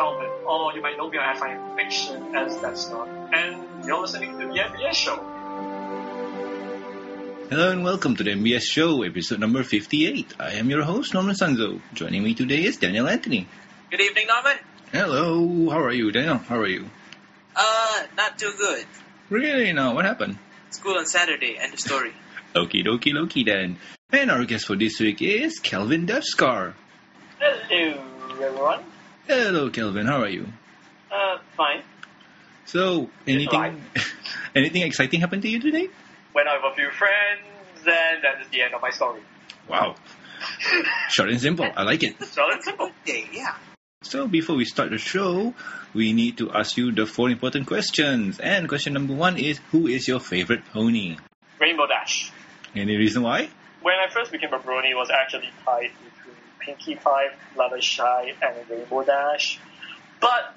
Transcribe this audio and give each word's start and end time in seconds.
Calvin, 0.00 0.30
or 0.46 0.72
you 0.72 0.80
might 0.80 0.96
know 0.96 1.10
me 1.10 1.18
on 1.18 1.36
Science 1.36 1.76
Fiction 1.76 2.34
as 2.34 2.56
Dexter, 2.56 3.04
and 3.34 3.84
you're 3.84 4.00
listening 4.00 4.30
to 4.38 4.46
the 4.46 4.54
MBS 4.54 4.94
show. 4.94 5.16
Hello 7.50 7.70
and 7.70 7.84
welcome 7.84 8.16
to 8.16 8.24
the 8.24 8.30
MBS 8.30 8.62
Show, 8.62 9.02
episode 9.02 9.40
number 9.40 9.62
58. 9.62 10.36
I 10.40 10.52
am 10.52 10.70
your 10.70 10.84
host, 10.84 11.12
Norman 11.12 11.34
Sanzo. 11.34 11.82
Joining 11.92 12.24
me 12.24 12.32
today 12.32 12.64
is 12.64 12.78
Daniel 12.78 13.06
Anthony. 13.08 13.46
Good 13.90 14.00
evening, 14.00 14.26
Norman. 14.28 14.56
Hello, 14.90 15.68
how 15.68 15.80
are 15.80 15.92
you, 15.92 16.10
Daniel? 16.10 16.38
How 16.38 16.60
are 16.60 16.66
you? 16.66 16.88
Uh, 17.54 18.06
not 18.16 18.38
too 18.38 18.54
good. 18.56 18.86
Really? 19.28 19.70
No, 19.74 19.92
what 19.92 20.06
happened? 20.06 20.38
School 20.70 20.96
on 20.96 21.04
Saturday, 21.04 21.58
end 21.58 21.74
of 21.74 21.80
story. 21.80 22.14
Okie 22.54 22.86
dokie 22.86 23.12
dokie 23.12 23.44
then. 23.44 23.76
And 24.10 24.30
our 24.30 24.46
guest 24.46 24.64
for 24.64 24.76
this 24.76 24.98
week 24.98 25.20
is 25.20 25.58
Kelvin 25.58 26.06
Deathscar. 26.06 26.72
Hello, 27.38 28.00
everyone. 28.40 28.80
Hello, 29.30 29.70
Kelvin. 29.70 30.06
How 30.06 30.22
are 30.22 30.28
you? 30.28 30.48
Uh, 31.08 31.38
fine. 31.56 31.84
So, 32.64 33.10
anything, 33.28 33.80
anything 34.56 34.82
exciting 34.82 35.20
happened 35.20 35.42
to 35.42 35.48
you 35.48 35.60
today? 35.60 35.88
Went 36.34 36.48
out 36.48 36.58
with 36.64 36.72
a 36.72 36.74
few 36.74 36.90
friends, 36.90 37.46
and 37.86 38.24
that 38.24 38.42
is 38.42 38.48
the 38.48 38.62
end 38.62 38.74
of 38.74 38.82
my 38.82 38.90
story. 38.90 39.20
Wow. 39.68 39.94
Short 41.10 41.30
and 41.30 41.40
simple. 41.40 41.64
I 41.64 41.84
like 41.84 42.02
it. 42.02 42.16
Short 42.34 42.54
and 42.54 42.64
simple. 42.64 42.90
Okay, 43.02 43.28
yeah. 43.32 43.54
So 44.02 44.26
before 44.26 44.56
we 44.56 44.64
start 44.64 44.90
the 44.90 44.98
show, 44.98 45.54
we 45.94 46.12
need 46.12 46.38
to 46.38 46.50
ask 46.50 46.76
you 46.76 46.90
the 46.90 47.06
four 47.06 47.30
important 47.30 47.68
questions. 47.68 48.40
And 48.40 48.68
question 48.68 48.94
number 48.94 49.14
one 49.14 49.36
is, 49.36 49.60
who 49.70 49.86
is 49.86 50.08
your 50.08 50.18
favorite 50.18 50.64
pony? 50.72 51.18
Rainbow 51.60 51.86
Dash. 51.86 52.32
Any 52.74 52.96
reason 52.96 53.22
why? 53.22 53.48
When 53.80 53.94
I 53.94 54.12
first 54.12 54.32
became 54.32 54.52
a 54.52 54.58
brony, 54.58 54.90
it 54.90 54.96
was 54.96 55.08
actually 55.08 55.50
tied 55.64 55.92
between 56.02 56.10
Pinkie 56.60 56.96
Pie, 56.96 57.28
Fluttershy, 57.54 58.34
and 58.42 58.70
Rainbow 58.70 59.02
Dash. 59.04 59.58
But 60.20 60.54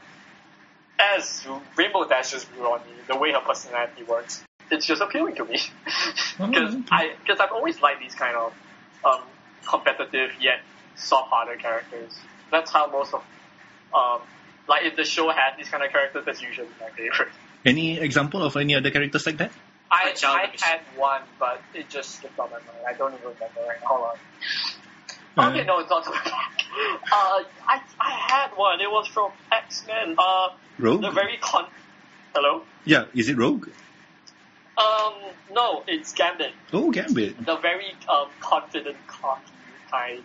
as 1.00 1.46
Rainbow 1.76 2.08
Dash 2.08 2.32
just 2.32 2.52
grew 2.54 2.66
on 2.66 2.80
me, 2.82 2.94
the 3.08 3.18
way 3.18 3.32
her 3.32 3.40
personality 3.40 4.04
works, 4.04 4.44
it's 4.72 4.86
just 4.86 5.02
appealing 5.02 5.36
to 5.36 5.46
me. 5.46 5.60
Because 6.38 6.74
okay. 6.74 6.84
I, 6.90 7.16
because 7.20 7.40
I've 7.40 7.52
always 7.52 7.80
liked 7.80 8.00
these 8.00 8.16
kind 8.16 8.36
of 8.36 8.54
um, 9.06 9.22
competitive 9.68 10.32
yet 10.42 10.62
soft-hearted 10.96 11.60
characters. 11.60 12.12
That's 12.52 12.72
how 12.72 12.88
most 12.88 13.14
of, 13.14 13.24
um, 13.94 14.22
like 14.68 14.84
if 14.84 14.96
the 14.96 15.04
show 15.04 15.30
had 15.30 15.58
these 15.58 15.70
kind 15.70 15.84
of 15.84 15.92
characters, 15.92 16.26
that's 16.26 16.42
usually 16.42 16.68
my 16.82 16.90
favorite. 16.90 17.30
Any 17.66 18.00
example 18.00 18.42
of 18.44 18.58
any 18.58 18.76
other 18.76 18.90
characters 18.90 19.26
like 19.28 19.38
that? 19.38 19.52
I, 19.92 20.06
Like 20.06 20.16
Child 20.16 20.50
I 20.64 20.66
had 20.66 20.82
one, 20.98 21.22
but 21.40 21.62
it 21.76 21.88
just 21.88 22.20
slipped 22.20 22.40
on 22.40 22.50
my 22.50 22.58
mind. 22.58 22.70
I 22.88 22.94
don't 22.94 23.14
even 23.14 23.26
remember 23.26 23.62
right 23.68 23.80
now. 23.82 23.88
Hold 23.88 24.06
on. 24.06 24.18
Okay, 25.38 25.66
no, 25.66 25.80
it's 25.80 25.90
not. 25.90 26.08
Uh, 26.08 27.44
I, 27.68 27.82
I 28.00 28.10
had 28.10 28.50
one. 28.56 28.82
It 28.82 28.90
was 28.90 29.08
from 29.08 29.32
X-Men. 29.52 30.16
Uh, 30.18 30.50
Rogue? 30.80 31.02
the 31.02 31.12
very 31.12 31.38
con... 31.38 31.66
Hello? 32.34 32.64
Yeah, 32.86 33.06
is 33.14 33.30
it 33.30 33.38
Rogue? 33.38 33.70
Um, 34.78 35.14
no, 35.52 35.84
it's 35.88 36.14
Gambit. 36.14 36.52
Oh, 36.72 36.92
Gambit. 36.92 37.46
The 37.46 37.58
very 37.58 37.94
um, 38.10 38.28
confident, 38.40 38.98
cocky 39.08 39.52
kind. 39.92 40.24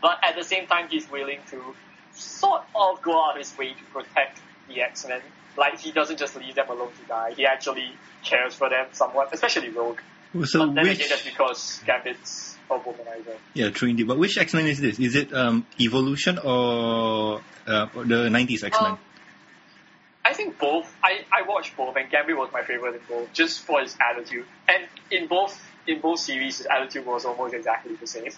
But 0.00 0.18
at 0.22 0.34
the 0.36 0.44
same 0.44 0.66
time, 0.66 0.88
he's 0.88 1.10
willing 1.10 1.40
to 1.50 1.62
sort 2.14 2.62
of 2.74 3.02
go 3.02 3.22
out 3.22 3.32
of 3.32 3.38
his 3.38 3.56
way 3.58 3.74
to 3.74 3.84
protect 3.92 4.40
the 4.68 4.80
X-Men. 4.80 5.20
Like, 5.58 5.78
he 5.78 5.92
doesn't 5.92 6.18
just 6.18 6.36
leave 6.36 6.54
them 6.54 6.68
alone 6.70 6.92
to 6.92 7.08
die. 7.08 7.32
He 7.36 7.46
actually 7.46 7.92
cares 8.24 8.54
for 8.54 8.68
them 8.70 8.86
somewhat, 8.92 9.28
especially 9.32 9.68
Rogue. 9.68 10.00
So 10.44 10.66
but 10.66 10.74
then 10.74 10.84
which? 10.84 10.96
again, 10.96 11.08
that's 11.10 11.24
because 11.24 11.82
Gambit's 11.86 12.55
a 12.70 12.74
womanizer. 12.78 13.36
Yeah, 13.54 13.70
true 13.70 13.88
indeed. 13.88 14.08
But 14.08 14.18
which 14.18 14.36
X 14.38 14.54
Men 14.54 14.66
is 14.66 14.80
this? 14.80 14.98
Is 14.98 15.14
it 15.14 15.32
um, 15.32 15.66
Evolution 15.80 16.38
or 16.38 17.42
uh, 17.66 17.86
the 17.94 18.28
'90s 18.28 18.64
X 18.64 18.80
Men? 18.80 18.92
Um, 18.92 18.98
I 20.24 20.32
think 20.34 20.58
both. 20.58 20.92
I, 21.04 21.24
I 21.32 21.46
watched 21.48 21.76
both, 21.76 21.96
and 21.96 22.10
Gambit 22.10 22.36
was 22.36 22.50
my 22.52 22.62
favorite 22.62 22.96
in 22.96 23.00
both, 23.08 23.32
just 23.32 23.60
for 23.60 23.80
his 23.80 23.96
attitude. 24.00 24.44
And 24.68 24.84
in 25.10 25.28
both 25.28 25.56
in 25.86 26.00
both 26.00 26.18
series, 26.18 26.58
his 26.58 26.66
attitude 26.66 27.06
was 27.06 27.24
almost 27.24 27.54
exactly 27.54 27.94
the 27.94 28.06
same. 28.06 28.32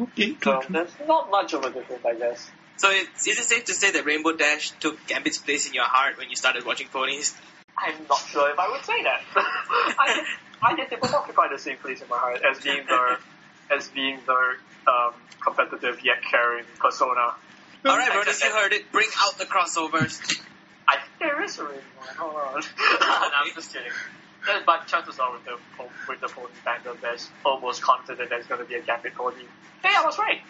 okay, 0.00 0.32
true, 0.32 0.38
So 0.54 0.60
true. 0.60 0.72
there's 0.74 0.92
not 1.06 1.30
much 1.30 1.52
of 1.52 1.64
a 1.64 1.70
difference, 1.70 2.04
I 2.04 2.14
guess. 2.14 2.50
So 2.78 2.88
it's, 2.90 3.28
is 3.28 3.38
it 3.38 3.44
safe 3.44 3.64
to 3.66 3.74
say 3.74 3.92
that 3.92 4.04
Rainbow 4.06 4.32
Dash 4.32 4.70
took 4.80 5.06
Gambit's 5.06 5.38
place 5.38 5.66
in 5.68 5.74
your 5.74 5.84
heart 5.84 6.18
when 6.18 6.30
you 6.30 6.36
started 6.36 6.64
watching 6.64 6.88
ponies? 6.88 7.36
I'm 7.76 7.94
not 8.08 8.18
sure 8.26 8.50
if 8.50 8.58
I 8.58 8.68
would 8.70 8.84
say 8.84 9.02
that. 9.04 9.20
I, 9.36 10.24
I 10.62 10.76
guess 10.76 10.90
it 10.90 11.00
would 11.00 11.12
occupy 11.12 11.48
the 11.52 11.58
same 11.58 11.76
place 11.76 12.00
in 12.02 12.08
my 12.08 12.18
heart 12.18 12.40
as 12.42 12.58
being 12.64 12.84
the 12.88 13.18
as 13.70 13.88
being 13.88 14.18
the 14.26 14.56
um, 14.90 15.14
competitive 15.42 15.98
yet 16.04 16.22
caring 16.30 16.64
persona. 16.78 17.20
All 17.20 17.96
right, 17.96 18.10
I 18.10 18.14
brothers, 18.14 18.42
you 18.42 18.50
heard 18.50 18.72
it. 18.72 18.90
Bring 18.92 19.08
out 19.24 19.38
the 19.38 19.44
crossovers. 19.46 20.20
I 20.86 20.96
think 20.96 21.12
there 21.18 21.42
is 21.42 21.58
a 21.58 21.64
reason 21.64 21.82
why. 21.98 22.06
Hold 22.18 22.34
on. 22.34 22.60
no, 23.00 23.30
I'm 23.36 23.54
just 23.54 23.72
kidding. 23.72 23.90
Yeah, 24.48 24.60
But 24.66 24.86
chances 24.86 25.18
are 25.18 25.32
with 25.32 25.44
the 25.44 25.56
po- 25.76 25.90
with 26.08 26.20
the 26.20 26.28
pony 26.28 26.48
fandom, 26.66 27.00
there's 27.00 27.28
almost 27.44 27.82
confident 27.82 28.28
there's 28.30 28.46
going 28.46 28.60
to 28.60 28.66
be 28.66 28.74
a 28.74 28.82
Gambit 28.82 29.14
pony. 29.14 29.44
Hey, 29.82 29.90
I 29.96 30.04
was 30.04 30.18
right. 30.18 30.40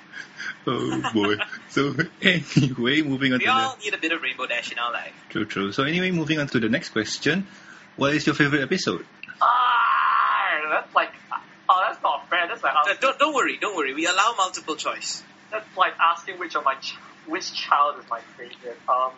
Oh 0.66 1.10
boy. 1.12 1.36
so 1.68 1.94
anyway, 2.22 3.02
moving 3.02 3.32
on 3.32 3.38
We 3.38 3.44
to 3.46 3.50
all 3.52 3.76
the 3.76 3.82
need 3.84 3.94
a 3.94 3.98
bit 3.98 4.12
of 4.12 4.22
Rainbow 4.22 4.46
Dash 4.46 4.72
in 4.72 4.78
our 4.78 4.92
life. 4.92 5.12
true, 5.28 5.44
true. 5.44 5.72
So 5.72 5.84
anyway, 5.84 6.10
moving 6.10 6.38
on 6.40 6.46
to 6.48 6.60
the 6.60 6.68
next 6.68 6.90
question. 6.90 7.46
What 7.96 8.14
is 8.14 8.26
your 8.26 8.34
favorite 8.34 8.62
episode? 8.62 9.04
Ah, 9.42 10.68
that's 10.70 10.94
like, 10.94 11.10
that's 11.12 11.14
not 11.14 11.19
fair. 12.30 12.46
That's 12.48 12.62
like 12.62 12.74
asking, 12.74 12.96
don't, 13.00 13.18
don't 13.18 13.34
worry, 13.34 13.58
don't 13.58 13.76
worry. 13.76 13.92
We 13.94 14.06
allow 14.06 14.34
multiple 14.38 14.76
choice. 14.76 15.22
that's 15.50 15.66
like 15.76 15.94
asking 16.00 16.38
which 16.38 16.54
of 16.56 16.64
my 16.64 16.74
ch- 16.76 16.96
which 17.26 17.52
child 17.52 17.98
is 18.02 18.08
my 18.08 18.20
favorite. 18.38 18.78
Um, 18.88 19.12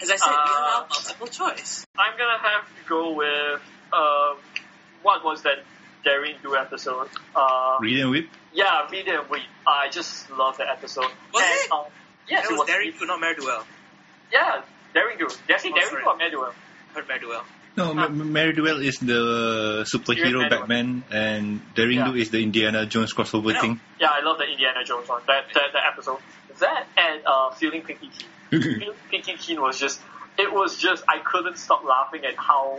As 0.00 0.10
I 0.10 0.16
said, 0.16 0.30
we 0.30 0.34
Uh, 0.36 0.58
allow 0.58 0.86
multiple 0.90 1.26
choice. 1.26 1.86
I'm 1.98 2.16
gonna 2.16 2.38
have 2.38 2.64
to 2.66 2.88
go 2.88 3.12
with 3.12 3.60
um, 3.92 4.36
what 5.02 5.22
was 5.24 5.42
that 5.42 5.58
Daring 6.04 6.36
Do 6.42 6.56
episode? 6.56 7.08
Uh, 7.34 7.78
Read 7.80 8.00
and 8.00 8.10
Whip? 8.10 8.28
yeah, 8.52 8.86
Read 8.90 9.06
and 9.08 9.28
Weep. 9.30 9.42
I 9.66 9.88
just 9.90 10.30
love 10.30 10.56
that 10.58 10.68
episode. 10.68 11.10
Was 11.32 11.42
and, 11.42 11.54
it? 11.64 11.72
Um, 11.72 11.84
yes, 12.28 12.44
it 12.46 12.50
was 12.52 12.58
was. 12.60 12.68
Daring 12.68 12.92
Do, 12.98 13.06
not 13.06 13.20
Mare-Do-Well. 13.20 13.64
Yeah, 14.32 14.62
Daring 14.94 15.18
Do. 15.18 15.28
Yes, 15.48 15.62
Oh, 15.64 15.70
Daring 15.74 15.88
sorry. 15.90 16.02
Do 16.02 16.08
or 16.10 16.16
Mare-Do-Well. 16.16 16.54
Heard 16.94 17.08
Mare-Do-Well. 17.08 17.44
No, 17.76 17.92
Huh. 17.94 18.04
M- 18.06 18.32
Mare-Do-Well 18.32 18.80
is 18.80 18.98
the 18.98 19.84
superhero 19.84 20.48
Batman, 20.48 21.02
and 21.10 21.60
Daring 21.74 21.98
Yeah. 21.98 22.12
Is 22.14 22.30
the 22.30 22.40
Indiana 22.42 22.86
Jones 22.86 23.12
crossover 23.12 23.58
thing. 23.60 23.80
Yeah, 24.00 24.08
I 24.12 24.20
love 24.22 24.38
the 24.38 24.44
Indiana 24.44 24.84
Jones 24.84 25.08
one. 25.08 25.22
That 25.26 25.46
that, 25.54 25.72
that 25.72 25.82
episode. 25.92 26.18
That 26.60 26.86
and 26.96 27.20
uh, 27.26 27.50
Feeling 27.50 27.82
Pinkie 27.82 28.10
Keen. 28.50 28.62
Feeling 28.62 28.96
Pinkie 29.10 29.34
Keen 29.38 29.60
was 29.60 29.78
just. 29.78 30.00
It 30.38 30.52
was 30.52 30.76
just. 30.78 31.02
I 31.08 31.18
couldn't 31.18 31.58
stop 31.58 31.84
laughing 31.84 32.24
at 32.24 32.36
how 32.36 32.78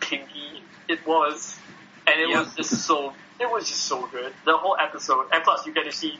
pinky 0.00 0.62
it 0.88 1.06
was, 1.06 1.54
and 2.06 2.20
it 2.20 2.28
Yeah. 2.30 2.40
was 2.40 2.54
just 2.54 2.86
so. 2.86 3.12
It 3.38 3.50
was 3.50 3.68
just 3.68 3.82
so 3.84 4.06
good. 4.06 4.32
The 4.46 4.56
whole 4.56 4.76
episode, 4.80 5.26
and 5.32 5.42
plus 5.44 5.66
you 5.66 5.74
get 5.74 5.84
to 5.84 5.92
see 5.92 6.18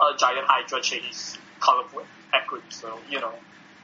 a 0.00 0.16
giant 0.16 0.46
Hydra 0.46 0.80
chase 0.80 1.36
colorful 1.60 2.04
equity. 2.32 2.64
So 2.70 2.98
you 3.10 3.20
know, 3.20 3.32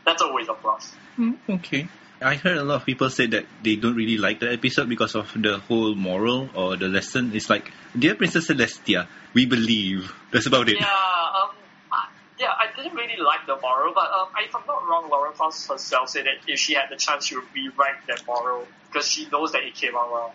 that's 0.07 0.23
always 0.23 0.49
a 0.49 0.55
plus. 0.55 0.95
Mm, 1.19 1.37
okay. 1.51 1.89
I 2.21 2.35
heard 2.37 2.57
a 2.57 2.65
lot 2.65 2.77
of 2.77 2.87
people 2.87 3.11
say 3.11 3.27
that 3.27 3.45
they 3.63 3.77
don't 3.77 3.95
really 3.95 4.17
like 4.17 4.41
the 4.41 4.51
episode 4.51 4.89
because 4.89 5.15
of 5.15 5.31
the 5.35 5.59
whole 5.59 5.95
moral 5.95 6.49
or 6.55 6.77
the 6.77 6.89
lesson. 6.89 7.33
It's 7.35 7.51
like, 7.51 7.71
dear 7.99 8.15
Princess 8.15 8.49
Celestia, 8.49 9.07
we 9.35 9.45
believe. 9.45 10.13
That's 10.33 10.47
about 10.47 10.69
it. 10.69 10.77
Yeah, 10.81 10.87
um, 10.87 11.51
I- 11.93 12.09
yeah, 12.39 12.53
I 12.57 12.69
didn't 12.75 12.95
really 12.97 13.21
like 13.23 13.47
the 13.47 13.57
moral, 13.61 13.93
but 13.95 14.11
um, 14.11 14.29
if 14.39 14.55
I'm 14.55 14.63
not 14.67 14.87
wrong, 14.89 15.11
Lauren 15.11 15.35
Faust 15.35 15.69
herself 15.69 16.09
said 16.09 16.25
that 16.25 16.51
if 16.51 16.59
she 16.59 16.73
had 16.75 16.89
the 16.91 16.97
chance, 16.97 17.27
she 17.27 17.37
would 17.37 17.45
rewrite 17.55 18.07
that 18.09 18.27
moral 18.27 18.67
because 18.91 19.07
she 19.09 19.29
knows 19.29 19.53
that 19.53 19.63
it 19.65 19.75
came 19.75 19.95
out 19.95 20.11
well. 20.11 20.35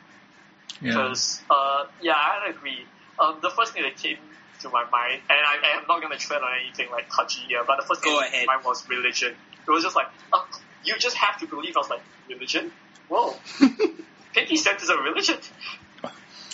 Yeah. 0.82 0.90
Because, 0.90 1.42
uh, 1.50 1.86
yeah, 2.02 2.14
I 2.14 2.50
agree. 2.50 2.86
Um, 3.20 3.38
the 3.42 3.50
first 3.50 3.74
thing 3.74 3.84
that 3.84 3.98
came 3.98 4.18
to 4.62 4.70
my 4.70 4.84
mind, 4.90 5.22
and 5.30 5.40
I, 5.40 5.58
I 5.74 5.78
am 5.80 5.86
not 5.88 6.00
going 6.02 6.12
to 6.12 6.18
tread 6.20 6.42
on 6.42 6.50
anything 6.64 6.90
like 6.92 7.10
touchy 7.10 7.42
here, 7.48 7.64
but 7.66 7.78
the 7.82 7.88
first 7.88 8.04
thing 8.04 8.14
Go 8.14 8.20
that 8.20 8.32
came 8.32 8.42
to 8.42 8.46
my 8.48 8.54
mind 8.56 8.66
was 8.66 8.88
religion. 8.88 9.34
It 9.68 9.72
was 9.72 9.84
just 9.84 9.96
like, 9.96 10.08
uh, 10.34 10.42
you 10.84 10.98
just 10.98 11.16
have 11.18 11.40
to 11.40 11.48
believe. 11.48 11.76
I 11.76 11.80
was 11.80 11.90
like, 11.90 12.02
religion? 12.30 12.72
Whoa. 13.10 13.36
Pinkie 14.34 14.56
sense 14.58 14.84
is 14.84 14.90
a 14.90 14.98
religion. 14.98 15.38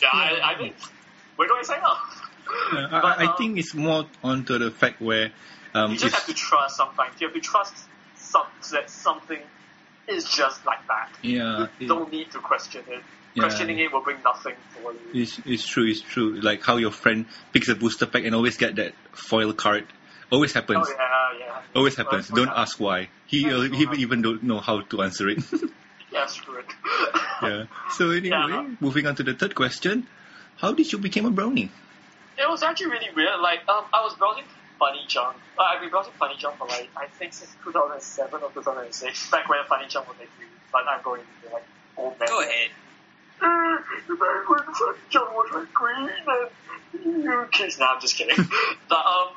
Yeah, 0.02 0.10
I, 0.14 0.54
I 0.56 0.62
mean, 0.62 0.74
where 1.36 1.48
do 1.48 1.56
I 1.58 1.64
sign 1.64 1.82
up? 1.84 1.98
Yeah, 2.74 2.88
But, 2.92 3.06
I, 3.06 3.24
I 3.24 3.26
um, 3.28 3.36
think 3.38 3.58
it's 3.58 3.74
more 3.74 4.06
onto 4.24 4.58
the 4.58 4.72
fact 4.72 5.02
where 5.02 5.32
um, 5.74 5.92
You 5.92 5.98
just 5.98 6.06
it's- 6.08 6.20
have 6.26 6.28
to 6.28 6.34
trust 6.34 6.78
sometimes. 6.78 7.20
You 7.20 7.28
have 7.28 7.34
to 7.36 7.40
trust 7.42 7.74
some, 8.16 8.46
that 8.72 8.90
something 8.90 9.40
is 10.08 10.30
just 10.30 10.66
like 10.66 10.86
that. 10.88 11.10
yeah, 11.22 11.68
You 11.80 11.86
it- 11.86 11.88
don't 11.88 12.12
need 12.12 12.32
to 12.32 12.40
question 12.40 12.84
it. 12.88 13.04
yeah. 13.34 13.44
Questioning 13.44 13.78
it 13.80 13.92
will 13.92 14.02
bring 14.02 14.18
nothing 14.24 14.56
for 14.70 14.94
you. 14.94 15.00
It's, 15.22 15.40
it's 15.46 15.66
true, 15.68 15.86
it's 15.88 16.02
true. 16.02 16.40
Like 16.42 16.64
how 16.64 16.78
your 16.78 16.92
friend 16.92 17.26
picks 17.54 17.68
a 17.70 17.76
booster 17.76 18.06
pack 18.06 18.24
and 18.26 18.34
always 18.34 18.58
get 18.58 18.76
that 18.78 18.94
foil 19.12 19.54
card. 19.54 19.86
Always 20.32 20.54
happens. 20.54 20.88
Oh 20.90 20.94
yeah, 21.40 21.46
yeah. 21.46 21.62
Always 21.76 21.96
happens. 21.96 22.28
Don't 22.28 22.48
happens. 22.48 22.70
ask 22.70 22.80
why. 22.80 23.10
He, 23.28 23.50
uh, 23.50 23.62
he 23.62 23.88
even 24.02 24.22
don't 24.22 24.44
know 24.44 24.60
how 24.60 24.82
to 24.82 25.02
answer 25.02 25.28
it. 25.30 25.40
Yeah, 26.10 26.26
screw 26.28 26.58
it. 26.60 26.66
yeah. 27.44 27.66
So 27.92 28.12
anyway, 28.12 28.30
Yeah. 28.30 28.70
moving 28.80 29.06
on 29.08 29.16
to 29.16 29.24
the 29.24 29.34
third 29.34 29.54
question. 29.56 30.08
How 30.56 30.72
did 30.72 30.90
you 30.92 30.98
become 31.00 31.26
a 31.26 31.30
brownie? 31.32 31.70
It 32.40 32.50
was 32.50 32.64
actually 32.64 32.92
really 32.92 33.10
weird. 33.14 33.40
Like, 33.42 33.68
um, 33.68 33.84
I 33.94 34.02
was 34.04 34.14
browsing 34.16 34.46
Funny 34.80 35.04
Junk. 35.08 35.36
Uh, 35.60 35.64
I've 35.64 35.82
been 35.82 35.92
watching 35.92 36.14
Funny 36.18 36.36
Junk 36.38 36.58
for 36.58 36.68
like 36.68 36.90
I 36.96 37.08
think 37.08 37.34
since 37.34 37.52
2007 37.66 38.42
or 38.42 38.50
2006. 38.52 39.30
Back 39.30 39.50
when 39.50 39.60
Funny 39.68 39.88
Junk 39.90 40.08
was 40.08 40.18
like 40.18 40.30
new, 40.40 40.48
but 40.72 40.88
I'm 40.88 41.04
going 41.04 41.22
into 41.44 41.54
like 41.54 41.66
old 41.98 42.18
man. 42.20 42.30
Go 42.30 42.42
ahead. 42.42 42.70
Uh, 43.42 43.78
back 44.16 44.50
when 44.50 44.64
Funny 44.74 44.98
Junk 45.10 45.30
was 45.36 45.50
like 45.54 45.74
green 45.74 46.10
and 46.10 47.26
you 47.26 47.48
kids. 47.52 47.78
No, 47.80 47.86
I'm 47.88 48.00
just 48.02 48.16
kidding. 48.16 48.38
but 48.90 49.06
um, 49.06 49.28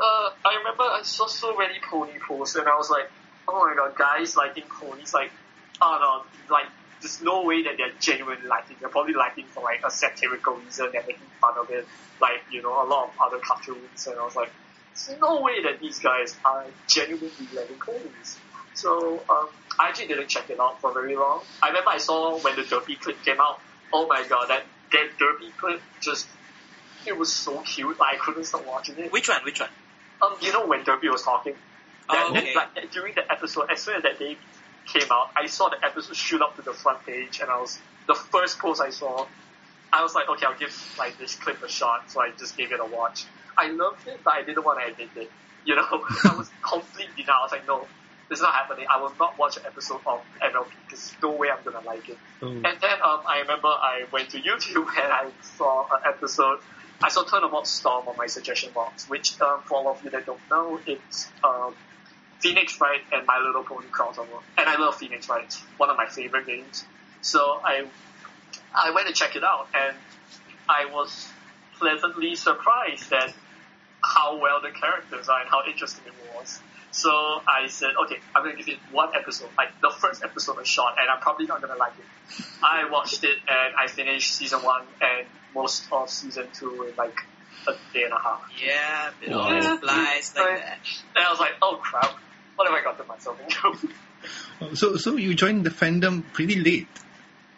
uh, 0.00 0.30
I 0.44 0.56
remember 0.58 0.82
I 0.82 1.02
saw 1.02 1.26
so 1.26 1.56
many 1.56 1.74
pony 1.82 2.18
posts 2.26 2.56
and 2.56 2.68
I 2.68 2.76
was 2.76 2.90
like, 2.90 3.10
oh 3.48 3.66
my 3.66 3.74
god, 3.76 3.96
guys 3.96 4.36
liking 4.36 4.64
ponies 4.64 5.14
like, 5.14 5.30
oh 5.80 5.98
no, 6.00 6.54
like 6.54 6.66
there's 7.00 7.22
no 7.22 7.42
way 7.42 7.62
that 7.64 7.76
they're 7.76 7.92
genuinely 8.00 8.46
liking. 8.46 8.76
They're 8.80 8.88
probably 8.88 9.14
liking 9.14 9.44
for 9.46 9.62
like 9.62 9.82
a 9.84 9.90
satirical 9.90 10.54
reason. 10.54 10.88
They're 10.92 11.02
making 11.02 11.26
fun 11.40 11.54
of 11.58 11.70
it, 11.70 11.86
like 12.20 12.42
you 12.50 12.62
know 12.62 12.82
a 12.82 12.86
lot 12.86 13.08
of 13.08 13.14
other 13.20 13.38
cartoons. 13.38 14.06
And 14.06 14.18
I 14.18 14.24
was 14.24 14.34
like, 14.34 14.50
there's 14.94 15.20
no 15.20 15.40
way 15.40 15.62
that 15.62 15.80
these 15.80 15.98
guys 15.98 16.36
are 16.44 16.64
genuinely 16.88 17.30
liking 17.54 17.78
ponies. 17.78 18.38
So 18.74 19.22
um, 19.30 19.48
I 19.78 19.88
actually 19.88 20.08
didn't 20.08 20.28
check 20.28 20.50
it 20.50 20.58
out 20.58 20.80
for 20.80 20.92
very 20.92 21.14
long. 21.14 21.42
I 21.62 21.68
remember 21.68 21.90
I 21.90 21.98
saw 21.98 22.38
when 22.38 22.56
the 22.56 22.62
Derpy 22.62 22.98
clip 22.98 23.22
came 23.24 23.40
out. 23.40 23.60
Oh 23.92 24.06
my 24.06 24.24
god, 24.28 24.48
that 24.48 24.64
that 24.92 25.10
Derpy 25.18 25.56
clip 25.56 25.80
just 26.00 26.26
it 27.06 27.16
was 27.16 27.32
so 27.32 27.60
cute. 27.60 27.98
Like, 27.98 28.16
I 28.16 28.18
couldn't 28.18 28.44
stop 28.44 28.66
watching 28.66 28.98
it. 28.98 29.12
Which 29.12 29.28
one? 29.28 29.44
Which 29.44 29.60
one? 29.60 29.68
Um, 30.32 30.36
you 30.40 30.52
know 30.52 30.66
when 30.66 30.84
Derpy 30.84 31.10
was 31.10 31.22
talking. 31.22 31.54
That, 32.10 32.26
Oh, 32.28 32.36
okay. 32.36 32.54
that- 32.54 32.70
like, 32.76 32.90
during 32.92 33.14
the 33.14 33.30
episode, 33.30 33.70
as 33.70 33.80
soon 33.82 33.96
as 33.96 34.02
that 34.02 34.18
day 34.18 34.36
came 34.86 35.10
out, 35.10 35.30
I 35.36 35.46
saw 35.46 35.68
the 35.70 35.82
episode 35.84 36.16
shoot 36.16 36.42
up 36.42 36.56
to 36.56 36.62
the 36.62 36.72
front 36.74 37.04
page, 37.06 37.40
and 37.40 37.50
I 37.50 37.58
was 37.60 37.78
the 38.06 38.14
first 38.14 38.58
post 38.58 38.80
I 38.80 38.90
saw. 38.90 39.26
I 39.92 40.02
was 40.02 40.14
like, 40.14 40.28
okay, 40.28 40.44
I'll 40.46 40.58
give 40.58 40.74
like 40.98 41.16
this 41.18 41.34
clip 41.36 41.62
a 41.62 41.68
shot, 41.68 42.10
so 42.10 42.20
I 42.20 42.30
just 42.38 42.56
gave 42.56 42.72
it 42.72 42.80
a 42.80 42.84
watch. 42.84 43.24
I 43.56 43.68
loved 43.68 44.06
it, 44.08 44.20
but 44.24 44.34
I 44.34 44.42
didn't 44.42 44.64
want 44.64 44.80
to 44.80 44.86
admit 44.92 45.10
it. 45.16 45.30
You 45.66 45.76
know, 45.76 45.86
I 46.24 46.34
was 46.36 46.50
completely 46.60 47.22
denial. 47.22 47.38
I 47.40 47.42
was 47.44 47.52
like, 47.52 47.66
no, 47.66 47.86
this 48.28 48.38
is 48.38 48.42
not 48.42 48.52
happening. 48.52 48.84
I 48.90 49.00
will 49.00 49.14
not 49.18 49.38
watch 49.38 49.56
an 49.56 49.62
episode 49.64 50.02
of 50.04 50.20
MLP 50.42 50.66
because 50.84 51.08
there's 51.12 51.22
no 51.22 51.30
way 51.30 51.48
I'm 51.48 51.64
gonna 51.64 51.80
like 51.86 52.06
it. 52.10 52.18
Oh. 52.42 52.48
And 52.48 52.64
then 52.64 52.98
um, 53.02 53.20
I 53.26 53.38
remember 53.40 53.68
I 53.68 54.04
went 54.12 54.28
to 54.32 54.42
YouTube 54.42 54.86
and 54.88 55.10
I 55.10 55.30
saw 55.56 55.86
an 55.90 56.00
episode. 56.04 56.58
I 57.02 57.08
saw 57.08 57.24
Turnabout 57.24 57.66
Storm 57.66 58.08
on 58.08 58.16
my 58.16 58.26
suggestion 58.26 58.70
box, 58.72 59.08
which 59.08 59.40
um, 59.40 59.60
for 59.66 59.78
all 59.78 59.88
of 59.88 60.02
you 60.04 60.10
that 60.10 60.26
don't 60.26 60.40
know, 60.50 60.80
it's 60.86 61.28
um, 61.42 61.74
Phoenix 62.40 62.80
Wright 62.80 63.00
and 63.12 63.26
My 63.26 63.38
Little 63.38 63.62
Pony 63.64 63.86
crossover. 63.88 64.42
And 64.56 64.68
I 64.68 64.78
love 64.78 64.96
Phoenix 64.96 65.28
Wright. 65.28 65.44
It's 65.44 65.58
one 65.76 65.90
of 65.90 65.96
my 65.96 66.06
favorite 66.06 66.46
games. 66.46 66.84
So 67.20 67.60
I 67.64 67.86
I 68.74 68.90
went 68.90 69.08
to 69.08 69.14
check 69.14 69.36
it 69.36 69.44
out 69.44 69.68
and 69.74 69.96
I 70.68 70.86
was 70.86 71.28
pleasantly 71.78 72.34
surprised 72.34 73.12
at 73.12 73.32
how 74.02 74.38
well 74.38 74.60
the 74.60 74.70
characters 74.70 75.28
are 75.28 75.40
and 75.40 75.48
how 75.48 75.62
interesting 75.66 76.04
it 76.06 76.36
was. 76.36 76.60
So 76.94 77.10
I 77.10 77.66
said, 77.66 77.90
okay, 78.04 78.20
I'm 78.36 78.44
gonna 78.44 78.54
give 78.56 78.68
it 78.68 78.78
one 78.92 79.08
episode, 79.20 79.50
like 79.58 79.70
the 79.82 79.90
first 79.98 80.22
episode 80.22 80.60
a 80.60 80.64
shot, 80.64 80.94
and 80.96 81.10
I'm 81.10 81.20
probably 81.20 81.46
not 81.46 81.60
gonna 81.60 81.76
like 81.76 81.92
it. 81.98 82.04
I 82.62 82.88
watched 82.88 83.24
it 83.24 83.36
and 83.48 83.74
I 83.76 83.88
finished 83.88 84.32
season 84.36 84.60
one 84.62 84.82
and 85.00 85.26
most 85.52 85.88
of 85.90 86.08
season 86.08 86.46
two 86.52 86.86
in 86.88 86.94
like 86.96 87.16
a 87.66 87.72
day 87.92 88.04
and 88.04 88.12
a 88.12 88.22
half. 88.22 88.42
Yeah, 88.64 89.10
it 89.20 89.34
Wow. 89.34 89.40
always 89.42 89.80
flies 89.80 90.32
like 90.36 90.44
Right. 90.46 90.60
that. 90.60 90.78
And 91.16 91.24
I 91.26 91.30
was 91.30 91.40
like, 91.40 91.54
oh 91.62 91.80
crap, 91.82 92.14
what 92.54 92.68
have 92.70 92.76
I 92.78 92.82
gotten 92.84 93.06
myself 93.08 93.38
into? 93.40 93.88
So, 94.74 94.96
so 94.96 95.16
you 95.16 95.34
joined 95.34 95.66
the 95.66 95.70
fandom 95.70 96.22
pretty 96.32 96.58
late. 96.58 96.88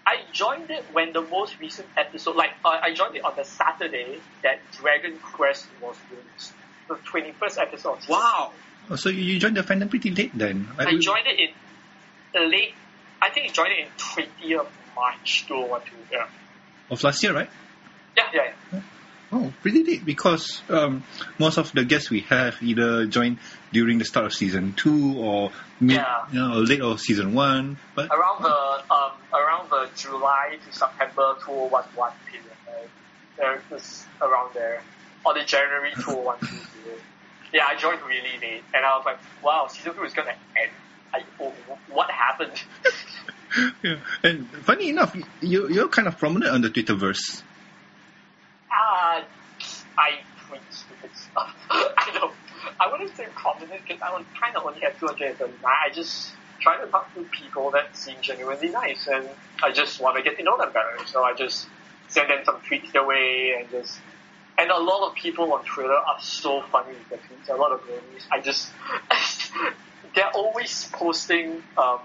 I 0.05 0.17
joined 0.33 0.69
it 0.71 0.85
when 0.93 1.13
the 1.13 1.21
most 1.21 1.61
recent 1.61 1.87
episode, 1.97 2.35
like 2.37 2.51
uh, 2.65 2.71
I 2.83 2.93
joined 2.95 3.15
it 3.17 3.25
on 3.25 3.35
the 3.37 3.45
Saturday 3.45 4.19
that 4.43 4.59
Dragon 4.73 5.17
Quest 5.23 5.67
was 5.81 5.97
released, 6.11 6.53
the 6.89 6.95
21st 6.97 7.59
episode. 7.63 7.99
Wow. 8.09 8.53
Oh, 8.91 8.97
So 8.97 9.09
you 9.09 9.39
joined 9.39 9.57
the 9.57 9.63
fandom 9.63 9.91
pretty 9.91 10.11
late 10.11 10.33
then. 10.37 10.69
I 10.79 10.97
joined 10.99 11.27
it 11.27 11.51
in 12.35 12.51
late, 12.51 12.75
I 13.21 13.31
think 13.31 13.51
I 13.51 13.53
joined 13.53 13.73
it 13.73 13.81
in 13.81 13.89
20th 13.99 14.69
March 14.95 15.47
2012. 15.49 15.85
Yeah. 16.13 16.27
of 16.91 17.03
last 17.03 17.23
year, 17.23 17.33
right? 17.35 17.51
Yeah, 18.17 18.25
yeah, 18.33 18.53
yeah. 18.73 18.81
Oh, 19.33 19.53
pretty 19.61 19.83
late 19.83 20.05
because 20.05 20.63
um, 20.71 21.03
most 21.39 21.59
of 21.59 21.73
the 21.73 21.85
guests 21.85 22.11
we 22.11 22.21
have 22.21 22.57
either 22.63 23.07
joined 23.07 23.39
during 23.73 23.99
the 23.99 24.05
start 24.05 24.27
of 24.27 24.33
season 24.33 24.73
two 24.75 25.19
or 25.19 25.51
mid, 25.81 25.97
Yeah. 25.97 26.27
you 26.33 26.39
know, 26.39 26.59
or 26.59 26.61
late 26.61 26.81
of 26.81 27.01
season 27.01 27.35
one. 27.35 27.77
But 27.97 28.09
Around 28.11 28.43
the, 28.45 28.95
um, 28.95 29.13
around 29.35 29.71
the 29.71 29.89
July 29.97 30.59
to 30.65 30.73
September 30.79 31.35
2011 31.45 32.17
period, 32.31 32.47
right? 32.69 32.89
There 33.37 33.63
was 33.71 34.07
around 34.23 34.55
there. 34.55 34.83
Or 35.25 35.35
the 35.35 35.45
January 35.45 35.91
2012 35.97 36.41
period. 36.85 37.01
Yeah, 37.53 37.67
I 37.67 37.77
joined 37.77 38.01
really 38.03 38.39
late, 38.41 38.65
and 38.75 38.85
I 38.85 38.97
was 38.97 39.05
like, 39.07 39.19
wow, 39.43 39.67
season 39.69 39.95
two 39.95 40.05
is 40.05 40.13
gonna 40.13 40.35
end. 40.57 40.71
I, 41.15 41.21
what 41.89 42.11
happened? 42.11 42.61
yeah. 43.83 43.97
and 44.23 44.49
funny 44.65 44.91
enough, 44.91 45.17
you 45.41 45.69
you're 45.69 45.89
kind 45.89 46.09
of 46.09 46.19
prominent 46.19 46.53
on 46.53 46.61
the 46.63 46.71
Twitterverse. 46.71 47.43
Uh, 48.71 49.23
I 49.97 50.21
tweet 50.49 50.61
stupid 50.71 51.11
stuff. 51.15 51.55
I 51.71 52.11
don't. 52.13 52.35
I 52.81 52.91
wouldn't 52.91 53.17
say 53.17 53.27
prominent 53.35 53.83
because 53.87 54.03
I 54.03 54.11
kind 54.39 54.57
of 54.57 54.67
only 54.67 54.81
have 54.81 54.99
239. 54.99 55.59
I 55.65 55.93
just 55.93 56.33
try 56.61 56.81
to 56.81 56.87
talk 56.89 57.15
to 57.15 57.23
people 57.25 57.71
that 57.71 57.97
seem 57.97 58.17
genuinely 58.21 58.69
nice, 58.69 59.07
and 59.07 59.29
I 59.63 59.73
just 59.73 60.01
want 60.01 60.17
to 60.17 60.23
get 60.23 60.37
to 60.39 60.43
know 60.43 60.59
them 60.59 60.73
better. 60.73 61.07
So 61.07 61.23
I 61.23 61.33
just 61.35 61.69
send 62.09 62.31
them 62.31 62.41
some 62.45 62.61
tweets 62.61 62.93
their 62.93 63.07
way, 63.07 63.57
and 63.59 63.71
just. 63.71 63.99
And 64.59 64.71
a 64.71 64.79
lot 64.79 65.09
of 65.09 65.15
people 65.15 65.53
on 65.53 65.65
Twitter 65.65 65.93
are 65.93 66.21
so 66.21 66.63
funny 66.73 66.95
with 66.95 67.09
their 67.11 67.19
tweets. 67.19 67.55
A 67.55 67.61
lot 67.61 67.73
of 67.73 67.87
girlies. 67.87 68.27
I 68.31 68.41
just. 68.41 68.71
they're 70.15 70.31
always 70.35 70.89
posting 70.93 71.63
um, 71.77 72.01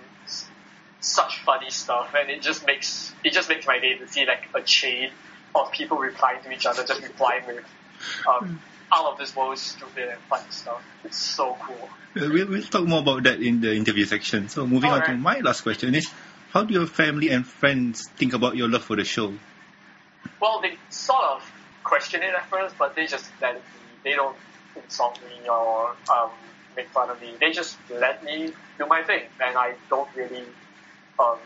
such 1.00 1.40
funny 1.40 1.70
stuff, 1.70 2.14
and 2.18 2.30
it 2.30 2.42
just 2.42 2.66
makes 2.68 3.14
it 3.24 3.34
just 3.34 3.50
makes 3.50 3.66
my 3.66 3.80
day 3.80 3.98
to 3.98 4.08
see 4.08 4.26
like 4.26 4.44
a 4.54 4.62
chain 4.62 5.10
of 5.56 5.72
people 5.72 5.98
replying 5.98 6.44
to 6.44 6.52
each 6.52 6.66
other, 6.66 6.84
just 6.84 7.02
replying 7.02 7.46
with 7.48 7.66
um, 8.28 8.62
out 8.92 9.14
of 9.14 9.18
this 9.18 9.36
world 9.36 9.58
stupid 9.58 10.10
and 10.10 10.20
funny 10.30 10.50
stuff. 10.50 10.84
It's 11.04 11.18
so 11.18 11.58
cool. 11.62 11.90
We'll, 12.16 12.48
we'll 12.48 12.62
talk 12.64 12.86
more 12.86 13.00
about 13.00 13.24
that 13.24 13.42
in 13.42 13.62
the 13.62 13.74
interview 13.74 14.06
section. 14.06 14.50
So 14.50 14.68
moving 14.68 14.92
on 14.92 15.06
to 15.06 15.16
my 15.16 15.40
last 15.40 15.62
question 15.62 15.96
is, 15.96 16.12
how 16.52 16.64
do 16.64 16.74
your 16.74 16.88
family 16.88 17.30
and 17.30 17.48
friends 17.48 18.08
think 18.18 18.34
about 18.34 18.58
your 18.58 18.68
love 18.68 18.84
for 18.84 18.98
the 18.98 19.06
show? 19.06 19.34
Well, 20.42 20.62
they 20.62 20.78
sort 20.90 21.24
of 21.24 21.51
question 21.92 22.24
it 22.24 22.34
at 22.34 22.48
first, 22.50 22.78
but 22.78 22.96
they 22.96 23.06
just 23.06 23.30
let 23.42 23.56
it 23.56 23.64
be. 23.74 24.10
They 24.10 24.16
don't 24.16 24.38
insult 24.78 25.20
me 25.28 25.50
or 25.50 25.90
um, 26.10 26.30
make 26.78 26.88
fun 26.88 27.10
of 27.10 27.20
me. 27.20 27.34
They 27.38 27.52
just 27.52 27.78
let 27.90 28.24
me 28.24 28.54
do 28.78 28.86
my 28.88 29.04
thing, 29.04 29.24
and 29.44 29.58
I 29.58 29.76
don't 29.90 30.08
really 30.16 30.46
um, 31.20 31.38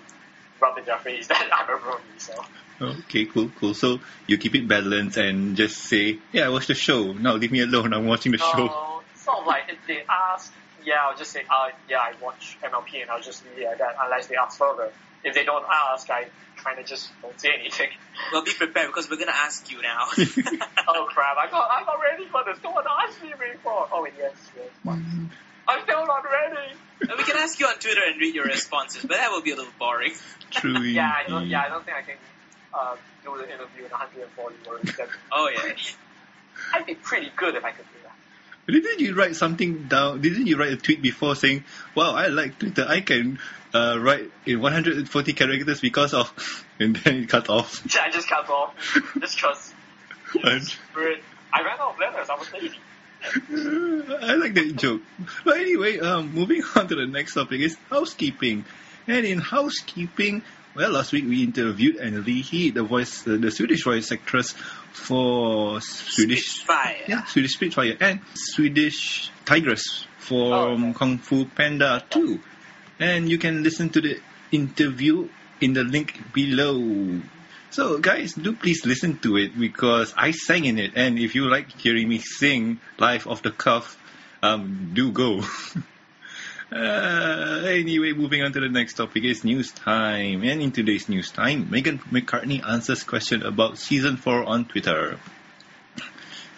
rub 0.62 0.78
in 0.78 0.86
their 0.86 1.00
face 1.00 1.26
that 1.32 1.50
I'm 1.52 1.68
a 1.68 1.80
brony. 1.80 2.20
So. 2.20 2.34
Okay, 2.80 3.26
cool, 3.26 3.50
cool. 3.60 3.74
So 3.74 4.00
you 4.28 4.38
keep 4.38 4.54
it 4.54 4.68
balanced 4.68 5.18
and 5.18 5.58
just 5.58 5.78
say, 5.78 6.20
yeah, 6.32 6.46
I 6.46 6.50
watched 6.50 6.68
the 6.68 6.76
show. 6.76 7.14
Now 7.14 7.34
leave 7.34 7.52
me 7.52 7.62
alone. 7.62 7.92
I'm 7.94 8.06
watching 8.06 8.32
the 8.32 8.38
show. 8.38 8.66
No, 8.68 9.02
sort 9.16 9.40
of 9.40 9.48
like 9.48 9.64
if 9.70 9.80
they 9.88 10.04
ask, 10.08 10.54
yeah, 10.84 11.02
I'll 11.08 11.18
just 11.18 11.32
say, 11.32 11.42
uh, 11.50 11.70
yeah, 11.90 11.98
I 11.98 12.14
watch 12.22 12.58
MLP 12.62 13.02
and 13.02 13.10
I'll 13.10 13.22
just 13.22 13.44
leave 13.46 13.64
it 13.64 13.72
at 13.72 13.80
that 13.80 13.96
unless 14.00 14.28
they 14.28 14.36
ask 14.36 14.60
further. 14.60 14.92
If 15.26 15.34
they 15.36 15.44
don't 15.44 15.66
ask, 15.92 16.10
I 16.10 16.28
kind 16.64 16.80
of 16.80 16.86
just 16.86 17.10
don't 17.22 17.38
say 17.40 17.50
anything. 17.60 17.90
Well, 18.32 18.44
be 18.44 18.54
prepared 18.58 18.88
because 18.88 19.10
we're 19.10 19.18
gonna 19.18 19.34
ask 19.36 19.70
you 19.70 19.82
now. 19.82 20.06
oh 20.88 21.06
crap, 21.10 21.38
I 21.38 21.48
got, 21.52 21.70
I 21.70 21.84
got 21.86 22.00
ready 22.02 22.26
for 22.28 22.44
this. 22.46 22.58
No 22.64 22.72
one 22.72 22.86
asked 23.06 23.22
me 23.22 23.30
before. 23.38 23.88
Oh 23.92 24.08
yes, 24.18 24.32
yes. 24.56 24.66
Mm, 24.86 25.30
I'm 25.68 25.84
still 25.84 26.08
not 26.08 26.24
ready. 26.24 26.74
And 27.02 27.12
we 27.18 27.24
can 27.24 27.36
ask 27.38 27.60
you 27.60 27.68
on 27.68 27.76
Twitter 27.78 28.02
and 28.08 28.20
read 28.20 28.34
your 28.34 28.46
responses, 28.46 29.02
but 29.04 29.18
that 29.18 29.30
will 29.32 29.42
be 29.44 29.52
a 29.52 29.56
little 29.56 29.72
boring. 29.78 30.14
True. 30.50 30.80
Yeah, 30.82 31.12
I 31.12 31.30
don't, 31.30 31.48
yeah, 31.48 31.62
I 31.64 31.68
don't 31.70 31.86
think 31.86 31.98
I 31.98 32.02
can 32.02 32.16
uh, 32.74 32.96
do 33.24 33.38
the 33.38 33.44
interview 33.54 33.84
in 33.86 33.92
140 33.92 34.56
words. 34.70 34.98
That- 34.98 35.10
Oh 35.32 35.50
yeah. 35.54 35.74
I'd 36.74 36.86
be 36.86 36.96
pretty 36.96 37.32
good 37.36 37.56
if 37.56 37.64
I 37.66 37.72
could 37.72 37.86
do 37.86 38.00
that. 38.04 38.16
Didn't 38.68 39.00
you 39.00 39.14
write 39.16 39.36
something 39.36 39.88
down? 39.88 40.22
Didn't 40.22 40.48
you 40.48 40.58
write 40.58 40.74
a 40.74 40.78
tweet 40.78 41.02
before 41.02 41.36
saying, 41.36 41.64
"Wow, 41.94 42.16
I 42.16 42.28
like 42.28 42.58
Twitter. 42.58 42.86
I 42.88 43.02
can 43.02 43.40
uh, 43.74 43.98
write 44.00 44.32
in 44.46 44.60
140 44.60 45.34
characters 45.34 45.82
because 45.82 46.14
of," 46.14 46.66
and 46.80 46.96
then 46.96 47.24
it 47.24 47.30
cut 47.30 47.50
off. 47.50 47.84
Yeah, 47.94 48.04
I 48.04 48.12
just 48.12 48.28
cut 48.28 48.50
off 48.50 48.74
just 49.20 49.36
because 49.36 49.74
I 51.54 51.62
ran 51.62 51.80
out 51.80 51.94
of 51.94 52.00
letters. 52.00 52.30
I 52.30 52.36
was 52.36 52.52
lazy. 52.54 52.80
I 54.22 54.36
like 54.36 54.54
that 54.56 54.76
joke. 54.76 55.02
But 55.44 55.58
anyway, 55.58 56.00
um, 56.00 56.34
moving 56.34 56.64
on 56.76 56.88
to 56.88 56.96
the 56.96 57.08
next 57.08 57.34
topic 57.34 57.62
is 57.62 57.78
housekeeping. 57.90 58.66
And 59.08 59.26
in 59.26 59.40
housekeeping, 59.40 60.44
well, 60.76 60.92
last 60.92 61.12
week 61.12 61.26
we 61.26 61.44
interviewed 61.44 61.98
Annelie 61.98 62.42
He, 62.42 62.72
the 62.72 62.84
voice, 62.84 63.22
the, 63.22 63.38
the 63.38 63.52
Swedish 63.52 63.84
voice 63.84 64.12
actress 64.12 64.52
for 64.92 65.80
Swedish, 65.82 66.48
Spitfire. 66.62 66.98
yeah, 67.08 67.26
Swedish 67.26 67.54
Spitfire 67.54 67.98
and 68.00 68.20
Swedish 68.34 69.30
Tigress 69.46 70.06
from 70.20 70.38
Oh, 70.54 70.74
okay. 70.90 70.94
Kung 70.94 71.18
Fu 71.20 71.46
Panda 71.46 72.04
2. 72.10 72.40
And 73.00 73.30
you 73.30 73.38
can 73.38 73.64
listen 73.64 73.90
to 73.92 74.02
the 74.02 74.20
interview 74.52 75.28
in 75.62 75.74
the 75.74 75.84
link 75.84 76.34
below. 76.34 77.22
So, 77.72 78.00
guys, 78.00 78.34
do 78.34 78.54
please 78.54 78.86
listen 78.86 79.18
to 79.20 79.38
it 79.38 79.58
because 79.60 80.14
I 80.16 80.32
sang 80.32 80.64
in 80.66 80.80
it, 80.80 80.94
and 80.96 81.20
if 81.20 81.36
you 81.36 81.50
like 81.50 81.72
hearing 81.78 82.08
me 82.08 82.20
sing 82.20 82.80
live 83.00 83.28
off 83.28 83.42
the 83.42 83.52
cuff, 83.52 83.98
um, 84.42 84.92
do 84.94 85.12
go. 85.12 85.42
Uh, 86.76 87.64
anyway, 87.68 88.12
moving 88.12 88.42
on 88.44 88.52
to 88.52 88.60
the 88.60 88.68
next 88.68 88.96
topic 88.96 89.24
is 89.24 89.46
news 89.46 89.72
time. 89.72 90.44
And 90.44 90.62
in 90.62 90.74
today's 90.74 91.08
news 91.08 91.32
time, 91.32 91.68
Meghan 91.68 92.02
McCarthy 92.12 92.62
answers 92.62 93.04
question 93.04 93.44
about 93.44 93.78
season 93.78 94.18
4 94.18 94.44
on 94.44 94.66
Twitter. 94.66 95.18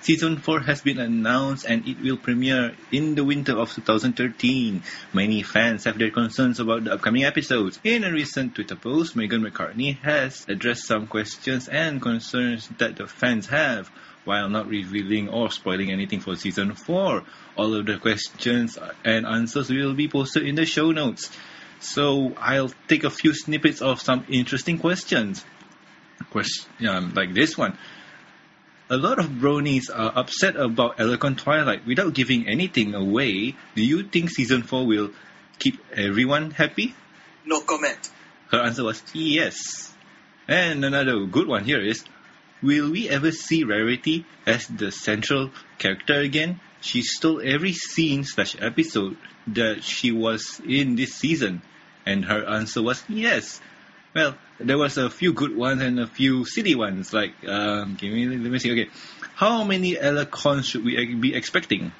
Season 0.02 0.38
4 0.38 0.62
has 0.62 0.82
been 0.82 0.98
announced 0.98 1.68
and 1.68 1.88
it 1.88 2.02
will 2.02 2.18
premiere 2.18 2.74
in 2.92 3.14
the 3.14 3.24
winter 3.24 3.60
of 3.60 3.72
2013. 3.76 4.82
Many 5.14 5.44
fans 5.44 5.84
have 5.84 6.00
their 6.00 6.10
concerns 6.10 6.60
about 6.60 6.86
the 6.86 6.94
upcoming 6.94 7.24
episodes. 7.24 7.80
In 7.84 8.04
a 8.04 8.12
recent 8.12 8.56
Twitter 8.56 8.76
post, 8.76 9.16
Meghan 9.16 9.44
McCarthy 9.44 10.00
has 10.02 10.48
addressed 10.50 10.88
some 10.88 11.06
questions 11.06 11.68
and 11.68 12.02
concerns 12.02 12.70
that 12.80 12.96
the 12.96 13.06
fans 13.06 13.46
have 13.48 13.92
while 14.28 14.50
not 14.50 14.68
revealing 14.68 15.30
or 15.30 15.50
spoiling 15.50 15.90
anything 15.90 16.20
for 16.20 16.36
season 16.36 16.76
4. 16.76 17.24
All 17.56 17.74
of 17.74 17.86
the 17.86 17.98
questions 17.98 18.78
and 19.06 19.26
answers 19.26 19.70
will 19.70 19.94
be 19.94 20.10
posted 20.10 20.46
in 20.46 20.56
the 20.56 20.66
show 20.66 20.92
notes. 20.92 21.32
So 21.80 22.34
I'll 22.38 22.72
take 22.90 23.06
a 23.06 23.10
few 23.10 23.34
snippets 23.34 23.82
of 23.82 24.02
some 24.02 24.26
interesting 24.28 24.80
questions. 24.80 25.46
Question 26.30 26.88
um, 26.88 27.14
like 27.16 27.34
this 27.34 27.58
one. 27.58 27.78
A 28.90 28.98
lot 28.98 29.20
of 29.20 29.28
bronies 29.28 29.90
are 29.94 30.12
upset 30.16 30.58
about 30.58 30.98
Alicorn 30.98 31.38
Twilight 31.38 31.86
without 31.86 32.14
giving 32.14 32.48
anything 32.48 32.96
away. 32.96 33.56
Do 33.76 33.84
you 33.84 34.04
think 34.04 34.30
season 34.30 34.64
4 34.64 34.86
will 34.86 35.12
keep 35.58 35.80
everyone 35.94 36.52
happy? 36.52 36.96
No 37.46 37.62
comment. 37.62 38.10
Her 38.52 38.60
answer 38.60 38.84
was 38.84 39.02
yes. 39.14 39.94
And 40.48 40.84
another 40.84 41.26
good 41.26 41.48
one 41.48 41.64
here 41.64 41.82
is 41.82 42.04
Will 42.62 42.92
we 42.92 43.10
ever 43.10 43.32
see 43.32 43.64
Rarity 43.64 44.26
as 44.46 44.68
the 44.68 44.92
central 44.92 45.52
character 45.78 46.20
again? 46.20 46.60
She 46.82 47.02
stole 47.02 47.42
every 47.44 47.74
scene 47.74 48.24
slash 48.24 48.56
episode 48.60 49.18
that 49.48 49.84
she 49.84 50.12
was 50.12 50.62
in 50.68 50.96
this 50.96 51.14
season. 51.14 51.62
And 52.06 52.26
her 52.26 52.46
answer 52.46 52.82
was 52.82 53.04
yes. 53.08 53.62
Well, 54.16 54.36
there 54.60 54.78
was 54.78 54.98
a 54.98 55.10
few 55.10 55.34
good 55.34 55.56
ones 55.56 55.82
and 55.82 56.00
a 56.00 56.08
few 56.08 56.46
silly 56.46 56.74
ones. 56.76 57.14
Like, 57.14 57.34
um, 57.48 57.96
give 57.96 58.14
me, 58.14 58.26
let 58.28 58.52
me 58.52 58.60
see. 58.60 58.72
Okay, 58.72 58.90
how 59.36 59.64
many 59.64 59.96
Alicorns 59.96 60.66
should 60.66 60.84
we 60.84 61.14
be 61.16 61.36
expecting? 61.36 61.92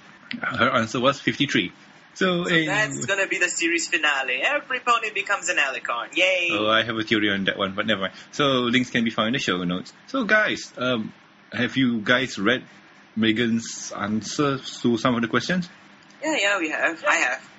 Her 0.42 0.70
answer 0.72 1.00
was 1.00 1.20
53. 1.20 1.72
So, 2.18 2.46
So 2.46 2.66
that's 2.66 3.06
gonna 3.06 3.28
be 3.28 3.38
the 3.38 3.48
series 3.48 3.88
finale. 3.88 4.42
Every 4.42 4.80
pony 4.80 5.12
becomes 5.14 5.50
an 5.50 5.58
alicorn. 5.58 6.16
Yay! 6.18 6.50
Oh, 6.52 6.66
I 6.68 6.84
have 6.84 6.98
a 6.98 7.04
theory 7.04 7.30
on 7.30 7.44
that 7.46 7.58
one, 7.60 7.76
but 7.76 7.86
never 7.86 8.02
mind. 8.02 8.14
So 8.32 8.44
links 8.74 8.90
can 8.90 9.04
be 9.04 9.12
found 9.12 9.28
in 9.28 9.34
the 9.34 9.40
show 9.40 9.64
notes. 9.64 9.94
So 10.08 10.24
guys, 10.24 10.74
um, 10.78 11.14
have 11.54 11.78
you 11.78 12.02
guys 12.02 12.40
read 12.40 12.64
Meghan's 13.16 13.92
answers 13.96 14.82
to 14.82 14.98
some 14.98 15.14
of 15.14 15.22
the 15.22 15.28
questions? 15.28 15.70
Yeah, 16.24 16.36
yeah, 16.40 16.58
we 16.60 16.70
have. 16.72 17.04
I 17.08 17.16
have. 17.18 17.50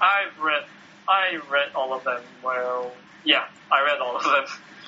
I've 0.00 0.38
read, 0.38 0.62
I 1.08 1.36
read 1.50 1.74
all 1.74 1.92
of 1.92 2.04
them. 2.04 2.22
Well, 2.44 2.92
yeah, 3.24 3.46
I 3.72 3.82
read 3.82 3.98
all 3.98 4.16
of 4.16 4.22
them. 4.22 4.44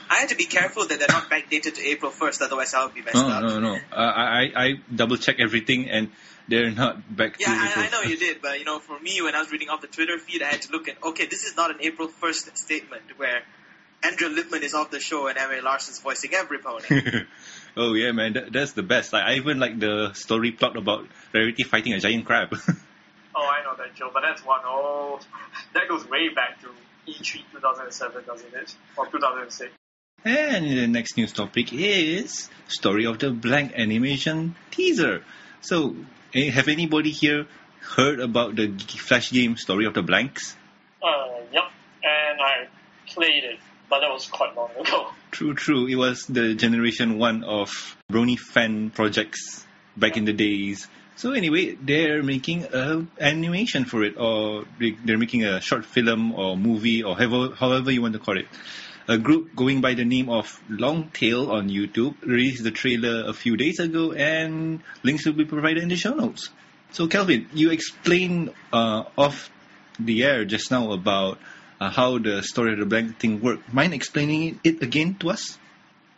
I 0.09 0.19
had 0.19 0.29
to 0.29 0.37
be 0.37 0.45
careful 0.45 0.87
that 0.87 1.01
they're 1.01 1.09
not 1.09 1.29
backdated 1.29 1.75
to 1.75 1.85
April 1.85 2.13
1st, 2.13 2.43
otherwise 2.43 2.73
I 2.75 2.85
would 2.85 2.95
be 2.95 3.03
messed 3.03 3.17
No, 3.17 3.29
up. 3.29 3.43
no, 3.43 3.59
no. 3.59 3.75
Uh, 3.75 3.97
I 3.97 4.25
I 4.55 4.65
I 4.67 4.73
double 4.95 5.17
check 5.17 5.41
everything 5.41 5.91
and 5.91 6.13
they're 6.49 6.71
not 6.71 7.15
back 7.15 7.37
Yeah, 7.39 7.47
to 7.47 7.81
I, 7.81 7.87
I 7.87 7.91
know 7.91 8.03
you 8.03 8.17
did, 8.17 8.43
but 8.43 8.59
you 8.59 8.65
know, 8.65 8.79
for 8.79 8.99
me, 8.99 9.21
when 9.23 9.35
I 9.35 9.41
was 9.41 9.51
reading 9.51 9.69
off 9.69 9.81
the 9.81 9.89
Twitter 9.89 10.19
feed, 10.19 10.43
I 10.43 10.47
had 10.47 10.63
to 10.63 10.73
look 10.73 10.89
at, 10.89 11.03
okay, 11.03 11.27
this 11.27 11.45
is 11.45 11.57
not 11.57 11.71
an 11.71 11.79
April 11.81 12.09
1st 12.09 12.57
statement 12.57 13.03
where 13.17 13.43
Andrea 14.03 14.31
Libman 14.31 14.63
is 14.63 14.75
off 14.75 14.91
the 14.91 15.01
show 15.01 15.27
and 15.27 15.39
Emily 15.39 15.61
Larson's 15.61 16.01
voicing 16.01 16.35
every 16.35 16.59
pony. 16.59 16.85
oh 17.77 17.95
yeah, 17.95 18.13
man, 18.13 18.35
that, 18.35 18.53
that's 18.53 18.73
the 18.73 18.83
best. 18.83 19.13
Like, 19.13 19.25
I 19.25 19.35
even 19.35 19.59
like 19.59 19.79
the 19.79 20.13
story 20.15 20.53
plot 20.53 20.77
about 20.77 21.07
Rarity 21.33 21.65
fighting 21.65 21.93
a 21.95 22.01
giant 22.01 22.25
crab. 22.25 22.55
Oh, 23.39 23.47
I 23.47 23.63
know 23.65 23.77
that 23.77 23.95
joke, 23.95 24.13
but 24.15 24.23
that's 24.23 24.43
one 24.47 24.65
old. 24.65 25.27
That 25.75 25.89
goes 25.91 26.09
way 26.09 26.31
back 26.31 26.59
to 26.63 26.69
E 27.07 27.17
E3 27.21 27.43
2007, 27.53 28.25
doesn't 28.25 28.55
it? 28.55 28.75
Or 28.97 29.07
2006. 29.07 29.71
And 30.25 30.65
the 30.65 30.87
next 30.87 31.19
news 31.19 31.33
topic 31.33 31.71
is 31.75 32.49
Story 32.67 33.05
of 33.05 33.19
the 33.19 33.31
Blank 33.31 33.73
animation 33.77 34.57
teaser. 34.71 35.23
So, 35.61 35.95
have 36.45 36.69
anybody 36.69 37.11
here 37.11 37.47
heard 37.81 38.21
about 38.21 38.57
the 38.57 38.69
Flash 38.89 39.31
game 39.33 39.57
Story 39.57 39.87
of 39.87 39.95
the 39.95 40.03
Blanks? 40.03 40.57
Uh, 41.03 41.41
yep. 41.53 41.65
And 42.03 42.41
I 42.41 42.67
played 43.09 43.45
it, 43.45 43.59
but 43.89 44.01
that 44.01 44.11
was 44.11 44.27
quite 44.27 44.55
long 44.57 44.71
ago. 44.79 45.09
True, 45.33 45.55
true. 45.55 45.87
It 45.87 45.97
was 45.97 46.25
the 46.27 46.55
generation 46.55 47.19
one 47.19 47.45
of 47.45 47.69
Brony 48.11 48.39
fan 48.39 48.89
projects 48.91 49.67
back 49.95 50.17
in 50.17 50.25
the 50.25 50.33
days. 50.33 50.87
So 51.17 51.33
anyway, 51.33 51.77
they're 51.81 52.23
making 52.23 52.65
a 52.73 53.07
animation 53.21 53.85
for 53.85 54.03
it, 54.03 54.17
or 54.17 54.65
they- 54.79 54.97
they're 55.05 55.19
making 55.19 55.45
a 55.45 55.61
short 55.61 55.85
film 55.85 56.33
or 56.33 56.57
movie, 56.57 57.03
or 57.03 57.17
however, 57.17 57.55
however 57.55 57.91
you 57.91 58.01
want 58.01 58.15
to 58.15 58.19
call 58.19 58.39
it. 58.39 58.47
A 59.09 59.19
group 59.19 59.55
going 59.55 59.81
by 59.81 59.95
the 59.95 60.05
name 60.05 60.29
of 60.29 60.61
Longtail 60.69 61.53
on 61.53 61.69
YouTube 61.69 62.21
released 62.23 62.65
the 62.65 62.73
trailer 62.73 63.29
a 63.29 63.33
few 63.33 63.57
days 63.57 63.79
ago, 63.79 64.11
and 64.13 64.83
links 65.05 65.25
will 65.25 65.33
be 65.33 65.45
provided 65.45 65.85
in 65.85 65.89
the 65.89 65.95
show 65.95 66.13
notes. 66.13 66.51
So 66.91 67.07
Kelvin, 67.07 67.49
you 67.55 67.71
explained 67.71 68.53
uh, 68.73 69.05
off 69.17 69.49
the 70.01 70.25
air 70.25 70.45
just 70.45 70.73
now 70.73 70.91
about 70.91 71.39
uh, 71.81 71.91
how 71.91 72.19
the 72.19 72.43
story 72.43 72.73
of 72.73 72.81
the 72.81 72.87
blank 72.87 73.21
thing 73.21 73.41
worked. 73.41 73.73
Mind 73.73 73.95
explaining 73.95 74.59
it 74.65 74.83
again 74.83 75.15
to 75.21 75.31
us? 75.31 75.57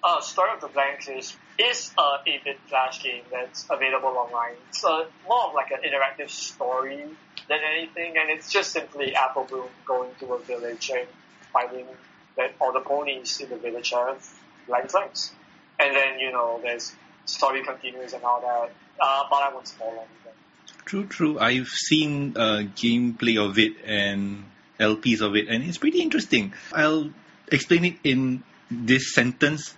Uh, 0.02 0.20
Story 0.22 0.50
of 0.54 0.60
the 0.62 0.68
Blanks 0.68 1.08
is, 1.08 1.36
is 1.58 1.92
a 1.98 2.22
8-bit 2.26 2.58
flash 2.68 3.02
game 3.02 3.24
that's 3.30 3.66
available 3.68 4.16
online. 4.16 4.54
It's 4.70 4.82
uh, 4.82 5.04
more 5.28 5.48
of 5.48 5.54
like 5.54 5.72
an 5.72 5.80
interactive 5.84 6.30
story 6.30 7.04
than 7.48 7.58
anything, 7.76 8.16
and 8.16 8.30
it's 8.30 8.50
just 8.50 8.72
simply 8.72 9.14
Apple 9.14 9.44
Bloom 9.44 9.68
going 9.84 10.10
to 10.20 10.34
a 10.34 10.38
village 10.38 10.90
and 10.94 11.06
finding 11.52 11.86
that 12.38 12.54
all 12.60 12.72
the 12.72 12.80
ponies 12.80 13.40
in 13.40 13.50
the 13.50 13.56
village 13.56 13.90
have 13.90 14.26
blank 14.66 14.90
flanks. 14.90 15.32
And 15.78 15.94
then, 15.94 16.18
you 16.18 16.32
know, 16.32 16.60
there's 16.62 16.94
story 17.26 17.62
continues 17.62 18.14
and 18.14 18.24
all 18.24 18.40
that. 18.40 18.72
Uh, 19.00 19.24
but 19.30 19.42
I 19.42 19.52
won't 19.52 19.68
spoil 19.68 19.90
anything. 19.90 20.32
True, 20.84 21.06
true. 21.06 21.38
I've 21.38 21.68
seen 21.68 22.36
uh, 22.36 22.62
gameplay 22.74 23.36
of 23.38 23.58
it 23.58 23.74
and 23.84 24.44
LPs 24.80 25.20
of 25.20 25.36
it, 25.36 25.48
and 25.48 25.62
it's 25.62 25.78
pretty 25.78 26.00
interesting. 26.00 26.54
I'll 26.72 27.10
explain 27.52 27.84
it 27.84 27.96
in 28.04 28.42
this 28.70 29.14
sentence. 29.14 29.74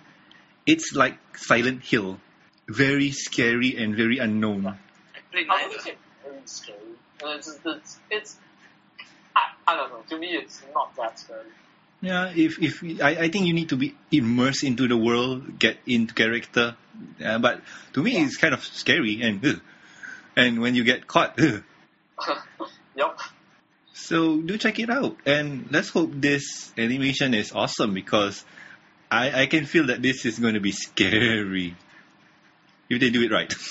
It's 0.65 0.93
like 0.95 1.17
Silent 1.37 1.83
Hill. 1.83 2.19
Very 2.67 3.11
scary 3.11 3.75
and 3.77 3.95
very 3.95 4.19
unknown. 4.19 4.67
I 4.67 4.75
played 5.31 5.47
I 5.49 5.67
wouldn't 5.67 5.81
say 5.81 5.95
very 6.23 6.41
scary. 6.45 6.77
It's, 7.23 7.59
it's, 7.65 7.97
it's 8.09 8.37
I, 9.35 9.51
I 9.67 9.75
don't 9.75 9.89
know. 9.91 10.03
To 10.09 10.17
me, 10.17 10.35
it's 10.35 10.61
not 10.73 10.95
that 10.95 11.19
scary. 11.19 11.49
Yeah, 12.01 12.33
if 12.35 12.57
if 12.61 12.83
I, 13.01 13.25
I 13.25 13.27
think 13.29 13.45
you 13.45 13.53
need 13.53 13.69
to 13.69 13.77
be 13.77 13.95
immersed 14.11 14.63
into 14.63 14.87
the 14.87 14.97
world, 14.97 15.59
get 15.59 15.77
into 15.85 16.13
character. 16.13 16.75
Uh, 17.23 17.37
but 17.37 17.61
to 17.93 18.01
me, 18.01 18.17
it's 18.17 18.37
kind 18.37 18.53
of 18.53 18.63
scary 18.63 19.21
and 19.21 19.45
ugh. 19.45 19.61
and 20.35 20.61
when 20.61 20.73
you 20.73 20.83
get 20.83 21.05
caught. 21.07 21.39
ugh. 21.39 21.63
Yep. 22.95 23.19
So 23.93 24.41
do 24.41 24.57
check 24.57 24.79
it 24.79 24.89
out, 24.89 25.17
and 25.25 25.67
let's 25.71 25.89
hope 25.89 26.11
this 26.13 26.73
animation 26.75 27.33
is 27.35 27.51
awesome 27.51 27.93
because 27.93 28.43
I 29.11 29.43
I 29.43 29.45
can 29.45 29.65
feel 29.65 29.87
that 29.87 30.01
this 30.01 30.25
is 30.25 30.39
going 30.39 30.55
to 30.55 30.59
be 30.59 30.71
scary 30.71 31.75
if 32.89 32.99
they 32.99 33.09
do 33.09 33.21
it 33.23 33.31
right. 33.31 33.53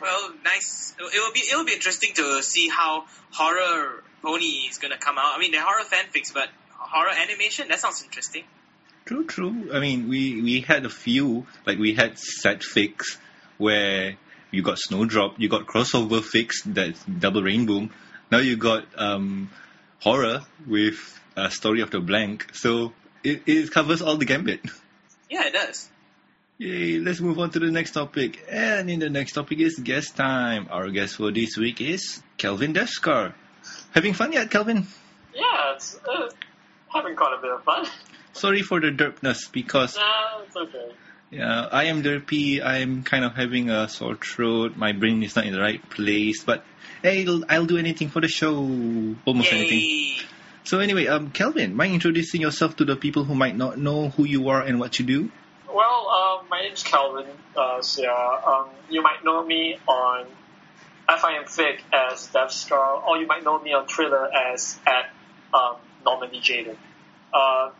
Well, 0.00 0.34
nice. 0.44 0.94
It 0.98 1.02
will 1.02 1.32
be 1.32 1.40
it 1.40 1.56
will 1.56 1.64
be 1.64 1.72
interesting 1.72 2.12
to 2.16 2.42
see 2.42 2.68
how 2.68 3.06
horror 3.30 4.02
pony 4.22 4.68
is 4.68 4.76
gonna 4.76 4.98
come 4.98 5.16
out. 5.16 5.32
I 5.34 5.38
mean, 5.38 5.50
they're 5.50 5.64
horror 5.64 5.84
fanfics, 5.84 6.34
but 6.34 6.50
horror 6.84 7.10
animation 7.10 7.68
that 7.68 7.80
sounds 7.80 8.02
interesting. 8.02 8.44
True, 9.04 9.24
true. 9.26 9.70
I 9.72 9.80
mean, 9.80 10.08
we 10.08 10.40
we 10.40 10.60
had 10.60 10.86
a 10.86 10.90
few 10.90 11.46
like 11.66 11.78
we 11.78 11.94
had 11.94 12.18
set 12.18 12.62
fix 12.62 13.18
where 13.58 14.16
you 14.50 14.62
got 14.62 14.78
Snowdrop, 14.78 15.38
you 15.38 15.48
got 15.48 15.66
crossover 15.66 16.22
fix 16.22 16.62
that's 16.62 17.02
double 17.04 17.42
rainbow. 17.42 17.88
Now 18.30 18.38
you 18.38 18.56
got 18.56 18.86
um, 18.96 19.50
horror 20.00 20.42
with 20.66 20.96
a 21.36 21.50
story 21.50 21.80
of 21.80 21.90
the 21.90 22.00
blank. 22.00 22.54
So 22.54 22.92
it, 23.22 23.42
it 23.46 23.70
covers 23.70 24.02
all 24.02 24.16
the 24.16 24.24
gambit. 24.26 24.60
Yeah, 25.30 25.46
it 25.46 25.52
does. 25.54 25.88
Yay, 26.58 26.98
let's 26.98 27.18
move 27.18 27.40
on 27.40 27.50
to 27.50 27.58
the 27.58 27.70
next 27.70 27.92
topic. 27.92 28.44
And 28.48 28.88
in 28.88 29.00
the 29.00 29.10
next 29.10 29.32
topic 29.32 29.58
is 29.58 29.80
guest 29.82 30.16
time. 30.16 30.68
Our 30.70 30.90
guest 30.90 31.16
for 31.16 31.32
this 31.32 31.56
week 31.56 31.80
is 31.80 32.22
Kelvin 32.36 32.72
Deathscar. 32.74 33.32
Having 33.92 34.14
fun 34.14 34.32
yet, 34.32 34.50
Kelvin? 34.50 34.86
Yeah, 35.34 35.74
it's 35.74 35.98
uh, 36.06 36.28
having 36.94 37.16
quite 37.16 37.34
a 37.36 37.42
bit 37.42 37.50
of 37.50 37.62
fun. 37.64 37.86
Sorry 38.32 38.62
for 38.62 38.80
the 38.80 38.88
derpness 38.90 39.50
because 39.52 39.96
Nah, 39.96 40.42
it's 40.46 40.56
okay. 40.56 40.92
yeah, 41.30 41.68
I 41.70 41.84
am 41.84 42.02
derpy. 42.02 42.64
I'm 42.64 43.02
kind 43.02 43.24
of 43.24 43.34
having 43.34 43.70
a 43.70 43.88
sore 43.88 44.16
throat. 44.16 44.76
My 44.76 44.92
brain 44.92 45.22
is 45.22 45.36
not 45.36 45.44
in 45.46 45.52
the 45.52 45.60
right 45.60 45.82
place. 45.90 46.42
But 46.44 46.64
hey, 47.02 47.26
I'll, 47.26 47.44
I'll 47.48 47.66
do 47.66 47.76
anything 47.78 48.08
for 48.08 48.20
the 48.20 48.28
show. 48.28 48.54
Almost 49.24 49.52
anything. 49.52 49.80
Yay! 49.80 50.16
So 50.18 50.24
So 50.64 50.78
anyway, 50.80 51.06
um, 51.08 51.30
Kelvin, 51.30 51.74
mind 51.76 51.92
introducing 51.92 52.40
yourself 52.40 52.76
to 52.76 52.84
the 52.86 52.96
people 52.96 53.24
who 53.24 53.34
might 53.34 53.54
not 53.54 53.76
know 53.78 54.08
who 54.08 54.24
you 54.24 54.48
are 54.48 54.62
and 54.62 54.80
what 54.80 54.98
you 54.98 55.04
do? 55.04 55.30
Well, 55.68 56.08
um, 56.08 56.46
my 56.48 56.62
name's 56.62 56.82
Calvin. 56.82 57.26
Uh, 57.54 57.82
so 57.82 58.02
yeah, 58.02 58.40
um, 58.46 58.68
you 58.88 59.02
might 59.02 59.22
know 59.24 59.44
me 59.44 59.76
on 59.86 60.26
FIMFic 61.08 61.80
as 61.92 62.28
Deathscar, 62.28 63.06
or 63.06 63.18
you 63.18 63.26
might 63.26 63.44
know 63.44 63.58
me 63.60 63.72
on 63.74 63.86
Twitter 63.86 64.26
as 64.32 64.78
at 64.86 65.10
um, 65.52 65.76
Normandy 66.04 66.40
Jaden. 66.40 66.76
Uh, 67.32 67.70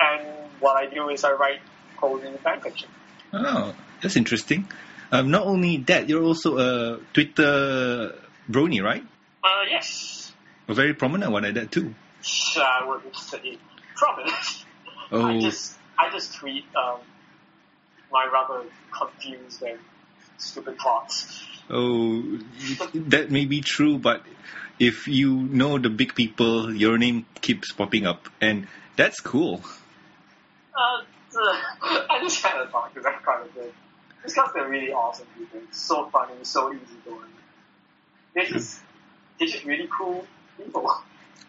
and 0.00 0.26
what 0.60 0.76
I 0.76 0.86
do 0.86 1.08
is 1.08 1.24
I 1.24 1.32
write 1.32 1.60
coding 1.96 2.34
fanfiction. 2.38 2.86
Oh, 3.32 3.74
that's 4.02 4.16
interesting. 4.16 4.68
Um, 5.10 5.30
not 5.30 5.46
only 5.46 5.78
that, 5.78 6.08
you're 6.08 6.22
also 6.22 6.58
a 6.58 7.00
Twitter 7.12 8.14
brony, 8.50 8.82
right? 8.82 9.04
Uh, 9.42 9.62
yes. 9.70 10.32
A 10.68 10.74
very 10.74 10.94
prominent 10.94 11.32
one 11.32 11.44
at 11.44 11.54
that 11.54 11.72
too. 11.72 11.94
I 12.56 12.84
wouldn't 12.86 13.16
say 13.16 13.58
prominent. 13.94 14.34
Oh. 15.10 15.24
I 15.24 15.40
just 15.40 15.74
I 15.98 16.10
just 16.10 16.34
tweet 16.34 16.66
um, 16.76 16.98
my 18.12 18.28
rather 18.30 18.64
confused 18.92 19.62
and 19.62 19.78
stupid 20.36 20.78
thoughts. 20.78 21.46
Oh, 21.70 22.22
that 22.94 23.30
may 23.30 23.44
be 23.46 23.60
true, 23.60 23.98
but 23.98 24.22
if 24.78 25.08
you 25.08 25.34
know 25.36 25.78
the 25.78 25.90
big 25.90 26.14
people, 26.14 26.72
your 26.74 26.98
name 26.98 27.26
keeps 27.40 27.72
popping 27.72 28.06
up, 28.06 28.28
and 28.40 28.68
that's 28.96 29.20
cool. 29.20 29.62
Uh, 30.74 31.02
I 31.82 32.18
just 32.22 32.42
kind 32.42 32.58
of 32.60 32.70
thought 32.70 32.92
because 32.94 33.06
I'm 33.06 33.22
kind 33.22 33.46
of 33.46 33.54
good. 33.54 33.72
Just 34.22 34.34
because 34.34 34.50
they're 34.54 34.68
really 34.68 34.92
awesome 34.92 35.26
people. 35.36 35.60
So 35.70 36.08
funny, 36.10 36.32
so 36.42 36.72
easy 36.72 36.82
going. 37.04 37.20
They're 38.34 38.46
just, 38.46 38.80
they're 39.38 39.48
just 39.48 39.64
really 39.64 39.88
cool 39.96 40.26
people. 40.56 40.92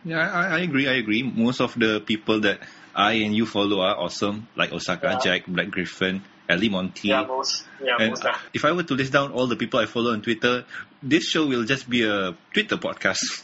Yeah, 0.03 0.29
I, 0.31 0.57
I 0.57 0.59
agree. 0.59 0.87
I 0.87 0.93
agree. 0.93 1.23
Most 1.23 1.59
of 1.61 1.73
the 1.75 1.99
people 1.99 2.41
that 2.41 2.59
I 2.95 3.13
and 3.13 3.35
you 3.35 3.45
follow 3.45 3.81
are 3.81 3.97
awesome, 3.97 4.47
like 4.55 4.71
Osaka 4.71 5.11
Yeah. 5.11 5.19
Jack, 5.19 5.47
Black 5.47 5.69
Griffin, 5.69 6.23
Ellie 6.49 6.69
Monty. 6.69 7.09
Yeah, 7.09 7.25
most, 7.25 7.63
yeah, 7.81 7.97
and 7.99 8.09
most 8.09 8.25
uh, 8.25 8.35
if 8.53 8.65
I 8.65 8.71
were 8.71 8.83
to 8.83 8.95
list 8.95 9.13
down 9.13 9.31
all 9.31 9.45
the 9.45 9.55
people 9.55 9.79
I 9.79 9.85
follow 9.85 10.11
on 10.11 10.21
Twitter, 10.21 10.65
this 11.03 11.29
show 11.29 11.45
will 11.45 11.63
just 11.63 11.87
be 11.87 12.03
a 12.03 12.35
Twitter 12.53 12.77
podcast. 12.77 13.43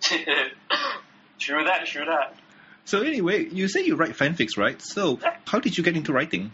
true 1.38 1.64
that, 1.64 1.86
true 1.86 2.04
that. 2.04 2.36
So 2.84 3.02
anyway, 3.02 3.48
you 3.48 3.66
say 3.68 3.84
you 3.84 3.96
write 3.96 4.12
fanfics, 4.12 4.56
right? 4.56 4.80
So 4.80 5.18
how 5.46 5.58
did 5.58 5.76
you 5.76 5.82
get 5.82 5.96
into 5.96 6.12
writing? 6.12 6.52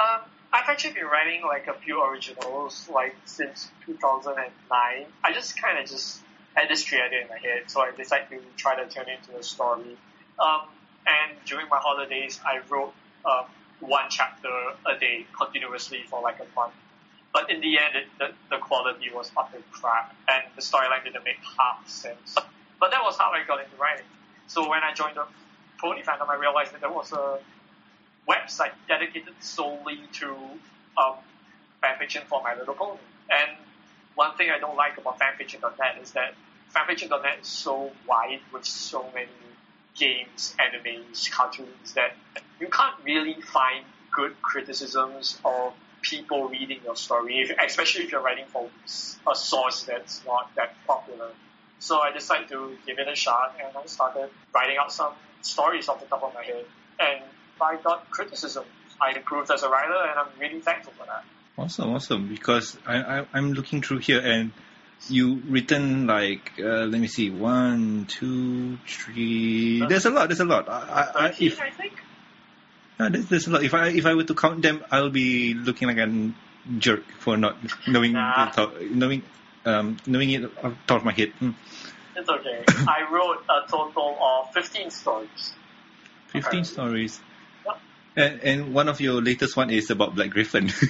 Um, 0.00 0.20
I've 0.52 0.68
actually 0.68 0.94
been 0.94 1.06
writing 1.06 1.42
like 1.42 1.66
a 1.66 1.74
few 1.74 2.02
originals 2.02 2.88
like 2.92 3.16
since 3.24 3.70
2009. 3.86 5.06
I 5.24 5.32
just 5.32 5.60
kind 5.60 5.78
of 5.78 5.86
just 5.88 6.20
had 6.54 6.68
this 6.68 6.84
tree 6.84 7.00
idea 7.00 7.22
in 7.22 7.28
my 7.28 7.38
head, 7.38 7.64
so 7.66 7.80
I 7.80 7.90
decided 7.90 8.28
to 8.30 8.40
try 8.56 8.76
to 8.76 8.88
turn 8.88 9.08
it 9.08 9.18
into 9.20 9.38
a 9.38 9.42
story. 9.42 9.96
Um, 10.38 10.68
and 11.06 11.36
during 11.46 11.68
my 11.68 11.78
holidays, 11.78 12.40
I 12.44 12.60
wrote 12.68 12.94
um, 13.24 13.46
one 13.82 14.04
chapter 14.08 14.48
a 14.86 14.98
day 14.98 15.26
continuously 15.36 16.04
for 16.08 16.22
like 16.22 16.38
a 16.40 16.46
month. 16.54 16.72
But 17.32 17.50
in 17.50 17.60
the 17.60 17.78
end, 17.78 17.96
it, 17.96 18.06
the, 18.18 18.30
the 18.50 18.58
quality 18.58 19.10
was 19.12 19.30
utter 19.36 19.58
crap, 19.72 20.14
and 20.28 20.44
the 20.54 20.62
storyline 20.62 21.04
didn't 21.04 21.24
make 21.24 21.38
half 21.58 21.88
sense. 21.88 22.36
But 22.78 22.90
that 22.90 23.02
was 23.02 23.16
how 23.16 23.30
I 23.32 23.42
got 23.46 23.60
into 23.60 23.74
writing. 23.76 24.04
So 24.46 24.68
when 24.68 24.82
I 24.82 24.92
joined 24.92 25.16
the 25.16 25.24
Pony 25.80 26.02
fandom, 26.02 26.28
I 26.28 26.36
realized 26.36 26.72
that 26.74 26.80
there 26.80 26.92
was 26.92 27.12
a 27.12 27.38
website 28.28 28.72
dedicated 28.86 29.34
solely 29.40 30.00
to 30.12 30.36
um, 30.96 31.14
fanfiction 31.82 32.22
for 32.24 32.42
My 32.42 32.54
Little 32.54 32.74
Pony. 32.74 32.98
And 33.30 33.56
one 34.14 34.36
thing 34.36 34.50
I 34.50 34.58
don't 34.58 34.76
like 34.76 34.98
about 34.98 35.18
fanfiction.net 35.18 35.98
is 36.02 36.12
that 36.12 36.34
fanfiction.net 36.74 37.38
is 37.40 37.48
so 37.48 37.90
wide 38.06 38.40
with 38.52 38.64
so 38.64 39.10
many 39.14 39.28
games, 39.96 40.54
animes, 40.58 41.30
cartoons 41.30 41.92
that 41.94 42.14
you 42.60 42.68
can't 42.68 42.94
really 43.04 43.40
find 43.40 43.84
good 44.10 44.40
criticisms 44.42 45.38
of 45.44 45.74
people 46.02 46.48
reading 46.48 46.80
your 46.84 46.96
story, 46.96 47.40
if, 47.40 47.50
especially 47.64 48.04
if 48.04 48.12
you're 48.12 48.22
writing 48.22 48.44
for 48.46 48.68
a 49.30 49.34
source 49.34 49.84
that's 49.84 50.24
not 50.26 50.50
that 50.56 50.74
popular. 50.86 51.30
So 51.78 52.00
I 52.00 52.12
decided 52.12 52.48
to 52.48 52.76
give 52.86 52.98
it 52.98 53.08
a 53.08 53.14
shot 53.14 53.56
and 53.64 53.76
I 53.76 53.86
started 53.86 54.30
writing 54.54 54.76
out 54.78 54.92
some 54.92 55.12
stories 55.40 55.88
off 55.88 56.00
the 56.00 56.06
top 56.06 56.22
of 56.22 56.34
my 56.34 56.44
head. 56.44 56.64
And 57.00 57.22
I 57.60 57.76
got 57.76 58.10
criticism. 58.10 58.64
I 59.00 59.12
improved 59.16 59.50
as 59.50 59.62
a 59.62 59.68
writer 59.68 59.94
and 60.08 60.18
I'm 60.18 60.28
really 60.38 60.60
thankful 60.60 60.92
for 60.92 61.06
that. 61.06 61.24
Awesome, 61.58 61.92
awesome. 61.94 62.28
Because 62.28 62.76
I, 62.86 63.20
I 63.20 63.26
I'm 63.32 63.52
looking 63.52 63.82
through 63.82 63.98
here 63.98 64.20
and 64.20 64.52
you 65.08 65.42
written 65.48 66.06
like 66.06 66.52
uh, 66.58 66.86
let 66.86 67.00
me 67.00 67.06
see 67.08 67.30
one, 67.30 68.06
two, 68.06 68.78
three. 68.86 69.84
There's 69.86 70.06
a 70.06 70.10
lot. 70.10 70.28
There's 70.28 70.40
a 70.40 70.44
lot. 70.44 70.68
I, 70.68 70.72
I, 70.78 71.26
I, 71.26 71.34
if 71.40 71.60
I 71.60 71.70
think. 71.70 71.92
uh, 73.00 73.08
there's, 73.08 73.26
there's 73.26 73.46
a 73.46 73.50
lot. 73.50 73.62
If 73.64 73.74
I 73.74 73.88
if 73.88 74.06
I 74.06 74.14
were 74.14 74.24
to 74.24 74.34
count 74.34 74.62
them, 74.62 74.84
I'll 74.90 75.10
be 75.10 75.54
looking 75.54 75.88
like 75.88 75.98
a 75.98 76.32
jerk 76.78 77.04
for 77.18 77.36
not 77.36 77.56
knowing 77.88 78.12
Nah. 78.12 78.50
the 78.52 78.88
knowing 78.92 79.22
um 79.64 79.96
knowing 80.06 80.30
it 80.30 80.44
off 80.44 80.52
the 80.62 80.76
top 80.86 80.98
of 80.98 81.04
my 81.04 81.12
head. 81.12 81.30
Hmm. 81.38 81.50
It's 82.14 82.28
okay. 82.28 82.62
I 82.68 83.08
wrote 83.10 83.42
a 83.48 83.68
total 83.70 84.18
of 84.20 84.52
15 84.52 84.90
stories. 84.90 85.52
Fifteen 86.28 86.60
Okay. 86.60 86.64
stories. 86.64 87.20
Yep. 87.66 87.80
And, 88.16 88.40
and 88.42 88.74
one 88.74 88.88
of 88.88 89.00
your 89.00 89.20
latest 89.22 89.56
one 89.56 89.70
is 89.70 89.90
about 89.90 90.14
Black 90.14 90.30
Griffin. 90.30 90.70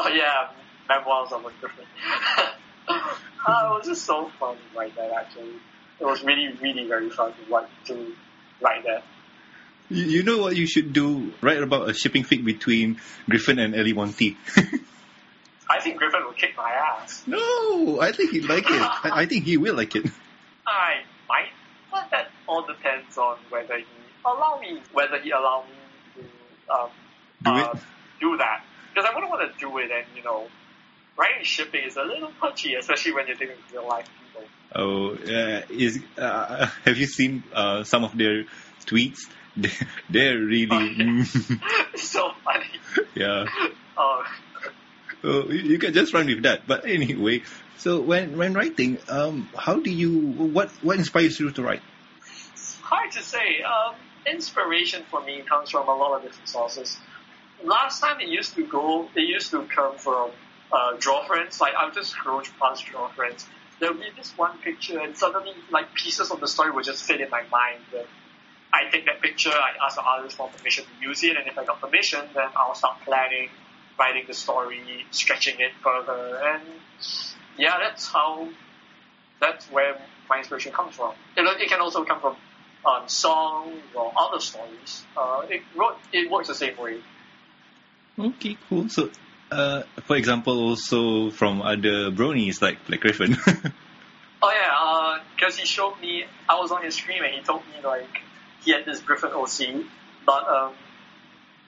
Oh 0.00 0.06
yeah, 0.08 0.48
memoirs 0.88 1.32
of 1.32 1.44
a 1.44 1.50
Griffin. 1.60 1.84
uh, 3.48 3.66
it 3.66 3.78
was 3.78 3.86
just 3.86 4.04
so 4.04 4.28
fun 4.38 4.56
write 4.76 4.94
that 4.96 5.10
actually. 5.12 5.54
It 6.00 6.04
was 6.04 6.22
really, 6.22 6.52
really 6.62 6.86
very 6.86 7.10
fun 7.10 7.32
to 7.32 7.52
write, 7.52 7.68
to 7.86 8.14
write 8.60 8.84
that. 8.84 9.02
you, 9.88 10.04
you 10.04 10.22
know 10.22 10.38
what 10.38 10.54
you 10.56 10.66
should 10.66 10.92
do? 10.92 11.32
Write 11.40 11.62
about 11.62 11.88
a 11.90 11.94
shipping 11.94 12.22
fic 12.24 12.44
between 12.44 13.00
Griffin 13.28 13.58
and 13.58 13.74
Ellie 13.74 13.92
Monty. 13.94 14.36
I 15.70 15.80
think 15.80 15.98
Griffin 15.98 16.24
will 16.24 16.32
kick 16.32 16.54
my 16.56 16.70
ass. 16.70 17.24
no, 17.26 18.00
I 18.00 18.12
think 18.12 18.30
he'd 18.30 18.44
like 18.44 18.64
it. 18.70 18.80
I, 18.80 19.22
I 19.22 19.26
think 19.26 19.44
he 19.44 19.56
will 19.58 19.74
like 19.74 19.94
it. 19.96 20.06
I 20.66 21.02
might, 21.28 21.48
but 21.90 22.08
that 22.10 22.30
all 22.46 22.64
depends 22.66 23.18
on 23.18 23.36
whether 23.50 23.76
he 23.78 23.84
allow 24.24 24.58
me, 24.60 24.80
whether 24.92 25.18
he 25.18 25.30
allow 25.30 25.64
me 25.68 26.22
to 26.22 26.72
um, 26.74 26.90
Do 27.44 27.50
uh, 27.50 27.72
it. 27.74 27.78
do 28.20 28.36
that. 28.38 28.64
Because 28.94 29.08
I 29.10 29.14
wouldn't 29.14 29.30
want 29.30 29.52
to 29.52 29.58
do 29.58 29.76
it, 29.78 29.90
and 29.90 30.06
you 30.16 30.22
know, 30.22 30.46
writing 31.18 31.44
shipping 31.44 31.82
is 31.86 31.96
a 31.96 32.02
little 32.02 32.30
punchy, 32.40 32.74
especially 32.74 33.12
when 33.12 33.26
you're 33.26 33.36
dealing 33.36 33.56
with 33.56 33.72
real 33.74 33.88
life 33.88 34.08
people. 34.32 34.48
Oh, 34.74 35.14
uh, 35.14 35.62
is 35.68 36.00
uh, 36.16 36.66
have 36.84 36.96
you 36.96 37.06
seen 37.06 37.42
uh, 37.52 37.84
some 37.84 38.04
of 38.04 38.16
their 38.16 38.44
tweets? 38.86 39.18
They- 39.58 39.72
They're 40.08 40.38
really, 40.38 41.24
so 41.96 42.30
funny. 42.44 42.70
yeah. 43.16 43.46
Oh, 45.24 45.50
you 45.50 45.58
you 45.74 45.78
can 45.80 45.92
just 45.92 46.14
run 46.14 46.26
with 46.26 46.42
that. 46.44 46.66
But 46.68 46.86
anyway, 46.86 47.42
so 47.76 48.00
when 48.00 48.36
when 48.38 48.54
writing, 48.54 48.98
um, 49.08 49.48
how 49.56 49.80
do 49.80 49.90
you 49.90 50.12
what 50.14 50.70
what 50.82 50.96
inspires 50.96 51.40
you 51.40 51.50
to 51.50 51.62
write? 51.62 51.82
hard 52.82 53.10
to 53.12 53.22
say. 53.22 53.62
Um, 53.66 53.96
inspiration 54.30 55.02
for 55.10 55.20
me 55.22 55.42
comes 55.42 55.70
from 55.70 55.88
a 55.88 55.94
lot 55.96 56.16
of 56.16 56.22
different 56.22 56.48
sources. 56.48 56.96
Last 57.64 58.00
time 58.00 58.20
it 58.20 58.28
used 58.28 58.54
to 58.54 58.62
go, 58.64 59.08
it 59.16 59.22
used 59.26 59.50
to 59.50 59.62
come 59.64 59.96
from 59.96 60.30
uh, 60.72 60.96
draw 60.98 61.26
friends. 61.26 61.60
Like 61.60 61.74
I'll 61.74 61.90
just 61.90 62.10
scroll 62.10 62.42
past 62.60 62.86
draw 62.86 63.08
friends. 63.08 63.46
There'll 63.80 63.96
be 63.96 64.10
this 64.16 64.32
one 64.36 64.58
picture, 64.58 64.98
and 64.98 65.16
suddenly 65.16 65.54
like 65.70 65.94
pieces 65.94 66.30
of 66.30 66.40
the 66.40 66.48
story 66.48 66.70
will 66.70 66.82
just 66.82 67.04
fit 67.04 67.20
in 67.20 67.30
my 67.30 67.42
mind. 67.50 67.80
Then 67.92 68.04
I 68.72 68.90
take 68.90 69.06
that 69.06 69.22
picture, 69.22 69.50
I 69.50 69.84
ask 69.84 69.96
the 69.96 70.02
artist 70.02 70.36
for 70.36 70.48
permission 70.48 70.84
to 70.84 71.06
use 71.06 71.22
it, 71.24 71.36
and 71.36 71.46
if 71.46 71.56
I 71.56 71.64
got 71.64 71.80
permission, 71.80 72.20
then 72.34 72.48
I'll 72.56 72.74
start 72.74 72.98
planning, 73.04 73.48
writing 73.98 74.24
the 74.26 74.34
story, 74.34 75.06
stretching 75.10 75.60
it 75.60 75.72
further, 75.82 76.40
and 76.44 76.62
yeah, 77.56 77.78
that's 77.80 78.06
how. 78.06 78.48
That's 79.40 79.66
where 79.66 79.96
my 80.28 80.38
inspiration 80.38 80.72
comes 80.72 80.96
from. 80.96 81.14
It, 81.36 81.42
it 81.62 81.68
can 81.68 81.80
also 81.80 82.04
come 82.04 82.20
from 82.20 82.36
um, 82.84 83.08
songs 83.08 83.80
or 83.94 84.12
other 84.18 84.40
stories. 84.40 85.04
Uh, 85.16 85.42
it, 85.48 85.62
it 86.12 86.28
works 86.28 86.48
the 86.48 86.56
same 86.56 86.76
way. 86.76 87.00
Okay, 88.18 88.58
cool. 88.68 88.88
So, 88.88 89.10
uh, 89.50 89.82
for 90.04 90.16
example, 90.16 90.58
also 90.60 91.30
from 91.30 91.62
other 91.62 92.10
bronies 92.10 92.60
like 92.60 92.86
Black 92.86 93.00
Griffin. 93.00 93.36
Oh 94.40 94.52
yeah, 94.52 95.18
because 95.34 95.56
he 95.56 95.66
showed 95.66 96.00
me, 96.00 96.24
I 96.48 96.60
was 96.60 96.70
on 96.70 96.84
his 96.84 96.94
stream 96.94 97.22
and 97.24 97.34
he 97.34 97.42
told 97.42 97.62
me 97.66 97.84
like 97.84 98.22
he 98.62 98.70
had 98.70 98.84
this 98.84 99.00
Griffin 99.00 99.30
OC, 99.32 99.84
but 100.24 100.46
um, 100.46 100.74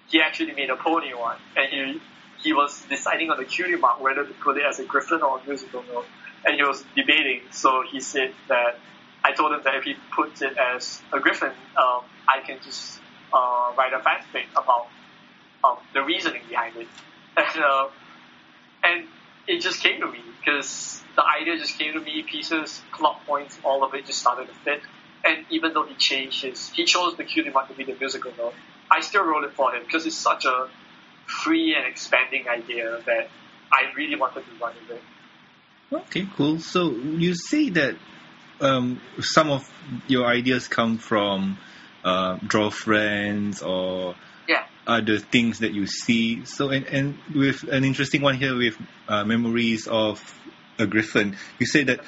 he 0.09 0.21
actually 0.21 0.53
made 0.53 0.71
a 0.71 0.77
pony 0.77 1.13
one, 1.13 1.39
and 1.57 1.69
he 1.69 2.01
he 2.43 2.53
was 2.53 2.83
deciding 2.89 3.31
on 3.31 3.39
the 3.39 3.45
cutie 3.45 3.77
mark 3.77 4.01
whether 4.01 4.25
to 4.25 4.33
put 4.35 4.57
it 4.57 4.63
as 4.65 4.79
a 4.79 4.85
Griffin 4.85 5.21
or 5.23 5.39
a 5.41 5.47
musical 5.47 5.83
note, 5.83 6.07
and 6.45 6.55
he 6.55 6.63
was 6.63 6.85
debating. 6.95 7.41
So 7.51 7.83
he 7.91 8.01
said 8.01 8.33
that 8.49 8.79
I 9.25 9.33
told 9.33 9.53
him 9.53 9.61
that 9.65 9.75
if 9.75 9.85
he 9.85 9.95
puts 10.15 10.41
it 10.41 10.57
as 10.57 11.03
a 11.13 11.19
Griffin, 11.21 11.53
um, 11.77 12.03
I 12.29 12.41
can 12.47 12.59
just 12.65 13.01
uh, 13.33 13.73
write 13.77 13.93
a 13.93 13.99
fanfic 13.99 14.47
about 14.53 14.89
um, 15.65 15.77
the 15.93 16.03
reasoning 16.03 16.43
behind 16.49 16.77
it, 16.77 16.89
and 17.37 17.63
uh, 17.63 17.89
and 18.83 19.07
it 19.47 19.61
just 19.61 19.83
came 19.83 20.01
to 20.01 20.07
me 20.11 20.21
because 20.39 21.03
the 21.17 21.23
idea 21.41 21.57
just 21.57 21.79
came 21.79 21.93
to 21.93 22.01
me, 22.01 22.23
pieces, 22.23 22.83
plot 22.93 23.21
points, 23.27 23.59
all 23.65 23.85
of 23.85 23.95
it 23.95 24.07
just 24.07 24.21
started 24.21 24.49
to 24.49 24.55
fit. 24.55 24.83
and 25.25 25.45
even 25.51 25.75
though 25.75 25.85
he 25.85 25.95
changed 25.95 26.45
his, 26.45 26.71
he 26.71 26.85
chose 26.85 27.17
the 27.17 27.25
cutie 27.25 27.51
mark 27.51 27.69
to 27.69 27.75
be 27.75 27.85
the 27.85 27.95
musical 27.95 28.33
note, 28.39 28.55
I 28.91 29.01
still 29.01 29.25
wrote 29.25 29.45
it 29.45 29.53
for 29.53 29.75
him 29.75 29.83
because 29.85 30.07
it's 30.07 30.17
such 30.17 30.45
a 30.47 30.69
free 31.27 31.75
and 31.77 31.87
expanding 31.87 32.49
idea 32.49 33.01
that 33.07 33.29
I 33.73 33.93
really 33.97 34.17
wanted 34.17 34.45
to 34.45 34.65
run 34.65 34.73
with 34.89 34.97
it. 34.97 35.03
Okay, 35.93 36.27
cool. 36.37 36.59
So 36.61 36.91
you 36.93 37.35
say 37.35 37.71
that 37.71 37.97
um, 38.61 39.01
some 39.21 39.51
of 39.51 39.71
your 40.07 40.27
ideas 40.27 40.69
come 40.69 40.99
from 40.99 41.59
uh, 42.05 42.39
draw 42.47 42.71
friends 42.71 43.63
or 43.63 44.15
Yeah. 44.49 44.65
Other 44.91 45.19
things 45.19 45.61
that 45.61 45.73
you 45.73 45.87
see. 45.87 46.45
So 46.45 46.71
and, 46.71 46.87
and 46.87 47.19
with 47.35 47.63
an 47.65 47.85
interesting 47.85 48.23
one 48.23 48.37
here 48.37 48.57
with 48.57 48.77
uh, 49.09 49.25
memories 49.25 49.87
of 49.87 50.21
a 50.79 50.87
griffin, 50.87 51.37
you 51.59 51.67
say 51.67 51.85
that 51.85 52.01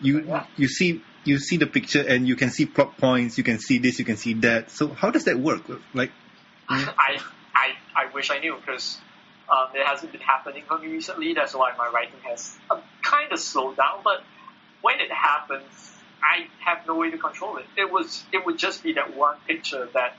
you 0.00 0.40
you 0.56 0.68
see 0.68 1.02
you 1.24 1.38
see 1.38 1.56
the 1.56 1.66
picture 1.66 2.02
and 2.06 2.28
you 2.28 2.36
can 2.36 2.50
see 2.50 2.66
plot 2.66 2.98
points, 2.98 3.38
you 3.38 3.44
can 3.44 3.58
see 3.58 3.78
this, 3.78 3.98
you 3.98 4.04
can 4.04 4.16
see 4.16 4.34
that. 4.34 4.70
So 4.70 4.88
how 4.88 5.10
does 5.10 5.24
that 5.24 5.38
work? 5.38 5.62
Like 5.94 6.12
I, 6.68 7.18
I, 7.54 7.68
I 7.94 8.12
wish 8.12 8.30
I 8.30 8.38
knew 8.38 8.56
because 8.56 8.98
um, 9.48 9.68
it 9.74 9.86
hasn't 9.86 10.12
been 10.12 10.20
happening 10.20 10.62
for 10.66 10.78
me 10.78 10.88
recently. 10.88 11.34
That's 11.34 11.54
why 11.54 11.72
my 11.76 11.88
writing 11.88 12.20
has 12.28 12.56
uh, 12.70 12.80
kind 13.02 13.32
of 13.32 13.40
slowed 13.40 13.76
down. 13.76 14.00
But 14.04 14.22
when 14.82 15.00
it 15.00 15.10
happens, 15.10 15.64
I 16.22 16.46
have 16.64 16.86
no 16.86 16.96
way 16.96 17.10
to 17.10 17.18
control 17.18 17.56
it. 17.58 17.66
It 17.76 17.90
was 17.90 18.24
it 18.32 18.44
would 18.44 18.58
just 18.58 18.82
be 18.82 18.94
that 18.94 19.16
one 19.16 19.36
picture 19.46 19.88
that 19.94 20.16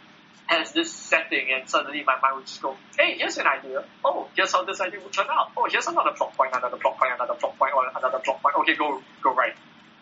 has 0.47 0.71
this 0.73 0.91
setting, 0.91 1.47
and 1.53 1.69
suddenly 1.69 2.03
my 2.05 2.15
mind 2.21 2.37
would 2.37 2.45
just 2.47 2.61
go, 2.61 2.75
"Hey, 2.97 3.17
here's 3.17 3.37
an 3.37 3.47
idea. 3.47 3.83
Oh, 4.03 4.27
here's 4.35 4.51
how 4.51 4.63
this 4.63 4.79
idea 4.81 4.99
would 5.01 5.11
turn 5.13 5.27
out. 5.29 5.51
Oh, 5.57 5.67
here's 5.69 5.87
another 5.87 6.11
plot 6.15 6.35
point, 6.35 6.51
another 6.55 6.77
plot 6.77 6.97
point, 6.97 7.11
another 7.15 7.33
plot 7.35 7.57
point, 7.59 7.73
or 7.75 7.83
another 7.95 8.19
plot 8.19 8.41
point. 8.41 8.55
Okay, 8.59 8.75
go 8.75 9.01
go 9.21 9.33
right." 9.33 9.53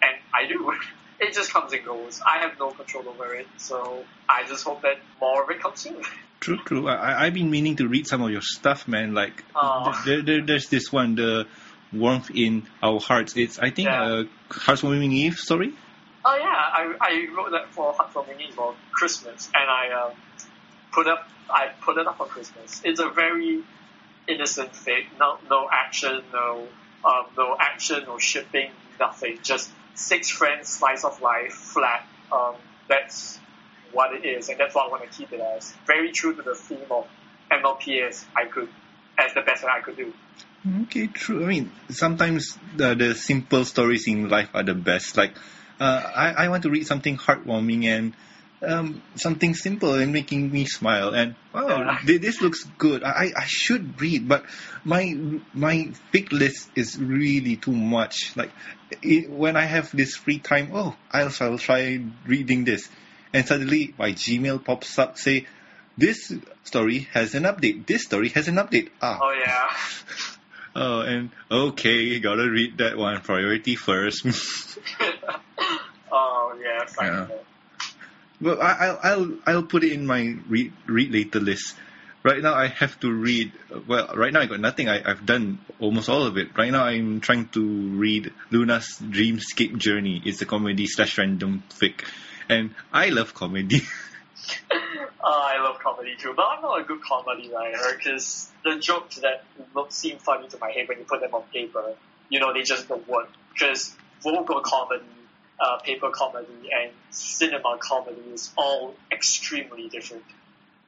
And 0.02 0.16
I 0.34 0.48
do. 0.48 0.72
It 1.18 1.34
just 1.34 1.54
comes 1.54 1.72
and 1.72 1.86
goes. 1.86 2.20
I 2.28 2.40
have 2.40 2.60
no 2.60 2.72
control 2.72 3.08
over 3.08 3.34
it, 3.36 3.48
so 3.56 4.04
I 4.28 4.44
just 4.50 4.66
hope 4.66 4.82
that 4.82 4.98
more 5.22 5.44
of 5.44 5.50
it 5.50 5.62
comes 5.62 5.80
soon. 5.80 5.96
True, 6.42 6.58
true. 6.66 6.90
I, 6.90 7.24
I've 7.26 7.34
been 7.34 7.50
meaning 7.50 7.78
to 7.78 7.88
read 7.88 8.06
some 8.06 8.22
of 8.22 8.30
your 8.30 8.42
stuff, 8.42 8.86
man. 8.86 9.14
Like, 9.14 9.42
Aw. 9.56 10.04
there, 10.06 10.22
there, 10.22 10.46
there's 10.46 10.68
this 10.68 10.92
one, 10.92 11.16
the 11.16 11.48
warmth 11.94 12.30
in 12.36 12.68
our 12.84 13.00
hearts. 13.00 13.38
It's, 13.38 13.58
I 13.58 13.70
think, 13.70 13.88
Yeah. 13.88 14.04
uh, 14.04 14.24
Heartwarming 14.50 15.14
Eve 15.14 15.36
story. 15.36 15.74
Oh 16.28 16.36
yeah, 16.38 16.46
I, 16.48 16.96
I 17.00 17.28
wrote 17.38 17.52
that 17.52 17.70
for 17.70 17.94
Eve 18.40 18.56
for 18.56 18.74
Christmas, 18.92 19.48
and 19.54 19.70
I 19.70 20.06
um, 20.06 20.12
put 20.92 21.06
up 21.06 21.30
I 21.48 21.68
put 21.82 21.98
it 21.98 22.08
up 22.08 22.18
for 22.18 22.26
Christmas. 22.26 22.82
It's 22.84 23.00
a 23.00 23.10
very 23.10 23.62
innocent 24.28 24.76
thing. 24.76 25.06
No 25.20 25.38
no 25.48 25.70
action, 25.72 26.24
no 26.34 26.68
um, 27.06 27.26
no 27.38 27.56
action, 27.60 28.06
no 28.08 28.18
shipping, 28.18 28.72
nothing. 29.00 29.38
Just 29.44 29.70
six 29.94 30.30
friends, 30.32 30.70
slice 30.70 31.04
of 31.04 31.22
life, 31.22 31.54
flat. 31.54 32.08
Um, 32.32 32.56
that's 32.90 33.40
what 33.92 34.16
it 34.16 34.26
is, 34.26 34.50
and 34.50 34.60
that's 34.60 34.74
what 34.74 34.88
I 34.88 34.90
want 34.90 35.04
to 35.04 35.16
keep 35.16 35.32
it 35.32 35.40
as. 35.40 35.74
Very 35.86 36.12
true 36.12 36.36
to 36.36 36.42
the 36.42 36.56
theme 36.56 36.80
of 36.90 37.08
MLPS. 37.52 38.26
I 38.36 38.46
could, 38.46 38.70
as 39.20 39.36
the 39.36 39.42
best 39.42 39.62
that 39.62 39.72
I 39.72 39.82
could 39.82 39.96
do. 39.96 40.12
Okay, 40.84 41.06
true. 41.06 41.44
I 41.44 41.48
mean, 41.48 41.72
sometimes 41.90 42.58
the, 42.76 42.96
the 42.96 43.14
simple 43.14 43.64
stories 43.66 44.08
in 44.08 44.30
life 44.30 44.50
are 44.56 44.64
the 44.64 44.74
best. 44.74 45.16
Like, 45.16 45.36
uh, 45.80 46.12
I, 46.16 46.46
I 46.46 46.50
want 46.50 46.64
to 46.64 46.70
read 46.70 46.88
something 46.88 47.18
heartwarming 47.18 47.86
and 47.86 48.14
um, 48.62 49.02
something 49.16 49.54
simple 49.54 49.94
and 49.94 50.14
making 50.14 50.52
me 50.52 50.66
smile. 50.66 51.10
And 51.14 51.36
wow, 51.54 51.98
this 52.06 52.42
looks 52.42 52.64
good. 52.78 53.04
I, 53.04 53.32
I 53.36 53.46
should 53.46 54.00
read, 54.02 54.28
but 54.28 54.46
my 54.84 55.14
my 55.54 55.92
fic 56.14 56.32
list 56.32 56.70
is 56.76 56.98
really 56.98 57.58
too 57.58 57.74
much. 57.74 58.36
Like, 58.36 58.52
it, 59.02 59.30
when 59.30 59.56
I 59.56 59.66
have 59.66 59.92
this 59.96 60.16
free 60.16 60.40
time, 60.40 60.72
oh, 60.74 60.96
I'll, 61.12 61.32
I'll 61.42 61.58
try 61.58 62.02
reading 62.26 62.64
this, 62.64 62.90
and 63.34 63.46
suddenly 63.48 63.94
my 63.98 64.12
Gmail 64.12 64.64
pops 64.64 64.98
up 65.00 65.18
say. 65.18 65.48
This 65.98 66.34
story 66.66 67.08
has 67.14 67.36
an 67.36 67.44
update. 67.44 67.86
This 67.86 68.04
story 68.04 68.28
has 68.36 68.50
an 68.50 68.56
update. 68.56 68.90
Ah, 69.02 69.18
Oh 69.22 69.32
yeah. 69.32 69.72
Oh, 70.78 71.00
and 71.00 71.30
okay, 71.50 72.20
gotta 72.20 72.50
read 72.50 72.80
that 72.80 72.98
one. 72.98 73.22
Priority 73.22 73.78
first. 73.78 74.26
yeah. 76.66 76.86
Yeah. 77.02 77.28
well, 78.42 78.62
I, 78.62 78.74
I'll 78.74 79.00
I'll 79.04 79.34
I'll 79.46 79.64
put 79.64 79.84
it 79.84 79.94
in 79.94 80.06
my 80.06 80.36
read 80.50 80.74
read 80.88 81.12
later 81.12 81.40
list. 81.40 81.76
Right 82.24 82.42
now, 82.42 82.56
I 82.56 82.68
have 82.68 83.00
to 83.02 83.12
read. 83.12 83.52
Well, 83.88 84.10
right 84.16 84.34
now 84.34 84.42
I 84.42 84.48
got 84.48 84.60
nothing. 84.60 84.90
I 84.90 85.08
I've 85.08 85.26
done 85.26 85.60
almost 85.80 86.10
all 86.10 86.24
of 86.24 86.38
it. 86.38 86.58
Right 86.58 86.72
now, 86.72 86.86
I'm 86.86 87.22
trying 87.22 87.48
to 87.50 87.62
read 87.62 88.34
Luna's 88.50 88.98
Dreamscape 89.00 89.78
Journey. 89.78 90.24
It's 90.26 90.42
a 90.42 90.46
comedy 90.48 90.88
slash 90.88 91.20
random 91.20 91.64
fic, 91.70 92.04
and 92.50 92.74
I 92.92 93.10
love 93.10 93.36
comedy. 93.36 93.82
Uh, 94.72 94.78
I 95.24 95.62
love 95.62 95.78
comedy 95.80 96.16
too, 96.18 96.34
but 96.36 96.46
I'm 96.50 96.64
not 96.64 96.82
a 96.82 96.84
good 96.84 97.02
comedy 97.04 97.52
writer 97.54 97.96
because 97.96 98.50
the 98.64 98.80
jokes 98.80 99.18
that 99.18 99.44
look 99.76 99.92
seem 99.92 100.18
funny 100.18 100.48
to 100.48 100.58
my 100.58 100.72
head 100.72 100.88
when 100.88 100.98
you 100.98 101.06
put 101.06 101.22
them 101.22 101.34
on 101.36 101.44
paper, 101.54 101.94
you 102.30 102.40
know, 102.40 102.54
they 102.54 102.64
just 102.64 102.88
don't 102.88 103.08
work. 103.08 103.30
Because 103.54 103.96
vocal 104.22 104.62
comedy, 104.62 105.06
uh, 105.60 105.78
paper 105.84 106.10
comedy, 106.12 106.70
and 106.74 106.92
cinema 107.10 107.78
comedy 107.80 108.22
is 108.34 108.52
all 108.58 108.96
extremely 109.12 109.88
different. 109.90 110.24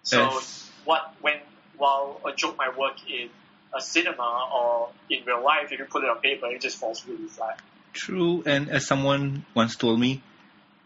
So 0.03 0.19
Yes. 0.19 0.71
what 0.85 1.13
when 1.21 1.39
while 1.77 2.21
a 2.25 2.33
joke 2.33 2.57
might 2.57 2.77
work 2.77 2.97
in 3.09 3.29
a 3.75 3.81
cinema 3.81 4.49
or 4.53 4.89
in 5.09 5.23
real 5.25 5.43
life, 5.43 5.71
if 5.71 5.79
you 5.79 5.85
put 5.85 6.03
it 6.03 6.09
on 6.09 6.19
paper, 6.19 6.47
it 6.47 6.61
just 6.61 6.77
falls 6.77 7.05
really 7.05 7.27
flat. 7.27 7.59
True, 7.93 8.43
and 8.45 8.69
as 8.69 8.85
someone 8.87 9.45
once 9.55 9.75
told 9.75 9.99
me, 9.99 10.21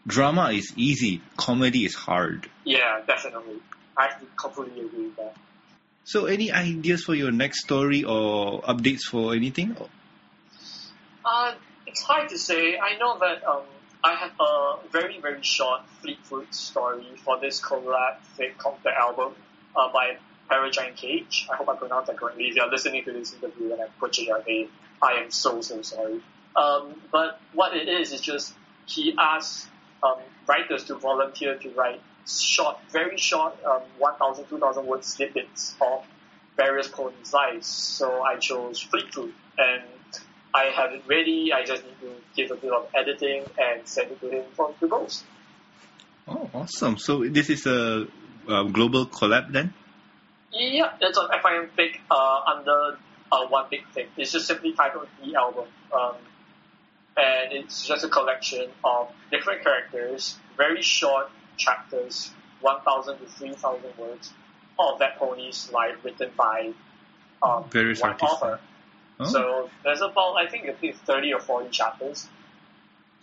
drama 0.06 0.50
is 0.52 0.72
easy, 0.76 1.20
comedy 1.36 1.84
is 1.84 1.94
hard. 1.94 2.48
Yeah, 2.64 3.00
definitely. 3.06 3.56
I 3.96 4.10
completely 4.36 4.84
agree 4.86 5.06
with 5.06 5.16
that. 5.16 5.34
So, 6.04 6.26
any 6.26 6.50
ideas 6.50 7.04
for 7.04 7.14
your 7.14 7.30
next 7.30 7.60
story 7.64 8.02
or 8.04 8.62
updates 8.62 9.02
for 9.02 9.34
anything? 9.34 9.76
Uh, 11.24 11.54
it's 11.86 12.02
hard 12.02 12.28
to 12.30 12.38
say. 12.38 12.78
I 12.78 12.98
know 12.98 13.18
that 13.18 13.44
um, 13.46 13.62
I 14.04 14.14
have 14.14 14.32
a 14.40 14.78
very, 14.90 15.20
very 15.20 15.42
short 15.42 15.82
Fleetwood 16.00 16.52
story 16.52 17.06
for 17.24 17.38
this 17.38 17.60
collab 17.60 18.16
called 18.58 18.78
The 18.82 18.90
Album 18.90 19.34
uh, 19.76 19.92
by 19.92 20.16
Paragiant 20.50 20.96
Cage. 20.96 21.46
I 21.52 21.56
hope 21.56 21.68
I 21.68 21.76
pronounced 21.76 22.08
that 22.08 22.18
correctly. 22.18 22.48
If 22.48 22.56
you're 22.56 22.70
listening 22.70 23.04
to 23.04 23.12
this 23.12 23.32
interview 23.32 23.72
and 23.72 23.82
I 23.82 23.86
butchered 24.00 24.26
your 24.26 24.42
name, 24.44 24.70
I 25.00 25.14
am 25.14 25.30
so, 25.30 25.60
so 25.60 25.82
sorry. 25.82 26.20
Um, 26.56 27.00
but 27.12 27.40
what 27.52 27.76
it 27.76 27.88
is, 27.88 28.12
is 28.12 28.20
just 28.20 28.54
he 28.86 29.14
asks 29.16 29.68
um, 30.02 30.18
writers 30.48 30.84
to 30.84 30.96
volunteer 30.96 31.56
to 31.56 31.70
write 31.70 32.00
short, 32.28 32.78
very 32.90 33.16
short, 33.16 33.54
um, 33.64 33.82
1,000, 33.98 34.46
2,000 34.46 34.86
word 34.86 35.04
snippets 35.04 35.76
of 35.80 36.04
various 36.56 36.88
ponies' 36.88 37.32
lives. 37.32 37.66
So 37.66 38.22
I 38.22 38.36
chose 38.36 38.80
Fleetwood 38.80 39.32
and 39.58 39.82
I 40.54 40.64
have 40.64 40.92
it 40.92 41.02
ready. 41.08 41.52
I 41.52 41.64
just 41.64 41.84
need 41.84 41.98
to 42.00 42.14
give 42.36 42.50
a 42.50 42.56
bit 42.56 42.72
of 42.72 42.88
editing 42.94 43.44
and 43.58 43.86
send 43.86 44.12
it 44.12 44.20
to 44.20 44.28
him 44.28 44.44
for 44.54 44.72
to 44.80 44.88
post. 44.88 45.24
Oh, 46.28 46.48
awesome. 46.54 46.98
So, 46.98 47.24
this 47.28 47.50
is 47.50 47.66
a, 47.66 48.06
a 48.48 48.68
global 48.68 49.06
collab 49.06 49.52
then? 49.52 49.74
Yeah, 50.52 50.92
it's 51.00 51.16
on 51.16 51.30
FIMFic 51.30 52.00
uh, 52.10 52.40
under 52.54 52.98
uh, 53.32 53.46
one 53.48 53.66
big 53.70 53.88
thing. 53.92 54.06
It's 54.16 54.32
just 54.32 54.46
simply 54.46 54.74
titled 54.74 55.08
The 55.24 55.34
Album. 55.34 55.64
Um, 55.92 56.14
and 57.16 57.52
it's 57.52 57.86
just 57.86 58.04
a 58.04 58.08
collection 58.08 58.68
of 58.84 59.10
different 59.30 59.62
characters, 59.62 60.38
very 60.56 60.82
short 60.82 61.30
chapters, 61.56 62.30
1,000 62.60 63.18
to 63.18 63.26
3,000 63.26 63.82
words, 63.98 64.32
of 64.78 64.98
that 64.98 65.18
pony's 65.18 65.70
life 65.72 65.96
written 66.04 66.30
by 66.36 66.72
um, 67.42 67.64
Various 67.70 68.00
one 68.00 68.12
artists. 68.12 68.34
author. 68.34 68.60
Oh, 69.22 69.28
So 69.28 69.70
there's 69.84 70.00
about, 70.00 70.34
I 70.36 70.46
think, 70.48 70.68
I 70.68 70.72
think 70.72 70.96
30 70.96 71.34
or 71.34 71.40
40 71.40 71.70
chapters. 71.70 72.28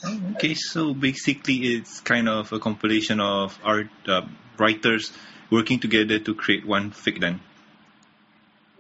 oh, 0.04 0.20
okay. 0.36 0.54
So, 0.56 0.94
basically, 0.94 1.76
it's 1.76 2.00
kind 2.02 2.30
of 2.30 2.52
a 2.54 2.60
compilation 2.60 3.20
of 3.20 3.58
art 3.64 3.90
uh, 4.08 4.22
writers 4.58 5.12
working 5.52 5.80
together 5.80 6.20
to 6.20 6.36
create 6.36 6.66
one 6.66 6.92
fic 6.92 7.20
then. 7.20 7.40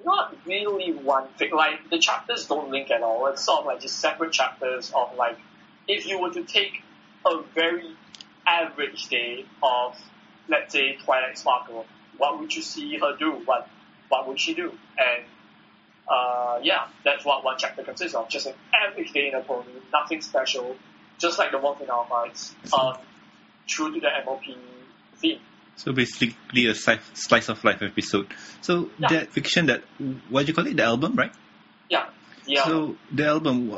not 0.05 0.35
really 0.45 0.93
one 0.93 1.27
thing. 1.37 1.51
Like 1.51 1.89
the 1.89 1.99
chapters 1.99 2.47
don't 2.47 2.71
link 2.71 2.89
at 2.91 3.01
all. 3.01 3.27
It's 3.27 3.43
sort 3.45 3.61
of 3.61 3.65
like 3.65 3.81
just 3.81 3.99
separate 3.99 4.31
chapters 4.31 4.91
of 4.95 5.15
like 5.15 5.37
if 5.87 6.07
you 6.07 6.19
were 6.19 6.31
to 6.33 6.43
take 6.43 6.81
a 7.25 7.41
very 7.53 7.95
average 8.47 9.07
day 9.09 9.45
of 9.61 9.95
let's 10.47 10.73
say 10.73 10.95
Twilight 11.03 11.37
Sparkle, 11.37 11.85
what 12.17 12.39
would 12.39 12.55
you 12.55 12.61
see 12.61 12.97
her 12.97 13.15
do? 13.17 13.31
What 13.45 13.67
what 14.09 14.27
would 14.27 14.39
she 14.39 14.53
do? 14.53 14.71
And 14.97 15.23
uh, 16.09 16.59
yeah, 16.63 16.87
that's 17.03 17.23
what 17.25 17.43
one 17.43 17.55
chapter 17.57 17.83
consists 17.83 18.15
of. 18.15 18.29
Just 18.29 18.47
an 18.47 18.53
average 18.73 19.11
day 19.11 19.27
in 19.29 19.35
a 19.35 19.41
pony, 19.41 19.67
nothing 19.93 20.21
special. 20.21 20.75
Just 21.17 21.37
like 21.37 21.51
the 21.51 21.57
one 21.59 21.81
in 21.81 21.89
our 21.89 22.05
hearts. 22.05 22.55
Um, 22.77 22.97
true 23.67 23.93
to 23.93 23.99
the 23.99 24.07
MOP 24.25 24.41
theme. 25.17 25.39
So, 25.75 25.91
basically, 25.93 26.65
a 26.67 26.75
slice, 26.75 26.99
slice 27.13 27.49
of 27.49 27.63
life 27.63 27.81
episode. 27.81 28.27
So, 28.61 28.89
Yeah. 28.97 29.07
that 29.09 29.31
fiction, 29.31 29.67
that, 29.67 29.83
what 30.29 30.45
do 30.45 30.49
you 30.51 30.53
call 30.53 30.67
it? 30.67 30.75
The 30.77 30.83
album, 30.83 31.15
right? 31.15 31.31
Yeah. 31.89 32.07
Yeah. 32.45 32.65
So, 32.65 32.95
the 33.11 33.27
album, 33.27 33.69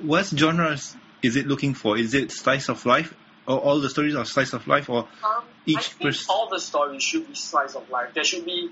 what 0.00 0.26
genres 0.26 0.96
is 1.22 1.36
it 1.36 1.46
looking 1.46 1.74
for? 1.74 1.96
Is 1.96 2.14
it 2.14 2.30
slice 2.30 2.68
of 2.68 2.84
life 2.86 3.14
or 3.48 3.58
all 3.58 3.80
the 3.80 3.88
stories 3.88 4.14
are 4.14 4.24
slice 4.26 4.52
of 4.52 4.66
life, 4.66 4.90
or 4.90 5.08
Um, 5.24 5.42
Each 5.64 5.78
I 5.78 5.80
think 5.82 6.00
pers- 6.02 6.26
all 6.28 6.48
the 6.50 6.60
stories 6.60 7.02
should 7.02 7.26
be 7.26 7.34
slice 7.34 7.74
of 7.74 7.88
life. 7.90 8.12
There 8.14 8.24
should 8.24 8.44
be 8.44 8.70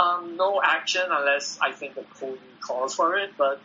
um, 0.00 0.36
no 0.36 0.60
action 0.62 1.02
unless 1.10 1.58
I 1.60 1.72
think 1.72 1.94
the 1.94 2.02
pony 2.02 2.38
calls 2.60 2.94
for 2.94 3.16
it. 3.16 3.32
But 3.36 3.60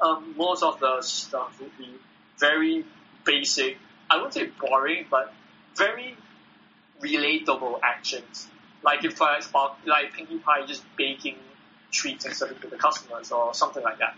um, 0.00 0.34
most 0.36 0.62
of 0.62 0.80
the 0.80 1.00
stuff 1.02 1.58
would 1.60 1.76
be 1.78 1.94
very 2.38 2.84
basic. 3.24 3.78
I 4.10 4.16
wouldn't 4.16 4.34
say 4.34 4.46
boring, 4.60 5.06
but 5.10 5.32
very 5.76 6.16
relatable 7.00 7.80
actions. 7.82 8.48
Like 8.82 9.04
if 9.04 9.20
I 9.20 9.40
spark, 9.40 9.78
like 9.86 10.12
Pinkie 10.12 10.38
Pie 10.38 10.66
just 10.66 10.84
baking 10.96 11.36
treats 11.90 12.24
and 12.24 12.34
serving 12.34 12.58
to 12.60 12.68
the 12.68 12.76
customers 12.76 13.32
or 13.32 13.54
something 13.54 13.82
like 13.82 13.98
that. 13.98 14.16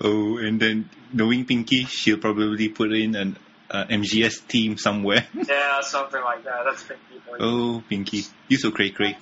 oh, 0.00 0.38
and 0.38 0.60
then 0.60 0.90
knowing 1.12 1.44
Pinkie, 1.46 1.84
she'll 1.84 2.18
probably 2.18 2.68
put 2.68 2.92
in 2.92 3.14
an 3.14 3.36
uh, 3.70 3.84
MGS 3.84 4.46
team 4.46 4.76
somewhere. 4.76 5.26
Yeah, 5.48 5.80
something 5.80 6.22
like 6.22 6.44
that. 6.44 6.64
That's 6.64 6.82
Pinkie 6.82 7.22
Pie. 7.26 7.36
oh, 7.40 7.82
Pinkie, 7.88 8.24
you 8.48 8.58
so 8.58 8.70
cray 8.70 8.90
cray. 8.90 9.16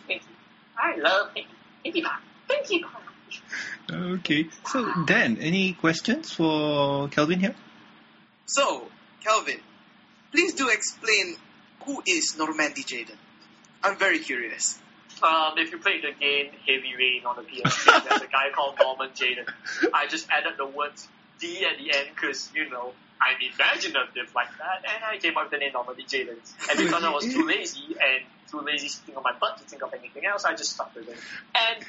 I 0.76 0.96
love 0.96 1.33
Pinkie. 1.35 1.52
Pinkie 1.83 2.03
Pie. 2.03 2.18
Pinkie 2.49 2.85
Okay, 3.90 4.49
so 4.71 5.05
Dan, 5.05 5.38
any 5.38 5.73
questions 5.73 6.33
for 6.33 7.09
Kelvin 7.09 7.40
here? 7.40 7.55
So, 8.47 8.87
Calvin, 9.25 9.59
please 10.31 10.55
do 10.55 10.68
explain 10.68 11.37
who 11.85 12.03
is 12.07 12.37
Normandy 12.38 12.83
Jaden. 12.83 13.16
I'm 13.83 13.97
very 13.97 14.21
curious. 14.21 14.79
Um, 15.23 15.55
if 15.57 15.71
you 15.73 15.79
play 15.79 16.01
the 16.01 16.12
game 16.18 16.51
Heavy 16.66 16.95
Rain 16.97 17.23
on 17.27 17.37
the 17.37 17.42
PS3, 17.42 18.09
there's 18.09 18.23
a 18.23 18.27
guy 18.27 18.51
called 18.55 18.77
Norman 18.81 19.11
Jayden. 19.11 19.49
I 19.92 20.07
just 20.07 20.29
added 20.31 20.55
the 20.57 20.66
words 20.66 21.07
D 21.38 21.64
at 21.64 21.79
the 21.79 21.97
end 21.97 22.09
because, 22.14 22.51
you 22.55 22.68
know, 22.71 22.92
I'm 23.22 23.38
imaginative 23.38 24.35
like 24.35 24.50
that, 24.58 24.82
and 24.82 25.04
I 25.04 25.18
came 25.18 25.37
up 25.37 25.44
with 25.44 25.52
the 25.52 25.58
name 25.58 25.72
Normandy 25.72 26.04
Jaden. 26.04 26.38
And 26.70 26.78
because 26.78 27.04
I 27.04 27.11
was 27.11 27.24
too 27.24 27.46
lazy 27.46 27.94
and 27.94 28.24
too 28.50 28.61
lazy 28.61 28.88
sitting 28.88 29.16
on 29.16 29.22
my 29.22 29.32
butt 29.40 29.58
to 29.58 29.64
think 29.64 29.82
of 29.82 29.94
anything 29.94 30.26
else, 30.26 30.44
I 30.44 30.54
just 30.54 30.72
stuck 30.72 30.94
with 30.94 31.08
it. 31.08 31.16
And 31.54 31.85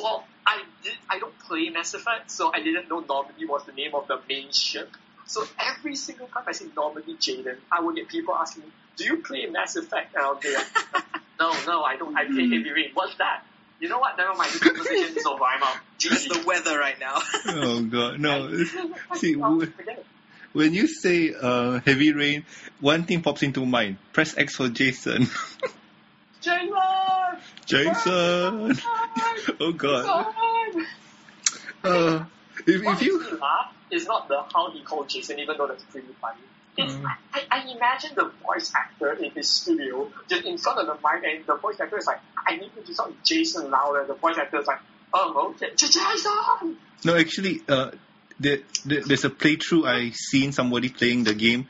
well, 0.00 0.24
I 0.46 0.62
did, 0.82 0.94
I 1.10 1.18
don't 1.18 1.36
play 1.40 1.68
Mass 1.70 1.94
Effect, 1.94 2.30
so 2.30 2.52
I 2.54 2.62
didn't 2.62 2.88
know 2.88 3.00
Normandy 3.00 3.46
was 3.46 3.64
the 3.64 3.72
name 3.72 3.94
of 3.94 4.06
the 4.06 4.20
main 4.28 4.52
ship. 4.52 4.90
So 5.26 5.44
every 5.58 5.96
single 5.96 6.28
time 6.28 6.44
I 6.46 6.52
say 6.52 6.66
Normandy 6.76 7.14
Jaden, 7.14 7.56
I 7.72 7.80
would 7.80 7.96
get 7.96 8.08
people 8.08 8.34
asking 8.34 8.64
me, 8.64 8.68
"Do 8.96 9.04
you 9.04 9.16
play 9.22 9.46
Mass 9.46 9.74
Effect?" 9.74 10.14
And 10.14 10.22
I'll 10.22 10.38
be 10.38 10.54
like, 10.54 10.66
"No, 11.40 11.52
no, 11.66 11.82
I 11.82 11.96
don't. 11.96 12.16
I 12.16 12.26
play 12.26 12.46
hmm. 12.46 12.52
Heavy 12.52 12.70
Rain. 12.70 12.90
What's 12.94 13.16
that?" 13.16 13.42
You 13.80 13.88
know 13.88 13.98
what? 13.98 14.16
Never 14.16 14.34
mind. 14.34 14.52
This 14.52 14.62
conversation 14.62 15.16
is 15.16 15.26
over. 15.26 15.44
I'm 15.44 15.62
out. 15.62 15.76
That's 16.08 16.28
the 16.28 16.44
weather 16.46 16.78
right 16.78 16.98
now. 16.98 17.20
Oh 17.48 17.82
God, 17.82 18.20
no. 18.20 18.64
See, 19.14 19.34
w- 19.34 19.66
forget 19.66 19.98
it. 19.98 20.06
When 20.56 20.72
you 20.72 20.86
say 20.86 21.34
uh, 21.38 21.80
heavy 21.84 22.12
rain, 22.12 22.46
one 22.80 23.04
thing 23.04 23.20
pops 23.20 23.42
into 23.42 23.66
mind. 23.66 23.98
Press 24.14 24.36
X 24.38 24.56
for 24.56 24.70
Jason. 24.70 25.28
Jason! 26.40 26.70
Jason. 27.66 28.78
oh 29.60 29.72
God. 29.76 30.06
Uh, 31.84 32.24
if, 32.66 32.82
if 32.82 33.02
you 33.02 33.38
laugh 33.38 33.74
is 33.90 34.06
not 34.06 34.28
the 34.28 34.42
how 34.54 34.70
he 34.70 34.80
called 34.82 35.08
Jason, 35.08 35.38
even 35.40 35.56
though 35.58 35.66
that's 35.66 35.84
pretty 35.84 36.08
funny. 36.20 36.40
It's, 36.78 36.92
Mm. 36.92 37.06
I, 37.32 37.42
I 37.50 37.74
imagine 37.74 38.10
the 38.14 38.30
voice 38.44 38.70
actor 38.76 39.12
in 39.12 39.30
his 39.30 39.48
studio 39.48 40.12
just 40.28 40.44
in 40.44 40.58
front 40.58 40.78
of 40.78 40.86
the 40.86 40.94
mic, 40.94 41.24
and 41.24 41.46
the 41.46 41.56
voice 41.56 41.80
actor 41.80 41.96
is 41.96 42.06
like, 42.06 42.20
"I 42.46 42.56
need 42.56 42.70
you 42.76 42.82
to 42.82 42.94
sound 42.94 43.16
Jason 43.24 43.70
louder." 43.70 44.04
The 44.06 44.12
voice 44.12 44.36
actor 44.36 44.60
is 44.60 44.66
like, 44.66 44.80
"Oh, 45.14 45.54
okay, 45.56 45.70
Jason." 45.74 46.76
no, 47.04 47.16
actually, 47.16 47.62
uh, 47.66 47.92
there, 48.40 48.58
there, 48.84 49.02
there's 49.04 49.24
a 49.24 49.30
playthrough 49.30 49.86
I 49.88 50.10
seen 50.10 50.52
somebody 50.52 50.88
playing 50.90 51.24
the 51.24 51.34
game, 51.34 51.68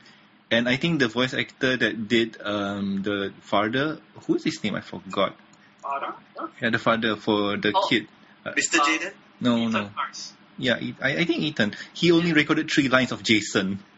and 0.51 0.67
I 0.67 0.75
think 0.77 0.99
the 0.99 1.07
voice 1.07 1.33
actor 1.33 1.77
that 1.77 2.07
did 2.07 2.37
um, 2.41 3.01
the 3.03 3.33
father, 3.41 3.99
who's 4.25 4.43
his 4.43 4.63
name? 4.63 4.75
I 4.75 4.81
forgot. 4.81 5.35
Father? 5.81 6.13
Yeah, 6.61 6.69
the 6.71 6.79
father 6.79 7.15
for 7.15 7.57
the 7.57 7.71
Oh. 7.75 7.87
kid. 7.89 8.07
Mr. 8.45 8.79
Uh, 8.79 8.85
Jaden? 8.85 9.13
No, 9.39 9.57
Ethan 9.57 9.71
no. 9.71 9.89
Hurst. 9.95 10.33
Yeah, 10.57 10.75
I 11.01 11.25
think 11.25 11.39
Ethan. 11.43 11.75
He 11.93 12.11
only 12.11 12.33
recorded 12.33 12.69
three 12.71 12.89
lines 12.89 13.11
of 13.11 13.23
Jason. 13.23 13.79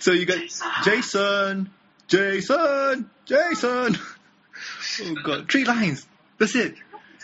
So 0.00 0.12
you 0.12 0.24
got 0.24 0.38
Jason. 0.84 1.70
Jason, 2.08 3.10
Jason. 3.26 3.98
Oh 5.02 5.14
god, 5.24 5.50
three 5.50 5.64
lines. 5.64 6.06
That's 6.38 6.54
it. 6.54 6.74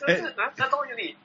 That's, 0.07 0.21
it. 0.21 0.37
That- 0.37 0.57
that's 0.57 0.73
all 0.75 0.87
you 0.87 0.97
need. 0.97 1.17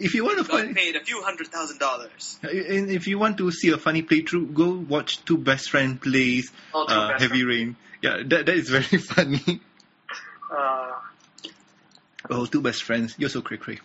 If 0.00 0.14
you 0.14 0.24
want 0.24 0.38
to 0.38 0.44
Got 0.44 0.52
find, 0.60 0.74
paid 0.74 0.96
a 0.96 1.04
few 1.04 1.22
hundred 1.22 1.48
thousand 1.48 1.78
dollars. 1.78 2.38
and 2.42 2.90
if 2.90 3.06
you 3.06 3.18
want 3.18 3.36
to 3.38 3.50
see 3.52 3.68
a 3.68 3.76
funny 3.76 4.02
playthrough, 4.02 4.54
go 4.54 4.70
watch 4.72 5.22
Two 5.26 5.36
Best 5.36 5.70
Friend 5.70 6.00
Plays 6.00 6.50
Oh, 6.72 6.86
Two 6.88 6.94
uh, 6.94 7.08
Best 7.10 7.22
Heavy 7.22 7.44
Rain. 7.44 7.76
Yeah, 8.02 8.22
that 8.26 8.46
that 8.46 8.56
is 8.56 8.70
very 8.70 8.98
funny. 9.12 9.60
Uh, 10.50 10.92
Oh, 12.30 12.46
Two 12.46 12.62
Best 12.62 12.82
Friends. 12.82 13.14
You're 13.18 13.28
so 13.28 13.42
cray 13.42 13.56
cray. 13.58 13.78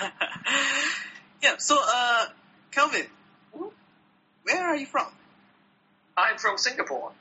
yeah, 1.42 1.56
so, 1.58 1.78
uh, 1.80 2.26
Calvin, 2.70 3.06
where 4.42 4.66
are 4.68 4.76
you 4.76 4.86
from? 4.86 5.06
I'm 6.16 6.38
from 6.38 6.58
Singapore. 6.58 7.12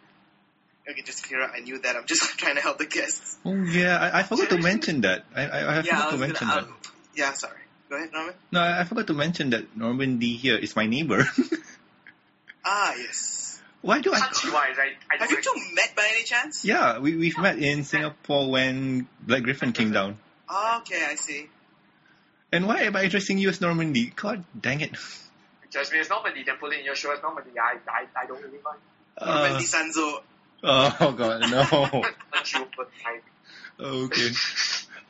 Okay, 0.89 1.01
just 1.03 1.23
clear 1.27 1.41
up. 1.41 1.51
I 1.55 1.59
knew 1.59 1.79
that. 1.79 1.95
I'm 1.95 2.05
just 2.05 2.23
trying 2.39 2.55
to 2.55 2.61
help 2.61 2.77
the 2.79 2.85
guests. 2.85 3.37
Oh 3.45 3.53
yeah, 3.63 3.97
I, 3.97 4.19
I 4.19 4.23
forgot 4.23 4.49
to 4.49 4.57
mention 4.57 5.01
that. 5.01 5.23
I 5.35 5.45
I, 5.45 5.59
I 5.59 5.75
yeah, 5.81 5.81
forgot 5.83 6.07
I 6.07 6.11
to 6.11 6.17
mention 6.17 6.47
gonna, 6.47 6.61
that. 6.61 6.67
um, 6.69 6.75
yeah, 7.15 7.33
sorry. 7.33 7.59
Go 7.89 7.95
ahead, 7.97 8.11
Norman. 8.11 8.33
No, 8.51 8.59
I 8.59 8.81
I 8.81 8.83
forgot 8.83 9.07
to 9.07 9.13
mention 9.13 9.51
that 9.51 9.75
Norman 9.77 10.17
D 10.17 10.37
here 10.37 10.57
is 10.57 10.75
my 10.75 10.85
neighbor. 10.85 11.25
Ah, 12.65 12.95
yes. 12.97 13.61
Why 13.81 14.01
do 14.01 14.11
I? 14.11 14.19
Country 14.19 14.51
wise, 14.51 14.75
I, 14.79 14.97
I 15.13 15.17
Have 15.19 15.29
you 15.29 15.39
two 15.39 15.53
met 15.75 15.95
by 15.95 16.09
any 16.15 16.23
chance? 16.23 16.65
Yeah, 16.65 16.97
we 16.97 17.15
we've 17.15 17.37
met 17.37 17.59
in 17.59 17.83
Singapore 17.83 18.49
when 18.49 19.07
Black 19.21 19.43
Griffin 19.43 19.71
came 19.71 19.91
down. 19.91 20.17
Ah, 20.49 20.79
okay, 20.81 21.05
I 21.05 21.13
see. 21.13 21.47
And 22.51 22.65
why 22.65 22.81
am 22.89 22.95
I 22.95 23.01
addressing 23.03 23.37
you 23.37 23.49
as 23.49 23.61
Normandy? 23.61 24.07
God 24.15 24.43
dang 24.59 24.81
it. 24.81 24.97
Just 25.69 25.93
me 25.93 25.99
as 25.99 26.09
Normandy, 26.09 26.41
then 26.43 26.57
put 26.57 26.73
it 26.73 26.79
in 26.79 26.85
your 26.85 26.95
show 26.95 27.13
as 27.13 27.21
Normandy. 27.21 27.51
I, 27.59 27.77
I, 27.87 28.07
I 28.19 28.25
don't 28.25 28.41
really 28.41 28.57
mind. 28.63 28.79
Norman 29.21 29.51
Uh, 29.51 29.59
Di 29.59 29.65
Sanzo. 29.65 30.21
oh 30.63 31.11
god, 31.11 31.41
no. 31.51 32.01
But 32.31 32.53
you, 32.53 32.67
but 32.75 32.89
I, 33.05 33.19
okay. 33.79 34.31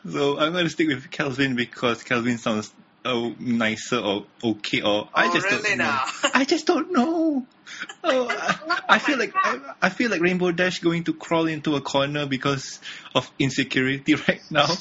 So 0.09 0.37
I'm 0.37 0.53
gonna 0.53 0.69
stick 0.69 0.87
with 0.87 1.09
Calvin 1.09 1.55
because 1.55 2.03
Calvin 2.03 2.37
sounds 2.37 2.71
oh 3.03 3.35
nicer 3.39 3.97
or 3.97 4.25
okay 4.43 4.81
or 4.81 5.09
I 5.13 5.27
oh, 5.27 5.33
just 5.33 5.45
really 5.45 5.63
don't 5.63 5.77
know. 5.77 5.83
now? 5.85 6.03
I 6.33 6.45
just 6.45 6.65
don't 6.65 6.91
know. 6.91 7.45
Oh, 8.03 8.27
I, 8.29 8.81
I 8.87 8.99
feel 8.99 9.17
like 9.17 9.33
I, 9.35 9.59
I 9.81 9.89
feel 9.89 10.11
like 10.11 10.21
Rainbow 10.21 10.51
Dash 10.51 10.79
going 10.79 11.03
to 11.05 11.13
crawl 11.13 11.47
into 11.47 11.75
a 11.75 11.81
corner 11.81 12.27
because 12.27 12.79
of 13.15 13.29
insecurity 13.39 14.13
right 14.27 14.41
now. 14.51 14.67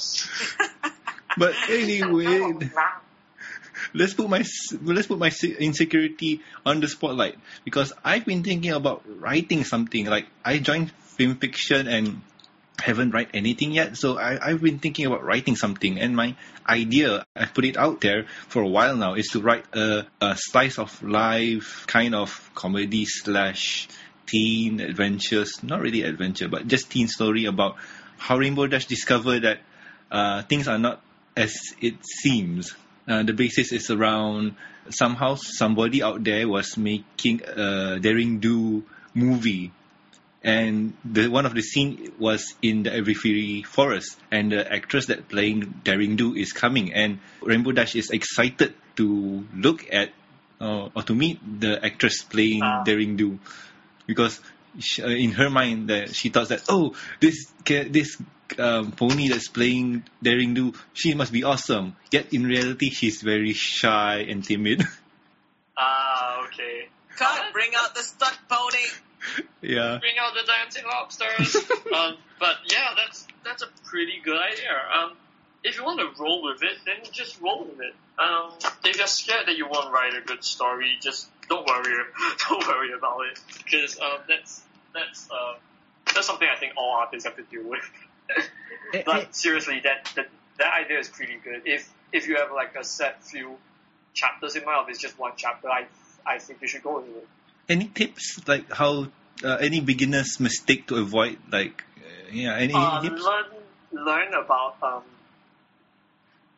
But 1.36 1.54
anyway, 1.68 2.70
let's 3.92 4.14
put 4.14 4.28
my 4.28 4.44
let's 4.82 5.06
put 5.08 5.18
my 5.18 5.32
insecurity 5.58 6.42
on 6.64 6.80
the 6.80 6.86
spotlight 6.86 7.36
because 7.64 7.92
I've 8.04 8.24
been 8.24 8.44
thinking 8.44 8.70
about 8.70 9.02
writing 9.18 9.64
something. 9.64 10.06
Like 10.06 10.26
I 10.44 10.58
joined 10.58 10.92
FIMFiction 11.18 11.88
and 11.88 12.20
haven't 12.78 13.10
write 13.10 13.30
anything 13.34 13.72
yet, 13.72 13.96
so 13.96 14.18
I, 14.18 14.38
I've 14.50 14.60
been 14.60 14.78
thinking 14.78 15.06
about 15.06 15.24
writing 15.24 15.56
something. 15.56 15.98
And 15.98 16.16
my 16.16 16.36
idea, 16.68 17.24
I've 17.36 17.54
put 17.54 17.64
it 17.64 17.76
out 17.76 18.00
there 18.00 18.26
for 18.48 18.62
a 18.62 18.68
while 18.68 18.96
now, 18.96 19.14
is 19.14 19.28
to 19.28 19.40
write 19.40 19.64
a, 19.74 20.06
a 20.20 20.36
slice 20.36 20.78
of 20.78 21.02
life 21.02 21.84
kind 21.86 22.14
of 22.14 22.50
comedy 22.54 23.04
slash 23.04 23.88
teen 24.26 24.80
adventures. 24.80 25.62
Not 25.62 25.80
really 25.80 26.02
adventure, 26.02 26.48
but 26.48 26.66
just 26.66 26.90
teen 26.90 27.08
story 27.08 27.44
about 27.44 27.76
how 28.18 28.38
Rainbow 28.38 28.66
Dash 28.66 28.86
discovered 28.86 29.42
that 29.42 29.60
uh, 30.10 30.42
things 30.42 30.68
are 30.68 30.78
not 30.78 31.00
as 31.36 31.56
it 31.80 31.94
seems. 32.04 32.74
Uh, 33.06 33.22
the 33.22 33.32
basis 33.32 33.72
is 33.72 33.90
around 33.90 34.56
somehow 34.90 35.34
somebody 35.34 36.02
out 36.02 36.24
there 36.24 36.48
was 36.48 36.76
making 36.76 37.42
a 37.44 37.98
daring 38.00 38.40
do 38.40 38.84
movie 39.14 39.72
and 40.44 40.92
the 41.04 41.28
one 41.28 41.46
of 41.46 41.54
the 41.54 41.62
scene 41.62 42.12
was 42.18 42.54
in 42.60 42.84
the 42.84 42.90
Everfree 42.90 43.64
Forest, 43.64 44.20
and 44.30 44.52
the 44.52 44.70
actress 44.70 45.06
that 45.06 45.28
playing 45.28 45.80
Daring 45.82 46.16
Do 46.16 46.36
is 46.36 46.52
coming, 46.52 46.92
and 46.92 47.18
Rainbow 47.40 47.72
Dash 47.72 47.96
is 47.96 48.10
excited 48.10 48.74
to 48.96 49.46
look 49.56 49.88
at 49.90 50.12
uh, 50.60 50.90
or 50.94 51.02
to 51.02 51.14
meet 51.14 51.40
the 51.40 51.82
actress 51.84 52.22
playing 52.22 52.62
Ah. 52.62 52.84
Daring 52.84 53.16
Do, 53.16 53.38
because 54.06 54.38
sh 54.78 55.00
uh, 55.00 55.08
in 55.08 55.32
her 55.32 55.48
mind 55.48 55.88
that 55.88 56.14
she 56.14 56.28
thought 56.28 56.48
that 56.48 56.68
oh 56.68 56.94
this 57.20 57.48
this 57.64 58.20
um, 58.58 58.92
pony 58.92 59.28
that's 59.28 59.48
playing 59.48 60.04
Daring 60.22 60.52
Do 60.52 60.74
she 60.92 61.14
must 61.14 61.32
be 61.32 61.42
awesome, 61.42 61.96
yet 62.12 62.34
in 62.34 62.44
reality 62.44 62.90
she's 62.90 63.22
very 63.22 63.54
shy 63.54 64.26
and 64.28 64.44
timid. 64.44 64.84
Ah, 65.76 66.46
okay. 66.46 66.86
Cut! 67.16 67.52
Bring 67.52 67.74
out 67.74 67.96
the 67.96 68.02
stunt 68.02 68.38
pony! 68.48 68.86
Yeah. 69.60 69.98
Bring 70.00 70.18
out 70.20 70.34
the 70.34 70.46
dancing 70.46 70.84
lobsters. 70.86 71.56
um, 71.96 72.16
but 72.38 72.56
yeah, 72.70 72.90
that's 72.96 73.26
that's 73.44 73.62
a 73.62 73.68
pretty 73.84 74.20
good 74.22 74.38
idea. 74.38 74.72
Um, 74.98 75.12
if 75.62 75.78
you 75.78 75.84
want 75.84 76.00
to 76.00 76.22
roll 76.22 76.42
with 76.44 76.62
it, 76.62 76.76
then 76.84 76.96
just 77.12 77.40
roll 77.40 77.64
with 77.64 77.80
it. 77.80 77.94
Um, 78.18 78.52
if 78.84 78.98
you're 78.98 79.06
scared 79.06 79.46
that 79.46 79.56
you 79.56 79.66
won't 79.66 79.92
write 79.92 80.14
a 80.14 80.20
good 80.20 80.44
story, 80.44 80.98
just 81.00 81.28
don't 81.48 81.66
worry. 81.66 82.04
Don't 82.48 82.66
worry 82.66 82.92
about 82.92 83.20
it, 83.30 83.38
because 83.64 83.98
um, 84.00 84.18
that's 84.28 84.62
that's 84.94 85.28
uh, 85.30 85.54
that's 86.14 86.26
something 86.26 86.48
I 86.48 86.58
think 86.58 86.72
all 86.76 86.92
artists 86.92 87.26
have 87.26 87.36
to 87.36 87.42
deal 87.42 87.68
with. 87.68 87.88
But 89.04 89.34
seriously, 89.34 89.80
that, 89.82 90.08
that 90.14 90.28
that 90.58 90.72
idea 90.84 90.98
is 91.00 91.08
pretty 91.08 91.36
good. 91.42 91.62
If 91.64 91.92
if 92.12 92.28
you 92.28 92.36
have 92.36 92.52
like 92.52 92.76
a 92.76 92.84
set 92.84 93.24
few 93.24 93.56
chapters 94.12 94.54
in 94.54 94.64
mind, 94.64 94.86
or 94.86 94.90
it's 94.90 95.00
just 95.00 95.18
one 95.18 95.32
chapter, 95.36 95.68
I 95.68 95.86
I 96.24 96.38
think 96.38 96.62
you 96.62 96.68
should 96.68 96.82
go 96.82 97.00
with 97.00 97.08
it. 97.08 97.28
any 97.68 97.86
tips 97.86 98.46
like 98.46 98.72
how 98.72 99.08
uh, 99.42 99.56
any 99.56 99.80
beginner's 99.80 100.38
mistake 100.38 100.86
to 100.88 100.96
avoid? 100.96 101.38
Like, 101.50 101.82
uh, 101.96 102.30
yeah, 102.30 102.56
any, 102.56 102.74
Uh, 102.74 103.00
any 103.00 103.10
learn 103.10 103.44
learn 103.92 104.34
about 104.34 104.76
um, 104.82 105.02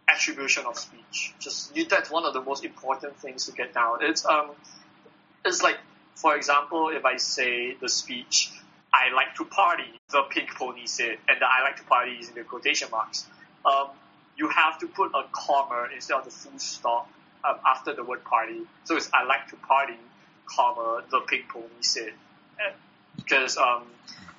attribution 0.09 0.65
of 0.67 0.79
speech. 0.79 1.35
Just 1.39 1.77
you, 1.77 1.87
that's 1.87 2.11
one 2.11 2.25
of 2.25 2.35
the 2.35 2.41
most 2.41 2.65
important 2.65 3.17
things 3.19 3.47
to 3.47 3.53
get 3.53 3.75
down. 3.75 3.99
It's 4.03 4.25
um, 4.27 4.51
it's 5.45 5.63
like 5.63 5.79
for 6.17 6.35
example, 6.35 6.89
if 6.89 7.05
I 7.05 7.19
say 7.19 7.75
the 7.75 7.89
speech, 7.89 8.51
I 8.93 9.15
like 9.15 9.35
to 9.37 9.45
party, 9.45 9.85
the 10.11 10.23
pink 10.31 10.55
pony 10.55 10.87
said, 10.87 11.19
and 11.29 11.41
the 11.41 11.45
I 11.45 11.63
like 11.63 11.77
to 11.77 11.85
party 11.85 12.13
is 12.13 12.29
in 12.31 12.35
the 12.35 12.43
quotation 12.43 12.89
marks. 12.91 13.27
Um, 13.65 13.89
you 14.37 14.49
have 14.49 14.79
to 14.81 14.87
put 14.87 15.13
a 15.15 15.25
comma 15.33 15.89
instead 15.95 16.17
of 16.19 16.25
the 16.25 16.31
full 16.31 16.59
stop 16.59 17.11
um, 17.45 17.57
after 17.67 17.95
the 17.95 18.03
word 18.03 18.25
party. 18.25 18.63
So 18.85 18.97
it's 18.97 19.11
I 19.13 19.25
like 19.25 19.49
to 19.49 19.57
party, 19.57 19.99
comma 20.47 21.05
the 21.11 21.21
pink 21.21 21.49
pony 21.51 21.67
said, 21.83 22.13
because 23.17 23.57
um, 23.57 23.85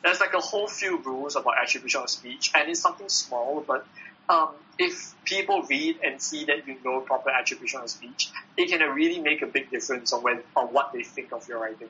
there's 0.03 0.19
like 0.19 0.34
a 0.34 0.39
whole 0.39 0.67
few 0.67 0.97
rules 0.99 1.36
about 1.36 1.56
attribution 1.62 2.01
of 2.01 2.10
speech, 2.10 2.51
and 2.56 2.69
it's 2.69 2.82
something 2.82 3.10
small, 3.10 3.63
but 3.65 3.86
um, 4.30 4.49
if 4.77 5.13
people 5.25 5.63
read 5.63 5.97
and 6.03 6.21
see 6.21 6.45
that 6.45 6.67
you 6.67 6.77
know 6.84 7.01
proper 7.01 7.30
attribution 7.30 7.82
of 7.82 7.89
speech, 7.89 8.30
it 8.56 8.69
can 8.69 8.82
really 8.89 9.19
make 9.19 9.41
a 9.41 9.47
big 9.47 9.69
difference 9.71 10.13
on 10.13 10.23
when 10.23 10.41
on 10.56 10.67
what 10.67 10.93
they 10.93 11.03
think 11.03 11.32
of 11.32 11.47
your 11.47 11.60
writing. 11.60 11.89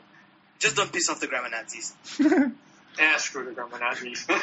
Just 0.59 0.75
don't 0.75 0.91
piss 0.91 1.09
off 1.09 1.19
the 1.19 1.27
grammar 1.27 1.49
Nazis. 1.49 1.93
yeah, 2.19 3.17
screw 3.17 3.45
the 3.45 3.51
grammar 3.51 3.79
Nazis. 3.79 4.27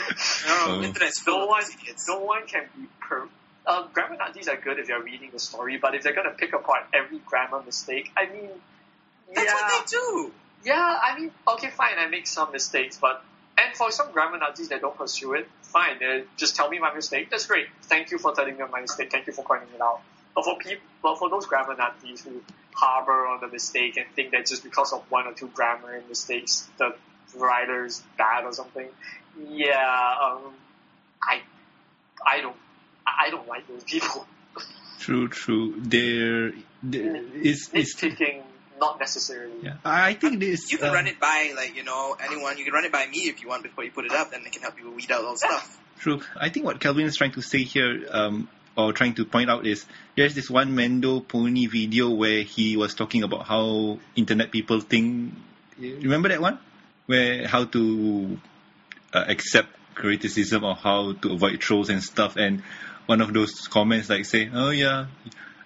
No, 0.46 0.82
internet's 0.82 1.26
no 1.26 1.46
one, 1.46 1.62
no 2.08 2.18
one 2.20 2.46
can 2.46 2.64
be 2.76 2.86
per. 3.00 3.26
Um, 3.66 3.88
grammar 3.94 4.16
Nazis 4.16 4.48
are 4.48 4.56
good 4.56 4.78
if 4.78 4.88
you're 4.88 5.02
reading 5.02 5.30
the 5.32 5.38
story, 5.38 5.78
but 5.78 5.94
if 5.94 6.02
they're 6.02 6.14
gonna 6.14 6.30
pick 6.30 6.52
apart 6.52 6.84
every 6.92 7.18
grammar 7.18 7.62
mistake, 7.62 8.12
I 8.16 8.26
mean, 8.26 8.50
That's 9.34 9.46
yeah, 9.46 9.54
what 9.54 9.86
they 9.88 9.96
do. 9.96 10.32
Yeah, 10.64 10.98
I 11.02 11.18
mean, 11.18 11.30
okay, 11.46 11.70
fine, 11.70 11.98
I 11.98 12.06
make 12.06 12.26
some 12.26 12.52
mistakes, 12.52 12.98
but 13.00 13.22
and 13.56 13.76
for 13.76 13.90
some 13.90 14.10
grammar 14.10 14.38
Nazis 14.38 14.68
that 14.70 14.80
don't 14.80 14.96
pursue 14.96 15.34
it, 15.34 15.48
fine, 15.62 15.98
they 16.00 16.24
just 16.36 16.56
tell 16.56 16.68
me 16.68 16.78
my 16.78 16.92
mistake. 16.92 17.30
That's 17.30 17.46
great. 17.46 17.66
Thank 17.82 18.10
you 18.10 18.18
for 18.18 18.34
telling 18.34 18.56
me 18.56 18.64
my 18.70 18.80
mistake. 18.80 19.12
Thank 19.12 19.26
you 19.26 19.32
for 19.32 19.44
pointing 19.44 19.68
it 19.74 19.80
out. 19.80 20.00
But 20.34 20.44
for 20.44 20.58
people, 20.58 20.82
but 21.02 21.18
for 21.18 21.30
those 21.30 21.46
grammar 21.46 21.76
Nazis 21.76 22.24
who 22.24 22.42
harbor 22.74 23.26
on 23.28 23.40
the 23.40 23.48
mistake 23.48 23.96
and 23.96 24.06
think 24.16 24.32
that 24.32 24.46
just 24.46 24.64
because 24.64 24.92
of 24.92 25.08
one 25.10 25.26
or 25.26 25.32
two 25.32 25.46
grammar 25.48 26.02
mistakes, 26.08 26.68
the 26.78 26.96
writer 27.36 27.84
is 27.84 28.02
bad 28.18 28.44
or 28.44 28.52
something, 28.52 28.88
yeah, 29.48 30.14
um, 30.22 30.52
I, 31.22 31.42
I 32.26 32.40
don't, 32.40 32.56
I 33.06 33.30
don't 33.30 33.46
like 33.46 33.68
those 33.68 33.84
people. 33.84 34.26
True, 34.98 35.28
true. 35.28 35.74
There, 35.78 36.52
there 36.82 37.16
is 37.34 37.68
is 37.72 37.94
Nitpicking, 37.94 38.42
not 38.80 38.98
necessarily. 38.98 39.52
yeah. 39.62 39.76
I 39.84 40.14
think 40.14 40.40
this. 40.40 40.70
You 40.72 40.78
can 40.78 40.88
um, 40.88 40.94
run 40.94 41.06
it 41.06 41.20
by 41.20 41.52
like 41.56 41.76
you 41.76 41.84
know 41.84 42.16
anyone. 42.20 42.58
You 42.58 42.64
can 42.64 42.74
run 42.74 42.84
it 42.84 42.92
by 42.92 43.06
me 43.06 43.28
if 43.28 43.42
you 43.42 43.48
want 43.48 43.62
before 43.62 43.84
you 43.84 43.90
put 43.90 44.04
it 44.04 44.12
up. 44.12 44.30
Then 44.30 44.42
it 44.44 44.52
can 44.52 44.62
help 44.62 44.78
you 44.78 44.90
weed 44.90 45.10
out 45.10 45.24
all 45.24 45.32
the 45.32 45.38
stuff. 45.38 45.80
True. 45.98 46.20
I 46.38 46.48
think 46.48 46.66
what 46.66 46.80
Calvin 46.80 47.04
is 47.06 47.16
trying 47.16 47.32
to 47.32 47.42
say 47.42 47.62
here, 47.62 48.06
um, 48.10 48.48
or 48.76 48.92
trying 48.92 49.14
to 49.14 49.24
point 49.24 49.48
out 49.48 49.66
is 49.66 49.86
there's 50.16 50.34
this 50.34 50.50
one 50.50 50.74
Mandopony 50.76 51.70
video 51.70 52.10
where 52.10 52.42
he 52.42 52.76
was 52.76 52.94
talking 52.94 53.22
about 53.22 53.46
how 53.46 53.98
internet 54.16 54.50
people 54.50 54.80
think. 54.80 55.34
Remember 55.78 56.28
that 56.28 56.40
one? 56.40 56.58
Where 57.06 57.46
how 57.46 57.64
to 57.66 58.38
uh, 59.12 59.24
accept 59.28 59.68
criticism 59.94 60.64
or 60.64 60.74
how 60.74 61.12
to 61.12 61.32
avoid 61.32 61.60
trolls 61.60 61.88
and 61.90 62.02
stuff. 62.02 62.36
And 62.36 62.62
one 63.06 63.20
of 63.20 63.32
those 63.32 63.68
comments 63.68 64.10
like 64.10 64.24
say, 64.24 64.50
"Oh 64.52 64.70
yeah, 64.70 65.06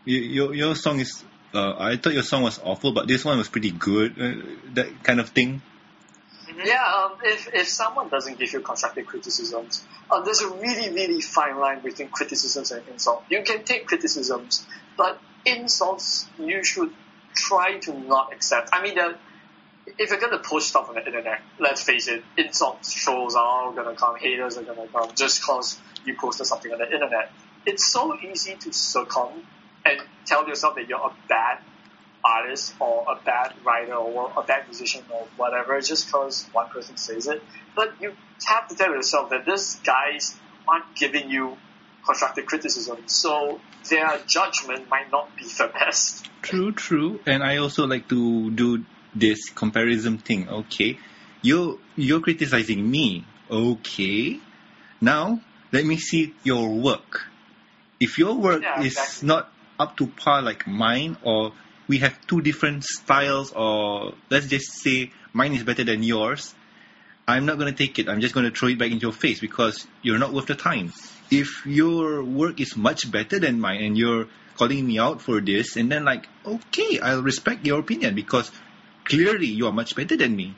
y- 0.07 0.13
your 0.13 0.55
your 0.55 0.75
song 0.75 1.01
is." 1.01 1.25
Uh, 1.53 1.75
I 1.79 1.97
thought 1.97 2.13
your 2.13 2.23
song 2.23 2.43
was 2.43 2.61
awful, 2.63 2.93
but 2.93 3.09
this 3.09 3.25
one 3.25 3.39
was 3.39 3.49
pretty 3.49 3.71
good. 3.71 4.21
Uh, 4.21 4.47
that 4.75 5.03
kind 5.03 5.21
of 5.21 5.31
thing. 5.31 5.63
Yeah, 6.65 6.83
um, 6.83 7.19
if, 7.23 7.49
if 7.55 7.69
someone 7.69 8.09
doesn't 8.09 8.39
give 8.39 8.53
you 8.53 8.61
constructive 8.61 9.07
criticisms, 9.07 9.85
uh, 10.11 10.21
there's 10.23 10.41
a 10.41 10.51
really, 10.51 10.93
really 10.93 11.21
fine 11.21 11.59
line 11.59 11.81
between 11.81 12.09
criticisms 12.09 12.73
and 12.73 12.87
insult. 12.89 13.25
You 13.31 13.43
can 13.43 13.65
take 13.65 13.87
criticisms, 13.87 14.67
but 14.97 15.21
insults 15.45 16.27
you 16.39 16.65
should 16.65 16.93
try 17.35 17.79
to 17.79 17.99
not 17.99 18.33
accept. 18.33 18.71
I 18.73 18.83
mean, 18.83 18.99
if 19.99 20.11
you're 20.11 20.19
going 20.19 20.33
to 20.33 20.39
post 20.39 20.69
stuff 20.69 20.89
on 20.89 20.97
the 20.97 21.07
internet, 21.07 21.41
let's 21.59 21.83
face 21.83 22.09
it, 22.09 22.25
insults, 22.37 22.93
trolls 22.93 23.35
are 23.37 23.45
all 23.45 23.73
going 23.73 23.95
to 23.95 23.99
come, 23.99 24.17
haters 24.17 24.59
are 24.59 24.63
going 24.63 24.87
to 24.87 24.93
come 24.93 25.11
just 25.15 25.41
because 25.41 25.79
you 26.05 26.17
posted 26.17 26.47
something 26.47 26.73
on 26.73 26.79
the 26.79 26.93
internet. 26.93 27.31
It's 27.65 27.87
so 27.87 28.17
easy 28.19 28.55
to 28.55 28.73
succumb 28.73 29.47
and 29.85 30.01
tell 30.27 30.47
yourself 30.49 30.75
that 30.77 30.89
you're 30.89 30.99
a 30.99 31.15
bad 31.29 31.59
artist 32.25 32.75
or 32.81 33.05
a 33.09 33.25
bad 33.25 33.55
writer 33.65 33.95
or 33.95 34.33
a 34.37 34.43
bad 34.43 34.67
musician 34.67 35.03
or 35.13 35.27
whatever 35.37 35.81
just 35.81 36.07
because 36.07 36.47
one 36.53 36.69
person 36.69 36.97
says 36.97 37.27
it. 37.27 37.43
But 37.75 37.95
you 38.01 38.13
have 38.47 38.69
to 38.69 38.75
tell 38.75 38.91
yourself 38.91 39.31
that 39.31 39.47
these 39.47 39.77
guys 39.85 40.37
aren't 40.67 40.95
giving 40.97 41.31
you 41.31 41.57
constructive 42.05 42.47
criticism, 42.47 42.99
so 43.07 43.61
their 43.91 44.19
judgment 44.27 44.89
might 44.89 45.11
not 45.11 45.35
be 45.37 45.45
the 45.45 45.71
best. 45.73 46.29
True, 46.43 46.73
true. 46.73 47.21
And 47.27 47.43
I 47.43 47.59
also 47.59 47.87
like 47.87 48.09
to 48.09 48.51
do 48.51 48.85
this 49.15 49.51
comparison 49.51 50.19
thing. 50.19 50.49
Okay, 50.49 50.99
you 51.43 51.79
you're 51.97 52.21
criticizing 52.21 52.89
me. 52.91 53.25
Okay, 53.51 54.39
now 55.01 55.41
let 55.73 55.85
me 55.85 55.97
see 55.97 56.35
your 56.45 56.69
work. 56.69 57.27
If 58.01 58.19
your 58.19 58.35
work 58.37 58.63
Yeah, 58.63 58.81
is 58.81 58.87
exactly. 58.87 59.27
not 59.29 59.53
up 59.79 59.97
to 59.99 60.07
par 60.07 60.43
like 60.43 60.67
mine, 60.67 61.17
or 61.23 61.53
we 61.87 61.99
have 61.99 62.19
two 62.27 62.41
different 62.41 62.85
styles, 62.85 63.53
or 63.53 64.15
let's 64.31 64.47
just 64.47 64.73
say 64.73 65.13
mine 65.33 65.55
is 65.55 65.63
better 65.63 65.85
than 65.85 66.03
yours, 66.03 66.55
I'm 67.27 67.45
not 67.45 67.59
going 67.59 67.73
to 67.73 67.77
take 67.77 67.99
it. 67.99 68.09
I'm 68.09 68.21
just 68.21 68.35
going 68.35 68.51
to 68.51 68.57
throw 68.57 68.69
it 68.69 68.79
back 68.79 68.91
into 68.91 69.03
your 69.03 69.13
face 69.13 69.41
because 69.41 69.87
you're 70.03 70.19
not 70.19 70.33
worth 70.33 70.47
the 70.47 70.55
time. 70.55 70.93
If 71.31 71.67
your 71.67 72.25
work 72.25 72.59
is 72.59 72.77
much 72.77 73.11
better 73.11 73.39
than 73.39 73.61
mine 73.61 73.83
and 73.83 73.99
you're 73.99 74.29
calling 74.57 74.87
me 74.87 74.99
out 74.99 75.21
for 75.21 75.41
this, 75.41 75.77
and 75.77 75.93
then 75.93 76.05
like, 76.05 76.27
okay, 76.45 76.99
I'll 77.01 77.23
respect 77.23 77.67
your 77.67 77.81
opinion 77.81 78.15
because 78.15 78.51
clearly 79.05 79.47
you 79.47 79.67
are 79.67 79.73
much 79.73 79.95
better 79.95 80.17
than 80.17 80.35
me. 80.35 80.55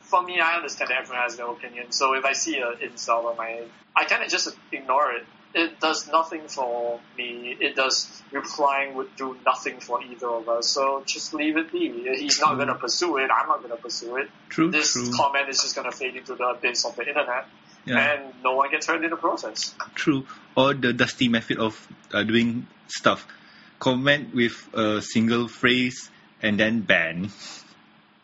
For 0.00 0.22
me, 0.22 0.40
I 0.40 0.54
understand 0.56 0.92
everyone 0.92 1.22
has 1.22 1.36
their 1.36 1.48
opinion, 1.48 1.90
so 1.90 2.14
if 2.14 2.24
I 2.24 2.32
see 2.32 2.56
an 2.58 2.76
insult 2.80 3.26
on 3.26 3.36
my, 3.36 3.62
I 3.94 4.04
kind 4.04 4.22
of 4.22 4.30
just 4.30 4.56
ignore 4.70 5.12
it. 5.12 5.26
It 5.56 5.80
does 5.80 6.06
nothing 6.06 6.48
for 6.48 7.00
me. 7.16 7.56
It 7.58 7.76
does 7.76 8.22
replying 8.30 8.94
would 8.94 9.16
do 9.16 9.38
nothing 9.46 9.80
for 9.80 10.02
either 10.02 10.28
of 10.28 10.46
us. 10.50 10.68
So 10.68 11.02
just 11.06 11.32
leave 11.32 11.56
it 11.56 11.72
be. 11.72 11.88
He's 12.18 12.38
not 12.40 12.56
going 12.56 12.68
to 12.68 12.74
pursue 12.74 13.16
it. 13.16 13.30
I'm 13.30 13.48
not 13.48 13.62
going 13.62 13.74
to 13.74 13.82
pursue 13.82 14.16
it. 14.16 14.28
True, 14.50 14.70
this 14.70 14.92
true, 14.92 15.10
comment 15.16 15.48
is 15.48 15.62
just 15.62 15.74
going 15.74 15.90
to 15.90 15.96
fade 15.96 16.14
into 16.14 16.34
the 16.34 16.44
abyss 16.44 16.84
of 16.84 16.94
the 16.96 17.08
internet, 17.08 17.46
yeah, 17.86 17.98
and 17.98 18.34
no 18.44 18.54
one 18.54 18.70
gets 18.70 18.86
hurt 18.86 19.02
in 19.02 19.08
the 19.08 19.16
process. 19.16 19.74
true. 19.94 20.26
Or 20.54 20.74
the 20.74 20.92
dusty 20.92 21.28
method 21.28 21.56
of 21.58 21.88
uh, 22.12 22.22
doing 22.22 22.66
stuff. 22.88 23.26
Comment 23.78 24.34
with 24.34 24.68
a 24.74 25.00
single 25.00 25.48
phrase 25.48 26.10
and 26.42 26.60
then 26.60 26.80
ban. 26.80 27.30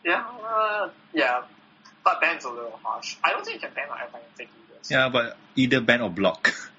Yeah, 0.05 0.23
uh, 0.45 0.89
yeah. 1.15 1.43
But 2.03 2.21
ban's 2.21 2.45
a 2.45 2.49
little 2.49 2.79
harsh. 2.83 3.15
I 3.23 3.31
don't 3.31 3.43
think 3.43 3.61
you 3.61 3.67
can 3.67 3.75
ban 3.75 3.89
on 3.89 3.97
everything. 4.01 4.49
Yeah, 4.91 5.09
but 5.09 5.37
either 5.55 5.81
ban 5.81 6.01
or 6.01 6.09
block. 6.09 6.53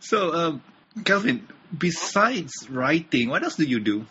Yeah. 0.00 0.06
So, 0.08 0.32
um, 0.34 0.62
Calvin, 1.04 1.46
besides 1.76 2.52
writing, 2.70 3.28
what 3.30 3.42
else 3.42 3.56
do 3.56 3.64
you 3.64 3.80
do? 3.80 4.06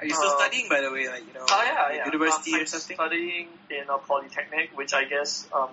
Are 0.00 0.06
you 0.06 0.14
still 0.14 0.30
Uh, 0.30 0.38
studying, 0.38 0.68
by 0.68 0.80
the 0.80 0.90
way? 0.90 1.08
Like 1.08 1.26
you 1.26 1.34
know, 1.34 1.44
Oh 1.48 1.62
yeah, 1.64 1.92
yeah. 1.96 2.04
university 2.06 2.52
Um, 2.52 2.56
or 2.58 2.60
I'm 2.60 2.66
something? 2.66 2.96
studying 2.96 3.48
in 3.70 3.84
a 3.88 3.98
polytechnic, 3.98 4.70
which 4.76 4.94
I 4.94 5.04
guess 5.04 5.46
um, 5.52 5.68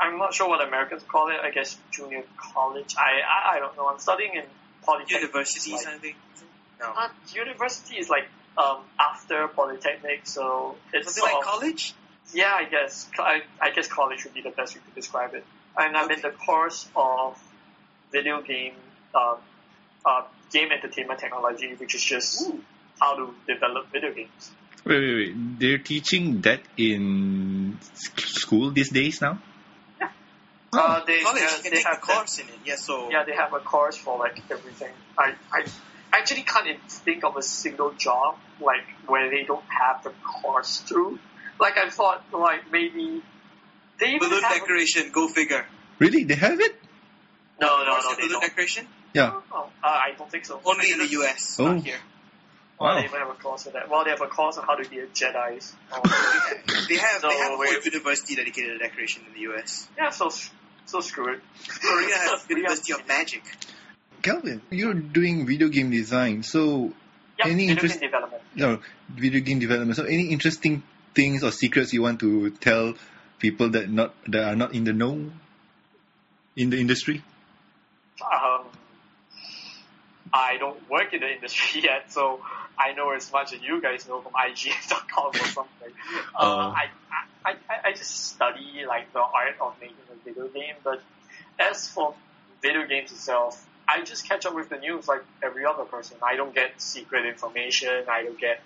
I'm 0.00 0.18
not 0.18 0.34
sure 0.34 0.48
what 0.48 0.66
Americans 0.66 1.02
call 1.04 1.28
it. 1.30 1.38
I 1.40 1.50
guess 1.50 1.76
junior 1.92 2.24
college. 2.36 2.94
I 2.98 3.20
I, 3.22 3.56
I 3.56 3.58
don't 3.60 3.76
know. 3.76 3.88
I'm 3.88 4.00
studying 4.00 4.34
in 4.34 4.44
polytechnic. 4.82 5.20
University 5.22 5.72
Like, 5.72 5.80
something? 5.82 6.14
No. 6.80 6.86
uh, 6.92 7.08
university 7.32 7.96
is 7.98 8.08
like 8.10 8.26
um, 8.58 8.78
after 8.98 9.46
polytechnic, 9.48 10.26
so 10.26 10.76
it's 10.92 11.06
Something 11.14 11.20
sort 11.20 11.32
like 11.32 11.38
of- 11.46 11.50
college? 11.52 11.94
Yeah, 12.32 12.52
I 12.54 12.64
guess. 12.64 13.08
I, 13.18 13.42
I 13.60 13.70
guess 13.70 13.86
college 13.86 14.24
would 14.24 14.32
be 14.34 14.40
the 14.40 14.50
best 14.50 14.74
way 14.74 14.80
to 14.88 14.94
describe 14.94 15.34
it. 15.34 15.44
And 15.76 15.94
I'm 15.96 16.10
in 16.10 16.20
the 16.22 16.30
course 16.30 16.88
of 16.96 17.38
video 18.14 18.40
game, 18.42 18.74
um, 19.14 19.36
uh, 20.06 20.22
game 20.52 20.70
entertainment 20.70 21.18
technology, 21.18 21.74
which 21.74 21.94
is 21.94 22.02
just 22.02 22.50
how 23.00 23.16
to 23.16 23.34
develop 23.52 23.90
video 23.92 24.12
games. 24.14 24.52
Wait, 24.86 25.00
wait, 25.04 25.14
wait. 25.20 25.58
They're 25.60 25.78
teaching 25.92 26.40
that 26.42 26.60
in 26.76 27.78
school 28.14 28.70
these 28.70 28.90
days 28.90 29.20
now? 29.20 29.34
Uh, 30.76 31.04
they, 31.06 31.22
college, 31.22 31.42
uh, 31.42 31.70
they 31.70 31.82
have 31.82 31.98
a 31.98 32.00
course 32.00 32.38
in 32.40 32.48
it. 32.48 32.58
Yeah, 32.64 32.74
so 32.76 33.08
Yeah, 33.10 33.22
they 33.24 33.34
have 33.34 33.52
a 33.52 33.60
course 33.60 33.96
for 33.96 34.18
like 34.18 34.38
everything. 34.50 34.92
I, 35.16 35.34
I 35.52 35.64
actually 36.12 36.42
can't 36.42 36.66
even 36.66 36.80
think 36.88 37.22
of 37.24 37.36
a 37.36 37.42
single 37.42 37.92
job 37.92 38.36
like 38.60 38.84
where 39.06 39.30
they 39.30 39.44
don't 39.44 39.64
have 39.82 40.02
the 40.02 40.10
course 40.22 40.78
through. 40.80 41.18
like 41.60 41.76
I 41.78 41.90
thought, 41.90 42.24
like 42.32 42.70
maybe 42.72 43.22
they 44.00 44.08
even 44.16 44.28
Balloon 44.28 44.42
have- 44.42 44.52
decoration, 44.60 45.10
go 45.12 45.28
figure. 45.28 45.64
Really, 46.00 46.24
they 46.24 46.34
have 46.34 46.58
it? 46.60 46.74
No, 47.60 47.84
no, 47.84 47.92
Course 47.92 48.04
no, 48.04 48.14
they 48.16 48.28
don't. 48.28 48.40
decoration? 48.40 48.86
Yeah. 49.12 49.40
Oh, 49.52 49.70
uh, 49.82 49.86
I 49.86 50.12
don't 50.18 50.30
think 50.30 50.44
so. 50.44 50.60
Only 50.64 50.90
in 50.90 50.98
the 50.98 51.06
US, 51.20 51.56
Oh. 51.60 51.72
not 51.72 51.84
here. 51.84 51.98
Well, 52.80 52.90
Wow. 52.94 53.00
they 53.00 53.06
even 53.06 53.18
have 53.20 53.28
a 53.30 53.34
course 53.34 53.62
for 53.64 53.70
that. 53.70 53.88
Well, 53.88 54.02
they 54.04 54.10
have 54.10 54.20
a 54.20 54.26
course 54.26 54.58
on 54.58 54.66
how 54.66 54.74
to 54.74 54.88
be 54.88 54.98
a 54.98 55.06
Jedi. 55.06 55.72
Oh, 55.92 56.00
They 56.88 56.96
have 56.96 57.20
So 57.20 57.28
they 57.28 57.38
have 57.38 57.52
a 57.52 57.56
whole 57.56 57.82
university 57.84 58.34
dedicated 58.34 58.72
to 58.72 58.78
decoration 58.78 59.22
in 59.28 59.34
the 59.34 59.40
US. 59.52 59.88
yeah, 59.96 60.10
so 60.10 60.30
so 60.86 61.00
screw 61.00 61.34
it. 61.34 61.40
Korea 61.80 62.16
has 62.16 62.44
We 62.48 62.54
have- 62.54 62.58
University 62.58 62.92
of 62.92 63.06
Magic. 63.06 63.42
Calvin, 64.22 64.60
you're 64.70 64.94
doing 64.94 65.46
video 65.46 65.68
game 65.68 65.90
design, 65.90 66.42
so 66.42 66.92
Yeah, 67.38 67.46
Any 67.46 67.66
video 67.66 67.70
interest- 67.74 68.00
development. 68.00 68.42
no, 68.56 68.80
video 69.10 69.40
game 69.40 69.58
development. 69.60 69.96
So 69.96 70.04
any 70.04 70.28
interesting 70.30 70.82
things 71.14 71.44
or 71.44 71.50
secrets 71.52 71.92
you 71.92 72.02
want 72.02 72.18
to 72.20 72.50
tell 72.50 72.94
people 73.38 73.68
that 73.70 73.88
not 73.90 74.14
that 74.26 74.42
are 74.50 74.56
not 74.56 74.74
in 74.74 74.84
the 74.84 74.92
know 74.92 75.30
in 76.56 76.70
the 76.70 76.78
industry? 76.80 77.22
Um, 78.22 78.64
I 80.32 80.56
don't 80.58 80.88
work 80.90 81.12
in 81.14 81.20
the 81.20 81.32
industry 81.32 81.82
yet, 81.84 82.12
so 82.12 82.40
I 82.78 82.92
know 82.92 83.10
as 83.12 83.30
much 83.32 83.52
as 83.52 83.62
you 83.62 83.80
guys 83.80 84.08
know 84.08 84.20
from 84.20 84.32
IGN.com 84.32 85.28
or 85.28 85.46
something. 85.46 85.92
Uh, 86.34 86.74
I, 86.74 86.88
I, 87.44 87.50
I, 87.52 87.56
I 87.84 87.92
just 87.92 88.28
study 88.32 88.84
like 88.86 89.12
the 89.12 89.20
art 89.20 89.56
of 89.60 89.74
making 89.80 89.96
a 90.12 90.24
video 90.24 90.48
game, 90.48 90.74
but 90.82 91.00
as 91.58 91.88
for 91.88 92.14
video 92.62 92.86
games 92.86 93.12
itself, 93.12 93.64
I 93.86 94.02
just 94.02 94.28
catch 94.28 94.46
up 94.46 94.54
with 94.54 94.70
the 94.70 94.78
news 94.78 95.06
like 95.06 95.22
every 95.42 95.66
other 95.66 95.84
person. 95.84 96.16
I 96.22 96.36
don't 96.36 96.54
get 96.54 96.80
secret 96.80 97.26
information. 97.26 98.04
I 98.08 98.24
don't 98.24 98.40
get 98.40 98.60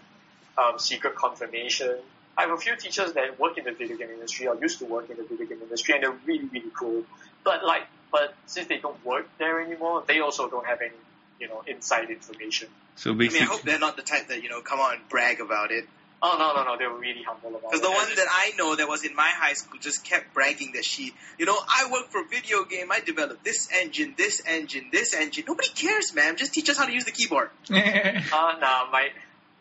um, 0.57 0.79
secret 0.79 1.17
confirmation. 1.17 1.99
I 2.37 2.43
have 2.43 2.51
a 2.51 2.57
few 2.57 2.77
teachers 2.77 3.15
that 3.15 3.39
work 3.39 3.59
in 3.59 3.65
the 3.65 3.73
video 3.73 3.97
game 3.97 4.11
industry 4.11 4.47
or 4.47 4.57
used 4.61 4.79
to 4.79 4.85
work 4.85 5.11
in 5.11 5.17
the 5.17 5.25
video 5.25 5.47
game 5.47 5.61
industry, 5.61 5.95
and 5.95 6.05
they're 6.05 6.19
really, 6.25 6.47
really 6.47 6.71
cool. 6.79 7.03
But 7.43 7.65
like, 7.65 7.83
but 8.11 8.35
since 8.47 8.69
they 8.69 8.79
don't 8.79 9.05
work 9.05 9.29
there 9.39 9.61
anymore, 9.61 10.05
they 10.07 10.21
also 10.21 10.49
don't 10.49 10.67
have 10.67 10.81
any, 10.81 10.93
you 11.41 11.49
know, 11.49 11.63
inside 11.67 12.11
information. 12.11 12.69
So 12.97 13.13
I 13.13 13.15
mean, 13.15 13.31
I 13.35 13.45
hope 13.45 13.63
they're 13.63 13.79
not 13.79 13.97
the 13.97 14.03
type 14.03 14.29
that 14.29 14.43
you 14.43 14.49
know 14.49 14.61
come 14.61 14.81
out 14.81 14.95
and 14.95 15.09
brag 15.09 15.41
about 15.41 15.71
it. 15.71 15.87
Oh 16.21 16.37
no, 16.37 16.53
no, 16.53 16.69
no, 16.69 16.77
they 16.77 16.87
were 16.87 16.99
really 16.99 17.23
humble 17.23 17.51
about 17.51 17.59
it. 17.59 17.71
Because 17.71 17.81
the 17.81 17.91
one 17.91 18.09
that 18.17 18.27
I 18.29 18.51
know 18.59 18.75
that 18.75 18.89
was 18.89 19.05
in 19.05 19.15
my 19.15 19.29
high 19.29 19.53
school 19.53 19.79
just 19.79 20.05
kept 20.05 20.35
bragging 20.35 20.73
that 20.73 20.85
she, 20.85 21.15
you 21.39 21.47
know, 21.47 21.57
I 21.57 21.89
work 21.93 22.09
for 22.09 22.23
a 22.23 22.25
video 22.25 22.65
game. 22.65 22.91
I 22.91 22.99
developed 22.99 23.45
this 23.45 23.69
engine, 23.73 24.15
this 24.17 24.43
engine, 24.45 24.89
this 24.91 25.15
engine. 25.15 25.45
Nobody 25.47 25.69
cares, 25.69 26.13
man. 26.15 26.37
Just 26.37 26.55
teach 26.55 26.69
us 26.71 26.77
how 26.77 26.87
to 26.87 26.93
use 26.93 27.05
the 27.05 27.13
keyboard. 27.13 27.51
Uh, 27.71 28.55
nah, 28.61 28.91
my 28.91 29.09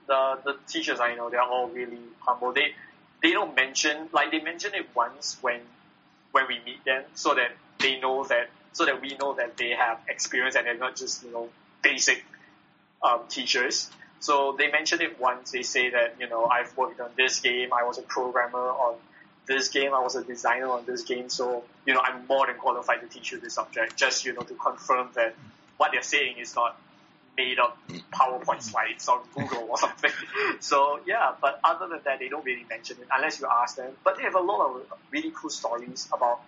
the 0.07 0.39
the 0.43 0.57
teachers 0.67 0.99
I 0.99 1.15
know 1.15 1.29
they're 1.29 1.41
all 1.41 1.67
really 1.67 1.99
humble. 2.21 2.53
They 2.53 2.73
they 3.21 3.31
don't 3.31 3.55
mention 3.55 4.09
like 4.11 4.31
they 4.31 4.39
mention 4.39 4.73
it 4.73 4.87
once 4.95 5.37
when 5.41 5.61
when 6.31 6.47
we 6.47 6.59
meet 6.65 6.83
them, 6.85 7.03
so 7.13 7.35
that 7.35 7.51
they 7.79 7.99
know 7.99 8.23
that 8.25 8.49
so 8.73 8.85
that 8.85 9.01
we 9.01 9.15
know 9.19 9.33
that 9.33 9.57
they 9.57 9.69
have 9.69 9.99
experience 10.07 10.55
and 10.55 10.65
they're 10.65 10.77
not 10.77 10.95
just 10.95 11.23
you 11.23 11.31
know 11.31 11.49
basic 11.81 12.23
um, 13.01 13.21
teachers. 13.29 13.89
So 14.19 14.55
they 14.57 14.71
mention 14.71 15.01
it 15.01 15.19
once. 15.19 15.51
They 15.51 15.63
say 15.63 15.89
that 15.91 16.15
you 16.19 16.27
know 16.29 16.45
I've 16.45 16.75
worked 16.77 16.99
on 16.99 17.09
this 17.17 17.39
game. 17.39 17.73
I 17.73 17.83
was 17.83 17.97
a 17.97 18.03
programmer 18.03 18.59
on 18.59 18.95
this 19.47 19.69
game. 19.69 19.93
I 19.93 19.99
was 19.99 20.15
a 20.15 20.23
designer 20.23 20.69
on 20.69 20.85
this 20.85 21.03
game. 21.03 21.29
So 21.29 21.63
you 21.85 21.93
know 21.93 22.01
I'm 22.01 22.25
more 22.27 22.47
than 22.47 22.55
qualified 22.55 23.01
to 23.01 23.07
teach 23.07 23.31
you 23.31 23.39
this 23.39 23.53
subject. 23.53 23.95
Just 23.95 24.25
you 24.25 24.33
know 24.33 24.41
to 24.41 24.53
confirm 24.55 25.09
that 25.15 25.35
what 25.77 25.91
they're 25.91 26.01
saying 26.03 26.37
is 26.37 26.55
not 26.55 26.79
made 27.37 27.59
up 27.59 27.77
PowerPoint 28.11 28.63
slides 28.63 29.07
on 29.07 29.21
Google 29.35 29.67
or 29.69 29.77
something. 29.85 30.11
So 30.59 30.99
yeah, 31.05 31.33
but 31.39 31.59
other 31.63 31.87
than 31.87 31.99
that, 32.03 32.19
they 32.19 32.29
don't 32.29 32.43
really 32.43 32.65
mention 32.67 32.97
it 32.99 33.07
unless 33.13 33.39
you 33.39 33.47
ask 33.47 33.75
them. 33.75 33.93
But 34.03 34.17
they 34.17 34.23
have 34.23 34.35
a 34.35 34.41
lot 34.41 34.67
of 34.67 34.81
really 35.11 35.31
cool 35.33 35.51
stories 35.51 36.07
about 36.11 36.41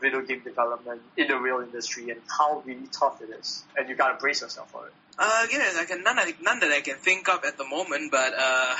video 0.00 0.20
game 0.22 0.40
development 0.40 1.02
in 1.16 1.28
the 1.28 1.36
real 1.38 1.60
industry 1.60 2.10
and 2.10 2.20
how 2.38 2.62
really 2.64 2.88
tough 2.92 3.20
it 3.22 3.30
is. 3.30 3.64
And 3.76 3.88
you 3.88 3.94
gotta 3.96 4.14
brace 4.18 4.40
yourself 4.42 4.70
for 4.70 4.86
it. 4.86 4.92
Uh, 5.18 5.46
again, 5.48 5.62
I 5.76 5.84
can 5.84 6.02
none, 6.02 6.18
I- 6.18 6.34
none 6.42 6.60
that 6.60 6.70
I 6.70 6.80
can 6.80 6.96
think 6.96 7.28
of 7.28 7.44
at 7.44 7.56
the 7.58 7.64
moment, 7.66 8.10
but 8.10 8.34
uh, 8.38 8.76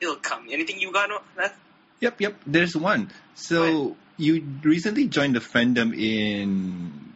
it'll 0.00 0.16
come. 0.16 0.46
Anything 0.50 0.80
you 0.80 0.92
got? 0.92 1.08
No, 1.08 1.20
that? 1.36 1.54
Yep, 2.00 2.20
yep. 2.20 2.34
There's 2.46 2.76
one. 2.76 3.10
So 3.34 3.96
you 4.16 4.44
recently 4.62 5.08
joined 5.08 5.36
the 5.36 5.40
fandom 5.40 5.96
in 5.98 7.14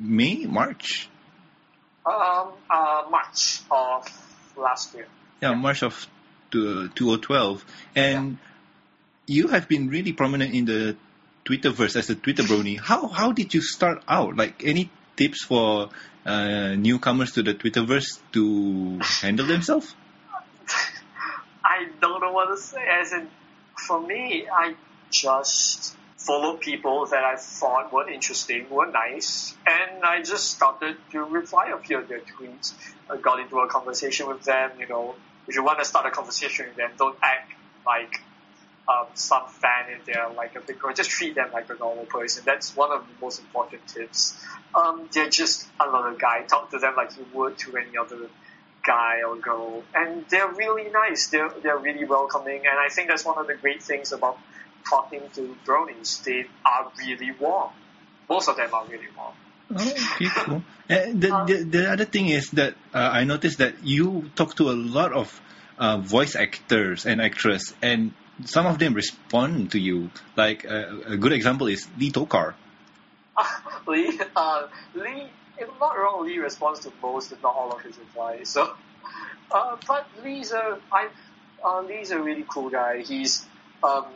May, 0.00 0.46
March. 0.46 1.08
Um, 2.04 2.48
uh, 2.68 3.04
March 3.10 3.60
of 3.70 4.06
last 4.56 4.94
year. 4.94 5.06
Yeah, 5.40 5.50
Yeah. 5.50 5.54
March 5.56 5.82
of 5.82 6.06
two- 6.50 6.88
2012, 6.88 7.64
and 7.94 8.38
you 9.26 9.48
have 9.48 9.68
been 9.68 9.88
really 9.88 10.12
prominent 10.12 10.54
in 10.54 10.64
the 10.66 10.96
Twitterverse 11.44 11.96
as 11.96 12.10
a 12.10 12.14
Twitter 12.14 12.42
brony. 12.42 12.78
How 12.78 13.06
how 13.08 13.32
did 13.32 13.52
you 13.54 13.60
start 13.60 14.02
out? 14.08 14.36
Like 14.36 14.62
any 14.64 14.90
tips 15.16 15.44
for 15.44 15.90
uh, 16.24 16.74
newcomers 16.74 17.32
to 17.32 17.42
the 17.42 17.54
Twitterverse 17.54 18.18
to 18.32 18.98
handle 19.20 19.46
themselves? 19.46 19.94
I 21.64 21.88
don't 22.00 22.20
know 22.20 22.32
what 22.32 22.46
to 22.46 22.56
say. 22.56 22.84
As 23.00 23.12
in, 23.12 23.28
for 23.76 24.00
me, 24.00 24.46
I 24.50 24.74
just 25.10 25.96
follow 26.16 26.56
people 26.56 27.06
that 27.06 27.22
I 27.24 27.36
thought 27.36 27.92
were 27.92 28.08
interesting, 28.08 28.68
were 28.70 28.90
nice, 28.90 29.54
and 29.66 30.02
I 30.02 30.22
just 30.22 30.50
started 30.50 30.96
to 31.12 31.24
reply 31.24 31.72
a 31.74 31.78
few 31.78 31.98
of 31.98 32.08
their 32.08 32.20
tweets. 32.20 32.72
I 33.10 33.18
got 33.18 33.40
into 33.40 33.58
a 33.58 33.68
conversation 33.68 34.28
with 34.28 34.42
them. 34.44 34.72
You 34.78 34.88
know, 34.88 35.14
if 35.46 35.54
you 35.54 35.62
want 35.62 35.78
to 35.80 35.84
start 35.84 36.06
a 36.06 36.10
conversation 36.10 36.66
with 36.68 36.76
them, 36.76 36.92
don't 36.96 37.18
act 37.22 37.52
like 37.86 38.22
um, 38.88 39.06
some 39.14 39.48
fan 39.48 39.92
in 39.92 40.00
there, 40.04 40.28
like 40.36 40.56
a 40.56 40.60
big 40.60 40.78
girl. 40.78 40.92
Just 40.92 41.10
treat 41.10 41.34
them 41.34 41.50
like 41.52 41.70
a 41.70 41.74
normal 41.74 42.04
person. 42.04 42.42
That's 42.44 42.76
one 42.76 42.92
of 42.92 43.06
the 43.06 43.14
most 43.20 43.40
important 43.40 43.86
tips. 43.86 44.38
Um, 44.74 45.08
they're 45.12 45.30
just 45.30 45.66
another 45.80 46.14
guy. 46.18 46.42
Talk 46.42 46.70
to 46.70 46.78
them 46.78 46.94
like 46.96 47.16
you 47.16 47.26
would 47.32 47.58
to 47.58 47.76
any 47.76 47.96
other 47.96 48.28
guy 48.84 49.22
or 49.26 49.36
girl, 49.36 49.82
and 49.94 50.24
they're 50.28 50.52
really 50.52 50.90
nice. 50.90 51.28
They're 51.28 51.50
they're 51.62 51.78
really 51.78 52.04
welcoming, 52.04 52.66
and 52.66 52.78
I 52.78 52.88
think 52.88 53.08
that's 53.08 53.24
one 53.24 53.38
of 53.38 53.46
the 53.46 53.54
great 53.54 53.82
things 53.82 54.12
about 54.12 54.38
talking 54.88 55.22
to 55.34 55.56
bronies. 55.64 56.22
They 56.22 56.46
are 56.64 56.92
really 56.98 57.32
warm. 57.32 57.70
Most 58.28 58.48
of 58.48 58.56
them 58.56 58.72
are 58.72 58.84
really 58.86 59.08
warm. 59.16 59.34
Oh, 59.74 59.90
okay, 59.90 60.26
cool. 60.28 60.62
And 60.88 61.20
the, 61.22 61.44
the 61.46 61.64
the 61.64 61.90
other 61.90 62.04
thing 62.04 62.28
is 62.28 62.50
that 62.50 62.74
uh, 62.92 62.98
I 62.98 63.24
noticed 63.24 63.58
that 63.58 63.82
you 63.82 64.30
talk 64.34 64.56
to 64.56 64.70
a 64.70 64.76
lot 64.76 65.12
of 65.12 65.40
uh, 65.78 65.98
voice 65.98 66.36
actors 66.36 67.06
and 67.06 67.20
actresses, 67.22 67.74
and 67.80 68.12
some 68.44 68.66
of 68.66 68.78
them 68.78 68.94
respond 68.94 69.72
to 69.72 69.78
you. 69.78 70.10
Like 70.36 70.64
uh, 70.64 71.00
a 71.06 71.16
good 71.16 71.32
example 71.32 71.66
is 71.68 71.86
Lee 71.98 72.10
Tokar. 72.10 72.54
Lee, 73.86 74.18
uh, 74.36 74.66
Lee, 74.94 75.28
if 75.58 75.68
I'm 75.68 75.78
not 75.80 75.96
wrong, 75.98 76.24
Lee 76.26 76.38
responds 76.38 76.80
to 76.80 76.92
most, 77.02 77.32
if 77.32 77.42
not 77.42 77.54
all, 77.54 77.72
of 77.72 77.82
his 77.82 77.98
replies. 77.98 78.48
So, 78.48 78.72
uh, 79.50 79.76
but 79.86 80.06
Lee's 80.22 80.52
a, 80.52 80.78
I, 80.92 81.08
uh, 81.64 81.82
Lee's 81.82 82.10
a 82.10 82.20
really 82.20 82.44
cool 82.48 82.70
guy. 82.70 83.02
He's, 83.02 83.44
um, 83.82 84.06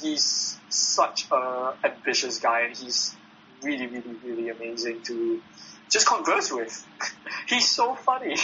he's 0.00 0.58
such 0.68 1.26
a 1.30 1.74
ambitious 1.84 2.38
guy, 2.38 2.62
and 2.62 2.76
he's 2.76 3.14
really, 3.62 3.86
really, 3.86 4.14
really 4.24 4.48
amazing 4.48 5.02
to 5.02 5.40
just 5.90 6.06
converse 6.06 6.52
with. 6.52 6.86
he's 7.48 7.68
so 7.68 7.94
funny. 7.94 8.36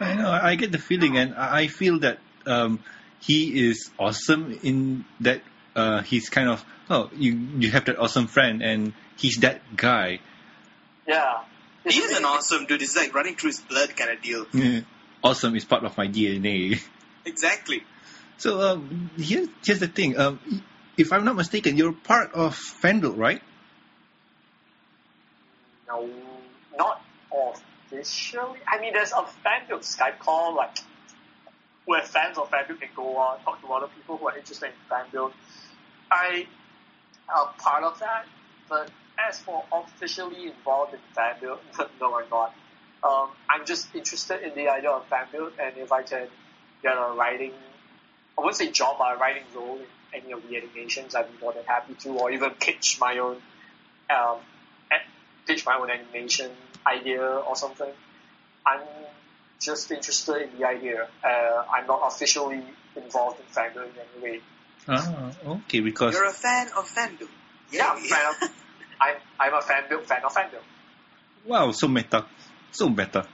I 0.00 0.14
know. 0.14 0.30
I 0.30 0.56
get 0.56 0.72
the 0.72 0.78
feeling, 0.78 1.16
and 1.16 1.34
I 1.34 1.62
I 1.62 1.66
feel 1.68 2.00
that 2.00 2.18
um, 2.46 2.80
he 3.22 3.68
is 3.68 3.90
awesome 3.98 4.58
in 4.62 5.04
that 5.20 5.42
uh, 5.76 6.02
he's 6.02 6.28
kind 6.28 6.48
of 6.48 6.64
oh 6.90 7.08
you 7.16 7.32
you 7.58 7.70
have 7.70 7.84
that 7.86 7.98
awesome 7.98 8.26
friend, 8.26 8.62
and 8.62 8.92
he's 9.16 9.36
that 9.38 9.76
guy. 9.76 10.20
Yeah. 11.06 11.42
He 11.84 11.98
is 11.98 12.16
an 12.16 12.24
awesome 12.24 12.66
dude. 12.66 12.80
It's 12.80 12.94
like 12.94 13.12
running 13.12 13.34
through 13.34 13.50
his 13.50 13.60
blood 13.60 13.96
kind 13.96 14.10
of 14.10 14.22
deal. 14.22 14.46
awesome 15.22 15.56
is 15.56 15.64
part 15.64 15.84
of 15.84 15.96
my 15.96 16.06
DNA. 16.06 16.80
Exactly. 17.24 17.82
So 18.38 18.60
um, 18.60 19.10
here, 19.16 19.46
here's 19.64 19.78
the 19.78 19.88
thing. 19.88 20.18
Um, 20.18 20.40
if 20.96 21.12
I'm 21.12 21.24
not 21.24 21.36
mistaken, 21.36 21.76
you're 21.76 21.92
part 21.92 22.32
of 22.34 22.56
Fanbuild, 22.56 23.16
right? 23.16 23.40
No, 25.88 26.08
not 26.76 27.02
officially. 27.32 28.58
I 28.66 28.80
mean, 28.80 28.92
there's 28.92 29.12
a 29.12 29.24
fanbuild 29.44 29.82
Skype 29.82 30.18
call, 30.18 30.56
like, 30.56 30.78
where 31.84 32.02
fans 32.02 32.38
of 32.38 32.50
fanbuild 32.50 32.80
can 32.80 32.90
go 32.94 33.16
on, 33.16 33.40
talk 33.40 33.60
to 33.60 33.72
other 33.72 33.88
people 33.88 34.16
who 34.16 34.28
are 34.28 34.36
interested 34.36 34.66
in 34.66 34.72
fanbuild. 34.90 35.32
I 36.10 36.46
am 37.34 37.46
part 37.58 37.84
of 37.84 37.98
that, 38.00 38.26
but 38.68 38.90
as 39.18 39.38
for 39.40 39.64
officially 39.72 40.46
involved 40.46 40.94
in 40.94 41.00
fanbuild, 41.16 41.58
no, 42.00 42.18
I'm 42.18 42.28
not. 42.30 42.54
Um, 43.02 43.30
I'm 43.50 43.66
just 43.66 43.94
interested 43.94 44.42
in 44.42 44.54
the 44.54 44.68
idea 44.68 44.90
of 44.90 45.08
fanbuild, 45.08 45.52
and 45.60 45.76
if 45.76 45.90
I 45.90 46.02
can 46.02 46.28
get 46.82 46.96
a 46.96 47.14
writing, 47.16 47.52
I 48.38 48.40
wouldn't 48.40 48.56
say 48.56 48.70
job, 48.70 48.96
but 48.98 49.16
a 49.16 49.18
writing 49.18 49.44
role 49.54 49.78
in 49.78 50.22
any 50.22 50.32
of 50.32 50.48
the 50.48 50.56
animations, 50.56 51.14
I'd 51.14 51.32
be 51.32 51.38
more 51.40 51.52
than 51.52 51.64
happy 51.64 51.94
to, 51.94 52.10
or 52.10 52.30
even 52.30 52.50
pitch 52.50 52.98
my 53.00 53.18
own 53.18 53.38
um, 54.10 54.38
pitch 55.46 55.66
my 55.66 55.76
own 55.76 55.90
animation 55.90 56.50
idea 56.86 57.24
or 57.24 57.56
something. 57.56 57.90
I'm 58.66 58.80
just 59.64 59.90
interested 59.90 60.42
in 60.42 60.58
the 60.58 60.66
idea. 60.66 61.08
Uh, 61.24 61.64
I'm 61.72 61.86
not 61.86 62.02
officially 62.06 62.62
involved 62.96 63.40
in 63.40 63.46
fandom 63.46 63.84
in 63.84 63.92
any 63.98 64.22
way. 64.22 64.40
Ah, 64.88 65.32
okay, 65.46 65.80
because 65.80 66.14
You're 66.14 66.28
a 66.28 66.32
fan 66.32 66.68
of 66.76 66.88
fandom. 66.88 67.28
Yeah, 67.70 67.88
I'm 67.90 68.02
fan 68.02 68.26
of, 68.26 68.36
I'm, 69.00 69.16
I'm 69.38 69.54
a 69.54 69.62
fan, 69.62 69.84
fan 70.04 70.22
of 70.24 70.32
fandom. 70.34 70.62
wow, 71.46 71.70
so 71.72 71.88
meta, 71.88 72.26
so 72.72 72.88
meta. 72.88 73.26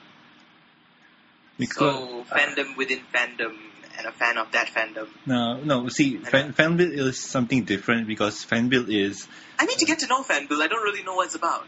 Because 1.58 1.74
So 1.74 2.24
fandom 2.36 2.76
within 2.76 3.00
fandom 3.12 3.56
and 3.96 4.06
a 4.06 4.12
fan 4.12 4.38
of 4.38 4.52
that 4.52 4.68
fandom. 4.68 5.08
no, 5.26 5.56
no. 5.60 5.88
See, 5.88 6.18
fan, 6.18 6.52
fanbuild 6.52 6.92
is 6.92 7.18
something 7.20 7.64
different 7.64 8.06
because 8.06 8.44
fanbuild 8.44 8.86
is 8.88 9.26
I 9.58 9.66
need 9.66 9.78
to 9.78 9.86
get 9.86 9.98
to 10.00 10.06
know 10.06 10.22
fanbuild. 10.22 10.62
I 10.62 10.68
don't 10.68 10.82
really 10.84 11.02
know 11.02 11.14
what 11.16 11.26
it's 11.26 11.34
about. 11.34 11.66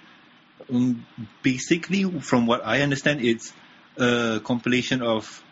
um, 0.72 1.04
basically, 1.42 2.04
from 2.20 2.46
what 2.46 2.64
I 2.64 2.82
understand, 2.82 3.20
it's 3.24 3.52
a 3.96 4.40
compilation 4.42 5.02
of. 5.02 5.42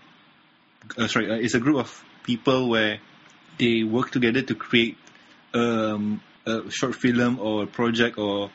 Uh, 0.96 1.06
sorry, 1.06 1.30
uh, 1.30 1.34
it's 1.34 1.54
a 1.54 1.60
group 1.60 1.76
of 1.76 2.04
people 2.24 2.68
where 2.68 2.98
they 3.58 3.82
work 3.82 4.10
together 4.10 4.42
to 4.42 4.54
create 4.54 4.96
um, 5.54 6.20
a 6.46 6.70
short 6.70 6.94
film 6.94 7.38
or 7.40 7.64
a 7.64 7.66
project 7.66 8.18
or 8.18 8.50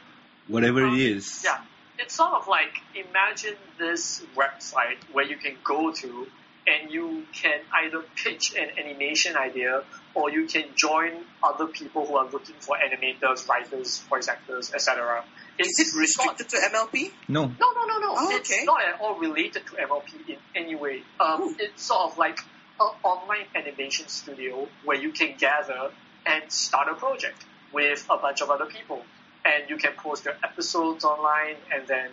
whatever 0.47 0.85
it 0.85 0.93
is. 0.93 1.43
Yeah, 1.43 1.61
it's 1.99 2.15
sort 2.15 2.33
of 2.33 2.47
like 2.47 2.81
imagine 2.95 3.55
this 3.77 4.23
website 4.35 4.97
where 5.11 5.25
you 5.25 5.37
can 5.37 5.55
go 5.63 5.91
to 5.91 6.27
and 6.67 6.91
you 6.91 7.23
can 7.33 7.59
either 7.83 8.03
pitch 8.15 8.53
an 8.55 8.69
animation 8.79 9.35
idea 9.35 9.83
or 10.15 10.29
you 10.31 10.45
can 10.45 10.63
join 10.75 11.11
other 11.41 11.67
people 11.67 12.05
who 12.05 12.15
are 12.15 12.29
looking 12.29 12.55
for 12.59 12.75
animators, 12.77 13.47
writers, 13.47 13.99
voice 14.09 14.27
actors, 14.27 14.71
etc. 14.73 15.23
Is 15.59 15.79
it 15.79 15.97
restricted 15.99 16.49
to 16.49 16.57
MLP? 16.57 17.11
No, 17.27 17.45
No, 17.45 17.49
no, 17.49 17.85
no, 17.85 17.99
no. 17.99 18.15
Oh, 18.17 18.35
it's 18.35 18.51
okay. 18.51 18.63
not 18.63 18.81
at 18.83 19.01
all 19.01 19.15
related 19.19 19.65
to 19.67 19.73
MLP 19.73 20.29
in 20.29 20.37
any 20.55 20.75
way. 20.75 21.03
Um, 21.19 21.55
it's 21.59 21.83
sort 21.83 22.11
of 22.11 22.17
like 22.17 22.39
an 22.79 22.87
online 23.03 23.45
animation 23.55 24.07
studio 24.07 24.67
where 24.83 24.97
you 24.97 25.11
can 25.11 25.35
gather 25.37 25.91
and 26.25 26.51
start 26.51 26.87
a 26.89 26.95
project 26.95 27.43
with 27.73 28.05
a 28.09 28.17
bunch 28.17 28.41
of 28.41 28.49
other 28.49 28.65
people. 28.65 29.03
And 29.45 29.69
you 29.69 29.77
can 29.77 29.91
post 29.93 30.25
your 30.25 30.35
episodes 30.43 31.03
online 31.03 31.57
and 31.73 31.85
then, 31.87 32.09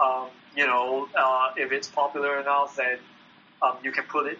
um, 0.00 0.28
you 0.56 0.66
know, 0.66 1.06
uh, 1.16 1.50
if 1.56 1.70
it's 1.70 1.86
popular 1.88 2.40
enough, 2.40 2.74
then 2.76 2.98
um, 3.62 3.76
you 3.82 3.92
can 3.92 4.04
put 4.04 4.26
it, 4.26 4.38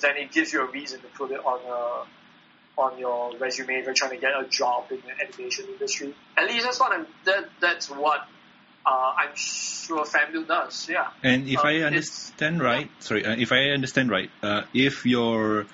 then 0.00 0.16
it 0.16 0.32
gives 0.32 0.52
you 0.52 0.60
a 0.62 0.70
reason 0.70 1.00
to 1.00 1.06
put 1.08 1.30
it 1.30 1.38
on 1.44 1.60
a, 1.66 2.80
on 2.80 2.98
your 2.98 3.36
resume 3.38 3.74
if 3.74 3.84
you're 3.84 3.94
trying 3.94 4.10
to 4.10 4.16
get 4.16 4.32
a 4.32 4.46
job 4.48 4.86
in 4.90 4.98
the 5.06 5.12
animation 5.24 5.66
industry. 5.72 6.14
At 6.36 6.46
least 6.48 6.64
that's 6.64 6.80
what 6.80 6.92
I'm, 6.92 7.06
that, 7.24 7.44
that's 7.60 7.88
what 7.88 8.20
uh, 8.84 9.12
I'm 9.16 9.34
sure 9.36 10.04
FanView 10.04 10.46
does. 10.48 10.88
Yeah. 10.88 11.08
and 11.22 11.48
if 11.48 11.60
Uh, 11.60 11.68
I 11.68 11.74
understand 11.82 12.60
right, 12.60 12.90
sorry, 12.98 13.24
uh, 13.24 13.36
if 13.38 13.52
I 13.52 13.70
understand 13.70 14.10
right, 14.10 14.30
uh, 14.42 14.62
if 14.74 15.06
your 15.06 15.66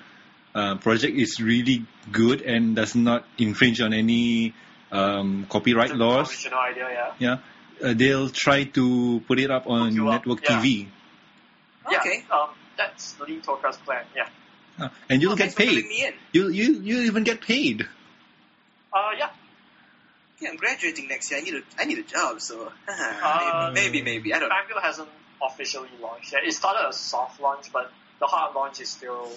uh, 0.53 0.75
project 0.75 1.17
is 1.17 1.41
really 1.41 1.85
good 2.11 2.41
and 2.41 2.75
does 2.75 2.93
not 2.95 3.25
infringe 3.37 3.81
on 3.81 3.93
any 3.93 4.53
um, 4.91 5.45
copyright 5.49 5.89
The 5.89 5.95
laws, 5.95 6.29
Original 6.29 6.59
idea. 6.59 6.89
Yeah. 7.19 7.37
yeah, 7.81 7.89
uh, 7.89 7.93
they'll 7.95 8.29
try 8.29 8.65
to 8.65 9.21
put 9.27 9.39
it 9.39 9.49
up 9.49 9.65
on 9.67 9.87
Hook 9.87 9.93
you 9.95 10.09
up, 10.09 10.13
network 10.27 10.43
yeah. 10.43 10.61
TV, 10.61 10.87
Okay. 11.87 12.23
Yeah. 12.29 12.35
Um, 12.35 12.49
that's 12.77 13.19
Lee 13.19 13.39
Tokar's 13.41 13.77
plan. 13.77 14.05
Yeah. 14.15 14.29
Uh, 14.79 14.89
and 15.09 15.21
you'll 15.21 15.33
Oh, 15.33 15.35
get 15.35 15.55
paid. 15.55 15.85
me 15.85 16.05
in. 16.05 16.13
You 16.31 16.49
you 16.49 16.73
you 16.81 16.99
even 17.01 17.23
get 17.23 17.41
paid. 17.41 17.87
Uh, 18.93 19.11
yeah. 19.17 19.29
Yeah, 20.39 20.49
I'm 20.49 20.55
graduating 20.57 21.07
next 21.07 21.29
year. 21.31 21.39
I 21.39 21.43
need 21.43 21.55
a 21.55 21.61
I 21.79 21.85
need 21.85 21.99
a 21.99 22.03
job, 22.03 22.41
so 22.41 22.71
Uh, 22.87 23.71
maybe, 23.73 24.01
maybe 24.01 24.01
maybe 24.01 24.33
I 24.33 24.39
don't 24.39 24.49
know. 24.49 24.55
FanView 24.55 24.81
hasn't 24.81 25.09
officially 25.41 25.89
launched 26.01 26.33
yet. 26.33 26.43
It 26.45 26.53
started 26.53 26.87
a 26.89 26.93
soft 26.93 27.39
launch, 27.41 27.71
but 27.71 27.91
the 28.19 28.25
hard 28.27 28.55
launch 28.55 28.79
is 28.81 28.89
still 28.89 29.29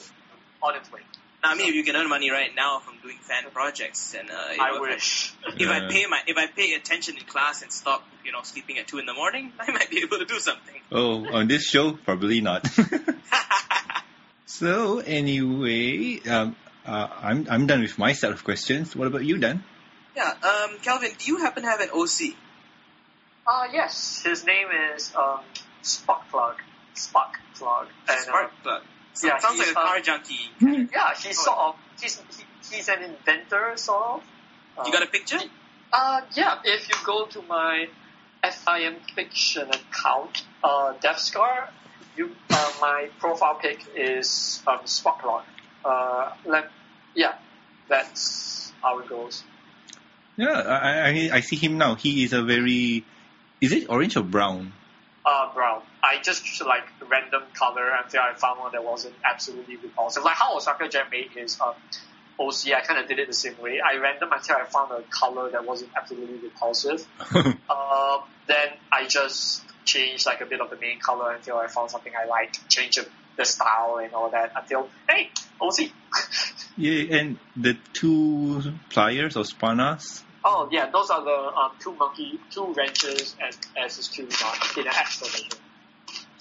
on 0.62 0.76
its 0.76 0.90
way. 0.92 1.00
I 1.44 1.54
mean, 1.56 1.68
if 1.68 1.74
you 1.74 1.84
can 1.84 1.94
earn 1.96 2.08
money 2.08 2.30
right 2.30 2.54
now 2.54 2.78
from 2.80 2.94
doing 3.02 3.18
fan 3.18 3.44
projects, 3.52 4.14
and 4.18 4.30
uh, 4.30 4.34
you 4.56 4.62
I 4.62 4.70
know, 4.70 4.84
if 4.84 4.90
wish. 4.90 5.32
If 5.58 5.68
I 5.68 5.80
Yeah. 5.80 5.88
pay 5.88 6.06
my 6.06 6.20
if 6.26 6.36
I 6.36 6.46
pay 6.46 6.74
attention 6.74 7.16
in 7.18 7.24
class 7.24 7.62
and 7.62 7.70
stop, 7.72 8.06
you 8.24 8.32
know, 8.32 8.42
sleeping 8.42 8.78
at 8.78 8.88
two 8.88 8.98
in 8.98 9.06
the 9.06 9.12
morning, 9.12 9.52
I 9.60 9.70
might 9.70 9.90
be 9.90 10.02
able 10.02 10.18
to 10.18 10.24
do 10.24 10.38
something. 10.40 10.80
Oh, 10.90 11.26
on 11.32 11.48
this 11.48 11.64
show, 11.68 11.92
probably 11.92 12.40
not. 12.40 12.66
so 14.46 14.98
anyway, 15.00 16.20
um, 16.28 16.56
uh, 16.86 17.08
I'm 17.22 17.46
I'm 17.50 17.66
done 17.66 17.80
with 17.82 17.98
my 17.98 18.12
set 18.12 18.32
of 18.32 18.44
questions. 18.44 18.96
What 18.96 19.06
about 19.06 19.24
you, 19.24 19.38
Dan? 19.38 19.62
yeah, 20.16 20.30
um, 20.42 20.78
Calvin, 20.82 21.10
do 21.18 21.26
you 21.32 21.38
happen 21.38 21.64
to 21.64 21.68
have 21.68 21.80
an 21.80 21.90
OC? 21.92 22.36
Uh, 23.46 23.66
yes. 23.72 24.22
His 24.24 24.46
name 24.46 24.68
is 24.94 25.12
um, 25.16 25.40
Spark 25.82 26.28
Plug. 26.30 26.54
Spark 26.94 27.34
Plug. 27.56 27.88
And, 28.08 28.18
uh, 28.18 28.22
Spark 28.22 28.52
plug. 28.62 28.82
So- 29.14 29.28
yeah, 29.28 29.38
sounds 29.38 29.58
like 29.58 29.68
a 29.68 29.78
uh, 29.78 29.82
car 29.82 30.00
junkie. 30.00 30.50
yeah, 30.60 31.14
he's 31.16 31.38
sort 31.38 31.58
of 31.58 31.74
he's 32.00 32.20
he, 32.36 32.76
he's 32.76 32.88
an 32.88 33.02
inventor, 33.02 33.72
sort 33.76 34.04
of. 34.04 34.22
Uh, 34.78 34.82
You 34.86 34.92
got 34.92 35.02
a 35.02 35.06
picture? 35.06 35.38
Uh, 35.92 36.20
yeah, 36.34 36.58
if 36.64 36.88
you 36.88 36.96
go 37.06 37.26
to 37.26 37.42
my 37.42 37.86
FIM 38.42 38.96
Fiction 39.14 39.68
account, 39.70 40.42
uh, 40.64 40.92
Deathscar, 41.00 41.68
you, 42.16 42.34
uh, 42.50 42.72
my 42.80 43.08
profile 43.20 43.54
pic 43.54 43.84
is 43.96 44.60
um, 44.66 44.80
Spark 44.86 45.20
Plug. 45.22 45.44
Uh, 45.84 46.32
let, 46.44 46.70
yeah, 47.14 47.34
that's 47.88 48.72
how 48.82 48.98
it 48.98 49.08
goes. 49.08 49.44
Yeah, 50.36 50.50
I, 50.50 51.08
I 51.10 51.30
I 51.34 51.40
see 51.40 51.56
him 51.56 51.78
now. 51.78 51.94
He 51.94 52.24
is 52.24 52.32
a 52.32 52.42
very, 52.42 53.04
is 53.60 53.70
it 53.72 53.88
orange 53.88 54.16
or 54.16 54.24
brown? 54.24 54.72
Uh, 55.24 55.52
brown. 55.54 55.82
I 56.04 56.20
just 56.22 56.64
like 56.64 56.84
random 57.08 57.42
color 57.54 57.90
until 58.02 58.20
I 58.20 58.34
found 58.34 58.60
one 58.60 58.72
that 58.72 58.84
wasn't 58.84 59.14
absolutely 59.24 59.76
repulsive. 59.76 60.22
Like 60.22 60.36
how 60.36 60.54
Osaka 60.56 60.88
Jam 60.88 61.06
made 61.10 61.30
his 61.30 61.58
um, 61.60 61.74
OC, 62.38 62.72
I 62.76 62.80
kind 62.82 63.00
of 63.00 63.08
did 63.08 63.18
it 63.18 63.26
the 63.26 63.32
same 63.32 63.56
way. 63.58 63.80
I 63.80 63.96
random 63.96 64.30
until 64.30 64.56
I 64.56 64.64
found 64.64 64.92
a 64.92 65.02
color 65.08 65.50
that 65.50 65.64
wasn't 65.64 65.90
absolutely 65.96 66.38
repulsive. 66.38 67.06
Um, 67.74 68.20
then 68.46 68.68
I 68.92 69.06
just 69.08 69.64
changed 69.84 70.26
like 70.26 70.40
a 70.40 70.46
bit 70.46 70.60
of 70.60 70.70
the 70.70 70.76
main 70.76 71.00
color 71.00 71.32
until 71.32 71.56
I 71.56 71.66
found 71.66 71.90
something 71.90 72.12
I 72.14 72.26
liked. 72.26 72.68
Change 72.68 72.96
the, 72.96 73.08
the 73.36 73.44
style 73.44 73.98
and 74.02 74.12
all 74.12 74.30
that 74.30 74.52
until 74.54 74.88
hey, 75.08 75.30
OC. 75.60 75.90
yeah, 76.76 77.18
and 77.18 77.38
the 77.56 77.76
two 77.92 78.74
pliers 78.90 79.36
or 79.36 79.44
spanas. 79.44 80.22
oh 80.44 80.68
yeah, 80.70 80.90
those 80.90 81.10
are 81.10 81.24
the 81.24 81.52
um, 81.56 81.72
two 81.80 81.94
monkey, 81.94 82.38
two 82.50 82.72
wrenches 82.74 83.34
as 83.40 83.58
as 83.76 83.96
his 83.96 84.08
two 84.08 84.28
knot 84.40 84.76
in 84.76 84.86
an 84.86 84.94
exclamation. 84.94 85.58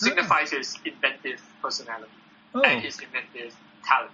Signifies 0.04 0.52
his 0.52 0.78
inventive 0.86 1.42
personality 1.62 2.12
Oh, 2.56 2.62
and 2.64 2.82
his 2.84 3.00
inventive 3.00 3.56
talent. 3.86 4.12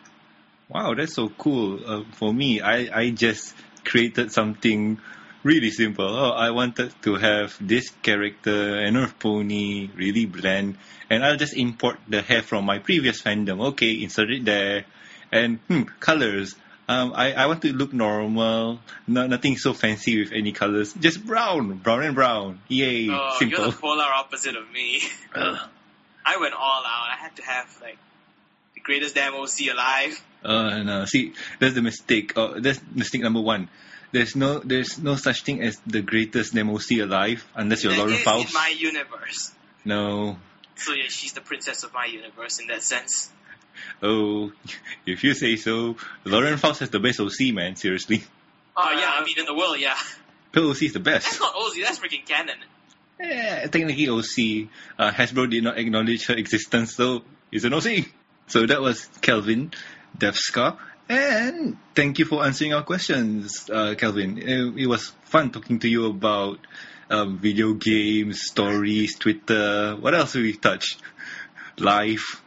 wow, 0.70 0.94
that's 0.94 1.16
so 1.16 1.30
cool. 1.30 1.80
Uh, 1.86 2.04
for 2.14 2.34
me, 2.34 2.62
I 2.62 2.88
I 3.02 3.10
just 3.12 3.56
created 3.84 4.32
something 4.32 5.00
really 5.44 5.72
simple. 5.72 6.06
Oh, 6.08 6.32
I 6.32 6.52
wanted 6.52 6.94
to 7.04 7.16
have 7.16 7.56
this 7.60 7.90
character, 8.02 8.76
an 8.76 8.96
Earth 8.98 9.18
pony, 9.20 9.90
really 9.96 10.26
bland, 10.26 10.78
and 11.10 11.24
I'll 11.26 11.38
just 11.38 11.56
import 11.56 11.98
the 12.08 12.22
hair 12.22 12.42
from 12.42 12.66
my 12.66 12.80
previous 12.80 13.22
fandom. 13.22 13.60
Okay, 13.74 14.02
insert 14.04 14.30
it 14.32 14.46
there, 14.46 14.86
and 15.32 15.60
hmm, 15.68 15.84
colors. 16.00 16.56
Um, 16.90 17.14
I, 17.16 17.34
I 17.34 17.46
want 17.46 17.62
to 17.62 17.72
look 17.72 17.94
normal, 17.94 18.80
no, 19.06 19.28
nothing 19.28 19.58
so 19.58 19.74
fancy 19.74 20.24
with 20.24 20.32
any 20.34 20.52
colors. 20.54 20.92
Just 20.94 21.24
brown, 21.24 21.78
brown 21.78 22.02
and 22.02 22.16
brown. 22.16 22.62
Yay, 22.68 23.10
Oh, 23.12 23.38
you're 23.42 23.70
the 23.70 23.78
polar 23.78 24.06
opposite 24.12 24.56
of 24.56 24.72
me. 24.72 25.04
I 26.26 26.38
went 26.38 26.54
all 26.54 26.84
out. 26.86 27.08
I 27.12 27.18
had 27.18 27.36
to 27.38 27.44
have 27.44 27.78
like 27.82 27.98
the 28.76 28.82
greatest 28.82 29.16
damn 29.16 29.34
OC 29.34 29.72
alive. 29.72 30.22
Uh, 30.44 30.84
no, 30.84 31.06
see, 31.06 31.34
that's 31.60 31.76
the 31.76 31.82
mistake. 31.82 32.38
Uh, 32.38 32.60
that's 32.60 32.80
mistake 32.94 33.22
number 33.22 33.42
one. 33.42 33.70
There's 34.12 34.36
no, 34.36 34.60
there's 34.60 34.98
no 34.98 35.16
such 35.16 35.44
thing 35.44 35.62
as 35.62 35.80
the 35.86 36.02
greatest 36.02 36.56
MOC 36.56 37.00
alive 37.00 37.48
unless 37.56 37.84
you're 37.84 37.96
Lauren 37.96 38.16
Faust. 38.16 38.50
in 38.50 38.54
my 38.54 38.74
universe. 38.76 39.52
No. 39.86 40.38
So 40.76 40.94
yeah, 40.94 41.04
she's 41.10 41.34
the 41.34 41.42
princess 41.42 41.84
of 41.84 41.94
my 41.94 42.06
universe 42.06 42.60
in 42.60 42.68
that 42.68 42.82
sense. 42.82 43.30
Oh, 44.02 44.52
if 45.06 45.24
you 45.24 45.34
say 45.34 45.58
so. 45.58 45.96
Lauren 46.26 46.58
Faust 46.58 46.80
has 46.80 46.90
the 46.90 47.00
best 47.00 47.20
OC, 47.20 47.54
man. 47.54 47.76
Seriously. 47.76 48.24
Oh 48.76 48.92
yeah, 48.92 49.12
I 49.14 49.24
mean 49.24 49.38
in 49.38 49.46
the 49.46 49.54
world, 49.54 49.78
yeah. 49.80 49.98
Her 50.54 50.62
OC 50.62 50.84
is 50.84 50.94
the 50.94 51.00
best. 51.00 51.26
That's 51.26 51.40
not 51.40 51.54
OC, 51.56 51.84
that's 51.84 52.00
freaking 52.00 52.26
canon. 52.26 52.58
Yeah, 53.20 53.68
technically 53.68 54.08
OC. 54.08 54.70
Uh, 54.98 55.12
Hasbro 55.12 55.50
did 55.50 55.64
not 55.64 55.78
acknowledge 55.78 56.28
her 56.28 56.36
existence, 56.36 56.96
so 56.96 57.24
it's 57.52 57.66
an 57.66 57.74
OC. 57.74 58.08
So 58.48 58.66
that 58.66 58.82
was 58.82 59.08
Kelvin 59.22 59.72
Deathscar. 60.18 60.78
And 61.10 61.78
thank 61.96 62.20
you 62.20 62.26
for 62.26 62.46
answering 62.46 62.74
our 62.74 62.84
questions, 62.84 63.70
uh, 63.70 63.96
Kelvin. 63.96 64.38
It, 64.38 64.84
it 64.84 64.88
was 64.88 65.12
fun 65.26 65.52
talking 65.52 65.80
to 65.80 65.90
you 65.90 66.06
about 66.06 66.60
um, 67.10 67.40
video 67.40 67.74
games, 67.74 68.42
stories, 68.44 69.18
Twitter. 69.18 69.96
What 70.00 70.14
else 70.14 70.34
did 70.34 70.44
we 70.44 70.54
touch? 70.54 70.98
Life. 71.78 72.42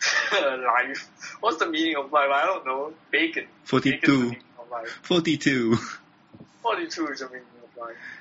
life. 0.32 1.08
What's 1.40 1.58
the 1.58 1.68
meaning 1.68 1.96
of 1.96 2.12
life? 2.12 2.30
I 2.32 2.46
don't 2.46 2.66
know. 2.66 2.94
Bacon. 3.10 3.46
Bacon 3.70 3.92
is 3.92 4.00
the 4.00 4.06
42. 4.06 4.22
meaning 4.22 4.42
of 4.58 4.70
life. 4.70 5.00
42. 5.02 5.76
42 6.62 7.06
is 7.08 7.20
the 7.20 7.26
meaning. 7.26 7.42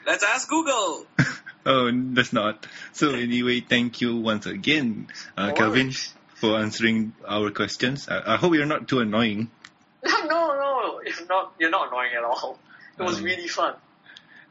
Let's 0.05 0.23
ask 0.23 0.47
Google. 0.47 1.05
oh, 1.65 1.91
that's 1.93 2.33
not. 2.33 2.65
So 2.93 3.11
anyway, 3.11 3.61
thank 3.61 4.01
you 4.01 4.17
once 4.17 4.45
again, 4.45 5.07
uh, 5.35 5.47
No 5.47 5.53
Kelvin, 5.53 5.91
for 6.35 6.57
answering 6.57 7.13
our 7.27 7.51
questions. 7.51 8.07
I, 8.09 8.33
I 8.33 8.37
hope 8.37 8.53
you're 8.53 8.65
not 8.65 8.87
too 8.87 8.99
annoying. 8.99 9.49
no, 10.05 10.21
no. 10.25 10.47
No. 10.57 11.01
If 11.05 11.27
not, 11.27 11.53
you're 11.59 11.69
not 11.69 11.87
annoying 11.89 12.11
at 12.17 12.23
all. 12.23 12.59
It 12.99 13.03
was 13.03 13.17
Um, 13.17 13.23
really 13.23 13.47
fun. 13.47 13.75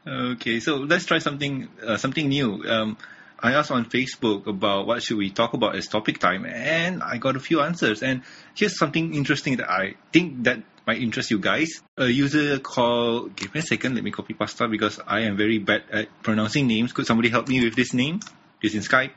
Okay, 0.07 0.59
so 0.59 0.77
let's 0.77 1.05
try 1.05 1.19
something 1.19 1.67
uh, 1.85 1.97
something 1.97 2.27
new. 2.29 2.63
Um, 2.65 2.97
I 3.39 3.53
asked 3.53 3.71
on 3.71 3.85
Facebook 3.85 4.47
about 4.47 4.87
what 4.87 5.03
should 5.03 5.17
we 5.17 5.29
talk 5.29 5.53
about 5.53 5.75
as 5.75 5.87
topic 5.87 6.19
time, 6.19 6.45
and 6.45 7.03
I 7.03 7.17
got 7.17 7.35
a 7.35 7.39
few 7.39 7.61
answers. 7.61 8.01
And 8.01 8.23
here's 8.55 8.77
something 8.77 9.13
interesting 9.13 9.57
that 9.57 9.69
I 9.69 9.95
think 10.11 10.43
that 10.43 10.63
might 10.87 11.01
interest 11.01 11.29
you 11.29 11.37
guys. 11.39 11.81
A 11.97 12.07
user 12.07 12.59
called. 12.59 13.35
Give 13.35 13.53
me 13.53 13.59
a 13.59 13.63
second. 13.63 13.95
Let 13.95 14.03
me 14.03 14.11
copy 14.11 14.33
pasta 14.33 14.67
because 14.67 14.99
I 15.05 15.21
am 15.21 15.37
very 15.37 15.59
bad 15.59 15.83
at 15.91 16.07
pronouncing 16.23 16.65
names. 16.67 16.93
Could 16.93 17.05
somebody 17.05 17.29
help 17.29 17.47
me 17.47 17.63
with 17.63 17.75
this 17.75 17.93
name? 17.93 18.21
This 18.61 18.73
in 18.73 18.81
Skype. 18.81 19.11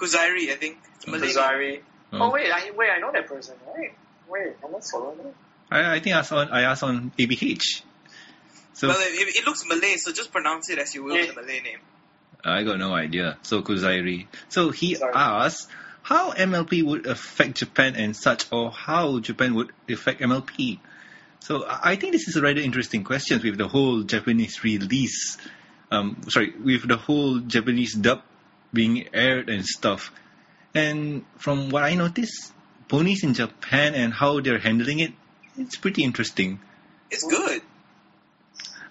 Kuzairi, 0.00 0.50
I 0.50 0.56
think. 0.56 0.78
It's 0.96 1.06
Malay 1.06 1.32
name. 1.34 1.82
Oh. 2.12 2.18
Oh 2.22 2.30
wait, 2.30 2.50
I 2.50 2.70
wait, 2.74 2.90
I 2.90 2.98
know 2.98 3.12
that 3.12 3.26
person, 3.26 3.56
right? 3.76 3.92
Wait, 4.28 4.56
I'm 4.64 4.72
not 4.72 4.82
following. 4.90 5.34
I, 5.70 5.96
I 5.96 6.00
think 6.00 6.16
I 6.16 6.20
asked 6.20 6.32
on 6.32 6.48
I 6.48 6.62
asked 6.62 6.82
on 6.82 7.12
ABH. 7.18 7.82
So 8.72 8.88
Well, 8.88 8.98
it, 9.00 9.36
it 9.36 9.46
looks 9.46 9.64
Malay, 9.66 9.96
so 9.96 10.12
just 10.12 10.32
pronounce 10.32 10.70
it 10.70 10.78
as 10.78 10.94
you 10.94 11.04
will 11.04 11.16
Yeah. 11.16 11.26
the 11.26 11.34
Malay 11.34 11.60
name. 11.60 11.78
I 12.44 12.62
got 12.64 12.78
no 12.78 12.94
idea. 12.94 13.36
So 13.42 13.62
Kuzairi. 13.62 14.26
So 14.48 14.70
he 14.70 14.94
Sorry. 14.94 15.12
asked 15.14 15.68
how 16.02 16.32
MLP 16.32 16.82
would 16.82 17.06
affect 17.06 17.58
Japan 17.58 17.96
and 17.96 18.16
such, 18.16 18.46
or 18.50 18.70
how 18.70 19.20
Japan 19.20 19.54
would 19.54 19.72
affect 19.88 20.20
MLP. 20.20 20.80
So 21.40 21.64
I 21.64 21.92
I 21.92 21.96
think 21.96 22.12
this 22.12 22.28
is 22.28 22.36
a 22.36 22.42
rather 22.42 22.60
interesting 22.60 23.04
question 23.04 23.40
with 23.42 23.58
the 23.58 23.68
whole 23.68 24.02
Japanese 24.02 24.62
release. 24.64 25.36
Um, 25.90 26.22
sorry, 26.28 26.54
with 26.56 26.86
the 26.86 26.96
whole 26.96 27.40
Japanese 27.40 27.94
dub 27.94 28.22
being 28.72 29.08
aired 29.12 29.48
and 29.48 29.66
stuff. 29.66 30.12
And 30.74 31.24
from 31.36 31.70
what 31.70 31.82
I 31.82 31.94
noticed, 31.94 32.52
ponies 32.88 33.24
in 33.24 33.34
Japan 33.34 33.94
and 33.94 34.12
how 34.12 34.40
they're 34.40 34.60
handling 34.60 35.00
it, 35.00 35.12
it's 35.56 35.76
pretty 35.76 36.04
interesting. 36.04 36.60
It's 37.10 37.24
good. 37.24 37.62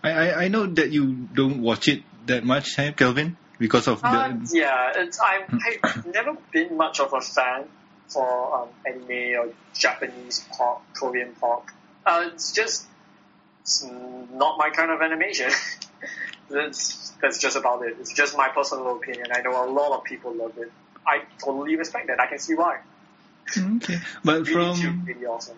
I, 0.03 0.11
I, 0.11 0.43
I 0.43 0.47
know 0.49 0.65
that 0.65 0.91
you 0.91 1.27
don't 1.33 1.61
watch 1.61 1.87
it 1.87 2.03
that 2.25 2.43
much, 2.43 2.77
eh, 2.79 2.91
Kelvin, 2.91 3.37
because 3.57 3.87
of 3.87 4.03
Uh, 4.03 4.29
the 4.29 4.49
yeah, 4.53 4.93
it's, 4.95 5.19
I'm, 5.19 5.61
I've 5.83 6.05
never 6.05 6.37
been 6.51 6.77
much 6.77 6.99
of 6.99 7.13
a 7.13 7.21
fan 7.21 7.65
for 8.07 8.61
um, 8.61 8.69
anime 8.85 9.37
or 9.39 9.53
Japanese 9.73 10.45
pop, 10.55 10.83
Korean 10.93 11.33
pop. 11.39 11.67
Uh, 12.05 12.29
it's 12.33 12.51
just 12.51 12.85
it's 13.61 13.83
not 13.83 14.57
my 14.57 14.69
kind 14.71 14.91
of 14.91 15.01
animation. 15.01 15.51
that's, 16.49 17.11
that's 17.21 17.39
just 17.39 17.55
about 17.55 17.83
it. 17.83 17.97
It's 17.99 18.13
just 18.13 18.35
my 18.35 18.49
personal 18.49 18.95
opinion. 18.95 19.27
I 19.31 19.41
know 19.41 19.63
a 19.63 19.69
lot 19.69 19.97
of 19.97 20.03
people 20.03 20.33
love 20.33 20.57
it. 20.57 20.71
I 21.05 21.21
totally 21.43 21.75
respect 21.75 22.07
that. 22.07 22.19
I 22.19 22.27
can 22.27 22.39
see 22.39 22.55
why. 22.55 22.79
Okay, 23.57 23.99
but 24.23 24.47
Really 24.47 24.53
from 24.53 25.05
really 25.05 25.25
awesome. 25.25 25.57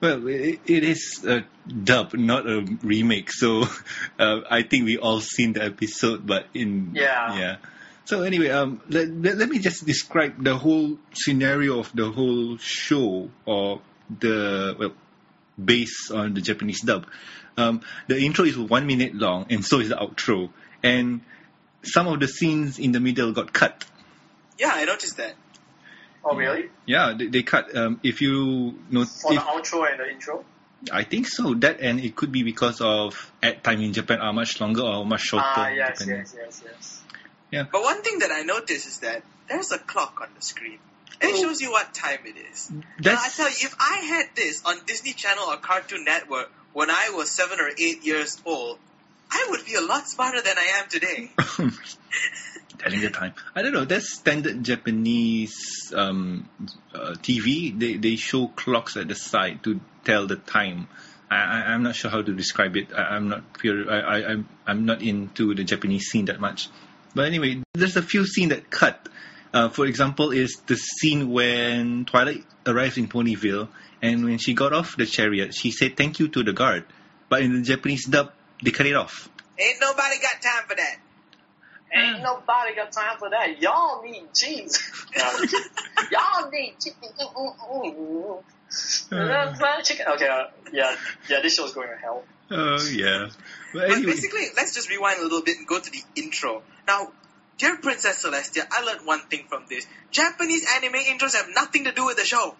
Well, 0.00 0.26
it, 0.26 0.60
it 0.66 0.84
is 0.84 1.24
a 1.26 1.44
dub, 1.68 2.14
not 2.14 2.46
a 2.46 2.62
remake. 2.82 3.30
So 3.32 3.64
uh, 4.18 4.40
I 4.50 4.62
think 4.62 4.86
we 4.86 4.98
all 4.98 5.20
seen 5.20 5.52
the 5.52 5.64
episode, 5.64 6.26
but 6.26 6.46
in 6.54 6.92
Yeah. 6.94 7.38
yeah. 7.38 7.56
So 8.06 8.22
anyway, 8.22 8.48
um, 8.48 8.80
let, 8.88 9.08
let, 9.08 9.36
let 9.36 9.48
me 9.48 9.58
just 9.58 9.86
describe 9.86 10.42
the 10.42 10.56
whole 10.56 10.98
scenario 11.12 11.78
of 11.78 11.92
the 11.94 12.10
whole 12.10 12.56
show, 12.56 13.30
or 13.44 13.82
the 14.18 14.74
well, 14.78 14.92
based 15.62 16.10
on 16.10 16.34
the 16.34 16.40
Japanese 16.40 16.80
dub. 16.80 17.06
Um, 17.56 17.82
the 18.08 18.18
intro 18.18 18.44
is 18.44 18.58
one 18.58 18.86
minute 18.86 19.14
long, 19.14 19.46
and 19.50 19.64
so 19.64 19.80
is 19.80 19.90
the 19.90 19.96
outro, 19.96 20.50
and 20.82 21.20
some 21.82 22.08
of 22.08 22.18
the 22.20 22.26
scenes 22.26 22.78
in 22.78 22.92
the 22.92 23.00
middle 23.00 23.32
got 23.32 23.52
cut. 23.52 23.84
Yeah, 24.58 24.72
I 24.72 24.84
noticed 24.84 25.18
that. 25.18 25.34
Oh, 26.24 26.36
really? 26.36 26.68
Yeah, 26.86 27.14
they, 27.16 27.26
they 27.26 27.42
cut. 27.42 27.74
Um, 27.76 28.00
if 28.02 28.20
you 28.20 28.78
know, 28.90 29.04
For 29.04 29.32
if, 29.32 29.40
the 29.40 29.44
outro 29.46 29.90
and 29.90 30.00
the 30.00 30.10
intro? 30.10 30.44
I 30.92 31.04
think 31.04 31.26
so. 31.28 31.54
That 31.54 31.80
and 31.80 32.00
it 32.00 32.16
could 32.16 32.32
be 32.32 32.42
because 32.42 32.80
of 32.80 33.32
ad 33.42 33.62
time 33.62 33.80
in 33.80 33.92
Japan 33.92 34.20
are 34.20 34.32
much 34.32 34.60
longer 34.60 34.82
or 34.82 35.04
much 35.04 35.22
shorter. 35.22 35.46
Ah, 35.46 35.68
yes, 35.68 35.98
depending. 35.98 36.18
yes, 36.18 36.62
yes, 36.64 37.02
yes. 37.50 37.66
But 37.72 37.82
one 37.82 38.02
thing 38.02 38.20
that 38.20 38.30
I 38.30 38.42
noticed 38.42 38.86
is 38.86 38.98
that 39.00 39.22
there's 39.48 39.72
a 39.72 39.78
clock 39.78 40.20
on 40.22 40.28
the 40.34 40.42
screen. 40.42 40.78
And 41.20 41.30
it 41.30 41.36
Oh. 41.36 41.42
shows 41.42 41.60
you 41.60 41.70
what 41.70 41.92
time 41.92 42.20
it 42.24 42.36
is. 42.50 42.70
Now, 42.70 43.16
I 43.18 43.28
tell 43.28 43.48
you, 43.48 43.56
if 43.60 43.74
I 43.78 43.96
had 43.98 44.26
this 44.34 44.62
on 44.64 44.76
Disney 44.86 45.12
Channel 45.12 45.44
or 45.44 45.56
Cartoon 45.58 46.04
Network 46.04 46.50
when 46.72 46.90
I 46.90 47.10
was 47.10 47.30
seven 47.30 47.60
or 47.60 47.70
eight 47.78 48.02
years 48.04 48.40
old, 48.46 48.78
I 49.30 49.46
would 49.50 49.64
be 49.66 49.74
a 49.74 49.80
lot 49.82 50.08
smarter 50.08 50.40
than 50.40 50.56
I 50.56 50.80
am 50.82 50.88
today. 50.88 51.30
telling 52.80 53.00
the 53.00 53.10
time. 53.10 53.34
I 53.54 53.62
don't 53.62 53.72
know. 53.72 53.84
That's 53.84 54.12
standard 54.12 54.64
Japanese 54.64 55.92
um, 55.94 56.48
uh, 56.94 57.14
TV. 57.22 57.78
They 57.78 57.96
they 57.96 58.16
show 58.16 58.48
clocks 58.48 58.96
at 58.96 59.08
the 59.08 59.14
side 59.14 59.62
to 59.64 59.80
tell 60.04 60.26
the 60.26 60.36
time. 60.36 60.88
I, 61.30 61.36
I'm 61.72 61.84
not 61.84 61.94
sure 61.94 62.10
how 62.10 62.22
to 62.22 62.32
describe 62.32 62.76
it. 62.76 62.88
I, 62.92 63.14
I'm 63.14 63.28
not 63.28 63.52
pure. 63.54 63.90
I, 63.90 63.98
I 64.00 64.30
I'm 64.32 64.48
I'm 64.66 64.84
not 64.86 65.02
into 65.02 65.54
the 65.54 65.64
Japanese 65.64 66.06
scene 66.06 66.24
that 66.26 66.40
much. 66.40 66.68
But 67.14 67.26
anyway, 67.26 67.62
there's 67.74 67.96
a 67.96 68.02
few 68.02 68.26
scenes 68.26 68.50
that 68.50 68.70
cut. 68.70 69.08
Uh, 69.52 69.68
for 69.68 69.84
example, 69.86 70.30
is 70.30 70.62
the 70.66 70.76
scene 70.76 71.30
when 71.30 72.04
Twilight 72.04 72.44
arrives 72.66 72.98
in 72.98 73.08
Ponyville, 73.08 73.68
and 74.00 74.24
when 74.24 74.38
she 74.38 74.54
got 74.54 74.72
off 74.72 74.96
the 74.96 75.06
chariot, 75.06 75.54
she 75.54 75.72
said 75.72 75.96
thank 75.96 76.20
you 76.20 76.28
to 76.28 76.42
the 76.44 76.52
guard. 76.52 76.84
But 77.28 77.42
in 77.42 77.54
the 77.54 77.62
Japanese 77.62 78.06
dub, 78.06 78.32
they 78.62 78.70
cut 78.70 78.86
it 78.86 78.94
off. 78.94 79.28
Ain't 79.58 79.80
nobody 79.80 80.16
got 80.20 80.40
time 80.40 80.64
for 80.68 80.76
that. 80.76 80.96
Ain't 81.92 82.18
mm. 82.18 82.22
nobody 82.22 82.74
got 82.76 82.92
time 82.92 83.18
for 83.18 83.30
that. 83.30 83.60
Y'all 83.60 84.02
need 84.02 84.32
cheese. 84.32 84.78
Y'all 85.16 86.50
need 86.50 86.76
chicken. 86.80 87.08
Mm, 87.18 88.42
mm, 88.70 89.84
chicken. 89.84 90.06
Okay, 90.08 90.28
uh, 90.28 90.44
yeah, 90.72 90.94
yeah, 91.28 91.40
this 91.42 91.56
show's 91.56 91.72
going 91.72 91.88
to 91.88 91.96
hell. 91.96 92.22
Oh 92.50 92.88
yeah. 92.92 93.28
But 93.72 93.88
But 93.88 94.02
basically, 94.04 94.46
let's 94.56 94.74
just 94.74 94.88
rewind 94.88 95.18
a 95.20 95.22
little 95.22 95.42
bit 95.42 95.58
and 95.58 95.66
go 95.66 95.80
to 95.80 95.90
the 95.90 96.02
intro. 96.16 96.62
Now, 96.86 97.12
dear 97.58 97.76
Princess 97.76 98.24
Celestia, 98.24 98.66
I 98.70 98.82
learned 98.82 99.06
one 99.06 99.20
thing 99.22 99.46
from 99.48 99.64
this. 99.68 99.86
Japanese 100.10 100.66
anime 100.76 100.94
intros 100.94 101.34
have 101.34 101.46
nothing 101.54 101.84
to 101.84 101.92
do 101.92 102.06
with 102.06 102.16
the 102.16 102.24
show. 102.24 102.56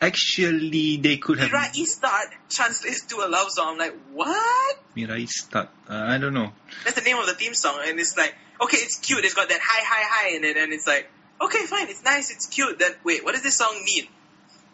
Actually, 0.00 0.96
they 0.96 1.16
could 1.18 1.38
have 1.38 1.50
Mirai 1.50 1.86
Start 1.86 2.28
translates 2.48 3.06
to 3.06 3.16
a 3.16 3.28
love 3.28 3.50
song. 3.50 3.72
I'm 3.72 3.78
like, 3.78 3.96
what? 4.12 4.76
Mirai 4.96 5.28
start. 5.28 5.68
Uh, 5.88 5.94
I 5.94 6.18
don't 6.18 6.34
know. 6.34 6.52
That's 6.84 6.96
the 6.96 7.02
name 7.02 7.18
of 7.18 7.26
the 7.26 7.34
theme 7.34 7.54
song, 7.54 7.80
and 7.86 7.98
it's 7.98 8.16
like, 8.16 8.34
okay, 8.60 8.78
it's 8.78 8.98
cute. 8.98 9.24
It's 9.24 9.34
got 9.34 9.48
that 9.48 9.60
high, 9.62 9.84
high, 9.84 10.30
hi 10.30 10.36
in 10.36 10.44
it, 10.44 10.56
and 10.56 10.72
it's 10.72 10.86
like, 10.86 11.10
okay, 11.40 11.66
fine, 11.66 11.88
it's 11.88 12.04
nice, 12.04 12.30
it's 12.30 12.46
cute. 12.46 12.78
That 12.78 12.98
wait, 13.04 13.24
what 13.24 13.34
does 13.34 13.42
this 13.42 13.56
song 13.56 13.74
mean? 13.84 14.06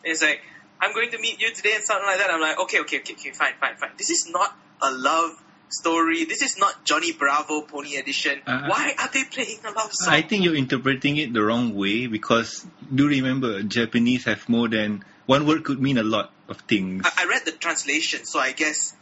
And 0.05 0.13
it's 0.13 0.23
like, 0.23 0.41
I'm 0.81 0.93
going 0.93 1.11
to 1.11 1.19
meet 1.19 1.41
you 1.41 1.53
today, 1.53 1.75
and 1.75 1.85
something 1.85 2.07
like 2.07 2.19
that. 2.19 2.31
I'm 2.31 2.41
like, 2.41 2.59
okay, 2.61 2.81
okay, 2.81 2.99
okay, 3.01 3.15
okay, 3.15 3.33
fine, 3.33 3.55
fine, 3.61 3.77
fine. 3.77 3.91
This 3.99 4.11
is 4.11 4.29
not 4.31 4.57
a 4.83 4.91
love 4.91 5.43
story. 5.69 6.25
This 6.25 6.43
is 6.43 6.59
not 6.59 6.85
Johnny 6.85 7.13
Bravo 7.13 7.63
Pony 7.63 7.97
Edition. 7.97 8.41
Uh, 8.47 8.69
Why 8.69 8.95
are 8.99 9.09
they 9.13 9.25
playing 9.25 9.59
a 9.65 9.71
love 9.71 9.93
song? 9.93 10.15
I 10.15 10.23
think 10.23 10.45
you're 10.45 10.55
interpreting 10.55 11.17
it 11.17 11.33
the 11.33 11.43
wrong 11.43 11.75
way 11.75 12.07
because 12.07 12.67
do 12.95 13.09
remember 13.09 13.63
Japanese 13.63 14.25
have 14.25 14.49
more 14.49 14.69
than 14.69 15.05
one 15.27 15.47
word 15.47 15.65
could 15.65 15.81
mean 15.81 15.99
a 15.99 16.03
lot 16.03 16.33
of 16.49 16.59
things. 16.63 17.03
I, 17.05 17.25
I 17.25 17.27
read 17.27 17.45
the 17.45 17.53
translation, 17.53 18.25
so 18.25 18.39
I 18.39 18.53
guess 18.53 18.95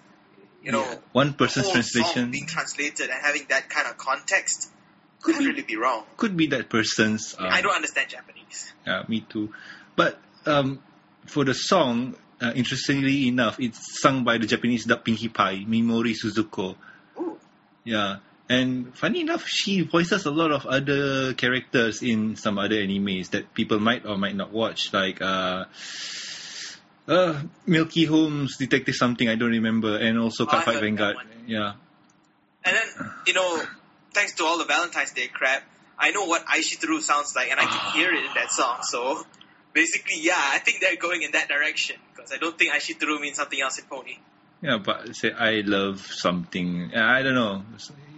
you 0.62 0.72
know 0.72 0.82
Yeah. 0.82 0.98
one 1.12 1.34
person's 1.34 1.70
translation 1.70 2.30
being 2.30 2.46
translated 2.46 3.10
and 3.10 3.20
having 3.22 3.46
that 3.50 3.68
kind 3.68 3.86
of 3.86 3.96
context 3.98 4.70
could 5.20 5.34
Could 5.36 5.38
be- 5.40 5.46
really 5.48 5.62
be 5.62 5.76
wrong. 5.76 6.04
could 6.16 6.36
be 6.36 6.46
that 6.48 6.68
person's. 6.68 7.34
Um, 7.38 7.46
I 7.50 7.60
don't 7.62 7.74
understand 7.74 8.10
Japanese. 8.10 8.72
Yeah, 8.86 9.04
me 9.08 9.20
too. 9.20 9.52
But 9.96 10.18
um, 10.46 10.80
for 11.26 11.44
the 11.44 11.54
song, 11.54 12.16
uh, 12.40 12.52
interestingly 12.54 13.28
enough, 13.28 13.58
it's 13.60 14.00
sung 14.00 14.24
by 14.24 14.38
the 14.38 14.46
Japanese 14.46 14.84
dub 14.84 15.04
Pinkie 15.04 15.28
Pie, 15.28 15.64
Mimori 15.68 16.14
Suzuko. 16.14 16.76
Ooh. 17.18 17.38
Yeah. 17.84 18.16
And 18.49 18.95
funny 18.95 19.22
enough, 19.22 19.47
she 19.47 19.80
voices 19.82 20.26
a 20.26 20.30
lot 20.30 20.53
of 20.53 20.66
other 20.66 21.32
characters 21.34 22.03
in 22.03 22.36
some 22.36 22.59
other 22.59 22.76
animes 22.76 23.30
that 23.30 23.55
people 23.55 23.80
might 23.80 24.05
or 24.05 24.18
might 24.18 24.36
not 24.36 24.53
watch, 24.53 24.92
like 24.92 25.22
uh, 25.22 25.64
uh, 27.09 27.42
Milky 27.66 28.05
Holmes, 28.05 28.57
Detective 28.59 28.95
Something, 28.95 29.28
I 29.28 29.36
don't 29.36 29.51
remember, 29.51 29.97
and 29.97 30.18
also 30.18 30.47
Oh, 30.47 30.59
heard 30.59 30.74
that 30.74 30.80
Vanguard. 30.82 31.16
Yeah. 31.47 31.72
And 32.64 32.76
then, 32.76 33.11
you 33.26 33.32
know, 33.32 33.62
thanks 34.12 34.34
to 34.34 34.45
all 34.45 34.59
the 34.59 34.64
Valentine's 34.64 35.12
Day 35.12 35.28
crap, 35.28 35.62
I 35.99 36.11
know 36.11 36.24
what 36.24 36.45
Aishitaru 36.47 37.01
sounds 37.01 37.34
like, 37.36 37.51
and 37.51 37.61
I 37.61 37.66
can 37.66 37.92
hear 37.92 38.12
it 38.12 38.24
in 38.24 38.34
that 38.34 38.51
song. 38.51 38.78
So, 38.82 39.24
basically, 39.72 40.20
yeah, 40.20 40.34
I 40.36 40.59
think 40.59 40.80
they're 40.80 40.97
going 40.97 41.22
in 41.22 41.32
that 41.32 41.49
direction 41.49 41.97
because 42.14 42.32
I 42.32 42.36
don't 42.36 42.59
think 42.59 42.72
Aishitaru 42.72 43.20
means 43.20 43.36
something 43.36 43.61
else 43.61 43.78
in 43.78 43.84
Pony. 43.86 44.18
Yeah, 44.62 44.78
but 44.78 45.14
say 45.14 45.30
I 45.30 45.61
love 45.61 46.01
something. 46.01 46.95
I 46.95 47.22
don't 47.22 47.34
know. 47.34 47.62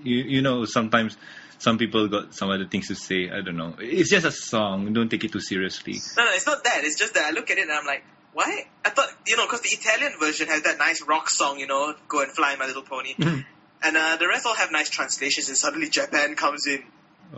You 0.06 0.18
you 0.36 0.42
know 0.42 0.64
sometimes 0.64 1.16
some 1.58 1.78
people 1.78 2.08
got 2.08 2.34
some 2.34 2.50
other 2.50 2.66
things 2.66 2.88
to 2.88 2.94
say. 2.94 3.30
I 3.30 3.40
don't 3.40 3.56
know. 3.56 3.74
It's 3.78 4.10
just 4.10 4.26
a 4.26 4.32
song. 4.32 4.92
Don't 4.92 5.08
take 5.10 5.24
it 5.24 5.32
too 5.32 5.40
seriously. 5.40 5.94
No, 6.16 6.24
no, 6.24 6.30
it's 6.32 6.46
not 6.46 6.62
that. 6.64 6.84
It's 6.84 6.98
just 6.98 7.14
that 7.14 7.24
I 7.24 7.30
look 7.30 7.50
at 7.50 7.58
it 7.58 7.62
and 7.62 7.72
I'm 7.72 7.86
like, 7.86 8.04
why? 8.32 8.66
I 8.84 8.90
thought, 8.90 9.08
you 9.26 9.36
know, 9.36 9.46
because 9.46 9.62
the 9.62 9.70
Italian 9.70 10.12
version 10.20 10.48
has 10.48 10.62
that 10.62 10.76
nice 10.78 11.02
rock 11.02 11.30
song, 11.30 11.58
you 11.58 11.66
know, 11.66 11.94
Go 12.08 12.22
and 12.22 12.30
Fly, 12.30 12.54
My 12.56 12.66
Little 12.66 12.82
Pony. 12.82 13.14
and 13.18 13.96
uh, 13.96 14.16
the 14.16 14.28
rest 14.28 14.44
all 14.44 14.54
have 14.54 14.70
nice 14.70 14.90
translations, 14.90 15.48
and 15.48 15.56
suddenly 15.56 15.88
Japan 15.88 16.34
comes 16.34 16.66
in. 16.66 16.82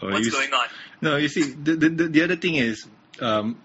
Or 0.03 0.11
What's 0.11 0.29
going 0.29 0.53
on? 0.53 0.67
No, 1.01 1.17
you 1.17 1.29
see, 1.29 1.43
the 1.43 1.77
the, 1.77 1.89
the, 1.89 2.05
the 2.09 2.23
other 2.23 2.37
thing 2.37 2.57
is, 2.57 2.85
um, 3.21 3.57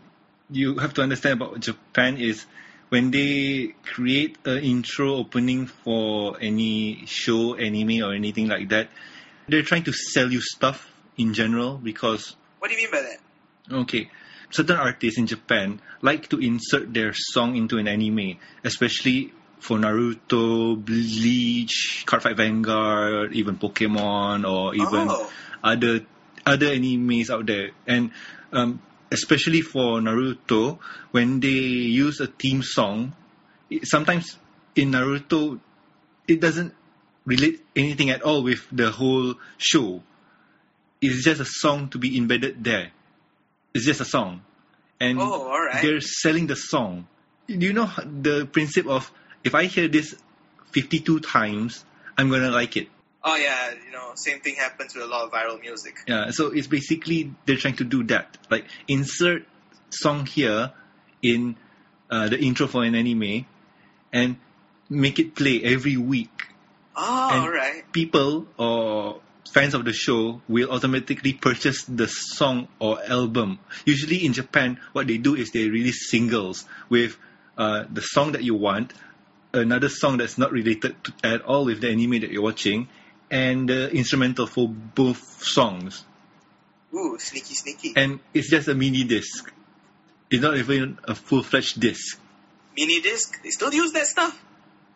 you 0.52 0.78
have 0.78 0.94
to 0.94 1.02
understand 1.02 1.42
about 1.42 1.60
Japan 1.60 2.18
is 2.18 2.46
when 2.94 3.10
they 3.10 3.74
create 3.82 4.38
an 4.46 4.62
intro 4.62 5.16
opening 5.16 5.66
for 5.66 6.38
any 6.40 7.02
show, 7.10 7.56
anime, 7.58 8.06
or 8.06 8.14
anything 8.14 8.48
like 8.48 8.70
that, 8.70 8.88
they're 9.50 9.66
trying 9.66 9.82
to 9.82 9.92
sell 9.92 10.32
you 10.32 10.40
stuff 10.40 10.86
in 11.18 11.34
general 11.34 11.82
because 11.82 12.38
What 12.60 12.70
do 12.70 12.78
you 12.78 12.86
mean 12.86 12.92
by 12.94 13.02
that? 13.02 13.18
Okay. 13.82 14.12
Certain 14.52 14.78
artists 14.78 15.18
in 15.18 15.26
Japan 15.26 15.82
like 16.04 16.30
to 16.30 16.38
insert 16.38 16.94
their 16.94 17.14
song 17.18 17.58
into 17.58 17.80
an 17.80 17.88
anime, 17.88 18.38
especially 18.64 19.34
for 19.58 19.80
Naruto, 19.80 20.78
Bleach, 20.78 22.04
Cardfight 22.06 22.38
Vanguard, 22.38 23.34
even 23.34 23.58
Pokemon, 23.58 24.46
or 24.46 24.76
even 24.76 25.10
Oh. 25.10 25.32
other 25.64 26.06
other 26.46 26.68
animes 26.68 27.32
out 27.32 27.48
there. 27.48 27.72
And 27.88 28.12
um, 28.52 28.84
especially 29.14 29.62
for 29.62 30.02
Naruto, 30.02 30.80
when 31.12 31.40
they 31.40 31.48
use 31.48 32.20
a 32.20 32.28
theme 32.28 32.64
song, 32.64 33.14
it, 33.70 33.88
sometimes 33.88 34.38
in 34.76 34.92
Naruto, 34.92 35.60
it 36.28 36.42
doesn't 36.42 36.74
relate 37.26 37.64
anything 37.76 38.10
at 38.10 38.24
all 38.24 38.44
with 38.44 38.68
the 38.72 38.92
whole 38.92 39.36
show. 39.58 40.02
It's 41.02 41.24
just 41.24 41.42
a 41.42 41.46
song 41.46 41.90
to 41.90 41.98
be 41.98 42.18
embedded 42.18 42.64
there. 42.64 42.92
It's 43.74 43.86
just 43.86 44.02
a 44.02 44.06
song. 44.06 44.42
And 45.00 45.20
Oh, 45.22 45.70
they're 45.82 46.02
selling 46.02 46.48
the 46.48 46.56
song. 46.56 47.08
Do 47.48 47.56
you 47.56 47.74
know 47.74 47.90
the 48.06 48.46
principle 48.46 48.94
of 48.94 49.12
if 49.44 49.54
I 49.54 49.66
hear 49.66 49.88
this 49.88 50.16
52 50.72 51.20
times, 51.20 51.84
I'm 52.18 52.30
gonna 52.30 52.52
like 52.52 52.78
it. 52.78 52.88
Oh 53.24 53.36
yeah, 53.36 53.72
you 53.86 53.92
know, 53.92 54.12
same 54.16 54.40
thing 54.42 54.56
happens 54.56 54.94
with 54.94 55.04
a 55.04 55.08
lot 55.08 55.24
of 55.26 55.32
viral 55.32 55.60
music. 55.62 55.96
Yeah, 56.08 56.32
so 56.32 56.48
it's 56.48 56.68
basically 56.68 57.34
they're 57.46 57.58
trying 57.58 57.78
to 57.78 57.84
do 57.86 58.04
that. 58.06 58.38
Like 58.50 58.66
insert 58.88 59.46
song 59.90 60.26
here 60.26 60.72
in 61.22 61.56
uh, 62.10 62.28
the 62.30 62.40
intro 62.40 62.68
for 62.68 62.84
an 62.84 62.96
anime 62.96 63.46
and 64.12 64.36
make 64.90 65.20
it 65.20 65.36
play 65.36 65.62
every 65.64 65.96
week. 65.98 66.48
Oh, 66.96 67.30
And- 67.32 67.42
alright. 67.44 67.92
People 67.94 68.48
or 68.58 69.22
fans 69.54 69.74
of 69.74 69.86
the 69.86 69.94
show 69.94 70.42
will 70.50 70.72
automatically 70.72 71.34
purchase 71.34 71.84
the 71.84 72.08
song 72.08 72.68
or 72.80 73.00
album. 73.08 73.60
Usually 73.86 74.26
in 74.26 74.34
Japan, 74.34 74.80
what 74.94 75.08
they 75.08 75.18
do 75.18 75.36
is 75.36 75.52
they 75.52 75.70
release 75.70 76.10
singles 76.10 76.66
with 76.90 77.18
uh, 77.58 77.86
the 77.92 78.02
song 78.02 78.32
that 78.34 78.44
you 78.44 78.56
want, 78.56 78.94
another 79.54 79.90
song 79.90 80.18
that's 80.18 80.38
not 80.40 80.52
related 80.52 80.96
to, 81.04 81.14
at 81.24 81.42
all 81.44 81.66
with 81.66 81.82
the 81.82 81.90
anime 81.90 82.20
that 82.22 82.32
you're 82.32 82.42
watching, 82.42 82.90
and 83.32 83.70
the 83.70 83.92
instrumental 83.92 84.48
for 84.48 84.68
both 84.68 85.44
songs. 85.44 86.04
Ooh, 86.94 87.18
sneaky, 87.20 87.56
sneaky. 87.56 87.94
and 87.96 88.20
it's 88.34 88.50
just 88.50 88.68
a 88.68 88.76
mini 88.76 89.04
disc. 89.04 89.52
It's 90.30 90.42
not 90.42 90.58
even 90.58 90.98
a 91.04 91.16
full-fledged 91.16 91.80
disc. 91.80 92.20
Mini 92.78 93.02
disc, 93.02 93.42
they 93.44 93.50
still 93.50 93.74
use 93.74 93.92
that 93.94 94.08
stuff? 94.08 94.40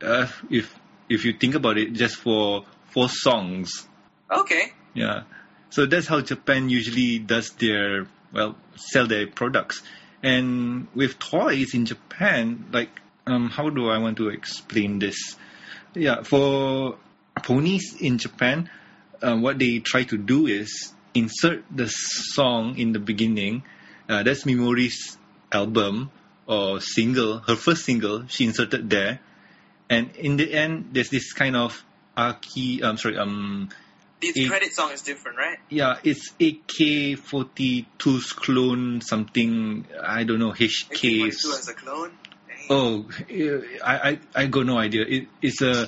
Uh, 0.01 0.27
if 0.49 0.73
if 1.09 1.25
you 1.25 1.33
think 1.33 1.55
about 1.55 1.77
it, 1.77 1.93
just 1.93 2.17
for 2.17 2.65
four 2.91 3.09
songs, 3.09 3.87
Okay. 4.31 4.73
yeah. 4.93 5.23
So 5.69 5.85
that's 5.85 6.07
how 6.07 6.21
Japan 6.21 6.69
usually 6.69 7.19
does 7.19 7.49
their 7.51 8.07
well 8.33 8.55
sell 8.75 9.07
their 9.07 9.27
products. 9.27 9.81
And 10.23 10.87
with 10.95 11.17
toys 11.19 11.73
in 11.73 11.85
Japan, 11.85 12.65
like 12.71 12.89
um, 13.25 13.49
how 13.49 13.69
do 13.69 13.89
I 13.89 13.97
want 13.99 14.17
to 14.17 14.29
explain 14.29 14.99
this? 14.99 15.35
Yeah, 15.93 16.23
for 16.23 16.97
ponies 17.39 17.95
in 17.99 18.17
Japan, 18.17 18.69
um, 19.21 19.41
what 19.41 19.59
they 19.59 19.79
try 19.79 20.03
to 20.03 20.17
do 20.17 20.47
is 20.47 20.93
insert 21.13 21.63
the 21.71 21.87
song 21.87 22.77
in 22.77 22.91
the 22.93 22.99
beginning. 22.99 23.63
Uh, 24.09 24.23
that's 24.23 24.43
Mimori's 24.45 25.17
album 25.51 26.11
or 26.45 26.79
single, 26.81 27.39
her 27.39 27.55
first 27.55 27.83
single. 27.85 28.25
She 28.27 28.45
inserted 28.45 28.89
there, 28.89 29.19
and 29.89 30.11
in 30.15 30.37
the 30.37 30.53
end, 30.53 30.89
there's 30.93 31.09
this 31.09 31.33
kind 31.33 31.55
of 31.55 31.83
Aki. 32.15 32.83
Um, 32.83 32.97
sorry. 32.97 33.17
Um, 33.17 33.69
The 34.19 34.33
Eh. 34.35 34.47
credit 34.47 34.73
song 34.73 34.91
is 34.91 35.01
different, 35.03 35.37
right? 35.37 35.59
yeah, 35.69 35.99
it's 36.03 36.33
AK-42's 36.41 38.33
clone 38.33 39.01
something. 39.01 39.85
I 40.01 40.23
don't 40.23 40.39
know 40.39 40.51
HK. 40.51 41.27
AK-42 41.27 41.59
as 41.59 41.67
a 41.69 41.73
clone? 41.73 42.11
Dang. 42.47 42.57
Oh, 42.69 43.09
I, 43.83 44.09
I, 44.09 44.19
I 44.35 44.45
got 44.47 44.65
no 44.65 44.77
idea. 44.77 45.05
It, 45.07 45.27
it's 45.41 45.61
a 45.61 45.87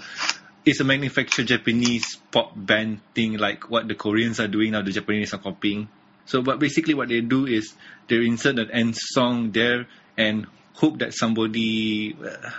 it's 0.70 0.80
a 0.80 0.84
manufactured 0.84 1.48
Japanese 1.48 2.18
pop 2.32 2.54
band 2.56 3.02
thing, 3.16 3.38
like 3.38 3.72
what 3.72 3.88
the 3.88 3.96
Koreans 3.96 4.40
are 4.40 4.48
doing 4.48 4.72
now. 4.72 4.84
The 4.84 4.92
Japanese 4.92 5.34
are 5.34 5.40
copying. 5.40 5.90
So, 6.26 6.44
but 6.44 6.60
basically, 6.60 6.94
what 6.94 7.10
they 7.10 7.22
do 7.22 7.48
is 7.48 7.74
they 8.08 8.18
insert 8.18 8.60
an 8.60 8.70
end 8.70 8.96
song 8.96 9.52
there 9.52 9.88
and 10.16 10.46
hope 10.74 11.00
that 11.00 11.16
somebody. 11.16 12.16
Uh, 12.16 12.52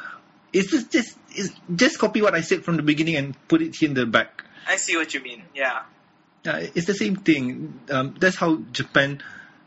it's 0.52 0.72
just 0.72 0.90
just 0.90 1.16
it's 1.30 1.54
just 1.72 2.00
copy 2.00 2.20
what 2.20 2.34
I 2.34 2.40
said 2.40 2.64
from 2.64 2.76
the 2.76 2.82
beginning 2.82 3.14
and 3.14 3.36
put 3.46 3.62
it 3.62 3.80
in 3.80 3.94
the 3.94 4.06
back. 4.06 4.42
I 4.66 4.74
see 4.74 4.96
what 4.96 5.14
you 5.14 5.22
mean. 5.22 5.44
Yeah. 5.54 5.82
Uh, 6.44 6.66
it's 6.74 6.86
the 6.86 6.94
same 6.94 7.14
thing. 7.14 7.78
Um, 7.90 8.16
that's 8.18 8.34
how 8.34 8.56
Japan 8.72 9.22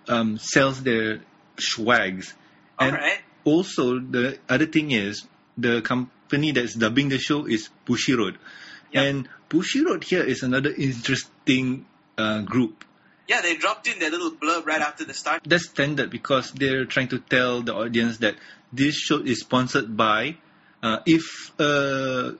um, 0.10 0.38
sells 0.38 0.84
their 0.84 1.22
swags. 1.58 2.34
And 2.78 2.96
Alright. 2.98 3.20
also, 3.46 4.00
the 4.00 4.40
other 4.50 4.66
thing 4.66 4.92
is 4.92 5.26
the 5.58 5.82
company 6.34 6.52
that's 6.52 6.74
dubbing 6.74 7.10
the 7.10 7.20
show 7.20 7.46
is 7.46 7.70
Bushiroad, 7.86 8.36
Yep. 8.92 9.04
and 9.04 9.30
Bushiroad 9.50 10.04
here 10.04 10.24
is 10.24 10.42
another 10.42 10.74
interesting 10.74 11.86
uh, 12.18 12.42
group. 12.42 12.84
Yeah, 13.28 13.42
they 13.42 13.56
dropped 13.56 13.88
in 13.88 14.00
their 14.00 14.10
little 14.10 14.32
blurb 14.32 14.66
right 14.66 14.82
after 14.82 15.06
the 15.06 15.14
start. 15.14 15.44
That's 15.46 15.70
standard 15.70 16.10
because 16.10 16.52
they're 16.52 16.86
trying 16.86 17.10
to 17.10 17.20
tell 17.20 17.62
the 17.62 17.74
audience 17.76 18.18
that 18.18 18.36
this 18.72 18.96
show 18.96 19.20
is 19.20 19.42
sponsored 19.42 19.96
by. 19.96 20.38
Uh, 20.82 21.00
if 21.06 21.52
a 21.60 22.34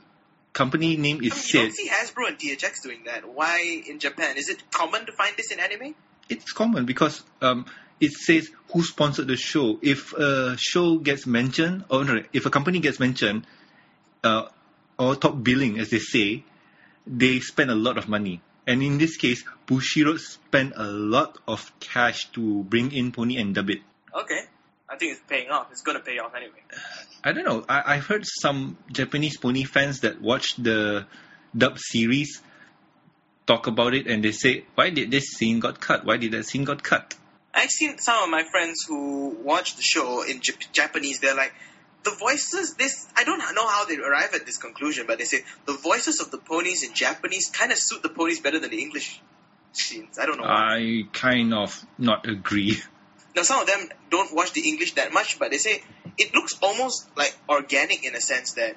company 0.52 0.98
name 0.98 1.24
is 1.24 1.32
I 1.32 1.36
mean, 1.36 1.44
you 1.46 1.60
don't 1.62 1.76
see 1.76 1.90
Hasbro 1.90 2.28
and 2.28 2.38
DHX 2.38 2.82
doing 2.84 3.04
that. 3.06 3.30
Why 3.32 3.82
in 3.88 4.00
Japan? 4.00 4.38
Is 4.38 4.50
it 4.50 4.70
common 4.72 5.06
to 5.06 5.14
find 5.14 5.36
this 5.38 5.52
in 5.52 5.60
anime? 5.60 5.96
it's 6.30 6.54
common 6.54 6.86
because 6.86 7.22
um, 7.42 7.66
it 8.00 8.12
says 8.14 8.50
who 8.72 8.82
sponsored 8.84 9.28
the 9.28 9.36
show. 9.38 9.78
If 9.82 10.14
a 10.14 10.58
show 10.58 10.98
gets 10.98 11.26
mentioned, 11.28 11.86
or 11.90 12.04
no, 12.04 12.24
if 12.34 12.46
a 12.46 12.50
company 12.50 12.80
gets 12.80 13.00
mentioned, 13.00 13.46
uh, 14.24 14.48
or 14.98 15.16
top 15.16 15.44
billing, 15.44 15.80
as 15.80 15.90
they 15.90 16.00
say, 16.00 16.44
they 17.06 17.40
spend 17.40 17.72
a 17.72 17.76
lot 17.76 17.98
of 17.98 18.08
money. 18.08 18.42
And 18.66 18.82
in 18.82 18.98
this 18.98 19.18
case, 19.18 19.44
Bushiroad 19.68 20.20
spent 20.20 20.74
a 20.76 20.86
lot 20.86 21.38
of 21.48 21.72
cash 21.80 22.32
to 22.32 22.64
bring 22.64 22.94
in 22.94 23.12
Pony 23.12 23.38
and 23.38 23.54
dub 23.54 23.70
it. 23.70 23.82
Okay. 24.16 24.40
I 24.90 24.98
think 24.98 25.14
it's 25.14 25.22
paying 25.28 25.50
off. 25.50 25.72
It's 25.72 25.82
gonna 25.82 26.02
pay 26.02 26.20
off 26.20 26.36
anyway. 26.36 26.62
I 27.24 27.32
don't 27.32 27.46
know. 27.46 27.66
I, 27.68 27.96
I've 27.96 28.06
heard 28.06 28.26
some 28.26 28.78
Japanese 28.92 29.38
pony 29.38 29.64
fans 29.64 30.02
that 30.02 30.22
watched 30.22 30.64
the 30.64 31.08
dub 31.58 31.80
series 31.80 32.42
talk 33.48 33.66
about 33.66 33.96
it, 33.96 34.06
and 34.08 34.24
they 34.24 34.32
say, 34.32 34.66
"Why 34.76 34.92
did 34.92 35.10
this 35.10 35.32
scene 35.32 35.60
got 35.60 35.80
cut? 35.80 36.06
Why 36.06 36.18
did 36.18 36.34
that 36.34 36.46
scene 36.46 36.64
got 36.64 36.84
cut?" 36.84 37.16
I've 37.56 37.70
seen 37.72 37.98
some 37.98 38.24
of 38.24 38.30
my 38.30 38.44
friends 38.44 38.86
who 38.88 39.30
watch 39.30 39.76
the 39.78 39.82
show 39.82 40.22
in 40.24 40.42
Jap- 40.42 40.72
Japanese. 40.72 41.20
They're 41.20 41.36
like, 41.36 41.54
the 42.04 42.12
voices. 42.12 42.76
This 42.76 43.08
I 43.16 43.24
don't 43.24 43.40
know 43.40 43.68
how 43.68 43.86
they 43.86 43.98
arrive 43.98 44.34
at 44.34 44.46
this 44.46 44.58
conclusion, 44.58 45.06
but 45.08 45.18
they 45.18 45.26
say 45.26 45.44
the 45.66 45.74
voices 45.74 46.20
of 46.20 46.32
the 46.32 46.38
ponies 46.38 46.84
in 46.84 46.94
Japanese 46.94 47.50
kind 47.50 47.72
of 47.72 47.78
suit 47.78 48.04
the 48.04 48.10
ponies 48.10 48.40
better 48.40 48.60
than 48.60 48.70
the 48.70 48.82
English 48.82 49.22
scenes. 49.74 50.20
I 50.20 50.26
don't 50.26 50.38
know. 50.38 50.44
why. 50.44 50.76
I 50.78 51.08
kind 51.14 51.54
of 51.54 51.86
not 51.98 52.28
agree. 52.28 52.78
Now 53.36 53.42
some 53.44 53.62
of 53.62 53.68
them 53.68 53.90
don't 54.12 54.34
watch 54.34 54.54
the 54.54 54.68
English 54.68 54.94
that 54.94 55.12
much, 55.12 55.40
but 55.40 55.52
they 55.52 55.58
say 55.58 55.84
it 56.18 56.34
looks 56.36 56.54
almost 56.62 57.10
like 57.18 57.36
organic 57.50 58.06
in 58.06 58.16
a 58.16 58.22
sense 58.22 58.54
that 58.54 58.76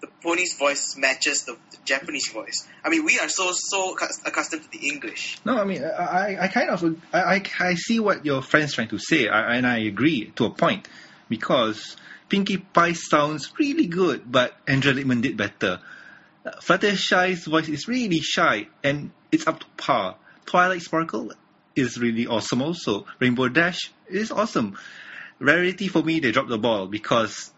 the 0.00 0.08
pony's 0.22 0.58
voice 0.58 0.96
matches 0.98 1.44
the, 1.44 1.56
the 1.70 1.78
Japanese 1.84 2.28
voice. 2.28 2.66
I 2.84 2.90
mean, 2.90 3.06
we 3.06 3.18
are 3.18 3.28
so 3.28 3.52
so 3.52 3.96
accustomed 4.26 4.64
to 4.64 4.70
the 4.78 4.88
English. 4.88 5.38
No, 5.46 5.56
I 5.56 5.64
mean, 5.64 5.82
I, 5.82 6.36
I 6.38 6.48
kind 6.48 6.68
of, 6.68 6.84
I, 7.12 7.36
I, 7.36 7.42
I 7.60 7.74
see 7.74 8.00
what 8.00 8.26
your 8.26 8.42
friend's 8.42 8.74
trying 8.74 8.88
to 8.88 8.98
say, 8.98 9.28
I, 9.28 9.56
and 9.56 9.66
I 9.66 9.78
agree 9.78 10.30
to 10.36 10.44
a 10.44 10.50
point, 10.50 10.86
because 11.30 11.96
Pinkie 12.28 12.58
Pie 12.58 12.94
sounds 12.94 13.52
really 13.58 13.86
good, 13.86 14.30
but 14.30 14.56
Andrea 14.66 14.94
Libman 14.94 15.22
did 15.22 15.36
better. 15.36 15.80
Fluttershy's 16.62 17.44
voice 17.46 17.68
is 17.68 17.88
really 17.88 18.20
shy, 18.20 18.68
and 18.82 19.10
it's 19.32 19.46
up 19.46 19.60
to 19.60 19.66
par. 19.76 20.16
Twilight 20.46 20.82
Sparkle 20.82 21.32
is 21.74 21.98
really 21.98 22.26
awesome 22.26 22.62
also. 22.62 23.06
Rainbow 23.18 23.48
Dash 23.48 23.90
is 24.08 24.30
awesome. 24.30 24.76
Rarity 25.38 25.88
for 25.88 26.02
me, 26.02 26.20
they 26.20 26.32
dropped 26.32 26.50
the 26.50 26.58
ball, 26.58 26.86
because 26.86 27.52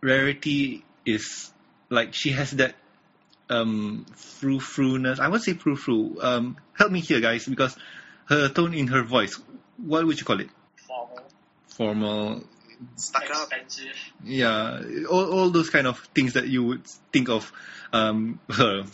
Rarity 0.00 0.84
is, 1.06 1.52
like, 1.88 2.14
she 2.14 2.30
has 2.30 2.50
that 2.52 2.74
um 3.50 4.06
frou 4.16 4.60
frou-ness. 4.60 5.18
I 5.18 5.28
would 5.28 5.42
say 5.42 5.54
frou 5.54 5.76
frou. 5.76 6.18
Um, 6.22 6.56
help 6.72 6.90
me 6.90 7.00
here, 7.00 7.20
guys, 7.20 7.46
because 7.46 7.76
her 8.26 8.48
tone 8.48 8.72
in 8.74 8.88
her 8.88 9.02
voice. 9.02 9.38
What 9.76 10.06
would 10.06 10.18
you 10.18 10.24
call 10.24 10.40
it? 10.40 10.48
Formal, 10.86 11.22
Formal. 11.68 12.44
Stuck 12.96 13.30
up. 13.30 13.50
Yeah, 14.24 14.82
all, 15.10 15.30
all 15.32 15.50
those 15.50 15.70
kind 15.70 15.86
of 15.86 15.98
things 16.14 16.34
that 16.34 16.48
you 16.48 16.64
would 16.64 16.86
think 17.12 17.28
of 17.28 17.52
um 17.92 18.40
her. 18.50 18.84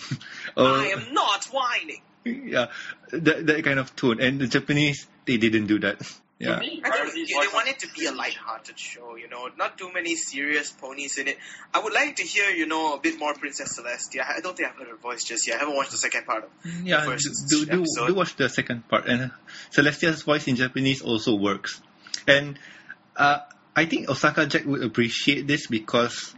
or, 0.56 0.66
I 0.66 0.86
am 0.88 1.12
not 1.12 1.44
whining. 1.46 2.02
yeah, 2.24 2.66
that 3.12 3.46
that 3.46 3.64
kind 3.64 3.78
of 3.78 3.94
tone. 3.96 4.20
And 4.20 4.40
the 4.40 4.46
Japanese, 4.46 5.06
they 5.26 5.36
didn't 5.36 5.66
do 5.66 5.78
that. 5.80 6.00
Yeah. 6.40 6.60
Me, 6.60 6.80
I 6.84 6.88
Rarity's 6.90 7.14
think 7.14 7.28
they 7.30 7.34
voice 7.34 7.52
want 7.52 7.66
it 7.68 7.80
to 7.80 7.88
be 7.98 8.06
a 8.06 8.12
light-hearted 8.12 8.78
show, 8.78 9.16
you 9.16 9.28
know, 9.28 9.48
not 9.56 9.76
too 9.76 9.92
many 9.92 10.14
serious 10.14 10.70
ponies 10.70 11.18
in 11.18 11.26
it. 11.26 11.36
I 11.74 11.80
would 11.80 11.92
like 11.92 12.14
to 12.14 12.22
hear, 12.22 12.48
you 12.50 12.66
know, 12.66 12.94
a 12.94 13.00
bit 13.00 13.18
more 13.18 13.34
Princess 13.34 13.76
Celestia. 13.76 14.22
I 14.24 14.38
don't 14.40 14.56
think 14.56 14.68
I've 14.70 14.76
heard 14.76 14.86
her 14.86 14.94
voice 14.96 15.24
just 15.24 15.48
yet. 15.48 15.56
I 15.56 15.58
haven't 15.58 15.74
watched 15.74 15.90
the 15.90 15.96
second 15.96 16.26
part 16.26 16.44
of 16.44 16.50
Yeah, 16.84 17.00
the 17.04 17.10
first 17.10 17.28
do, 17.50 17.66
do, 17.66 17.80
episode. 17.80 18.06
do 18.06 18.14
watch 18.14 18.36
the 18.36 18.48
second 18.48 18.86
part. 18.88 19.08
And 19.08 19.32
Celestia's 19.72 20.22
voice 20.22 20.46
in 20.46 20.54
Japanese 20.54 21.02
also 21.02 21.34
works. 21.34 21.80
And 22.28 22.56
uh, 23.16 23.40
I 23.78 23.86
think 23.86 24.08
Osaka 24.08 24.46
Jack 24.46 24.64
would 24.66 24.82
appreciate 24.82 25.46
this 25.46 25.66
because 25.66 26.34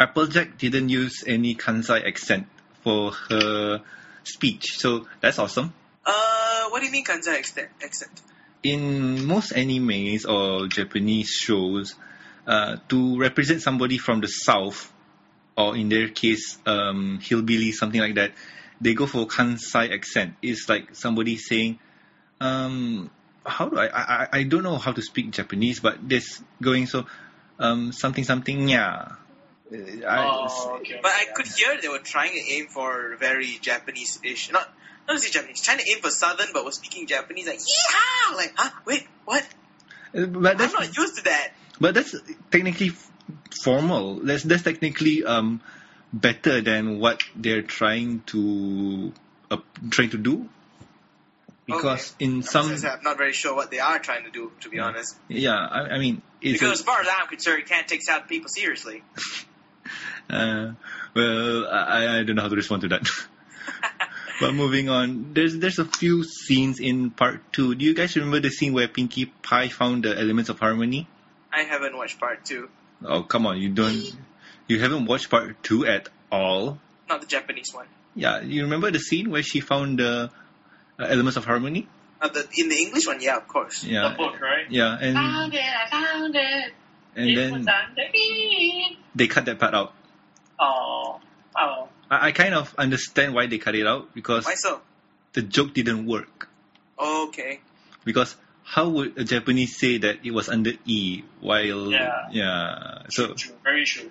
Applejack 0.00 0.58
didn't 0.58 0.88
use 0.88 1.24
any 1.26 1.54
Kansai 1.54 2.06
accent 2.06 2.46
for 2.82 3.12
her 3.28 3.82
speech. 4.24 4.78
So 4.78 5.06
that's 5.20 5.38
awesome. 5.38 5.74
Uh, 6.04 6.68
what 6.70 6.80
do 6.80 6.86
you 6.86 6.92
mean 6.92 7.04
Kansai 7.04 7.38
accent? 7.38 7.68
accent? 7.82 8.10
in 8.62 9.24
most 9.26 9.52
animes 9.52 10.26
or 10.28 10.66
Japanese 10.68 11.30
shows, 11.30 11.94
uh, 12.46 12.76
to 12.88 13.18
represent 13.18 13.62
somebody 13.62 13.98
from 13.98 14.20
the 14.20 14.28
south, 14.28 14.92
or 15.56 15.76
in 15.76 15.88
their 15.88 16.08
case, 16.08 16.58
um, 16.66 17.18
hillbilly, 17.22 17.72
something 17.72 18.00
like 18.00 18.14
that, 18.14 18.32
they 18.80 18.94
go 18.94 19.06
for 19.06 19.26
Kansai 19.26 19.92
accent. 19.92 20.34
It's 20.42 20.68
like 20.68 20.94
somebody 20.94 21.36
saying, 21.36 21.78
um, 22.40 23.10
how 23.46 23.68
do 23.68 23.78
I, 23.78 23.86
I, 23.86 24.02
I- 24.02 24.28
I 24.32 24.42
don't 24.42 24.62
know 24.62 24.76
how 24.76 24.92
to 24.92 25.02
speak 25.02 25.30
Japanese, 25.30 25.80
but 25.80 26.08
this 26.08 26.42
going 26.60 26.86
so, 26.86 27.06
um, 27.58 27.92
something, 27.92 28.24
something, 28.24 28.68
yeah. 28.68 29.12
Uh, 29.72 29.76
I- 30.06 30.46
Oh, 30.48 30.78
okay. 30.80 30.98
But 31.02 31.12
I 31.12 31.26
could 31.34 31.46
hear 31.46 31.80
they 31.80 31.88
were 31.88 31.98
trying 31.98 32.32
to 32.32 32.40
aim 32.52 32.66
for 32.68 33.16
very 33.18 33.58
Japanese-ish. 33.60 34.52
Not, 34.52 34.68
not 35.08 35.14
to 35.14 35.20
say 35.20 35.30
Japanese, 35.30 35.62
trying 35.62 35.78
to 35.78 35.88
aim 35.90 36.00
for 36.00 36.10
Southern, 36.10 36.48
but 36.52 36.64
was 36.64 36.76
speaking 36.76 37.06
Japanese 37.06 37.46
like, 37.46 37.60
yeah, 37.60 38.36
like, 38.36 38.52
huh, 38.56 38.70
wait, 38.84 39.06
what? 39.24 39.42
uh, 40.16 40.26
but 40.26 40.52
I'm 40.52 40.58
that's, 40.58 40.72
not 40.72 40.96
used 40.96 41.16
to 41.16 41.24
that. 41.24 41.52
But 41.80 41.94
that's 41.94 42.14
technically 42.50 42.92
formal. 43.62 44.16
That's 44.16 44.42
that's 44.44 44.62
technically 44.62 45.24
um 45.24 45.60
better 46.12 46.60
than 46.60 46.98
what 46.98 47.22
they're 47.34 47.62
trying 47.62 48.22
to 48.26 49.12
uh, 49.50 49.58
trying 49.90 50.10
to 50.10 50.18
do. 50.18 50.48
Because 51.66 52.14
in 52.20 52.42
some 52.42 52.70
I'm 52.70 53.02
not 53.02 53.18
very 53.18 53.32
sure 53.32 53.54
what 53.54 53.70
they 53.72 53.80
are 53.80 53.98
trying 53.98 54.24
to 54.24 54.30
do, 54.30 54.52
to 54.60 54.68
be 54.68 54.78
honest. 54.78 55.16
yeah, 55.28 55.56
I, 55.56 55.80
I 55.94 55.98
mean 55.98 56.22
it's 56.40 56.60
Because 56.60 56.80
as 56.80 56.84
far 56.84 57.00
as 57.00 57.08
I'm 57.10 57.26
concerned, 57.26 57.58
you 57.58 57.64
can't 57.64 57.88
take 57.88 58.02
South 58.02 58.28
people 58.28 58.48
seriously. 58.48 59.02
uh, 60.30 60.72
well 61.14 61.66
I, 61.66 62.18
I 62.18 62.22
don't 62.22 62.36
know 62.36 62.42
how 62.42 62.48
to 62.48 62.56
respond 62.56 62.82
to 62.82 62.88
that. 62.88 63.08
but 64.40 64.54
moving 64.54 64.88
on, 64.88 65.34
there's 65.34 65.58
there's 65.58 65.80
a 65.80 65.84
few 65.84 66.22
scenes 66.22 66.78
in 66.78 67.10
part 67.10 67.40
two. 67.52 67.74
Do 67.74 67.84
you 67.84 67.94
guys 67.94 68.14
remember 68.14 68.38
the 68.38 68.50
scene 68.50 68.72
where 68.72 68.86
Pinkie 68.86 69.26
Pie 69.26 69.68
found 69.68 70.04
the 70.04 70.16
elements 70.16 70.50
of 70.50 70.60
harmony? 70.60 71.08
I 71.52 71.62
haven't 71.62 71.96
watched 71.96 72.20
part 72.20 72.44
two. 72.44 72.68
Oh 73.04 73.22
come 73.22 73.44
on, 73.46 73.58
you 73.58 73.70
don't 73.70 74.16
you 74.68 74.80
haven't 74.80 75.06
watched 75.06 75.30
part 75.30 75.60
two 75.64 75.84
at 75.84 76.08
all? 76.30 76.78
Not 77.08 77.20
the 77.20 77.26
Japanese 77.26 77.72
one. 77.72 77.86
Yeah, 78.14 78.40
you 78.40 78.62
remember 78.62 78.90
the 78.90 78.98
scene 78.98 79.30
where 79.30 79.42
she 79.42 79.60
found 79.60 79.98
the 79.98 80.10
uh, 80.10 80.28
elements 80.98 81.36
of 81.36 81.44
harmony? 81.44 81.88
Uh, 82.20 82.28
the, 82.28 82.46
in 82.56 82.68
the 82.68 82.76
English 82.76 83.06
one, 83.06 83.20
yeah, 83.20 83.36
of 83.36 83.46
course. 83.46 83.84
Yeah, 83.84 84.08
The 84.08 84.14
book, 84.16 84.40
right? 84.40 84.64
yeah, 84.70 84.96
and 85.00 85.14
Found 85.14 85.52
it, 85.54 85.60
I 85.60 85.90
found 85.90 86.34
it. 86.34 86.72
and 87.14 87.30
it 87.30 87.34
then 87.36 87.52
was 87.52 87.66
underneath. 87.66 88.96
they 89.14 89.26
cut 89.26 89.44
that 89.46 89.58
part 89.58 89.74
out. 89.74 89.92
Oh, 90.58 91.20
oh. 91.56 91.88
I, 92.10 92.28
I 92.28 92.32
kind 92.32 92.54
of 92.54 92.74
understand 92.78 93.34
why 93.34 93.46
they 93.46 93.58
cut 93.58 93.74
it 93.74 93.86
out 93.86 94.14
because 94.14 94.46
Why 94.46 94.54
so? 94.54 94.80
the 95.34 95.42
joke 95.42 95.74
didn't 95.74 96.06
work. 96.06 96.48
Okay. 96.98 97.60
Because 98.04 98.34
how 98.64 98.88
would 98.88 99.18
a 99.18 99.24
Japanese 99.24 99.76
say 99.78 99.98
that 99.98 100.24
it 100.24 100.30
was 100.32 100.48
under 100.48 100.72
E 100.86 101.22
while 101.40 101.90
Yeah. 101.92 102.28
yeah 102.30 103.02
so 103.10 103.26
True, 103.28 103.34
true, 103.34 103.54
very 103.62 103.84
true. 103.84 104.10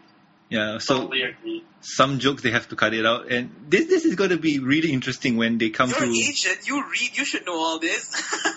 Yeah 0.49 0.77
so 0.77 1.01
Totally 1.01 1.23
agree. 1.23 1.63
some 1.81 2.19
jokes 2.19 2.43
they 2.43 2.51
have 2.51 2.67
to 2.69 2.75
cut 2.75 2.93
it 2.93 3.05
out 3.05 3.31
and 3.31 3.49
this 3.69 3.87
this 3.87 4.05
is 4.05 4.15
going 4.15 4.29
to 4.29 4.37
be 4.37 4.59
really 4.59 4.91
interesting 4.91 5.37
when 5.37 5.57
they 5.57 5.69
come 5.69 5.89
You're 5.89 5.99
to 5.99 6.05
Asian. 6.09 6.57
You 6.65 6.83
read. 6.89 7.17
You 7.17 7.25
should 7.25 7.45
know 7.45 7.55
all 7.57 7.79
this. 7.79 8.03
uh, 8.45 8.49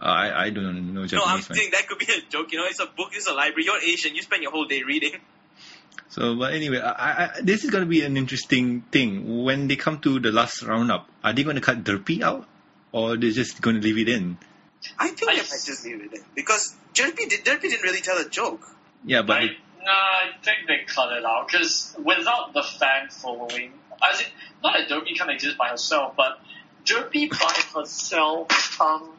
I 0.00 0.44
I 0.46 0.50
don't 0.50 0.94
know 0.94 1.06
Japanese. 1.06 1.12
no, 1.12 1.22
I'm 1.24 1.40
Japanese 1.40 1.48
man. 1.50 1.56
saying 1.58 1.70
that 1.72 1.88
could 1.88 1.98
be 1.98 2.06
a 2.12 2.20
joke. 2.30 2.52
You 2.52 2.58
know, 2.58 2.66
it's 2.66 2.80
a 2.80 2.86
book. 2.86 3.10
It's 3.12 3.26
a 3.28 3.34
library. 3.34 3.64
You're 3.64 3.80
Asian. 3.80 4.14
You 4.14 4.22
spend 4.22 4.42
your 4.42 4.52
whole 4.52 4.66
day 4.66 4.82
reading. 4.82 5.12
So, 6.08 6.36
but 6.36 6.54
anyway, 6.54 6.78
I, 6.78 7.24
I, 7.24 7.40
this 7.42 7.64
is 7.64 7.70
going 7.70 7.82
to 7.82 7.88
be 7.90 8.02
an 8.02 8.16
interesting 8.16 8.82
thing. 8.92 9.42
When 9.44 9.66
they 9.68 9.76
come 9.76 9.98
to 10.00 10.20
the 10.20 10.30
last 10.30 10.62
roundup, 10.62 11.08
are 11.24 11.32
they 11.32 11.42
going 11.42 11.56
to 11.56 11.62
cut 11.62 11.82
Derpy 11.84 12.22
out? 12.22 12.46
Or 12.92 13.16
they're 13.16 13.32
just 13.32 13.60
going 13.60 13.76
to 13.76 13.82
leave 13.82 13.98
it 13.98 14.08
in? 14.08 14.38
I 14.98 15.08
think 15.08 15.28
I 15.28 15.34
they 15.34 15.40
s- 15.40 15.50
might 15.50 15.64
just 15.66 15.84
leave 15.84 16.00
it 16.00 16.12
in 16.14 16.24
because 16.34 16.74
Derpy, 16.94 17.28
did, 17.28 17.44
Derpy 17.44 17.62
didn't 17.62 17.82
really 17.82 18.00
tell 18.00 18.16
a 18.18 18.28
joke. 18.28 18.62
Yeah, 19.04 19.22
but 19.22 19.36
I, 19.42 19.44
it- 19.46 19.56
nah, 19.86 19.92
I 19.92 20.30
think 20.42 20.66
they 20.66 20.84
cut 20.86 21.16
it 21.16 21.24
out 21.24 21.48
because 21.48 21.94
without 22.02 22.52
the 22.52 22.62
fan 22.62 23.08
following, 23.08 23.72
as 24.06 24.20
in, 24.20 24.26
not 24.62 24.76
Derpy 24.88 25.16
can 25.16 25.30
exist 25.30 25.56
by 25.56 25.68
herself, 25.68 26.14
but 26.16 26.38
Derpy 26.84 27.30
by 27.30 27.78
herself, 27.78 28.80
um, 28.80 29.10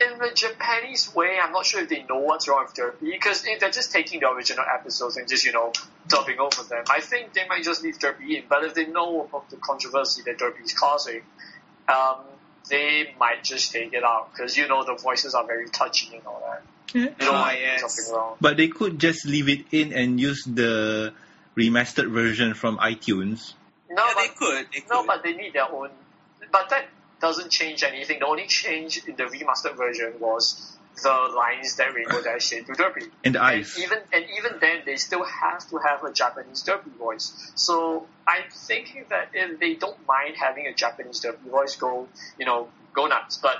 in 0.00 0.18
the 0.18 0.30
Japanese 0.34 1.14
way, 1.14 1.36
I'm 1.40 1.52
not 1.52 1.66
sure 1.66 1.82
if 1.82 1.88
they 1.88 2.02
know 2.08 2.18
what's 2.18 2.48
wrong 2.48 2.64
with 2.64 2.74
Derpy 2.74 3.12
because 3.12 3.44
if 3.46 3.60
they're 3.60 3.70
just 3.70 3.92
taking 3.92 4.20
the 4.20 4.30
original 4.30 4.64
episodes 4.72 5.16
and 5.16 5.28
just 5.28 5.44
you 5.44 5.52
know 5.52 5.72
dubbing 6.08 6.38
over 6.38 6.62
them, 6.62 6.84
I 6.90 7.00
think 7.00 7.32
they 7.34 7.46
might 7.48 7.62
just 7.62 7.82
leave 7.82 7.98
Derpy 7.98 8.38
in. 8.38 8.44
But 8.48 8.64
if 8.64 8.74
they 8.74 8.86
know 8.86 9.22
about 9.22 9.50
the 9.50 9.56
controversy 9.56 10.22
that 10.26 10.38
Derpy 10.38 10.64
is 10.64 10.72
causing, 10.72 11.22
um, 11.88 12.16
they 12.68 13.14
might 13.18 13.44
just 13.44 13.72
take 13.72 13.92
it 13.92 14.04
out 14.04 14.32
because 14.32 14.56
you 14.56 14.66
know 14.68 14.84
the 14.84 14.94
voices 14.94 15.34
are 15.34 15.46
very 15.46 15.68
touchy 15.68 16.14
and 16.16 16.26
all 16.26 16.42
that. 16.46 16.62
Yeah. 16.94 17.02
You 17.02 17.26
don't 17.26 17.34
Ah, 17.34 17.52
yes. 17.52 17.80
something 17.80 18.14
wrong. 18.14 18.36
but 18.40 18.56
they 18.56 18.68
could 18.68 18.98
just 18.98 19.26
leave 19.26 19.48
it 19.48 19.66
in 19.72 19.92
and 19.92 20.20
use 20.20 20.44
the 20.44 21.12
remastered 21.56 22.10
version 22.10 22.54
from 22.54 22.78
iTunes. 22.78 23.54
No, 23.90 24.04
yeah, 24.06 24.12
but 24.14 24.22
they 24.22 24.28
could. 24.28 24.66
They 24.72 24.80
could. 24.80 24.90
No, 24.90 25.06
but 25.06 25.22
they 25.22 25.34
need 25.34 25.52
their 25.52 25.70
own. 25.70 25.90
But 26.50 26.70
that 26.70 26.86
doesn't 27.20 27.50
change 27.50 27.82
anything. 27.82 28.20
The 28.20 28.26
only 28.26 28.46
change 28.46 29.04
in 29.06 29.16
the 29.16 29.24
remastered 29.24 29.76
version 29.76 30.14
was 30.18 30.76
the 31.02 31.10
lines 31.34 31.76
that 31.76 31.94
Rainbow 31.94 32.22
Dash 32.24 32.46
said 32.46 32.66
to 32.66 32.72
Derpy. 32.72 33.10
And 33.24 33.34
the 33.34 33.42
And 33.42 33.66
even 33.78 33.98
and 34.12 34.24
even 34.38 34.58
then, 34.60 34.82
they 34.84 34.96
still 34.96 35.24
have 35.24 35.68
to 35.70 35.78
have 35.78 36.04
a 36.04 36.12
Japanese 36.12 36.62
Derpy 36.64 36.96
voice. 36.98 37.52
So 37.54 38.06
I'm 38.26 38.44
thinking 38.50 39.04
that 39.10 39.30
if 39.32 39.58
they 39.60 39.74
don't 39.74 39.96
mind 40.06 40.36
having 40.36 40.66
a 40.66 40.74
Japanese 40.74 41.20
Derpy 41.20 41.50
voice, 41.50 41.76
go 41.76 42.08
you 42.38 42.46
know 42.46 42.68
go 42.94 43.06
nuts. 43.06 43.36
But 43.38 43.56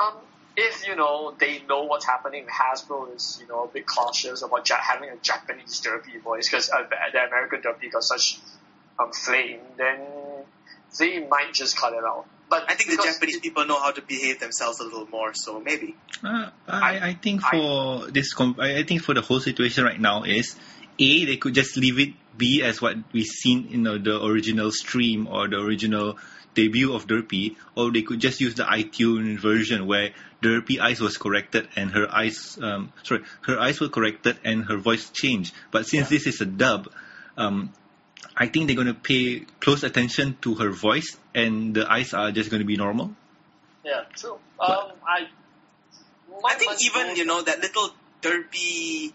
um, 0.00 0.14
if 0.60 0.86
you 0.86 0.96
know 0.96 1.34
they 1.38 1.62
know 1.68 1.84
what's 1.84 2.04
happening, 2.04 2.46
Hasbro 2.46 3.14
is 3.14 3.38
you 3.40 3.48
know 3.48 3.64
a 3.64 3.68
bit 3.68 3.86
cautious 3.86 4.42
about 4.42 4.68
ja- 4.68 4.76
having 4.80 5.08
a 5.10 5.16
Japanese 5.16 5.80
Derpy 5.80 6.20
voice 6.20 6.48
because 6.48 6.70
uh, 6.70 6.82
the 7.12 7.18
American 7.26 7.60
Derpy 7.62 7.90
got 7.90 8.02
such 8.04 8.38
um, 8.98 9.12
flame, 9.12 9.60
then 9.76 10.00
they 10.98 11.26
might 11.26 11.52
just 11.52 11.76
cut 11.76 11.92
it 11.92 12.04
out. 12.04 12.26
But 12.48 12.64
I 12.68 12.74
think 12.74 12.90
the 12.90 12.96
because 12.96 13.14
Japanese 13.14 13.38
people 13.40 13.64
know 13.66 13.78
how 13.80 13.92
to 13.92 14.02
behave 14.02 14.40
themselves 14.40 14.80
a 14.80 14.84
little 14.84 15.06
more, 15.06 15.32
so 15.34 15.60
maybe. 15.60 15.94
Uh, 16.24 16.50
I, 16.66 17.08
I 17.10 17.14
think 17.14 17.42
I- 17.44 17.50
for 17.50 18.10
this, 18.10 18.32
com- 18.34 18.56
I 18.58 18.78
I 18.78 18.82
think 18.82 19.02
for 19.02 19.14
the 19.14 19.20
whole 19.22 19.40
situation 19.40 19.84
right 19.84 20.00
now 20.00 20.24
is 20.24 20.56
a 20.98 21.24
they 21.24 21.36
could 21.36 21.54
just 21.54 21.76
leave 21.76 21.98
it 21.98 22.10
be 22.36 22.62
as 22.62 22.80
what 22.82 22.96
we've 23.12 23.26
seen 23.26 23.68
in 23.70 23.82
the, 23.82 23.98
the 23.98 24.24
original 24.24 24.70
stream 24.70 25.26
or 25.28 25.46
the 25.48 25.58
original 25.58 26.18
debut 26.54 26.92
of 26.92 27.06
Derpy, 27.06 27.56
or 27.76 27.92
they 27.92 28.02
could 28.02 28.18
just 28.20 28.40
use 28.40 28.54
the 28.54 28.64
iTunes 28.64 29.38
version 29.38 29.86
where 29.86 30.10
Derpy 30.42 30.80
eyes 30.80 31.00
was 31.00 31.18
corrected 31.18 31.68
and 31.76 31.90
her 31.90 32.08
eyes, 32.10 32.58
um, 32.62 32.92
sorry, 33.02 33.22
her 33.42 33.58
eyes 33.58 33.80
were 33.80 33.88
corrected 33.88 34.38
and 34.44 34.64
her 34.64 34.76
voice 34.76 35.10
changed. 35.10 35.54
But 35.70 35.86
since 35.86 36.08
this 36.08 36.26
is 36.26 36.40
a 36.40 36.46
dub, 36.46 36.88
um, 37.36 37.72
I 38.36 38.46
think 38.46 38.66
they're 38.66 38.76
going 38.76 38.86
to 38.86 38.94
pay 38.94 39.40
close 39.60 39.82
attention 39.82 40.38
to 40.42 40.54
her 40.56 40.70
voice 40.70 41.16
and 41.34 41.74
the 41.74 41.90
eyes 41.90 42.14
are 42.14 42.32
just 42.32 42.50
going 42.50 42.60
to 42.60 42.66
be 42.66 42.76
normal. 42.76 43.14
yeah, 43.84 44.04
true. 44.14 44.38
Um, 44.58 44.92
I. 45.06 45.28
I 46.42 46.54
think 46.54 46.72
even 46.82 47.16
you 47.16 47.26
know 47.26 47.42
that 47.42 47.60
little 47.60 47.90
derpy, 48.22 49.12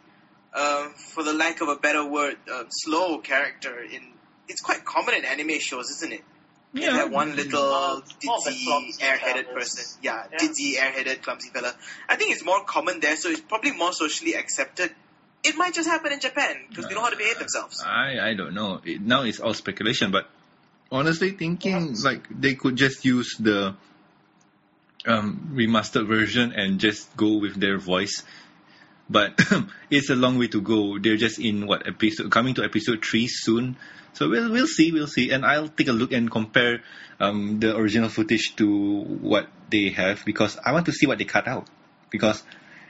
uh, 0.53 0.89
for 0.89 1.23
the 1.23 1.33
lack 1.33 1.61
of 1.61 1.69
a 1.69 1.75
better 1.75 2.05
word, 2.05 2.37
uh, 2.51 2.65
slow 2.69 3.17
character 3.19 3.81
in. 3.81 4.13
It's 4.47 4.61
quite 4.61 4.85
common 4.85 5.15
in 5.15 5.25
anime 5.25 5.59
shows, 5.59 5.89
isn't 5.89 6.13
it? 6.13 6.23
That 6.81 7.11
one 7.11 7.35
little 7.35 7.61
Well, 7.61 8.03
more 8.23 8.37
of 8.37 8.43
ditzy, 8.43 8.65
clumsy 8.65 9.03
airheaded 9.03 9.53
person. 9.53 9.99
Yeah, 10.01 10.23
Yeah. 10.31 10.37
ditzy, 10.39 10.75
airheaded, 10.75 11.21
clumsy 11.21 11.49
fella. 11.49 11.73
I 12.09 12.15
think 12.15 12.31
it's 12.31 12.43
more 12.43 12.63
common 12.63 12.99
there, 12.99 13.15
so 13.17 13.29
it's 13.29 13.41
probably 13.41 13.71
more 13.71 13.93
socially 13.93 14.35
accepted. 14.35 14.93
It 15.43 15.55
might 15.55 15.73
just 15.73 15.87
happen 15.87 16.11
in 16.11 16.19
Japan 16.19 16.65
because 16.69 16.87
they 16.87 16.95
know 16.95 17.01
how 17.01 17.09
to 17.09 17.17
behave 17.17 17.37
themselves. 17.39 17.81
I 17.85 18.19
I 18.19 18.33
don't 18.33 18.53
know. 18.53 18.81
It, 18.83 19.01
now 19.01 19.23
it's 19.23 19.39
all 19.39 19.53
speculation, 19.53 20.11
but 20.11 20.27
honestly, 20.91 21.31
thinking 21.31 21.95
like 22.01 22.27
they 22.29 22.55
could 22.55 22.75
just 22.75 23.05
use 23.05 23.35
the 23.39 23.75
um, 25.05 25.51
remastered 25.53 26.07
version 26.07 26.51
and 26.53 26.79
just 26.79 27.15
go 27.15 27.37
with 27.37 27.55
their 27.59 27.77
voice. 27.77 28.23
But 29.09 29.39
it's 29.89 30.09
a 30.09 30.15
long 30.15 30.37
way 30.39 30.47
to 30.49 30.61
go. 30.61 30.97
They're 30.99 31.17
just 31.17 31.39
in 31.39 31.67
what 31.67 31.87
episode 31.87 32.31
coming 32.31 32.53
to 32.55 32.63
episode 32.63 33.05
three 33.05 33.27
soon. 33.27 33.77
So 34.13 34.29
we'll 34.29 34.51
we'll 34.51 34.67
see, 34.67 34.91
we'll 34.91 35.07
see, 35.07 35.31
and 35.31 35.45
I'll 35.45 35.67
take 35.67 35.87
a 35.89 35.91
look 35.93 36.11
and 36.11 36.31
compare 36.31 36.81
um, 37.19 37.59
the 37.59 37.75
original 37.75 38.09
footage 38.09 38.55
to 38.57 38.65
what 39.03 39.47
they 39.69 39.89
have 39.89 40.23
because 40.25 40.57
I 40.63 40.71
want 40.71 40.85
to 40.87 40.91
see 40.93 41.05
what 41.05 41.17
they 41.19 41.25
cut 41.25 41.47
out. 41.47 41.67
because 42.09 42.43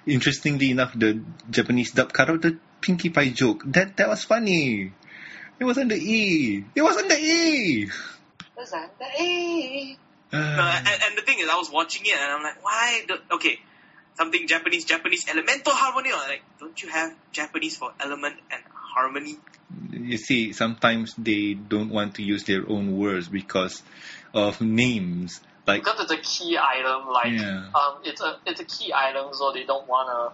interestingly 0.05 0.69
enough, 0.71 0.93
the 0.97 1.19
Japanese 1.49 1.91
dub 1.91 2.13
cut 2.13 2.29
out 2.29 2.41
the 2.41 2.57
Pinkie 2.81 3.09
Pie 3.09 3.29
joke. 3.29 3.63
That 3.65 3.97
that 3.97 4.07
was 4.07 4.23
funny. 4.23 4.93
It 5.59 5.63
wasn't 5.65 5.89
the 5.89 5.97
E. 5.97 6.63
It 6.75 6.81
wasn't 6.81 7.09
the 7.09 7.17
E. 7.17 7.89
Is 8.61 8.71
that 8.71 8.91
the 8.99 9.05
A? 9.05 9.97
No, 10.33 10.39
Uh, 10.39 10.81
and, 10.85 11.01
and 11.03 11.17
the 11.17 11.21
thing 11.21 11.39
is, 11.39 11.49
I 11.49 11.55
was 11.55 11.71
watching 11.71 12.03
it 12.05 12.13
and 12.17 12.31
I'm 12.31 12.43
like, 12.43 12.63
why? 12.63 13.03
Do, 13.07 13.15
okay, 13.35 13.59
something 14.17 14.47
Japanese, 14.47 14.85
Japanese 14.85 15.25
elemental 15.29 15.73
harmony. 15.73 16.11
Or 16.11 16.17
like, 16.27 16.41
don't 16.59 16.81
you 16.81 16.89
have 16.89 17.13
Japanese 17.31 17.77
for 17.77 17.91
element 17.99 18.35
and 18.51 18.61
harmony? 18.73 19.37
you 19.91 20.17
see, 20.17 20.53
sometimes 20.53 21.15
they 21.17 21.53
don't 21.55 21.89
want 21.89 22.15
to 22.15 22.23
use 22.23 22.43
their 22.43 22.63
own 22.69 22.97
words 22.97 23.27
because 23.27 23.81
of 24.33 24.61
names. 24.61 25.41
Like 25.65 25.83
Because 25.83 26.01
it's 26.01 26.11
a 26.11 26.17
key 26.43 26.57
item, 26.57 27.07
like 27.09 27.33
Yeah. 27.33 27.69
um, 27.73 27.97
it's 28.03 28.21
a 28.21 28.37
it's 28.45 28.59
a 28.59 28.65
key 28.65 28.93
item, 28.93 29.33
so 29.33 29.51
they 29.51 29.63
don't 29.65 29.87
wanna. 29.87 30.27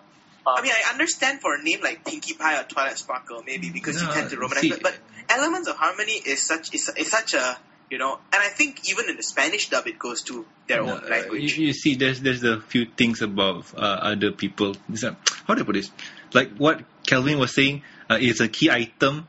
Um, 0.46 0.56
I 0.58 0.62
mean, 0.62 0.74
I 0.76 0.92
understand 0.92 1.40
for 1.40 1.56
a 1.56 1.64
name 1.64 1.80
like 1.82 2.04
Pinkie 2.04 2.34
Pie 2.34 2.60
or 2.60 2.64
Twilight 2.64 2.98
Sparkle, 2.98 3.42
maybe 3.46 3.70
because 3.70 4.02
No, 4.02 4.08
you 4.10 4.14
tend 4.14 4.30
to 4.32 4.36
romanize 4.38 4.60
see- 4.60 4.72
it. 4.74 4.84
But 4.84 4.98
elements 5.30 5.70
of 5.70 5.78
harmony 5.78 6.14
is 6.14 6.46
such 6.46 6.74
is, 6.76 6.90
is 6.98 7.10
such 7.10 7.34
a 7.36 7.58
you 7.92 7.98
know, 7.98 8.14
and 8.34 8.42
I 8.42 8.48
think 8.48 8.90
even 8.90 9.10
in 9.10 9.18
the 9.18 9.24
Spanish 9.24 9.70
dub, 9.70 9.86
it 9.86 10.00
goes 10.00 10.22
to 10.24 10.46
their 10.68 10.82
No, 10.82 10.94
own 10.94 11.04
uh, 11.04 11.08
language. 11.10 11.58
You, 11.58 11.68
you 11.68 11.74
see, 11.74 11.96
there's 11.96 12.22
there's 12.22 12.44
a 12.44 12.62
few 12.62 12.86
things 12.86 13.22
about 13.22 13.66
uh, 13.76 13.82
other 14.12 14.32
people. 14.32 14.76
It's 14.90 15.04
a- 15.04 15.18
How 15.46 15.54
do 15.56 15.62
I 15.62 15.66
put 15.66 15.76
this? 15.76 15.92
Like 16.34 16.56
what 16.56 16.82
Calvin 17.06 17.38
was 17.38 17.54
saying, 17.54 17.84
uh, 18.10 18.18
it's 18.20 18.40
a 18.40 18.48
key 18.48 18.72
item, 18.72 19.28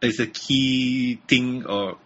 it's 0.00 0.18
a 0.18 0.26
key 0.26 1.20
thing, 1.28 1.66
or 1.66 1.98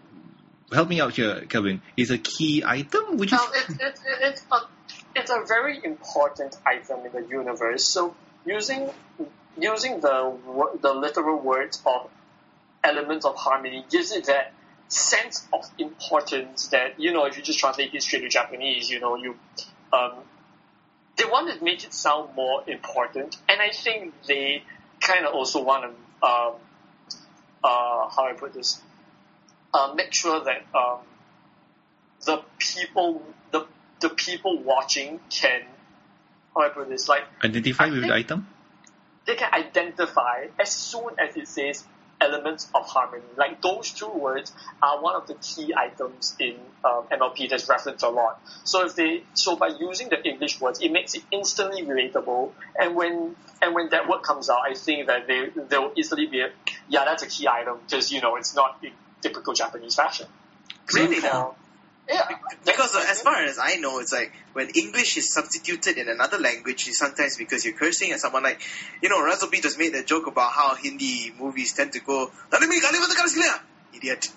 help 0.73 0.89
me 0.89 1.01
out 1.01 1.15
here, 1.15 1.43
Calvin. 1.43 1.81
It's 1.97 2.11
a 2.11 2.19
key 2.19 2.65
item, 2.67 3.17
which 3.17 3.33
is 3.33 3.39
Um, 3.39 3.49
it's, 3.55 3.77
it's, 3.81 4.01
it's, 4.21 4.45
a, 4.51 4.59
it's 5.15 5.31
a 5.31 5.45
very 5.47 5.79
important 5.85 6.57
item 6.67 7.07
in 7.07 7.13
the 7.13 7.29
universe. 7.29 7.85
So 7.85 8.17
using 8.45 8.91
using 9.57 10.01
the 10.01 10.37
the 10.83 10.93
literal 10.93 11.39
words 11.39 11.81
of 11.87 12.11
elements 12.83 13.25
of 13.25 13.37
harmony 13.37 13.85
gives 13.89 14.11
it 14.11 14.25
that 14.25 14.53
sense 14.89 15.47
of 15.53 15.69
importance 15.79 16.69
that 16.69 17.01
you 17.01 17.13
know 17.13 17.25
if 17.27 17.37
you 17.37 17.43
just 17.43 17.59
translate 17.59 17.95
it 17.95 18.03
straight 18.03 18.21
to 18.21 18.29
Japanese, 18.29 18.91
you 18.91 19.01
know 19.01 19.17
you 19.17 19.37
um, 19.93 20.13
they 21.17 21.25
want 21.25 21.57
to 21.57 21.65
make 21.65 21.85
it 21.85 21.93
sound 21.93 22.35
more 22.35 22.63
important, 22.67 23.37
and 23.49 23.61
I 23.61 23.71
think 23.71 24.15
they 24.27 24.63
kind 25.01 25.27
of 25.27 25.35
also 25.35 25.63
want 25.63 25.85
to 25.85 26.27
um, 26.27 26.55
uh, 27.63 28.09
how 28.09 28.29
I 28.31 28.33
put 28.35 28.55
this 28.55 28.81
uh, 29.73 29.93
make 29.95 30.13
sure 30.13 30.43
that 30.45 30.65
um, 30.75 30.99
the 32.25 32.43
people 32.59 33.23
the 33.51 33.67
the 34.01 34.11
people 34.11 34.59
watching 34.63 35.21
can 35.31 35.63
how 36.55 36.63
I 36.63 36.69
put 36.69 36.89
this 36.89 37.09
like 37.09 37.23
identify 37.43 37.89
with 37.89 38.03
the 38.03 38.15
item. 38.15 38.47
they 39.27 39.35
can 39.35 39.53
identify 39.53 40.47
as 40.59 40.71
soon 40.71 41.11
as 41.19 41.37
it 41.37 41.49
says 41.49 41.85
elements 42.21 42.69
of 42.75 42.87
harmony. 42.87 43.25
Like 43.37 43.61
those 43.63 43.93
two 43.93 44.09
words 44.09 44.53
are 44.83 45.03
one 45.03 45.15
of 45.15 45.27
the 45.27 45.35
key 45.35 45.75
items 45.77 46.37
in 46.39 46.57
um, 46.85 47.05
MLP 47.11 47.51
that's 47.51 47.69
referenced 47.69 48.05
a 48.05 48.09
lot. 48.09 48.41
So 48.65 48.87
if 48.87 48.95
they 48.97 49.25
so 49.35 49.57
by 49.57 49.69
using 49.69 50.09
the 50.09 50.23
English 50.23 50.61
words, 50.61 50.81
it 50.81 50.93
makes 50.93 51.15
it 51.15 51.23
instantly 51.31 51.83
relatable. 51.83 52.53
And 52.79 52.95
when 52.95 53.37
and 53.63 53.75
when 53.75 53.91
that 53.91 54.09
word 54.09 54.23
comes 54.23 54.51
out, 54.51 54.61
I 54.69 54.75
think 54.75 55.07
that 55.07 55.27
they 55.27 55.49
they 55.69 55.79
will 55.79 55.93
easily 55.97 56.27
be 56.27 56.45
yeah 56.89 57.05
that's 57.05 57.23
a 57.23 57.29
key 57.29 57.49
item 57.49 57.79
because 57.85 58.13
you 58.13 58.21
know 58.21 58.37
it's 58.37 58.55
not 58.55 58.79
in 58.83 58.93
typical 59.21 59.55
Japanese 59.55 59.95
fashion. 59.95 60.27
Really 60.93 61.21
now? 61.21 61.57
Yeah, 62.09 62.29
Because 62.65 62.95
as 62.97 63.23
far 63.23 63.43
as 63.45 63.59
I 63.59 63.77
know, 63.77 63.99
it's 64.01 64.13
like 64.13 64.33
when 64.53 64.69
English 64.71 65.17
is 65.17 65.33
substituted 65.33 65.97
in 65.97 66.09
another 66.09 66.39
language, 66.39 66.87
it's 66.87 66.99
sometimes 66.99 67.37
because 67.37 67.65
you're 67.65 67.75
cursing 67.75 68.13
at 68.13 68.21
someone. 68.21 68.43
Like, 68.43 68.61
you 69.01 69.09
know, 69.09 69.23
Russell 69.23 69.49
just 69.51 69.79
made 69.79 69.95
a 69.95 70.05
joke 70.05 70.27
about 70.27 70.53
how 70.53 70.75
Hindi 70.75 71.33
movies 71.39 71.73
tend 71.73 71.93
to 71.93 72.01
go, 72.01 72.31
"Tanimi 72.51 72.81
kali 72.83 73.01
mata 73.01 73.15
kali 73.15 73.31
sekalian," 73.31 73.61
idiot. 73.95 74.29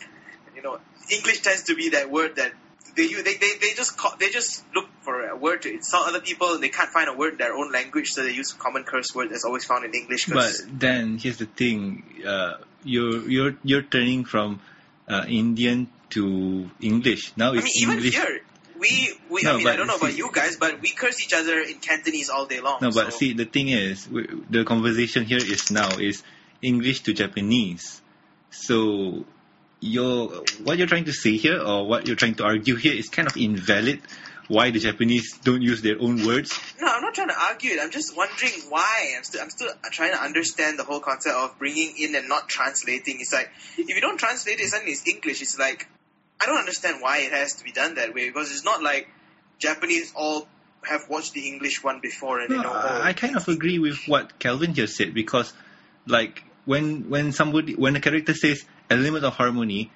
You 0.56 0.62
know, 0.62 0.80
English 1.12 1.42
tends 1.42 1.64
to 1.64 1.76
be 1.76 1.90
that 1.90 2.10
word 2.10 2.38
that 2.38 2.54
they 2.96 3.04
use- 3.04 3.24
they 3.24 3.36
they, 3.36 3.58
they 3.60 3.74
just 3.74 3.98
call, 3.98 4.16
they 4.18 4.30
just 4.30 4.64
look 4.74 4.88
for 5.02 5.28
a 5.28 5.36
word 5.36 5.62
to 5.64 5.74
insult 5.74 6.08
other 6.08 6.22
people, 6.22 6.54
and 6.54 6.64
they 6.64 6.70
can't 6.70 6.90
find 6.90 7.10
a 7.10 7.14
word 7.14 7.34
in 7.34 7.38
their 7.38 7.54
own 7.54 7.72
language, 7.72 8.10
so 8.12 8.24
they 8.24 8.32
use 8.32 8.54
a 8.54 8.58
common 8.58 8.84
curse 8.84 9.14
word 9.14 9.30
that's 9.30 9.46
always 9.46 9.66
found 9.66 9.84
in 9.84 9.94
English. 9.94 10.26
But 10.28 10.56
then 10.68 11.18
here's 11.18 11.38
the 11.38 11.46
thing: 11.46 12.04
uh, 12.26 12.58
you're 12.84 13.28
you're 13.30 13.56
you're 13.64 13.84
turning 13.84 14.24
from 14.26 14.62
uh, 15.08 15.26
Indian 15.28 15.88
to 16.12 16.70
English. 16.82 17.34
Now 17.38 17.54
I 17.54 17.58
it's 17.58 17.66
mean, 17.66 17.74
even 17.78 17.96
English. 17.98 18.16
here, 18.16 18.42
we, 18.80 19.14
we 19.30 19.42
No, 19.44 19.56
I 19.56 19.58
mean, 19.58 19.68
I 19.68 19.76
don't 19.76 19.88
know 19.88 19.96
about 19.98 20.16
you 20.16 20.30
guys, 20.32 20.58
but 20.58 20.82
we 20.82 20.92
curse 20.92 21.22
each 21.22 21.34
other 21.34 21.60
in 21.60 21.80
Cantonese 21.80 22.30
all 22.30 22.46
day 22.46 22.60
long. 22.60 22.80
No, 22.82 22.92
but 22.92 23.12
so- 23.12 23.18
see, 23.20 23.34
the 23.34 23.46
thing 23.46 23.70
is, 23.70 24.08
we, 24.10 24.28
the 24.50 24.64
conversation 24.64 25.26
here 25.26 25.38
is 25.40 25.72
now 25.72 25.98
is 25.98 26.24
English 26.62 27.02
to 27.02 27.14
Japanese. 27.14 28.02
So, 28.52 29.26
you're, 29.80 30.28
what 30.64 30.78
you're 30.78 30.88
trying 30.88 31.06
to 31.06 31.14
say 31.14 31.38
here, 31.38 31.62
or 31.62 31.88
what 31.88 32.08
you're 32.08 32.16
trying 32.16 32.36
to 32.36 32.44
argue 32.46 32.76
here, 32.76 32.94
is 32.94 33.10
kind 33.10 33.28
of 33.28 33.38
invalid. 33.38 34.02
Why 34.48 34.72
the 34.72 34.80
Japanese 34.80 35.38
don't 35.40 35.62
use 35.62 35.82
their 35.82 36.00
own 36.00 36.26
words? 36.26 36.58
No, 36.80 36.88
I'm 36.88 37.02
not 37.02 37.14
trying 37.14 37.28
to 37.28 37.38
argue 37.38 37.72
it. 37.72 37.80
I'm 37.82 37.92
just 37.92 38.16
wondering 38.16 38.54
why. 38.70 39.14
I'm 39.18 39.24
still, 39.24 39.42
I'm 39.42 39.50
still 39.50 39.70
trying 39.92 40.14
to 40.14 40.22
understand 40.22 40.80
the 40.80 40.86
whole 40.86 41.02
concept 41.02 41.36
of 41.36 41.60
bringing 41.60 41.96
in 41.98 42.16
and 42.16 42.30
not 42.30 42.48
translating. 42.48 43.18
It's 43.20 43.34
like 43.34 43.50
if 43.78 43.90
you 43.90 44.00
don't 44.00 44.18
translate 44.18 44.62
it, 44.62 44.70
suddenly 44.70 44.94
it's 44.94 45.06
English. 45.06 45.42
It's 45.42 45.60
like 45.60 45.90
I 46.42 46.46
don't 46.46 46.58
understand 46.58 47.02
why 47.02 47.20
it 47.20 47.32
has 47.32 47.56
to 47.56 47.64
be 47.64 47.72
done 47.72 47.96
that 47.96 48.14
way 48.14 48.28
because 48.28 48.52
it's 48.52 48.64
not 48.64 48.84
like 48.84 49.10
Japanese 49.60 50.14
all 50.16 50.48
have 50.84 51.10
watched 51.10 51.34
the 51.34 51.48
English 51.48 51.84
one 51.84 52.00
before 52.00 52.40
and 52.40 52.52
they 52.52 52.58
know. 52.58 52.72
oh, 52.72 53.02
I 53.04 53.10
I 53.10 53.14
kind 53.14 53.36
of 53.36 53.48
agree 53.48 53.80
with 53.80 53.98
what 54.08 54.40
Calvin 54.40 54.74
here 54.74 54.88
said 54.88 55.14
because, 55.14 55.54
like, 56.06 56.44
when 56.66 57.10
when 57.10 57.32
somebody 57.32 57.76
when 57.76 57.96
a 57.96 58.00
character 58.00 58.34
says 58.34 58.64
element 58.90 59.26
of 59.26 59.34
harmony, 59.34 59.92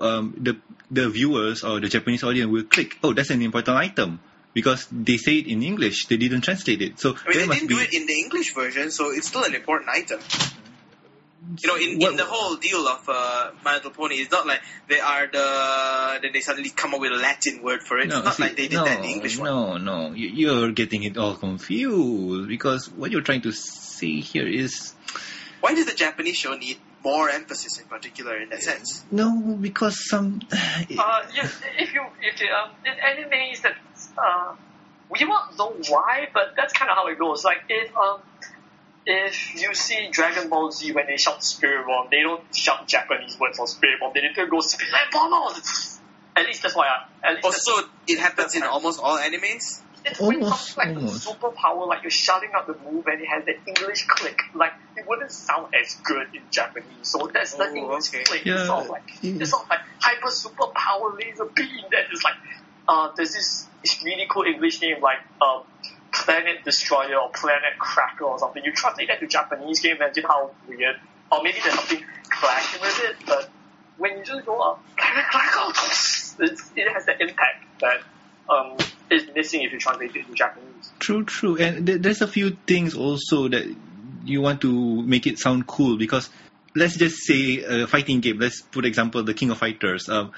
um, 0.00 0.34
the 0.36 0.56
the 0.90 1.08
viewers 1.08 1.64
or 1.64 1.80
the 1.80 1.88
Japanese 1.88 2.24
audience 2.24 2.50
will 2.50 2.64
click. 2.64 2.98
Oh, 3.02 3.12
that's 3.12 3.30
an 3.30 3.42
important 3.42 3.76
item 3.76 4.20
because 4.52 4.86
they 4.90 5.16
say 5.16 5.36
it 5.36 5.46
in 5.46 5.62
English. 5.62 6.06
They 6.06 6.16
didn't 6.16 6.42
translate 6.42 6.82
it, 6.82 6.98
so 6.98 7.14
I 7.26 7.28
mean, 7.28 7.48
they 7.48 7.54
didn't 7.54 7.68
be. 7.68 7.74
do 7.74 7.80
it 7.80 7.94
in 7.94 8.06
the 8.06 8.14
English 8.14 8.54
version, 8.54 8.90
so 8.90 9.10
it's 9.10 9.28
still 9.28 9.44
an 9.44 9.54
important 9.54 9.90
item. 9.90 10.20
You 11.60 11.68
know, 11.68 11.76
in, 11.76 12.00
in 12.00 12.16
the 12.16 12.24
whole 12.24 12.56
deal 12.56 12.86
of 12.88 13.08
uh, 13.08 13.50
My 13.64 13.74
Little 13.74 13.90
Pony, 13.90 14.16
it's 14.16 14.30
not 14.30 14.46
like 14.46 14.62
they 14.88 15.00
are 15.00 15.26
the 15.26 16.18
then 16.22 16.32
they 16.32 16.40
suddenly 16.40 16.70
come 16.70 16.94
up 16.94 17.00
with 17.00 17.12
a 17.12 17.16
Latin 17.16 17.62
word 17.62 17.82
for 17.82 17.98
it. 17.98 18.08
No, 18.08 18.16
it's 18.16 18.24
not 18.24 18.34
see, 18.34 18.42
like 18.44 18.56
they 18.56 18.68
did 18.68 18.76
no, 18.76 18.84
that 18.84 18.96
in 18.96 19.02
the 19.02 19.08
English 19.08 19.38
one. 19.38 19.48
No, 19.48 19.76
no, 19.76 20.14
you, 20.14 20.28
you're 20.28 20.72
getting 20.72 21.02
it 21.02 21.16
all 21.16 21.34
confused 21.36 22.48
because 22.48 22.90
what 22.90 23.10
you're 23.10 23.22
trying 23.22 23.42
to 23.42 23.52
say 23.52 24.20
here 24.20 24.48
is 24.48 24.94
Why 25.60 25.74
does 25.74 25.86
the 25.86 25.94
Japanese 25.94 26.36
show 26.36 26.54
need 26.54 26.78
more 27.04 27.28
emphasis 27.28 27.78
in 27.78 27.86
particular 27.86 28.40
in 28.40 28.48
that 28.48 28.62
sense? 28.62 29.04
no 29.10 29.56
because 29.60 30.08
some. 30.08 30.40
Uh, 30.50 31.22
yeah, 31.34 31.48
if 31.78 31.92
you 31.92 32.04
if 32.22 32.40
you, 32.40 32.48
um, 32.48 32.70
in 32.84 32.92
animes 32.92 33.62
that 33.62 33.76
uh, 34.18 34.54
we 35.10 35.24
won't 35.24 35.56
know 35.58 35.74
why, 35.88 36.28
but 36.32 36.54
that's 36.56 36.72
kind 36.72 36.90
of 36.90 36.96
how 36.96 37.06
it 37.08 37.18
goes. 37.18 37.44
Like 37.44 37.62
if 37.68 37.94
um 37.96 38.20
if 39.06 39.60
you 39.60 39.74
see 39.74 40.08
Dragon 40.10 40.48
Ball 40.48 40.70
Z 40.72 40.92
when 40.92 41.06
they 41.06 41.16
shout 41.16 41.42
Spirit 41.44 41.86
Bomb, 41.86 42.08
they 42.10 42.22
don't 42.22 42.42
shout 42.54 42.86
Japanese 42.88 43.38
words 43.38 43.58
for 43.58 43.66
Spirit 43.66 44.00
Bomb. 44.00 44.12
They 44.14 44.22
literally 44.22 44.50
go 44.50 44.60
Spirit 44.60 44.92
Bomb. 45.12 45.54
At 46.36 46.46
least 46.46 46.62
that's 46.62 46.74
why. 46.74 46.86
I, 46.88 47.28
at 47.28 47.34
least 47.36 47.42
that's- 47.44 47.68
Also, 47.68 47.88
it 48.08 48.18
happens 48.18 48.54
in 48.54 48.62
almost 48.62 49.00
all 49.00 49.18
animes. 49.18 49.80
it's 50.06 50.20
when 50.20 50.42
Almost, 50.42 50.72
something 50.74 50.94
like 50.94 50.96
almost. 51.02 51.26
a 51.26 51.30
superpower, 51.32 51.86
like 51.88 52.02
you're 52.02 52.10
shouting 52.10 52.50
out 52.54 52.66
the 52.66 52.74
move 52.90 53.06
and 53.06 53.20
it 53.22 53.26
has 53.28 53.44
the 53.44 53.54
English 53.66 54.06
click, 54.06 54.38
like 54.54 54.72
it 54.96 55.06
wouldn't 55.08 55.30
sound 55.32 55.72
as 55.74 55.94
good 56.04 56.26
in 56.34 56.42
Japanese. 56.50 56.86
So 57.02 57.30
that's 57.32 57.54
the 57.54 57.64
Oh, 57.64 57.74
English 57.74 58.08
okay. 58.08 58.24
click. 58.24 58.44
Yeah, 58.44 58.54
It's 58.56 58.66
sort 58.66 58.84
of 58.84 58.90
like 58.90 59.02
yeah. 59.22 59.40
it's 59.40 59.50
sort 59.50 59.62
of 59.64 59.70
like 59.70 59.80
hyper 60.00 60.28
superpower 60.28 61.18
laser 61.18 61.46
beam 61.46 61.84
that 61.92 62.12
is 62.12 62.22
like 62.22 62.34
uh 62.88 63.10
there's 63.16 63.32
this 63.32 63.66
this 63.82 64.02
really 64.04 64.26
cool 64.30 64.42
English 64.42 64.82
name 64.82 65.00
like 65.00 65.18
um 65.40 65.62
Planet 66.14 66.64
Destroyer 66.64 67.16
or 67.16 67.30
Planet 67.30 67.78
Cracker 67.78 68.24
or 68.24 68.38
something. 68.38 68.62
You 68.64 68.72
translate 68.72 69.08
that 69.08 69.20
to 69.20 69.26
Japanese, 69.26 69.80
game, 69.80 69.96
imagine 69.96 70.24
how 70.24 70.50
weird? 70.68 70.96
Or 71.30 71.42
maybe 71.42 71.58
there's 71.62 71.74
something 71.74 72.04
clashing 72.30 72.80
with 72.80 73.00
it, 73.04 73.16
but 73.26 73.50
when 73.98 74.18
you 74.18 74.24
just 74.24 74.46
go 74.46 74.58
up, 74.60 74.84
Planet 74.96 75.24
Cracker, 75.30 75.72
it 76.76 76.92
has 76.92 77.06
the 77.06 77.20
impact 77.20 77.80
that 77.80 78.02
um, 78.48 78.76
is 79.10 79.28
missing 79.34 79.62
if 79.62 79.72
you 79.72 79.78
translate 79.78 80.14
it 80.14 80.26
to 80.26 80.34
Japanese. 80.34 80.92
True, 80.98 81.24
true. 81.24 81.56
And 81.56 81.86
th- 81.86 82.00
there's 82.00 82.22
a 82.22 82.28
few 82.28 82.56
things 82.66 82.94
also 82.94 83.48
that 83.48 83.74
you 84.24 84.40
want 84.40 84.60
to 84.62 85.02
make 85.02 85.26
it 85.26 85.38
sound 85.38 85.66
cool 85.66 85.96
because 85.96 86.30
let's 86.74 86.96
just 86.96 87.18
say 87.18 87.62
a 87.62 87.86
fighting 87.86 88.20
game. 88.20 88.38
Let's 88.38 88.62
put 88.62 88.84
example 88.84 89.22
the 89.22 89.34
King 89.34 89.50
of 89.50 89.58
Fighters. 89.58 90.08
Um, 90.08 90.32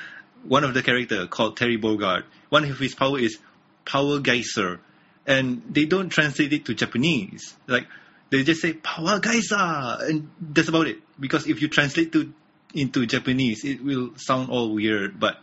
one 0.44 0.64
of 0.64 0.74
the 0.74 0.82
character 0.82 1.26
called 1.26 1.56
Terry 1.56 1.78
Bogard. 1.78 2.24
One 2.48 2.64
of 2.64 2.78
his 2.78 2.94
power 2.94 3.18
is 3.18 3.38
Power 3.84 4.20
Geyser, 4.20 4.80
and 5.26 5.62
they 5.68 5.84
don't 5.84 6.08
translate 6.08 6.52
it 6.52 6.64
to 6.66 6.74
Japanese. 6.74 7.54
Like 7.66 7.86
they 8.30 8.42
just 8.44 8.62
say 8.62 8.72
Power 8.72 9.20
Geyser, 9.20 9.56
and 9.56 10.30
that's 10.40 10.68
about 10.68 10.86
it. 10.86 10.98
Because 11.18 11.46
if 11.46 11.60
you 11.60 11.68
translate 11.68 12.12
to 12.12 12.32
into 12.74 13.06
Japanese, 13.06 13.64
it 13.64 13.82
will 13.82 14.12
sound 14.16 14.50
all 14.50 14.74
weird. 14.74 15.18
But 15.18 15.38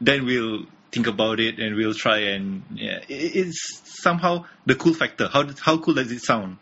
then 0.00 0.24
we'll 0.24 0.66
think 0.92 1.06
about 1.06 1.38
it 1.38 1.58
and 1.58 1.76
we'll 1.76 1.94
try 1.94 2.18
and 2.18 2.62
yeah, 2.74 2.98
it, 3.08 3.36
it's 3.36 3.82
somehow 3.84 4.44
the 4.66 4.74
cool 4.74 4.94
factor. 4.94 5.28
How 5.28 5.46
how 5.60 5.78
cool 5.78 5.94
does 5.94 6.10
it 6.10 6.20
sound? 6.20 6.58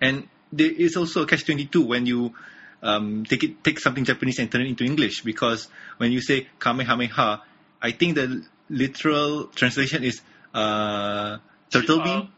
And 0.00 0.28
there 0.52 0.70
is 0.70 0.96
also 0.96 1.22
a 1.22 1.26
catch 1.26 1.44
twenty 1.44 1.66
two 1.66 1.86
when 1.86 2.06
you 2.06 2.34
um, 2.82 3.24
take 3.24 3.44
it 3.44 3.64
take 3.64 3.80
something 3.80 4.04
Japanese 4.04 4.38
and 4.38 4.50
turn 4.50 4.62
it 4.62 4.68
into 4.68 4.84
English 4.84 5.22
because 5.22 5.68
when 5.96 6.12
you 6.12 6.20
say 6.20 6.48
Kamehameha, 6.58 7.42
I 7.82 7.90
think 7.92 8.14
the 8.14 8.44
literal 8.68 9.46
translation 9.46 10.04
is 10.04 10.20
uh, 10.56 11.38
turtle 11.70 12.00
beam, 12.02 12.12
Um, 12.20 12.32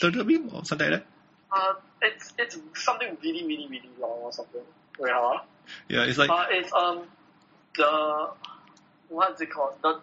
turtle 0.00 0.24
beam 0.24 0.50
or 0.54 0.64
something 0.64 0.90
like 0.90 1.00
that. 1.00 1.06
Uh, 1.50 1.74
it's 2.02 2.32
it's 2.38 2.58
something 2.74 3.16
really 3.22 3.44
really 3.46 3.66
really 3.68 3.90
long 4.00 4.18
or 4.22 4.32
something. 4.32 4.60
Wait, 4.98 5.12
huh? 5.14 5.40
Yeah, 5.88 6.04
it's 6.04 6.18
like 6.18 6.30
Uh, 6.30 6.46
it's 6.50 6.72
um 6.72 7.02
the 7.76 8.30
what's 9.08 9.40
it 9.40 9.50
called 9.50 9.74
the 9.82 10.00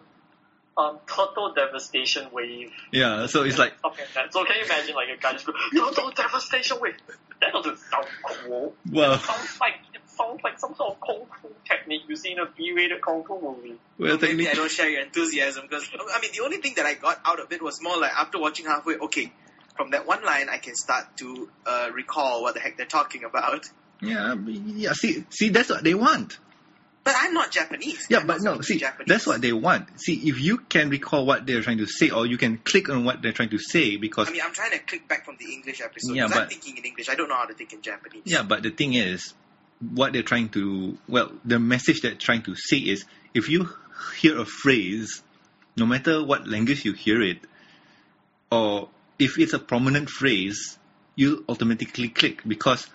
um 0.76 0.98
total 1.06 1.52
devastation 1.54 2.28
wave. 2.32 2.70
yeah, 2.92 3.26
so 3.26 3.44
it's 3.44 3.58
like 3.58 3.74
like. 3.84 4.32
So 4.32 4.44
can 4.44 4.56
you 4.58 4.64
imagine 4.64 4.94
like 4.94 5.08
a 5.08 5.20
guy 5.20 5.32
just 5.32 5.46
go 5.46 5.52
total 5.74 6.10
devastation 6.10 6.78
wave? 6.80 6.96
That 7.40 7.52
doesn't 7.52 7.78
sound 7.78 8.06
cool. 8.24 8.74
well, 8.90 9.14
It 9.14 9.20
sounds 9.20 9.60
like 9.60 9.74
sounds 10.16 10.40
like 10.42 10.58
some 10.58 10.74
sort 10.74 10.92
of 10.94 11.00
kung 11.00 11.26
fu 11.42 11.48
technique 11.68 12.02
you 12.08 12.16
see 12.16 12.32
in 12.32 12.38
a 12.38 12.46
B-rated 12.46 13.00
kung 13.02 13.24
fu 13.24 13.40
movie. 13.40 13.78
well, 13.98 14.18
Maybe 14.20 14.48
I 14.48 14.54
don't 14.54 14.70
share 14.70 14.88
your 14.88 15.02
enthusiasm 15.02 15.66
because 15.68 15.88
I 16.14 16.20
mean 16.20 16.30
the 16.36 16.44
only 16.44 16.58
thing 16.58 16.74
that 16.76 16.86
I 16.86 16.94
got 16.94 17.20
out 17.24 17.40
of 17.40 17.52
it 17.52 17.62
was 17.62 17.80
more 17.82 17.98
like 17.98 18.12
after 18.12 18.38
watching 18.40 18.66
halfway, 18.66 18.96
okay, 18.96 19.32
from 19.76 19.90
that 19.90 20.06
one 20.06 20.24
line 20.24 20.48
I 20.48 20.58
can 20.58 20.74
start 20.74 21.16
to 21.18 21.48
uh, 21.66 21.88
recall 21.92 22.42
what 22.42 22.54
the 22.54 22.60
heck 22.60 22.76
they're 22.76 22.86
talking 22.86 23.24
about. 23.24 23.66
yeah, 24.00 24.34
yeah. 24.46 24.92
See, 24.92 25.24
see, 25.30 25.50
that's 25.50 25.70
what 25.70 25.84
they 25.84 25.94
want. 25.94 26.38
But 27.04 27.14
I'm 27.16 27.34
not 27.34 27.52
Japanese. 27.52 28.04
Yeah, 28.10 28.18
I'm 28.18 28.26
but 28.26 28.40
no, 28.42 28.60
see, 28.62 28.78
Japanese. 28.78 29.06
that's 29.06 29.26
what 29.28 29.40
they 29.40 29.52
want. 29.52 30.00
See, 30.00 30.14
if 30.28 30.40
you 30.40 30.58
can 30.58 30.90
recall 30.90 31.24
what 31.24 31.46
they're 31.46 31.62
trying 31.62 31.78
to 31.78 31.86
say, 31.86 32.10
or 32.10 32.26
you 32.26 32.36
can 32.36 32.58
click 32.58 32.88
on 32.88 33.04
what 33.04 33.22
they're 33.22 33.30
trying 33.30 33.50
to 33.50 33.58
say, 33.58 33.96
because 33.96 34.28
I 34.28 34.32
mean, 34.32 34.40
I'm 34.44 34.52
trying 34.52 34.72
to 34.72 34.80
click 34.80 35.06
back 35.06 35.24
from 35.24 35.36
the 35.38 35.52
English 35.52 35.80
episode 35.80 36.16
Yeah, 36.16 36.24
because 36.24 36.36
I'm 36.36 36.42
but- 36.44 36.50
thinking 36.50 36.78
in 36.78 36.84
English. 36.84 37.08
I 37.08 37.14
don't 37.14 37.28
know 37.28 37.36
how 37.36 37.44
to 37.44 37.54
think 37.54 37.72
in 37.72 37.80
Japanese. 37.80 38.22
yeah, 38.24 38.42
but 38.42 38.64
the 38.64 38.70
thing 38.70 38.94
is, 38.94 39.34
what 39.80 40.12
they're 40.12 40.22
trying 40.22 40.48
to, 40.50 40.96
well, 41.08 41.32
the 41.44 41.58
message 41.58 42.00
they're 42.02 42.14
trying 42.14 42.42
to 42.42 42.54
say 42.54 42.78
is, 42.78 43.04
if 43.34 43.48
you 43.48 43.68
hear 44.18 44.38
a 44.38 44.44
phrase, 44.44 45.22
no 45.76 45.86
matter 45.86 46.24
what 46.24 46.46
language 46.48 46.84
you 46.84 46.92
hear 46.92 47.20
it, 47.22 47.38
or 48.50 48.88
if 49.18 49.38
it's 49.38 49.52
a 49.52 49.58
prominent 49.58 50.08
phrase, 50.08 50.78
you 51.14 51.44
automatically 51.48 52.08
click 52.08 52.42
because 52.46 52.86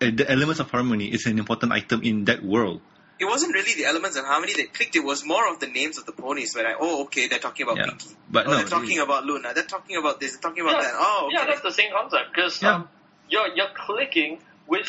uh, 0.00 0.10
the 0.12 0.28
elements 0.30 0.60
of 0.60 0.70
harmony 0.70 1.12
is 1.12 1.26
an 1.26 1.38
important 1.38 1.72
item 1.72 2.02
in 2.02 2.24
that 2.24 2.44
world. 2.44 2.80
It 3.18 3.24
wasn't 3.24 3.54
really 3.54 3.74
the 3.74 3.86
elements 3.86 4.18
of 4.18 4.26
harmony 4.26 4.52
that 4.54 4.74
clicked. 4.74 4.94
It 4.94 5.04
was 5.04 5.24
more 5.24 5.50
of 5.50 5.58
the 5.58 5.68
names 5.68 5.96
of 5.96 6.04
the 6.04 6.12
ponies. 6.12 6.54
Where 6.54 6.66
I, 6.66 6.74
oh, 6.78 7.04
okay, 7.04 7.28
they're 7.28 7.38
talking 7.38 7.64
about 7.64 7.78
Yeah, 7.78 7.86
Pinkie. 7.86 8.10
but 8.30 8.46
oh, 8.46 8.50
no, 8.50 8.56
they're 8.58 8.66
talking 8.66 8.98
about 8.98 9.24
Luna. 9.24 9.54
They're 9.54 9.64
talking 9.64 9.96
about 9.96 10.20
this. 10.20 10.32
They're 10.32 10.42
talking 10.42 10.62
about 10.62 10.82
Yeah, 10.82 10.90
that. 10.90 10.94
Oh, 10.96 11.24
okay. 11.28 11.36
Yeah, 11.38 11.46
that's 11.46 11.62
the 11.62 11.72
same 11.72 11.92
concept 11.92 12.34
because 12.34 12.62
Yeah. 12.62 12.74
um, 12.74 12.88
you're 13.30 13.48
you're 13.56 13.72
clicking 13.74 14.38
with 14.66 14.86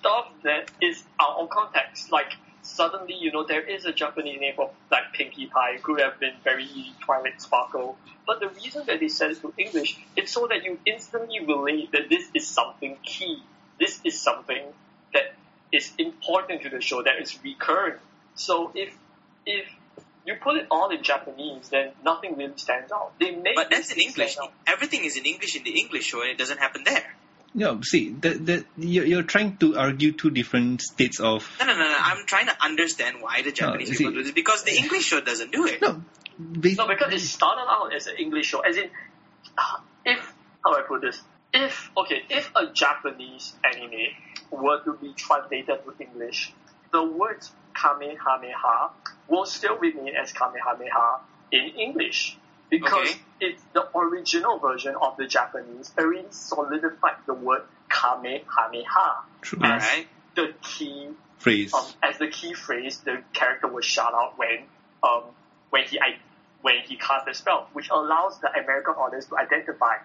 stuff 0.00 0.28
that 0.44 0.70
is 0.80 1.02
out 1.20 1.38
of 1.38 1.50
context. 1.50 2.12
Like 2.12 2.32
suddenly, 2.62 3.14
you 3.14 3.32
know, 3.32 3.44
there 3.44 3.62
is 3.62 3.84
a 3.84 3.92
Japanese 3.92 4.40
name 4.40 4.54
for 4.56 4.70
like 4.90 5.12
Pinkie 5.12 5.46
Pie. 5.46 5.76
It 5.76 5.82
could 5.82 6.00
have 6.00 6.18
been 6.20 6.34
very 6.44 6.64
easy 6.64 6.94
Twilight 7.00 7.40
Sparkle. 7.40 7.96
But 8.26 8.40
the 8.40 8.48
reason 8.48 8.84
that 8.86 9.00
they 9.00 9.08
said 9.08 9.30
it 9.30 9.40
to 9.40 9.54
English, 9.56 9.98
is 10.16 10.30
so 10.30 10.46
that 10.48 10.62
you 10.62 10.78
instantly 10.84 11.40
relate 11.40 11.92
that 11.92 12.10
this 12.10 12.28
is 12.34 12.46
something 12.46 12.96
key. 13.02 13.42
This 13.80 14.00
is 14.04 14.20
something 14.20 14.64
that 15.14 15.34
is 15.72 15.92
important 15.98 16.62
to 16.62 16.68
the 16.68 16.80
show, 16.80 17.02
that 17.02 17.20
is 17.20 17.38
recurrent. 17.42 18.00
So 18.34 18.70
if 18.74 18.94
if 19.46 19.66
you 20.26 20.34
put 20.34 20.56
it 20.56 20.66
all 20.70 20.90
in 20.90 21.02
Japanese, 21.02 21.70
then 21.70 21.92
nothing 22.04 22.36
really 22.36 22.52
stands 22.56 22.92
out. 22.92 23.12
They 23.18 23.30
make 23.30 23.56
But 23.56 23.70
that's 23.70 23.92
in 23.92 24.00
English. 24.00 24.36
Everything 24.66 25.04
is 25.04 25.16
in 25.16 25.24
English 25.24 25.56
in 25.56 25.64
the 25.64 25.70
English 25.70 26.04
show, 26.04 26.20
and 26.20 26.30
it 26.30 26.36
doesn't 26.36 26.58
happen 26.58 26.84
there. 26.84 27.14
No, 27.58 27.80
see, 27.82 28.10
that 28.20 28.46
that 28.46 28.64
you're, 28.76 29.04
you're 29.04 29.22
trying 29.24 29.56
to 29.58 29.76
argue 29.76 30.12
two 30.12 30.30
different 30.30 30.80
states 30.80 31.18
of 31.20 31.48
No, 31.60 31.66
no, 31.66 31.72
no, 31.74 31.80
no. 31.80 31.96
I'm 32.00 32.24
trying 32.26 32.46
to 32.46 32.56
understand 32.64 33.16
why 33.20 33.42
the 33.42 33.52
Japanese 33.52 33.90
you 33.90 33.96
people 33.98 34.12
do 34.14 34.22
this 34.22 34.32
because 34.32 34.62
the 34.64 34.76
English 34.76 35.02
show 35.04 35.20
doesn't 35.20 35.50
do 35.52 35.66
it. 35.66 35.82
no, 35.82 36.02
bas- 36.38 36.76
No, 36.78 36.86
because 36.86 37.12
it 37.12 37.20
started 37.20 37.66
out 37.68 37.92
as 37.94 38.06
an 38.06 38.16
English 38.18 38.46
show. 38.46 38.60
As 38.60 38.76
in, 38.76 38.88
if 40.06 40.32
how 40.64 40.72
do 40.72 40.78
I 40.78 40.82
put 40.86 41.00
this? 41.02 41.20
If 41.52 41.90
okay, 41.96 42.22
if 42.30 42.50
a 42.54 42.72
Japanese 42.72 43.52
anime 43.64 44.14
were 44.50 44.80
to 44.84 44.92
be 44.94 45.12
translated 45.14 45.80
to 45.84 45.94
English, 46.02 46.52
the 46.92 47.02
words 47.04 47.50
Kamehameha 47.74 48.90
will 49.28 49.46
still 49.46 49.76
remain 49.78 50.14
as 50.16 50.32
Kamehameha 50.32 51.20
in 51.52 51.64
English 51.78 52.37
because 52.70 53.08
Okay. 53.08 53.20
it's 53.40 53.62
the 53.72 53.88
original 53.96 54.58
version 54.58 54.94
of 55.00 55.16
the 55.16 55.26
Japanese 55.26 55.92
already 55.98 56.26
solidified 56.30 57.16
the 57.26 57.34
word 57.34 57.62
Kamehameha 57.88 59.24
true 59.42 59.58
as 59.62 59.82
Alright. 59.82 60.08
the 60.34 60.54
key 60.62 61.08
phrase. 61.38 61.72
um, 61.74 61.84
as 62.02 62.18
the 62.18 62.28
key 62.28 62.54
phrase, 62.54 62.98
the 63.00 63.22
character 63.32 63.68
was 63.68 63.84
shout 63.84 64.12
out 64.14 64.38
when 64.38 64.64
um, 65.02 65.22
when 65.70 65.84
he 65.84 65.98
I, 66.00 66.16
when 66.62 66.80
he 66.86 66.96
cast 66.96 67.26
the 67.26 67.34
spell, 67.34 67.68
which 67.72 67.88
allows 67.90 68.38
the 68.40 68.50
American 68.50 68.94
audience 68.94 69.26
to 69.26 69.36
identify 69.38 69.96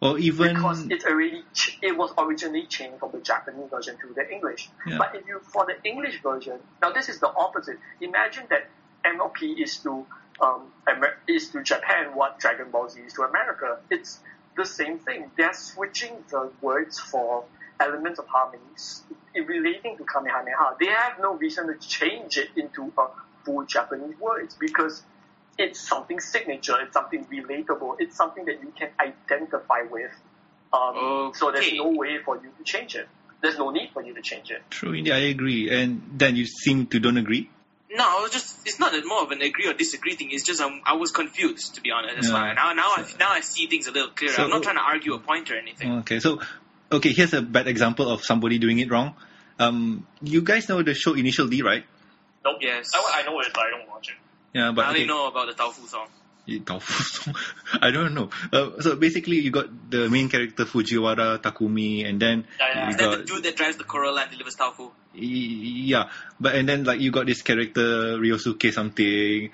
or 0.00 0.18
even 0.18 0.54
because 0.54 0.86
it's 0.90 1.04
already 1.04 1.42
ch- 1.54 1.78
it 1.82 1.96
was 1.96 2.12
originally 2.18 2.66
changed 2.66 2.98
from 3.00 3.10
the 3.12 3.18
Japanese 3.20 3.68
version 3.70 3.96
to 3.98 4.12
the 4.14 4.30
English. 4.30 4.68
Yeah. 4.86 4.98
But 4.98 5.14
if 5.16 5.26
you 5.26 5.40
for 5.40 5.66
the 5.66 5.74
English 5.88 6.22
version, 6.22 6.58
now 6.82 6.92
this 6.92 7.08
is 7.08 7.18
the 7.20 7.28
opposite. 7.28 7.78
Imagine 8.00 8.44
that 8.50 8.68
MLP 9.04 9.60
is 9.60 9.78
to 9.78 10.06
um, 10.40 10.72
Amer- 10.88 11.18
is 11.26 11.50
to 11.50 11.62
Japan 11.62 12.14
what 12.14 12.38
Dragon 12.38 12.70
Ball 12.70 12.88
Z 12.88 13.00
is 13.00 13.12
to 13.14 13.22
America. 13.22 13.78
It's 13.90 14.20
the 14.56 14.64
same 14.64 14.98
thing. 14.98 15.30
They're 15.36 15.54
switching 15.54 16.24
the 16.30 16.50
words 16.60 16.98
for 16.98 17.44
elements 17.80 18.18
of 18.18 18.26
harmonies 18.26 19.02
in 19.34 19.46
relating 19.46 19.96
to 19.98 20.04
Kamehameha. 20.04 20.76
They 20.80 20.86
have 20.86 21.18
no 21.20 21.34
reason 21.34 21.68
to 21.68 21.74
change 21.86 22.36
it 22.36 22.50
into 22.56 22.92
a 22.98 23.06
full 23.44 23.64
Japanese 23.64 24.18
words 24.18 24.56
because 24.58 25.02
it's 25.56 25.80
something 25.80 26.20
signature, 26.20 26.76
it's 26.80 26.92
something 26.92 27.24
relatable, 27.26 27.96
it's 27.98 28.16
something 28.16 28.44
that 28.46 28.60
you 28.62 28.72
can 28.76 28.90
identify 29.00 29.82
with. 29.90 30.10
Um, 30.72 31.32
So 31.34 31.50
there's 31.50 31.72
no 31.72 31.90
way 31.90 32.18
for 32.24 32.36
you 32.36 32.50
to 32.58 32.64
change 32.64 32.94
it. 32.94 33.08
There's 33.40 33.58
no 33.58 33.70
need 33.70 33.90
for 33.92 34.02
you 34.02 34.14
to 34.14 34.22
change 34.22 34.50
it. 34.50 34.62
true, 34.70 34.92
indeed, 34.92 35.12
I 35.12 35.18
agree. 35.30 35.70
And 35.70 36.02
then 36.18 36.36
you 36.36 36.46
seem 36.46 36.86
to 36.88 36.98
don't 36.98 37.16
agree. 37.16 37.50
No, 37.90 38.04
I 38.04 38.20
was 38.20 38.30
just, 38.30 38.66
it's 38.66 38.78
not 38.78 38.92
more 39.06 39.22
of 39.22 39.30
an 39.30 39.40
agree 39.40 39.66
or 39.66 39.72
disagree 39.72 40.14
thing. 40.14 40.28
It's 40.30 40.44
just 40.44 40.60
um, 40.60 40.82
I 40.84 40.94
was 40.94 41.10
confused, 41.10 41.76
to 41.76 41.80
be 41.80 41.90
honest. 41.90 42.16
That's 42.16 42.28
Yeah. 42.28 42.34
why. 42.34 42.52
Now, 42.52 42.72
now, 42.74 42.90
I, 42.96 43.04
now 43.18 43.30
I 43.30 43.40
see 43.40 43.66
things 43.66 43.86
a 43.86 43.92
little 43.92 44.10
clearer. 44.10 44.34
So- 44.34 44.44
I'm 44.44 44.50
not 44.50 44.62
trying 44.62 44.76
to 44.76 44.82
argue 44.82 45.14
a 45.14 45.18
point 45.18 45.50
or 45.50 45.56
anything. 45.56 45.98
Okay, 46.00 46.20
so 46.20 46.40
okay, 46.92 47.12
here's 47.12 47.32
a 47.32 47.40
bad 47.40 47.66
example 47.66 48.10
of 48.10 48.24
somebody 48.24 48.58
doing 48.58 48.78
it 48.78 48.90
wrong. 48.90 49.14
Um, 49.58 50.06
you 50.22 50.42
guys 50.42 50.68
know 50.68 50.82
the 50.82 50.94
show 50.94 51.14
Initial 51.14 51.48
D, 51.48 51.62
right? 51.62 51.84
Nope. 52.44 52.58
Yes. 52.60 52.90
I, 52.94 53.22
I 53.22 53.22
know 53.24 53.40
it, 53.40 53.48
but 53.54 53.64
I 53.64 53.70
don't 53.70 53.88
watch 53.88 54.10
it. 54.10 54.14
Yeah, 54.52 54.72
but 54.72 54.84
I 54.84 54.88
only 54.88 55.00
okay. 55.00 55.08
know 55.08 55.26
about 55.28 55.48
the 55.48 55.54
Tofu 55.54 55.86
song. 55.86 56.08
Tofu 56.64 57.02
song. 57.02 57.34
I 57.82 57.90
don't 57.90 58.14
know. 58.14 58.30
Uh, 58.52 58.80
so 58.80 58.96
basically, 58.96 59.36
you 59.40 59.50
got 59.50 59.68
the 59.90 60.08
main 60.08 60.28
character 60.28 60.64
Fujiwara 60.64 61.38
Takumi, 61.38 62.08
and 62.08 62.20
then 62.20 62.44
Yeah, 62.58 62.66
yeah. 62.74 62.84
you 62.84 62.90
Is 62.90 62.96
that 62.96 63.04
got 63.04 63.18
the 63.18 63.24
dude 63.24 63.42
that 63.44 63.56
drives 63.56 63.76
the 63.76 63.84
Corolla 63.84 64.22
and 64.22 64.30
delivers 64.30 64.54
Tofu? 64.56 64.90
yeah, 65.14 66.10
but 66.40 66.54
and 66.54 66.68
then 66.68 66.84
like 66.84 67.00
you 67.00 67.10
got 67.10 67.26
this 67.26 67.42
character 67.42 68.16
Ryosuke 68.18 68.72
something. 68.72 69.50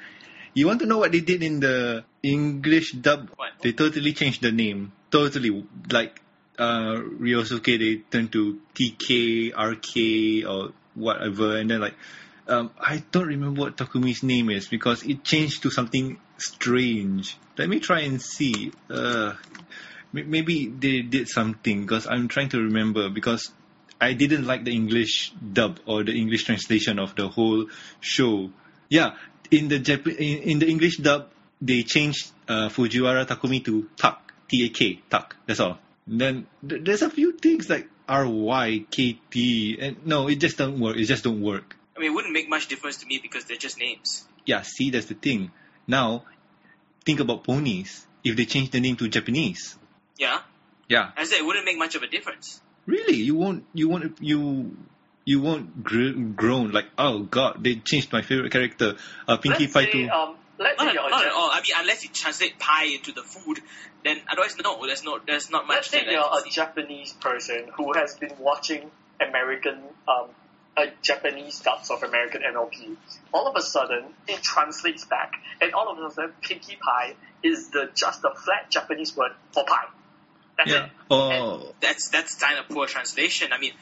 You 0.54 0.66
want 0.66 0.80
to 0.80 0.86
know 0.86 0.98
what 0.98 1.10
they 1.10 1.20
did 1.20 1.42
in 1.42 1.58
the 1.60 2.04
English 2.22 2.92
dub? 2.92 3.30
What? 3.36 3.52
They 3.62 3.72
totally 3.72 4.12
changed 4.12 4.42
the 4.42 4.52
name. 4.52 4.92
Totally 5.10 5.64
like 5.90 6.20
uh 6.58 7.02
Ryosuke 7.18 7.78
they 7.78 7.96
turned 8.10 8.30
to 8.32 8.60
TK, 8.74 9.50
RK 9.56 10.48
or 10.48 10.70
whatever 10.94 11.56
and 11.58 11.68
then 11.70 11.80
like 11.80 11.94
um 12.46 12.70
I 12.78 13.02
don't 13.10 13.26
remember 13.26 13.62
what 13.62 13.76
Takumi's 13.76 14.22
name 14.22 14.50
is 14.50 14.68
because 14.68 15.02
it 15.02 15.24
changed 15.24 15.62
to 15.64 15.70
something 15.70 16.18
strange. 16.38 17.36
Let 17.56 17.68
me 17.68 17.80
try 17.80 18.00
and 18.00 18.20
see. 18.20 18.72
Uh 18.90 19.34
maybe 20.12 20.66
they 20.66 21.02
did 21.02 21.28
something 21.28 21.82
because 21.82 22.06
I'm 22.06 22.28
trying 22.28 22.48
to 22.50 22.58
remember 22.62 23.08
because 23.10 23.50
I 24.00 24.12
didn't 24.12 24.44
like 24.46 24.64
the 24.64 24.72
English 24.72 25.32
dub 25.32 25.80
or 25.86 26.04
the 26.04 26.12
English 26.12 26.44
translation 26.44 26.98
of 26.98 27.14
the 27.16 27.28
whole 27.28 27.66
show. 28.00 28.50
Yeah, 28.88 29.16
in 29.50 29.68
the 29.68 29.80
Jap- 29.80 30.06
in, 30.06 30.38
in 30.42 30.58
the 30.58 30.68
English 30.68 30.98
dub, 30.98 31.30
they 31.60 31.82
changed 31.82 32.30
uh, 32.48 32.68
Fujiwara 32.68 33.26
Takumi 33.26 33.64
to 33.64 33.88
Tak, 33.96 34.32
T 34.48 34.66
A 34.66 34.68
K, 34.68 35.00
Tak. 35.10 35.36
That's 35.46 35.60
all. 35.60 35.78
And 36.06 36.20
then 36.20 36.46
th- 36.68 36.82
there's 36.84 37.02
a 37.02 37.10
few 37.10 37.32
things 37.32 37.70
like 37.70 37.88
R 38.08 38.26
Y 38.26 38.84
K 38.90 39.18
T, 39.30 39.78
and 39.80 40.06
no, 40.06 40.28
it 40.28 40.36
just 40.36 40.58
don't 40.58 40.78
work. 40.78 40.96
It 40.96 41.04
just 41.04 41.24
don't 41.24 41.40
work. 41.40 41.76
I 41.96 42.00
mean, 42.00 42.10
it 42.10 42.14
wouldn't 42.14 42.34
make 42.34 42.48
much 42.48 42.68
difference 42.68 42.98
to 42.98 43.06
me 43.06 43.18
because 43.22 43.44
they're 43.46 43.56
just 43.56 43.78
names. 43.78 44.26
Yeah, 44.44 44.62
see, 44.62 44.90
that's 44.90 45.06
the 45.06 45.14
thing. 45.14 45.50
Now, 45.86 46.24
think 47.04 47.20
about 47.20 47.44
ponies. 47.44 48.06
If 48.24 48.36
they 48.36 48.46
change 48.46 48.70
the 48.70 48.80
name 48.80 48.96
to 48.96 49.08
Japanese, 49.08 49.76
Yeah? 50.18 50.40
yeah, 50.88 51.10
I 51.16 51.24
said 51.24 51.38
it 51.40 51.44
wouldn't 51.44 51.66
make 51.66 51.76
much 51.78 51.94
of 51.94 52.02
a 52.02 52.06
difference. 52.08 52.60
Really, 52.86 53.16
you 53.16 53.34
won't, 53.34 53.64
you 53.74 53.88
won't, 53.88 54.16
you, 54.20 54.76
you 55.24 55.40
won't 55.40 55.82
gr- 55.84 56.12
groan 56.34 56.70
like, 56.72 56.86
oh 56.96 57.20
god, 57.20 57.62
they 57.62 57.76
changed 57.76 58.12
my 58.12 58.22
favorite 58.22 58.50
character, 58.52 58.94
uh, 59.28 59.36
Pinkie 59.36 59.64
Let's 59.64 59.72
Pie 59.74 59.84
say, 59.84 59.92
to. 59.92 60.08
um, 60.08 60.36
let's 60.58 60.78
Not, 60.78 60.84
say 60.84 60.88
at, 60.88 60.94
you're 60.94 61.06
a 61.06 61.10
not 61.10 61.26
at 61.26 61.32
all. 61.32 61.50
I 61.50 61.56
mean, 61.60 61.72
unless 61.78 62.02
you 62.04 62.10
translate 62.10 62.58
pie 62.58 62.84
into 62.86 63.12
the 63.12 63.22
food, 63.22 63.60
then 64.04 64.20
otherwise 64.30 64.56
no. 64.62 64.86
There's 64.86 65.02
no. 65.04 65.18
There's 65.26 65.50
not 65.50 65.66
much. 65.66 65.76
Let's 65.76 65.90
say 65.90 66.04
that 66.04 66.12
you're 66.12 66.22
a. 66.22 66.50
Japanese 66.50 67.12
person 67.14 67.68
who 67.76 67.92
has 67.94 68.16
been 68.16 68.32
watching 68.38 68.90
American, 69.20 69.82
um, 70.08 70.28
a 70.76 70.86
Japanese 71.02 71.60
dubs 71.60 71.90
of 71.90 72.02
American 72.02 72.42
MLP. 72.42 72.96
All 73.32 73.46
of 73.46 73.54
a 73.56 73.62
sudden, 73.62 74.04
it 74.26 74.42
translates 74.42 75.04
back, 75.04 75.32
and 75.60 75.72
all 75.74 75.88
of 75.90 75.98
a 75.98 76.14
sudden, 76.14 76.32
Pinkie 76.40 76.76
Pie 76.76 77.14
is 77.42 77.70
the 77.70 77.90
just 77.94 78.22
the 78.22 78.30
flat 78.44 78.70
Japanese 78.70 79.16
word 79.16 79.32
for 79.52 79.64
pie. 79.64 79.86
That's 80.56 80.70
Yeah. 80.70 80.84
it. 80.86 80.90
Oh. 81.10 81.30
Or 81.68 81.74
That's 81.80 82.08
that's 82.10 82.34
kind 82.36 82.58
of 82.58 82.68
poor 82.68 82.86
translation. 82.86 83.52
I 83.52 83.58
mean, 83.58 83.72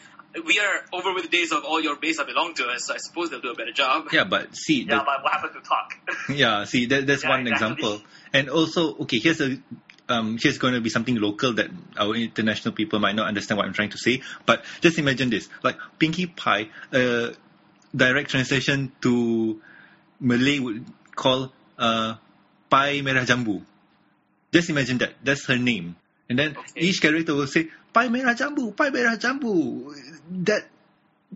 we 0.46 0.58
are 0.58 0.84
over 0.92 1.12
with 1.12 1.24
the 1.24 1.28
days 1.28 1.52
of 1.52 1.64
all 1.64 1.80
your 1.80 1.96
base 1.96 2.18
are 2.18 2.24
belong 2.24 2.54
to 2.54 2.66
us. 2.68 2.86
So 2.86 2.94
I 2.94 2.96
suppose 2.98 3.28
they'll 3.30 3.40
do 3.40 3.50
a 3.50 3.54
better 3.54 3.72
job. 3.72 4.06
yeah, 4.12 4.24
but 4.24 4.56
see, 4.56 4.82
Yeah, 4.84 4.98
the, 4.98 5.04
but 5.04 5.22
what 5.22 5.32
happened 5.32 5.52
to 5.54 5.60
talk? 5.68 5.92
yeah, 6.30 6.64
see, 6.64 6.86
that, 6.86 7.06
that's 7.06 7.22
Yeah, 7.22 7.28
one 7.30 7.46
exactly. 7.46 7.72
example. 7.86 8.06
And 8.32 8.48
also, 8.48 8.96
okay, 9.00 9.18
here's 9.18 9.40
a 9.42 9.58
um, 10.08 10.38
here's 10.40 10.58
going 10.58 10.74
to 10.74 10.80
be 10.80 10.90
something 10.90 11.16
local 11.16 11.54
that 11.54 11.68
our 11.96 12.14
international 12.14 12.74
people 12.74 12.98
might 12.98 13.14
not 13.14 13.28
understand 13.28 13.58
what 13.58 13.66
I'm 13.66 13.72
trying 13.72 13.90
to 13.90 13.98
say. 13.98 14.22
But 14.46 14.64
just 14.80 14.98
imagine 14.98 15.30
this, 15.30 15.48
like 15.62 15.76
Pinkie 15.98 16.26
Pie, 16.26 16.68
uh, 16.92 17.30
direct 17.94 18.30
translation 18.30 18.92
to 19.02 19.60
Malay 20.20 20.58
would 20.58 20.84
call 21.14 21.52
uh, 21.78 22.16
Pai 22.70 23.00
Merah 23.02 23.26
Jambu. 23.26 23.62
Just 24.52 24.70
imagine 24.70 24.98
that. 24.98 25.14
That's 25.22 25.46
her 25.46 25.56
name. 25.58 25.96
And 26.28 26.38
then 26.38 26.56
Okay. 26.56 26.80
each 26.80 27.00
character 27.00 27.34
will 27.34 27.46
say, 27.46 27.68
Pai 27.92 28.08
Merah 28.08 28.36
Jambu, 28.36 28.76
Pai 28.76 28.90
Merah 28.90 29.18
Jambu. 29.18 29.94
That, 30.44 30.64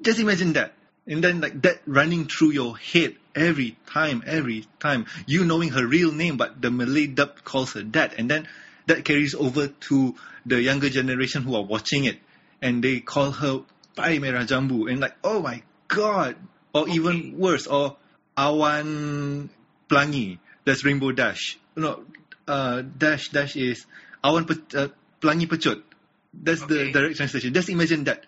just 0.01 0.21
imagine 0.21 0.53
that. 0.55 0.73
And 1.07 1.23
then 1.23 1.41
like 1.41 1.61
that 1.63 1.81
running 1.87 2.27
through 2.27 2.51
your 2.51 2.77
head 2.77 3.17
every 3.37 3.77
time, 3.87 4.25
every 4.27 4.67
time. 4.81 5.07
You 5.27 5.45
knowing 5.45 5.69
her 5.71 5.87
real 5.87 6.11
name, 6.11 6.37
but 6.37 6.61
the 6.61 6.71
Malay 6.71 7.07
dub 7.07 7.45
calls 7.45 7.75
her 7.75 7.83
that. 7.93 8.15
And 8.19 8.31
then 8.31 8.49
that 8.87 9.05
carries 9.05 9.35
over 9.35 9.69
to 9.69 10.15
the 10.47 10.61
younger 10.61 10.89
generation 10.89 11.43
who 11.43 11.55
are 11.55 11.63
watching 11.63 12.05
it. 12.05 12.19
And 12.63 12.83
they 12.83 13.01
call 13.01 13.31
her 13.33 13.61
Pai 13.95 14.19
Merah 14.19 14.47
Jambu. 14.47 14.91
And 14.91 15.01
like, 15.01 15.15
oh 15.23 15.41
my 15.43 15.63
god. 15.89 16.37
Or 16.73 16.89
even 16.89 17.39
worse, 17.39 17.67
or 17.67 17.97
Awan 18.37 19.49
Pelangi. 19.89 20.39
That's 20.65 20.85
Rainbow 20.85 21.13
Dash. 21.13 21.59
No, 21.77 22.05
uh, 22.49 22.83
Dash, 22.83 23.29
Dash 23.31 23.57
is 23.57 23.87
Awan 24.23 24.47
Pe- 24.49 24.79
uh, 24.79 24.89
Pelangi 25.21 25.49
Pecut. 25.49 25.83
That's 26.35 26.61
the 26.63 26.83
Okay. 26.83 26.93
direct 26.93 27.17
translation. 27.17 27.55
Just 27.55 27.71
imagine 27.71 28.05
that 28.05 28.25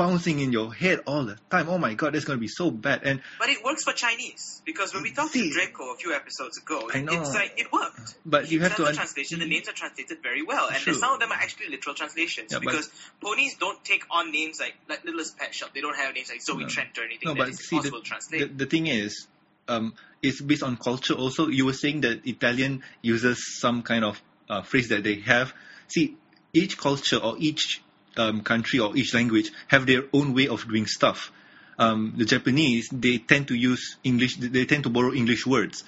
bouncing 0.00 0.38
in 0.40 0.50
your 0.50 0.72
head 0.72 1.00
all 1.06 1.24
the 1.26 1.36
time. 1.50 1.68
Oh 1.68 1.76
my 1.76 1.92
god, 1.92 2.14
that's 2.14 2.24
going 2.24 2.38
to 2.38 2.40
be 2.40 2.48
so 2.48 2.70
bad. 2.70 3.02
And 3.04 3.20
But 3.38 3.50
it 3.50 3.62
works 3.62 3.84
for 3.84 3.92
Chinese 3.92 4.62
because 4.64 4.94
when 4.94 5.02
we 5.02 5.12
talked 5.12 5.32
See- 5.32 5.48
to 5.50 5.54
Draco 5.54 5.92
a 5.92 5.96
few 5.96 6.14
episodes 6.14 6.56
ago, 6.56 6.88
it's 6.92 7.34
like 7.34 7.52
it 7.58 7.70
worked. 7.70 8.14
But 8.24 8.50
you 8.50 8.60
have 8.60 8.76
to 8.76 8.84
the 8.84 8.92
translation. 8.94 9.40
The 9.40 9.46
names 9.46 9.68
are 9.68 9.72
translated 9.72 10.22
very 10.22 10.42
well, 10.42 10.68
and 10.68 10.78
True. 10.78 10.94
some 10.94 11.12
of 11.12 11.20
them 11.20 11.30
are 11.30 11.38
actually 11.38 11.68
literal 11.68 11.94
translations 11.94 12.50
Yeah, 12.50 12.60
because 12.60 12.88
ponies 13.20 13.56
don't 13.60 13.84
take 13.84 14.04
on 14.10 14.32
names 14.32 14.58
like 14.58 14.74
like 14.88 15.04
Littlest 15.04 15.36
Pet 15.36 15.54
Shop. 15.54 15.74
They 15.74 15.82
don't 15.82 15.96
have 15.96 16.14
names 16.14 16.30
like 16.30 16.40
Zoe 16.40 16.62
No. 16.62 16.68
Trent 16.68 16.96
or 16.96 17.04
anything 17.04 17.26
no, 17.26 17.34
that 17.34 17.38
but 17.40 17.48
is 17.50 17.58
see, 17.58 17.76
impossible 17.76 17.98
the, 17.98 18.04
to 18.04 18.08
translate. 18.08 18.40
the, 18.58 18.64
the 18.64 18.70
thing 18.70 18.86
is, 18.86 19.26
um, 19.68 19.92
it's 20.22 20.40
based 20.40 20.62
on 20.62 20.78
culture 20.78 21.12
also. 21.14 21.48
You 21.48 21.66
were 21.66 21.74
saying 21.74 22.00
that 22.02 22.26
Italian 22.26 22.82
uses 23.02 23.60
some 23.60 23.82
kind 23.82 24.04
of 24.06 24.22
uh, 24.48 24.62
phrase 24.62 24.88
that 24.88 25.04
they 25.04 25.16
have. 25.26 25.52
See, 25.88 26.16
each 26.54 26.78
culture 26.78 27.18
or 27.18 27.36
each 27.38 27.82
um, 28.20 28.42
country 28.42 28.78
or 28.78 28.96
each 28.96 29.14
language 29.14 29.50
have 29.68 29.86
their 29.86 30.04
own 30.12 30.34
way 30.34 30.46
of 30.48 30.66
doing 30.68 30.86
stuff. 30.86 31.32
Um, 31.78 32.14
the 32.16 32.26
Japanese, 32.26 32.88
they 32.92 33.18
tend 33.18 33.48
to 33.48 33.54
use 33.54 33.96
English, 34.04 34.36
they 34.36 34.66
tend 34.66 34.84
to 34.84 34.90
borrow 34.90 35.12
English 35.14 35.46
words. 35.46 35.84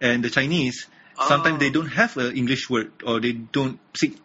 And 0.00 0.22
the 0.22 0.30
Chinese, 0.30 0.86
sometimes 1.16 1.56
Oh. 1.56 1.58
they 1.64 1.70
don't 1.70 1.88
have 2.00 2.16
an 2.16 2.36
English 2.36 2.68
word 2.68 2.92
or 3.04 3.20
they 3.20 3.32
don't, 3.32 3.78
see, 3.96 4.16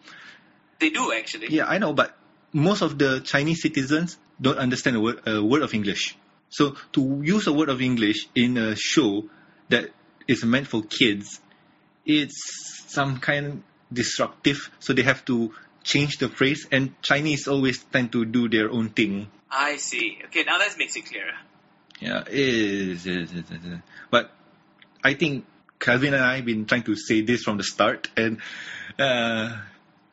they 0.80 0.90
do 0.90 1.14
actually. 1.14 1.48
yeah, 1.56 1.65
I 1.68 1.77
know, 1.80 1.94
but 1.94 2.18
most 2.52 2.82
of 2.82 2.98
the 2.99 3.22
Chinese 3.22 3.61
citizens 3.61 4.18
don't 4.41 4.57
understand 4.57 4.98
a 4.98 4.99
word, 4.99 5.19
a 5.26 5.44
word 5.44 5.61
of 5.64 5.73
English. 5.73 6.18
So 6.49 6.76
to 6.94 7.22
use 7.23 7.48
a 7.48 7.53
word 7.53 7.69
of 7.69 7.82
English 7.82 8.27
in 8.36 8.57
a 8.57 8.76
show 8.76 9.23
that 9.69 9.91
is 10.27 10.44
meant 10.44 10.68
for 10.68 10.84
kids, 10.84 11.40
it's 12.06 12.84
some 12.88 13.19
kind 13.19 13.64
disruptive. 13.91 14.69
So 14.80 14.94
they 14.94 15.03
have 15.03 15.23
to 15.26 15.52
change 15.86 16.18
the 16.18 16.28
phrase, 16.28 16.68
and 16.72 16.99
Chinese 17.02 17.48
always 17.48 17.82
tend 17.84 18.12
to 18.12 18.26
do 18.26 18.49
their 18.49 18.70
own 18.70 18.90
thing. 18.90 19.30
I 19.49 19.78
see. 19.78 20.18
Okay, 20.26 20.44
now 20.44 20.57
that 20.57 20.76
makes 20.78 20.95
it 20.98 21.06
clearer. 21.06 21.38
Yeah, 22.02 22.24
it 22.28 22.34
is, 22.34 23.06
is, 23.06 23.32
is, 23.32 23.52
is. 23.52 23.80
But 24.10 24.32
I 25.03 25.14
think 25.14 25.45
Calvin 25.80 26.14
and 26.14 26.24
I 26.24 26.38
have 26.38 26.45
been 26.45 26.66
trying 26.66 26.84
to 26.84 26.95
say 26.95 27.22
this 27.22 27.44
from 27.44 27.57
the 27.57 27.64
start, 27.64 28.10
and 28.18 28.40
uh, 28.99 29.56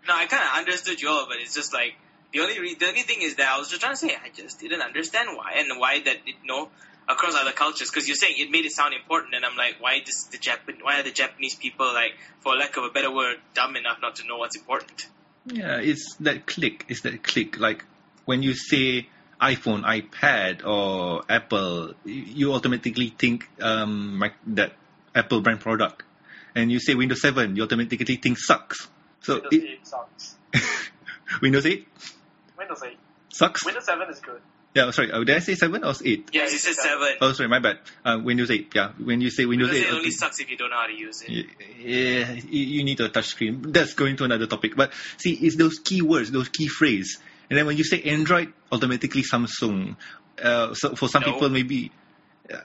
No, 0.06 0.14
I 0.14 0.26
kind 0.26 0.44
of 0.44 0.58
understood 0.58 1.00
you 1.00 1.08
all, 1.08 1.26
but 1.26 1.38
it's 1.40 1.54
just 1.54 1.72
like 1.72 1.94
the 2.32 2.40
only 2.40 2.60
re- 2.60 2.74
the 2.74 2.86
only 2.86 3.02
thing 3.02 3.22
is 3.22 3.36
that 3.36 3.48
I 3.48 3.58
was 3.58 3.68
just 3.68 3.80
trying 3.80 3.94
to 3.94 3.96
say 3.96 4.14
I 4.14 4.28
just 4.28 4.60
didn't 4.60 4.82
understand 4.82 5.36
why 5.36 5.54
and 5.56 5.80
why 5.80 6.00
that 6.04 6.18
you 6.26 6.34
know 6.44 6.68
across 7.08 7.34
other 7.34 7.52
cultures 7.52 7.90
because 7.90 8.06
you're 8.06 8.16
saying 8.16 8.34
it 8.38 8.50
made 8.50 8.64
it 8.64 8.72
sound 8.72 8.94
important 8.94 9.34
and 9.34 9.44
I'm 9.44 9.56
like 9.56 9.76
why 9.80 10.00
does 10.00 10.28
the 10.30 10.38
Japan 10.38 10.76
why 10.82 11.00
are 11.00 11.02
the 11.02 11.10
Japanese 11.10 11.56
people 11.56 11.92
like 11.92 12.12
for 12.40 12.54
lack 12.54 12.76
of 12.76 12.84
a 12.84 12.90
better 12.90 13.12
word 13.12 13.36
dumb 13.54 13.76
enough 13.76 13.98
not 14.00 14.16
to 14.16 14.26
know 14.26 14.38
what's 14.38 14.56
important? 14.56 15.06
Yeah, 15.46 15.78
it's 15.80 16.16
that 16.20 16.46
click. 16.46 16.86
It's 16.88 17.02
that 17.02 17.22
click. 17.22 17.58
Like 17.58 17.84
when 18.24 18.42
you 18.42 18.54
say 18.54 19.08
iPhone, 19.40 19.82
iPad, 19.82 20.64
or 20.64 21.24
Apple, 21.28 21.94
you 22.04 22.52
automatically 22.52 23.08
think 23.18 23.48
um, 23.60 24.22
that 24.46 24.72
Apple 25.14 25.40
brand 25.40 25.60
product. 25.60 26.04
And 26.54 26.70
you 26.70 26.78
say 26.78 26.94
Windows 26.94 27.22
7, 27.22 27.56
you 27.56 27.62
automatically 27.62 28.16
think 28.16 28.38
sucks. 28.38 28.88
So 29.22 29.34
Windows 29.34 29.52
it, 29.52 29.64
8 29.64 29.86
sucks. 29.86 30.36
Windows 31.42 31.66
8 31.66 31.88
Windows 32.58 32.82
8. 32.84 32.98
sucks. 33.30 33.64
Windows 33.64 33.86
7 33.86 34.10
is 34.10 34.20
good. 34.20 34.40
Yeah, 34.74 34.90
sorry. 34.90 35.12
Uh, 35.12 35.18
did 35.24 35.36
I 35.36 35.40
say 35.40 35.54
7 35.54 35.84
or 35.84 35.92
8? 36.02 36.30
Yeah, 36.32 36.44
you 36.44 36.48
said 36.48 36.74
seven. 36.74 37.16
Oh, 37.20 37.32
sorry, 37.32 37.48
my 37.48 37.58
bad. 37.58 37.80
Uh, 38.04 38.18
Windows 38.22 38.50
8. 38.50 38.72
Yeah, 38.74 38.92
when 38.98 39.20
you 39.20 39.28
say 39.30 39.44
Windows 39.44 39.68
because 39.68 39.84
8, 39.84 39.86
it 39.86 39.90
only 39.90 40.00
okay. 40.00 40.10
sucks 40.10 40.40
if 40.40 40.50
you 40.50 40.56
don't 40.56 40.70
know 40.70 40.76
how 40.76 40.86
to 40.86 40.94
use 40.94 41.22
it. 41.26 41.46
Yeah, 41.78 42.32
you 42.48 42.82
need 42.82 42.98
a 43.00 43.10
touch 43.10 43.26
screen. 43.26 43.60
That's 43.70 43.92
going 43.92 44.16
to 44.16 44.24
another 44.24 44.46
topic. 44.46 44.74
But 44.74 44.92
see, 45.18 45.32
it's 45.34 45.56
those 45.56 45.78
keywords, 45.80 46.28
those 46.28 46.48
key 46.48 46.68
phrases. 46.68 47.18
And 47.50 47.58
then 47.58 47.66
when 47.66 47.76
you 47.76 47.84
say 47.84 48.00
Android, 48.02 48.52
automatically 48.70 49.22
Samsung. 49.22 49.96
Uh, 50.42 50.72
so 50.72 50.94
for 50.94 51.06
some 51.08 51.22
No. 51.22 51.32
people, 51.34 51.50
maybe 51.50 51.92
uh, 52.50 52.56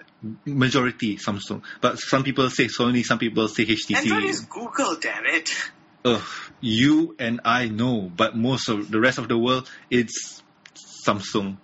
majority 0.46 1.18
Samsung. 1.18 1.62
But 1.82 2.00
some 2.00 2.24
people 2.24 2.50
say 2.50 2.68
Sony, 2.68 3.04
some 3.04 3.20
people 3.20 3.50
say 3.50 3.66
HTC. 3.66 3.98
Android 3.98 4.24
is 4.24 4.42
Google, 4.42 4.96
damn 4.96 5.26
it. 5.26 5.52
Ugh, 6.06 6.24
you 6.62 7.18
and 7.20 7.42
I 7.44 7.68
know, 7.68 8.10
but 8.16 8.38
most 8.38 8.70
of 8.70 8.90
the 8.90 9.00
rest 9.00 9.18
of 9.18 9.28
the 9.28 9.38
world, 9.38 9.70
it's 9.90 10.42
Samsung. 11.06 11.58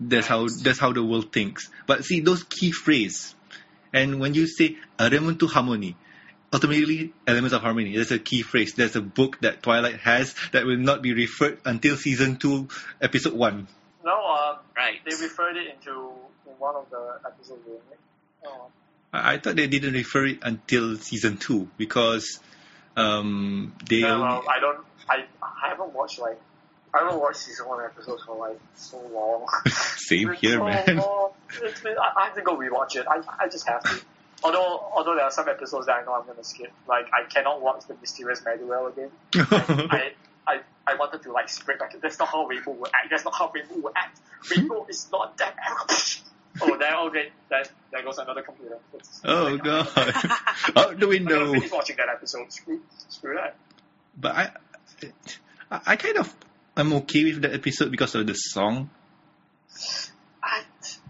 That's 0.00 0.26
how 0.26 0.48
that's 0.48 0.78
how 0.78 0.92
the 0.92 1.02
world 1.04 1.32
thinks. 1.32 1.70
But 1.86 2.04
see 2.04 2.20
those 2.20 2.42
key 2.44 2.72
phrases, 2.72 3.34
and 3.92 4.18
when 4.20 4.34
you 4.34 4.46
say 4.46 4.76
element 4.98 5.38
to 5.40 5.46
harmony, 5.46 5.96
ultimately 6.52 7.12
elements 7.26 7.54
of 7.54 7.62
harmony. 7.62 7.96
That's 7.96 8.10
a 8.10 8.18
key 8.18 8.42
phrase. 8.42 8.74
There's 8.74 8.96
a 8.96 9.00
book 9.00 9.40
that 9.40 9.62
Twilight 9.62 10.00
has 10.00 10.34
that 10.52 10.66
will 10.66 10.76
not 10.78 11.02
be 11.02 11.12
referred 11.14 11.58
until 11.64 11.96
season 11.96 12.36
two, 12.36 12.68
episode 13.00 13.32
one. 13.34 13.68
No, 14.04 14.12
um, 14.12 14.56
Right. 14.76 14.98
they 15.08 15.14
referred 15.14 15.56
it 15.56 15.68
into 15.74 16.10
in 16.46 16.52
one 16.58 16.74
of 16.74 16.90
the 16.90 17.20
episodes. 17.24 17.64
didn't? 17.64 17.80
Oh. 18.44 18.66
I, 19.12 19.34
I 19.34 19.38
thought 19.38 19.56
they 19.56 19.68
didn't 19.68 19.94
refer 19.94 20.26
it 20.26 20.38
until 20.42 20.96
season 20.96 21.36
two 21.36 21.68
because 21.78 22.40
um, 22.96 23.74
they 23.88 23.96
Yeah, 24.00 24.14
only, 24.14 24.22
well, 24.24 24.44
I 24.48 24.60
don't. 24.60 24.80
I 25.08 25.24
I 25.42 25.68
haven't 25.68 25.92
watched 25.92 26.18
like 26.18 26.40
I 26.94 26.98
haven't 26.98 27.20
watched 27.20 27.38
season 27.38 27.68
one 27.68 27.84
episodes 27.84 28.22
for 28.24 28.36
like 28.36 28.58
so 28.74 29.00
long. 29.12 29.46
same 29.96 30.32
here, 30.34 30.58
so 30.58 30.64
man. 30.64 30.96
long. 30.96 31.30
It's 31.62 31.80
been, 31.80 31.96
I, 31.98 32.12
I 32.20 32.24
have 32.26 32.34
to 32.34 32.42
go 32.42 32.56
rewatch 32.56 32.96
it. 32.96 33.06
I 33.08 33.22
I 33.38 33.48
just 33.48 33.66
have 33.68 33.82
to. 33.84 34.04
Although 34.44 34.90
although 34.94 35.14
there 35.14 35.24
are 35.24 35.30
some 35.30 35.48
episodes 35.48 35.86
that 35.86 35.92
I 35.92 36.04
know 36.04 36.14
I'm 36.14 36.26
gonna 36.26 36.44
skip. 36.44 36.72
Like 36.88 37.06
I 37.12 37.24
cannot 37.28 37.62
watch 37.62 37.86
the 37.86 37.94
mysterious 38.00 38.44
Mare-Do-Well 38.44 38.88
again. 38.88 39.10
I, 39.34 40.12
I 40.46 40.60
I 40.86 40.94
wanted 40.96 41.22
to 41.22 41.32
like 41.32 41.48
spread 41.48 41.78
back. 41.78 41.94
That's 42.00 42.18
not 42.18 42.28
how 42.28 42.46
Rainbow 42.46 42.72
will 42.72 42.88
act. 42.92 43.08
That's 43.10 43.24
not 43.24 43.34
how 43.34 43.50
Rainbow 43.54 43.76
will 43.76 43.92
act. 43.94 44.20
Rainbow 44.50 44.82
hmm? 44.82 44.90
is 44.90 45.08
not 45.12 45.38
that. 45.38 45.54
oh, 46.60 46.76
there. 46.76 46.96
Okay, 46.96 47.30
that 47.48 47.70
there 47.90 48.02
goes 48.02 48.18
another 48.18 48.42
computer. 48.42 48.78
It's- 48.94 49.20
oh 49.24 49.56
god, 49.56 49.88
out 50.76 50.98
the 50.98 51.04
I'm 51.04 51.08
window. 51.08 51.52
finish 51.52 51.70
watching 51.70 51.96
that 51.96 52.08
episode. 52.08 52.52
Screw, 52.52 52.80
screw 53.08 53.34
that. 53.34 53.56
But 54.18 54.34
I, 54.34 54.50
I, 55.70 55.80
I 55.86 55.96
kind 55.96 56.18
of, 56.18 56.34
I'm 56.76 56.92
okay 56.94 57.24
with 57.24 57.42
the 57.42 57.52
episode 57.52 57.90
because 57.90 58.14
of 58.14 58.26
the 58.26 58.34
song. 58.34 58.90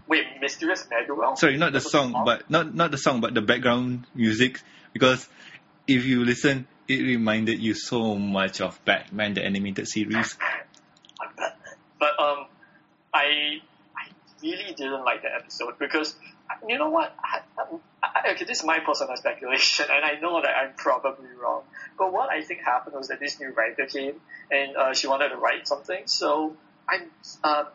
Wait, 0.07 0.25
mysterious 0.41 0.85
Mare-Do-Well. 0.89 1.37
Sorry, 1.37 1.57
not 1.57 1.71
the 1.71 1.79
song, 1.79 2.23
but 2.25 2.49
not 2.49 2.75
not 2.75 2.91
the 2.91 2.97
song, 2.97 3.21
but 3.21 3.33
the 3.33 3.41
background 3.41 4.05
music. 4.13 4.61
Because 4.91 5.27
if 5.87 6.05
you 6.05 6.25
listen, 6.25 6.67
it 6.87 7.01
reminded 7.01 7.59
you 7.59 7.73
so 7.73 8.15
much 8.15 8.59
of 8.59 8.83
Batman, 8.83 9.33
the 9.33 9.45
animated 9.45 9.87
series. 9.87 10.37
But 11.97 12.19
um, 12.19 12.47
I 13.13 13.61
I 13.95 14.11
really 14.41 14.73
didn't 14.75 15.05
like 15.05 15.21
the 15.21 15.33
episode 15.33 15.79
because 15.79 16.15
you 16.67 16.77
know 16.77 16.89
what? 16.89 17.15
I, 17.23 17.41
I, 17.57 18.31
okay, 18.31 18.45
this 18.45 18.59
is 18.59 18.65
my 18.65 18.79
personal 18.79 19.15
speculation, 19.15 19.85
and 19.89 20.03
I 20.03 20.19
know 20.19 20.41
that 20.41 20.55
I'm 20.57 20.73
probably 20.75 21.29
wrong. 21.41 21.63
But 21.97 22.11
what 22.11 22.29
I 22.29 22.41
think 22.41 22.61
happened 22.61 22.95
was 22.95 23.07
that 23.09 23.19
this 23.19 23.39
new 23.39 23.51
writer 23.51 23.85
came, 23.85 24.15
and 24.51 24.75
uh, 24.75 24.93
she 24.93 25.07
wanted 25.07 25.29
to 25.29 25.37
write 25.37 25.67
something. 25.67 26.03
So 26.05 26.55
I'm 26.89 27.11
uh, 27.43 27.65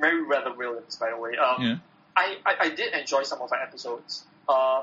Meriwether 0.00 0.54
Williams, 0.54 0.96
by 0.96 1.10
the 1.10 1.16
way. 1.16 1.36
Um, 1.36 1.62
Yeah. 1.62 1.76
I, 2.16 2.36
I, 2.44 2.54
I 2.60 2.68
did 2.70 2.94
enjoy 2.94 3.22
some 3.22 3.40
of 3.40 3.50
her 3.50 3.56
episodes. 3.56 4.24
Uh, 4.48 4.82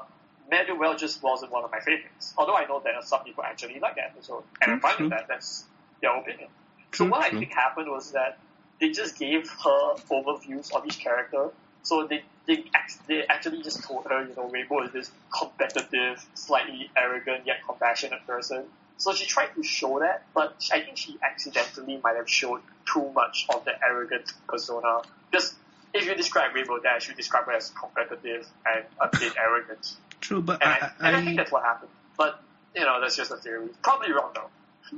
Well 0.49 0.95
just 0.95 1.21
wasn't 1.23 1.51
one 1.51 1.63
of 1.63 1.71
my 1.71 1.79
favorites. 1.79 2.33
Although 2.37 2.55
I 2.55 2.65
know 2.65 2.79
that 2.83 3.03
some 3.03 3.23
people 3.23 3.43
actually 3.43 3.79
like 3.79 3.95
that 3.95 4.13
episode, 4.15 4.43
and 4.61 4.71
I'm 4.71 4.79
fine 4.79 4.95
with 4.99 5.09
that. 5.09 5.27
That's 5.27 5.65
their 6.01 6.15
opinion. 6.15 6.49
True, 6.91 7.07
so 7.07 7.11
what 7.11 7.27
true. 7.29 7.37
I 7.37 7.39
think 7.41 7.53
happened 7.53 7.89
was 7.89 8.11
that 8.11 8.37
they 8.79 8.91
just 8.91 9.17
gave 9.17 9.49
her 9.49 9.95
overviews 10.11 10.73
of 10.73 10.85
each 10.85 10.99
character. 10.99 11.49
So 11.85 12.07
they 12.07 12.23
they 12.47 12.65
they 13.07 13.23
actually 13.27 13.61
just 13.61 13.83
told 13.83 14.05
her, 14.05 14.23
you 14.27 14.35
know, 14.35 14.49
Rainbow 14.49 14.83
is 14.83 14.91
this 14.91 15.11
competitive, 15.31 16.25
slightly 16.33 16.89
arrogant 16.97 17.45
yet 17.45 17.57
compassionate 17.65 18.25
person. 18.25 18.65
So 18.97 19.13
she 19.13 19.25
tried 19.25 19.53
to 19.55 19.63
show 19.63 19.99
that, 19.99 20.25
but 20.33 20.55
I 20.71 20.81
think 20.81 20.97
she 20.97 21.17
accidentally 21.21 21.99
might 22.03 22.15
have 22.15 22.29
showed 22.29 22.61
too 22.91 23.11
much 23.13 23.45
of 23.53 23.65
the 23.65 23.73
arrogant 23.85 24.33
persona. 24.47 25.01
Because 25.29 25.53
if 25.93 26.05
you 26.05 26.15
describe 26.15 26.55
Rainbow 26.55 26.79
Dash, 26.79 27.07
you 27.07 27.13
describe 27.13 27.45
her 27.45 27.51
as 27.53 27.69
competitive 27.71 28.47
and 28.65 28.85
a 28.99 29.09
bit 29.17 29.33
arrogant. 29.39 29.93
True, 30.21 30.41
but 30.41 30.63
And 30.63 30.71
I, 30.71 30.91
I, 30.99 31.07
and 31.07 31.15
I 31.17 31.25
think 31.25 31.37
that's 31.37 31.51
what 31.51 31.63
happened. 31.63 31.91
But, 32.17 32.41
you 32.73 32.81
know, 32.81 33.01
that's 33.01 33.15
just 33.17 33.31
a 33.31 33.37
theory. 33.37 33.67
Probably 33.83 34.11
wrong 34.11 34.31
though. 34.33 34.49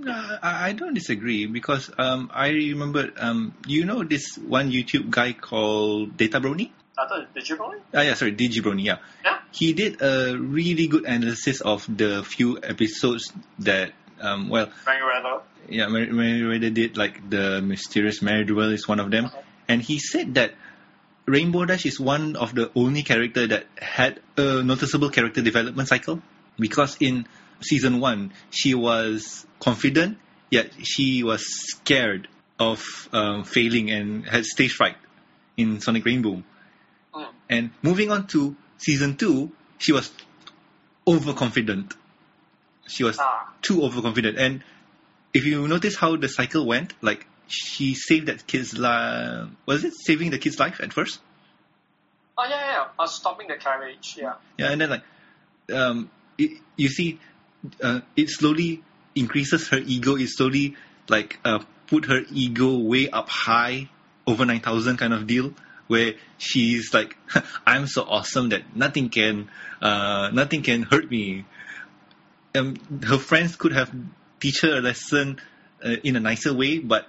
I, 0.06 0.70
I 0.70 0.72
don't 0.74 0.94
disagree 0.94 1.46
because 1.46 1.90
um, 1.98 2.30
I 2.34 2.50
remember 2.50 3.10
um, 3.18 3.56
you 3.66 3.86
know 3.86 4.04
this 4.04 4.38
one 4.38 4.70
YouTube 4.72 5.10
guy 5.10 5.34
called 5.34 6.18
Data 6.18 6.42
Brony. 6.42 6.72
I 6.98 7.08
thought, 7.08 7.34
did 7.34 7.48
you 7.48 7.56
really? 7.58 7.78
Ah, 7.94 8.02
yeah, 8.02 8.14
sorry, 8.16 8.34
Digi 8.34 8.84
Yeah, 8.84 8.98
Yeah. 9.24 9.38
he 9.52 9.74
did 9.74 10.02
a 10.02 10.36
really 10.38 10.88
good 10.88 11.06
analysis 11.06 11.62
of 11.62 11.86
the 11.86 12.24
few 12.24 12.58
episodes 12.62 13.32
that 13.60 13.92
um, 14.20 14.50
well, 14.50 14.66
Frank 14.84 15.04
yeah, 15.70 15.88
Meriwether 15.88 16.70
did 16.72 16.98
like 16.98 17.30
the 17.30 17.62
mysterious 17.62 18.22
Married 18.22 18.48
Mare-Do-Well 18.48 18.72
is 18.72 18.88
one 18.88 19.00
of 19.00 19.12
them, 19.12 19.26
Uh-huh. 19.26 19.42
and 19.68 19.82
he 19.82 20.00
said 20.00 20.34
that 20.36 20.54
Rainbow 21.28 21.66
Dash 21.66 21.86
is 21.86 22.00
one 22.00 22.36
of 22.36 22.56
the 22.56 22.72
only 22.74 23.04
character 23.04 23.46
that 23.48 23.68
had 23.78 24.22
a 24.38 24.64
noticeable 24.64 25.10
character 25.10 25.42
development 25.42 25.90
cycle 25.90 26.22
because 26.58 26.98
in 27.00 27.28
season 27.62 28.00
one 28.00 28.32
she 28.50 28.74
was 28.74 29.46
confident 29.60 30.18
yet 30.50 30.72
she 30.84 31.24
was 31.24 31.44
scared 31.68 32.28
of 32.60 33.10
um, 33.12 33.44
failing 33.44 33.92
and 33.92 34.26
had 34.26 34.46
stage 34.46 34.72
fright 34.74 34.96
in 35.58 35.82
Sonic 35.82 36.06
Rainboom. 36.06 36.44
And 37.50 37.72
moving 37.82 38.12
on 38.12 38.28
to 38.28 38.56
season 38.78 39.16
two, 39.16 39.52
she 39.78 39.92
was 39.94 40.12
overconfident. 41.08 41.94
She 42.88 43.04
was 43.04 43.18
Ah. 43.20 43.50
too 43.62 43.84
overconfident. 43.84 44.38
And 44.38 44.64
if 45.34 45.46
you 45.46 45.68
notice 45.68 45.96
how 45.96 46.16
the 46.16 46.28
cycle 46.30 46.66
went, 46.66 46.94
like 47.02 47.26
she 47.48 47.94
saved 47.96 48.28
that 48.28 48.46
kid's 48.48 48.78
life. 48.78 49.50
Was 49.66 49.84
it 49.84 49.94
saving 49.96 50.32
the 50.32 50.38
kid's 50.40 50.60
life 50.60 50.80
at 50.82 50.92
first? 50.94 51.20
Oh, 52.38 52.44
yeah, 52.44 52.50
yeah, 52.50 52.72
yeah. 52.72 52.88
Uh, 53.00 53.08
stopping 53.08 53.48
the 53.48 53.56
carriage, 53.56 54.16
yeah. 54.18 54.34
Yeah, 54.58 54.72
and 54.72 54.82
then 54.82 54.90
like, 54.90 55.04
um, 55.74 56.12
it, 56.38 56.62
you 56.76 56.90
see, 56.90 57.20
uh, 57.82 58.02
it 58.16 58.30
slowly 58.30 58.84
increases 59.16 59.70
her 59.70 59.80
ego. 59.80 60.16
It 60.16 60.28
slowly 60.30 60.76
like 61.10 61.40
uh, 61.44 61.64
put 61.88 62.06
her 62.06 62.22
ego 62.32 62.78
way 62.78 63.10
up 63.10 63.30
high, 63.30 63.90
over 64.28 64.46
nine 64.46 64.60
thousand 64.60 64.98
kind 64.98 65.14
of 65.14 65.26
deal, 65.26 65.54
where 65.88 66.14
she's 66.38 66.94
like, 66.94 67.16
I'm 67.66 67.88
so 67.88 68.04
awesome 68.04 68.50
that 68.50 68.76
nothing 68.76 69.10
can, 69.10 69.50
uh, 69.82 70.30
nothing 70.34 70.62
can 70.64 70.84
hurt 70.84 71.10
me. 71.10 71.46
Um, 72.56 72.76
her 73.06 73.18
friends 73.18 73.56
could 73.56 73.74
have 73.74 73.92
teach 74.40 74.62
her 74.62 74.78
a 74.78 74.82
lesson 74.82 75.40
uh, 75.84 75.96
in 76.04 76.16
a 76.16 76.20
nicer 76.20 76.54
way, 76.54 76.80
but 76.80 77.08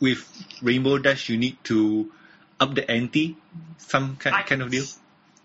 with 0.00 0.20
Rainbow 0.62 0.98
Dash, 0.98 1.28
you 1.28 1.36
need 1.36 1.56
to 1.64 2.10
up 2.60 2.74
the 2.74 2.88
ante, 2.90 3.36
some 3.78 4.16
kind, 4.16 4.34
I- 4.36 4.42
kind 4.42 4.62
of 4.62 4.70
deal. 4.70 4.84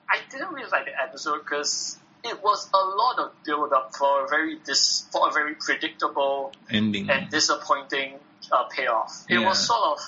I 0.10 0.20
didn't 0.30 0.54
really 0.54 0.70
like 0.70 0.86
the 0.86 1.02
episode 1.02 1.40
because 1.40 1.98
it 2.24 2.44
was 2.44 2.70
a 2.74 2.78
lot 2.78 3.18
of 3.20 3.32
build 3.46 3.74
up 3.74 3.96
for 3.96 4.26
a 4.26 4.28
very 4.28 4.60
dis- 4.64 5.06
for 5.12 5.30
a 5.30 5.32
very 5.32 5.56
predictable 5.56 6.52
Ending. 6.70 7.10
and 7.10 7.30
disappointing 7.32 8.20
uh, 8.52 8.64
payoff. 8.66 9.26
It 9.30 9.40
Yeah. 9.40 9.48
was 9.48 9.66
sort 9.66 9.82
of, 9.84 10.00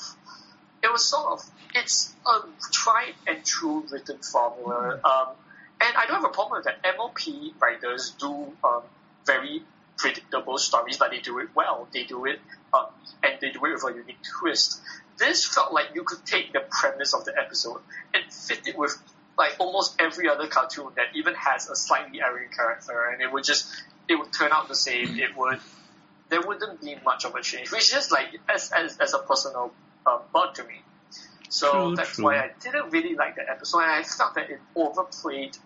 it 0.84 0.92
was 0.92 1.04
sort 1.10 1.32
of, 1.40 1.46
it's 1.76 2.14
a 2.26 2.40
tried 2.72 3.14
and 3.28 3.46
true 3.46 3.86
written 3.92 4.18
formula. 4.20 5.00
Um, 5.04 5.28
and 5.82 5.96
I 5.98 6.06
don't 6.08 6.22
have 6.22 6.26
a 6.26 6.34
problem 6.34 6.60
with 6.60 6.66
that. 6.66 6.82
MLP 6.84 7.54
writers 7.62 8.16
do 8.18 8.54
um, 8.64 8.82
very 9.26 9.62
predictable 9.98 10.58
stories, 10.58 10.98
but 10.98 11.12
they 11.12 11.20
do 11.20 11.40
it 11.40 11.50
well. 11.54 11.88
They 11.94 12.04
do 12.04 12.26
it, 12.26 12.40
um, 12.74 12.88
and 13.24 13.36
they 13.42 13.52
do 13.52 13.66
it 13.66 13.74
with 13.74 13.84
a 13.84 13.94
unique 13.94 14.24
twist. 14.40 14.80
This 15.18 15.46
felt 15.46 15.74
like 15.74 15.88
you 15.94 16.04
could 16.04 16.26
take 16.26 16.54
the 16.54 16.62
premise 16.70 17.14
of 17.14 17.26
the 17.26 17.38
episode 17.38 17.82
and 18.14 18.24
fit 18.32 18.68
it 18.68 18.78
with 18.78 18.98
like 19.38 19.56
almost 19.60 19.96
every 20.00 20.30
other 20.30 20.48
cartoon 20.48 20.88
that 20.96 21.08
even 21.14 21.34
has 21.36 21.70
a 21.70 21.76
slightly 21.76 22.22
arrogant 22.22 22.56
character, 22.56 23.10
and 23.12 23.22
it 23.22 23.32
would 23.32 23.44
just 23.44 23.68
it 24.08 24.16
would 24.16 24.32
turn 24.32 24.52
out 24.52 24.70
the 24.70 24.76
same. 24.76 25.20
It 25.20 25.36
would 25.38 25.60
there 26.30 26.42
wouldn't 26.42 26.82
be 26.82 26.96
much 27.04 27.26
of 27.26 27.36
a 27.36 27.42
change, 27.42 27.72
which 27.72 27.94
is 27.94 28.12
like 28.12 28.28
as 28.50 28.72
as, 28.72 28.98
as 28.98 29.14
a 29.14 29.20
personal 29.20 29.74
um, 30.06 30.20
bug 30.34 30.56
to 30.56 30.64
me. 30.64 30.82
So 31.50 31.72
True, 31.72 31.96
that's 31.96 32.16
true. 32.16 32.26
why 32.26 32.38
I 32.38 32.52
didn't 32.62 32.92
really 32.92 33.16
like 33.16 33.36
that 33.36 33.50
episode, 33.50 33.80
and 33.80 33.92
I 33.92 34.04
felt 34.04 34.36
that 34.36 34.50
it 34.50 34.60
overplayed 34.76 35.58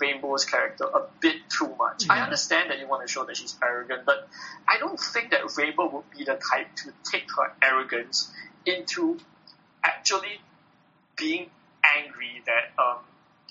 Rainbow's 0.00 0.44
character 0.44 0.84
a 0.84 1.06
bit 1.20 1.36
too 1.48 1.74
much. 1.76 2.04
I 2.08 2.20
understand 2.20 2.70
that 2.70 2.78
you 2.78 2.86
want 2.86 3.06
to 3.06 3.12
show 3.12 3.24
that 3.24 3.36
she's 3.36 3.56
arrogant, 3.62 4.04
but 4.06 4.28
I 4.68 4.78
don't 4.78 4.98
think 4.98 5.30
that 5.30 5.40
Rainbow 5.56 5.88
would 5.88 6.10
be 6.16 6.24
the 6.24 6.34
type 6.50 6.68
to 6.76 6.92
take 7.10 7.28
her 7.36 7.52
arrogance 7.62 8.30
into 8.64 9.18
actually 9.84 10.40
being 11.16 11.50
angry 11.84 12.42
that 12.46 12.82
um 12.82 12.98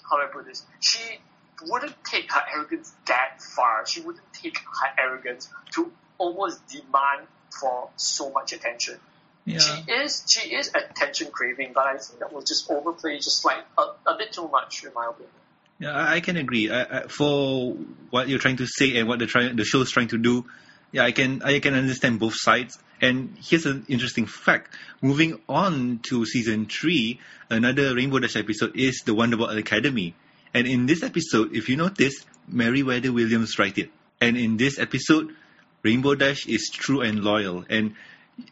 how 0.09 0.17
do 0.17 0.23
I 0.23 0.27
put 0.27 0.45
this? 0.45 0.63
She 0.79 1.19
wouldn't 1.63 1.95
take 2.03 2.31
her 2.31 2.43
arrogance 2.53 2.93
that 3.07 3.41
far. 3.41 3.85
She 3.85 4.01
wouldn't 4.01 4.23
take 4.33 4.57
her 4.57 4.89
arrogance 4.97 5.49
to 5.71 5.91
almost 6.17 6.65
demand 6.67 7.27
for 7.59 7.89
so 7.97 8.31
much 8.31 8.53
attention. 8.53 8.99
Yeah. 9.47 9.59
She 9.59 9.91
is 9.91 10.23
she 10.27 10.53
is 10.53 10.69
attention 10.75 11.31
craving, 11.31 11.71
but 11.73 11.87
I 11.87 11.97
think 11.97 12.19
that 12.19 12.33
was 12.33 12.43
just 12.43 12.69
overplayed, 12.69 13.21
just 13.21 13.45
like 13.45 13.63
a, 13.77 13.81
a 14.05 14.17
bit 14.17 14.33
too 14.33 14.49
much 14.49 14.83
in 14.83 14.93
my 14.93 15.07
opinion. 15.07 15.31
Yeah, 15.79 15.93
I, 15.95 16.19
can 16.19 16.35
agree. 16.35 16.69
I, 16.69 16.81
I, 16.81 17.07
for 17.07 17.77
what 18.09 18.27
you're 18.27 18.39
trying 18.39 18.57
to 18.57 18.65
say 18.65 18.97
and 18.97 19.07
what 19.07 19.19
the 19.19 19.25
try, 19.25 19.47
the 19.47 19.63
show's 19.63 19.91
trying 19.91 20.09
to 20.09 20.17
do, 20.17 20.45
yeah, 20.91 21.03
I 21.03 21.13
can 21.13 21.43
I 21.43 21.59
can 21.59 21.75
understand 21.75 22.19
both 22.19 22.35
sides. 22.35 22.77
And 22.99 23.37
here's 23.39 23.65
an 23.65 23.85
interesting 23.87 24.25
fact. 24.25 24.75
Moving 25.01 25.39
on 25.47 25.99
to 26.09 26.25
season 26.25 26.65
three, 26.65 27.21
another 27.49 27.95
Rainbow 27.95 28.19
Dash 28.19 28.35
episode 28.35 28.75
is 28.75 29.03
the 29.05 29.13
Wonderbolt 29.13 29.57
Academy. 29.57 30.13
And 30.53 30.67
in 30.67 30.87
this 30.87 31.03
episode, 31.03 31.55
if 31.55 31.69
you 31.69 31.77
notice, 31.77 32.25
Meriwether 32.49 33.13
Williams 33.13 33.57
write 33.57 33.77
it. 33.77 33.91
And 34.19 34.35
in 34.35 34.57
this 34.57 34.77
episode, 34.77 35.35
Rainbow 35.83 36.15
Dash 36.15 36.47
is 36.47 36.69
true 36.69 37.01
and 37.01 37.23
loyal, 37.23 37.63
and 37.69 37.93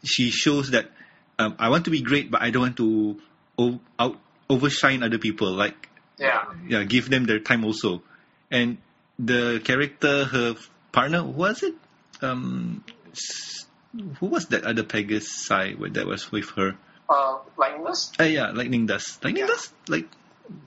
she 0.04 0.30
shows 0.30 0.70
that 0.70 0.90
um, 1.38 1.56
I 1.58 1.68
want 1.68 1.84
to 1.84 1.90
be 1.90 2.00
great, 2.00 2.30
but 2.30 2.42
I 2.42 2.50
don't 2.50 2.62
want 2.62 2.76
to 2.78 3.20
o- 3.58 3.80
out 3.98 4.18
overshine 4.48 5.02
other 5.02 5.18
people. 5.18 5.52
Like 5.52 5.88
Yeah. 6.18 6.44
yeah, 6.68 6.84
give 6.84 7.10
them 7.10 7.24
their 7.24 7.38
time 7.40 7.64
also. 7.64 8.02
And 8.50 8.78
the 9.18 9.60
character, 9.64 10.24
her 10.24 10.54
partner, 10.92 11.22
who 11.22 11.30
was 11.30 11.62
it? 11.62 11.74
Um, 12.22 12.84
who 14.20 14.26
was 14.26 14.46
that 14.46 14.64
other 14.64 14.82
Pegasi 14.82 15.76
with- 15.78 15.94
that 15.94 16.06
was 16.06 16.30
with 16.30 16.50
her? 16.56 16.76
Uh 17.08 17.38
like 17.56 17.78
this? 17.84 18.12
Uh, 18.18 18.24
yeah, 18.24 18.50
Lightning 18.50 18.86
Dust. 18.86 19.22
Lightning 19.24 19.42
Yeah. 19.46 19.54
Dust? 19.54 19.72
Like, 19.88 20.08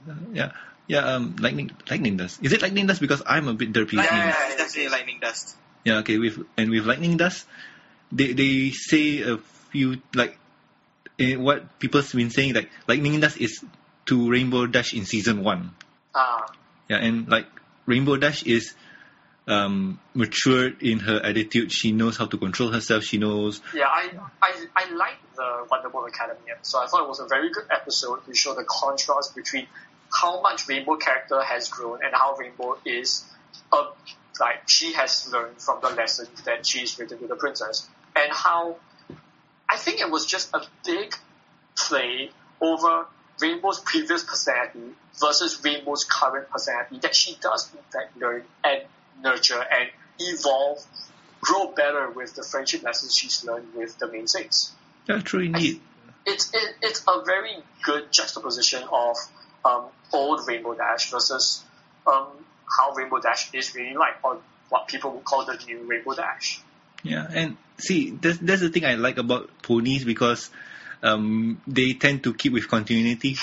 uh, 0.08 0.14
yeah. 0.32 0.52
Yeah, 0.88 1.04
um, 1.06 1.36
lightning, 1.38 1.70
lightning 1.88 2.16
dust. 2.16 2.40
Is 2.42 2.52
it 2.52 2.62
lightning 2.62 2.86
dust? 2.88 3.00
Because 3.00 3.22
I'm 3.24 3.46
a 3.46 3.54
bit 3.54 3.72
derpy. 3.72 3.94
with 3.94 4.02
Lightning 4.02 4.18
names. 4.26 4.34
Yeah, 4.34 4.34
dust, 4.34 4.50
yeah, 4.50 4.56
definitely 4.58 4.82
yeah. 4.82 4.90
lightning 4.90 5.18
dust. 5.20 5.56
Yeah, 5.84 5.98
okay. 6.02 6.18
With 6.18 6.38
and 6.56 6.70
with 6.70 6.84
lightning 6.84 7.16
dust, 7.16 7.46
they 8.12 8.32
they 8.32 8.70
say 8.70 9.22
a 9.22 9.38
few 9.70 10.00
like 10.14 10.38
eh, 11.18 11.36
what 11.36 11.78
people's 11.78 12.12
been 12.12 12.30
saying 12.30 12.54
like 12.54 12.70
lightning 12.86 13.20
dust 13.20 13.38
is 13.38 13.64
to 14.06 14.30
Rainbow 14.30 14.66
Dash 14.66 14.92
in 14.94 15.04
season 15.04 15.44
one. 15.44 15.74
Ah. 16.14 16.52
Yeah, 16.88 16.98
and 16.98 17.28
like 17.28 17.46
Rainbow 17.86 18.16
Dash 18.16 18.42
is 18.42 18.74
um, 19.46 20.00
matured 20.14 20.82
in 20.82 21.00
her 21.00 21.20
attitude. 21.22 21.72
She 21.72 21.92
knows 21.92 22.16
how 22.16 22.26
to 22.26 22.36
control 22.36 22.70
herself. 22.70 23.04
She 23.04 23.18
knows. 23.18 23.60
Yeah, 23.74 23.86
I 23.86 24.10
I 24.42 24.66
I 24.74 24.94
like 24.94 25.18
the 25.36 25.66
Wonderbolt 25.70 26.08
Academy 26.08 26.50
episode. 26.50 26.70
So 26.70 26.82
I 26.82 26.86
thought 26.86 27.04
it 27.04 27.08
was 27.08 27.20
a 27.20 27.26
very 27.26 27.50
good 27.50 27.66
episode 27.70 28.24
to 28.26 28.34
show 28.34 28.54
the 28.54 28.64
contrast 28.64 29.34
between 29.34 29.66
how 30.12 30.40
much 30.40 30.68
Rainbow 30.68 30.96
character 30.96 31.40
has 31.40 31.68
grown 31.68 32.00
and 32.04 32.12
how 32.12 32.34
Rainbow 32.34 32.78
is 32.84 33.24
uh, 33.72 33.86
like 34.40 34.68
she 34.68 34.92
has 34.94 35.30
learned 35.32 35.60
from 35.60 35.80
the 35.82 35.90
lessons 35.90 36.42
that 36.42 36.66
she's 36.66 36.98
written 36.98 37.18
to 37.18 37.26
the 37.26 37.36
princess. 37.36 37.88
And 38.16 38.32
how 38.32 38.76
I 39.68 39.76
think 39.76 40.00
it 40.00 40.10
was 40.10 40.26
just 40.26 40.52
a 40.54 40.62
big 40.84 41.14
play 41.76 42.30
over 42.60 43.06
Rainbow's 43.40 43.80
previous 43.80 44.24
personality 44.24 44.94
versus 45.18 45.62
Rainbow's 45.64 46.04
current 46.04 46.50
personality 46.50 46.98
that 46.98 47.14
she 47.14 47.36
does 47.40 47.72
in 47.72 47.80
fact 47.90 48.16
learn 48.16 48.44
and 48.64 48.82
nurture 49.22 49.60
and 49.60 49.90
evolve, 50.18 50.84
grow 51.40 51.68
better 51.68 52.10
with 52.10 52.34
the 52.34 52.42
friendship 52.42 52.82
lessons 52.82 53.16
she's 53.16 53.44
learned 53.44 53.74
with 53.74 53.98
the 53.98 54.10
Mane 54.10 54.26
Six. 54.26 54.72
That's 55.06 55.22
true 55.22 55.40
indeed. 55.40 55.80
It's 56.26 56.52
it, 56.52 56.74
it's 56.82 57.02
a 57.08 57.22
very 57.24 57.56
good 57.82 58.12
juxtaposition 58.12 58.82
of 58.92 59.16
um, 59.64 59.86
old 60.12 60.46
Rainbow 60.46 60.74
Dash 60.74 61.10
versus 61.10 61.64
um, 62.06 62.26
how 62.66 62.92
Rainbow 62.92 63.20
Dash 63.20 63.52
is 63.54 63.74
really 63.74 63.94
like, 63.94 64.22
or 64.22 64.38
what 64.68 64.88
people 64.88 65.12
would 65.12 65.24
call 65.24 65.44
the 65.44 65.58
new 65.66 65.84
Rainbow 65.84 66.14
Dash. 66.14 66.60
Yeah, 67.02 67.26
and 67.32 67.56
see, 67.78 68.10
that's, 68.10 68.38
that's 68.38 68.60
the 68.60 68.68
thing 68.68 68.84
I 68.84 68.94
like 68.94 69.18
about 69.18 69.50
ponies 69.62 70.04
because 70.04 70.50
um, 71.02 71.60
they 71.66 71.94
tend 71.94 72.24
to 72.24 72.34
keep 72.34 72.52
with 72.52 72.68
continuity. 72.68 73.36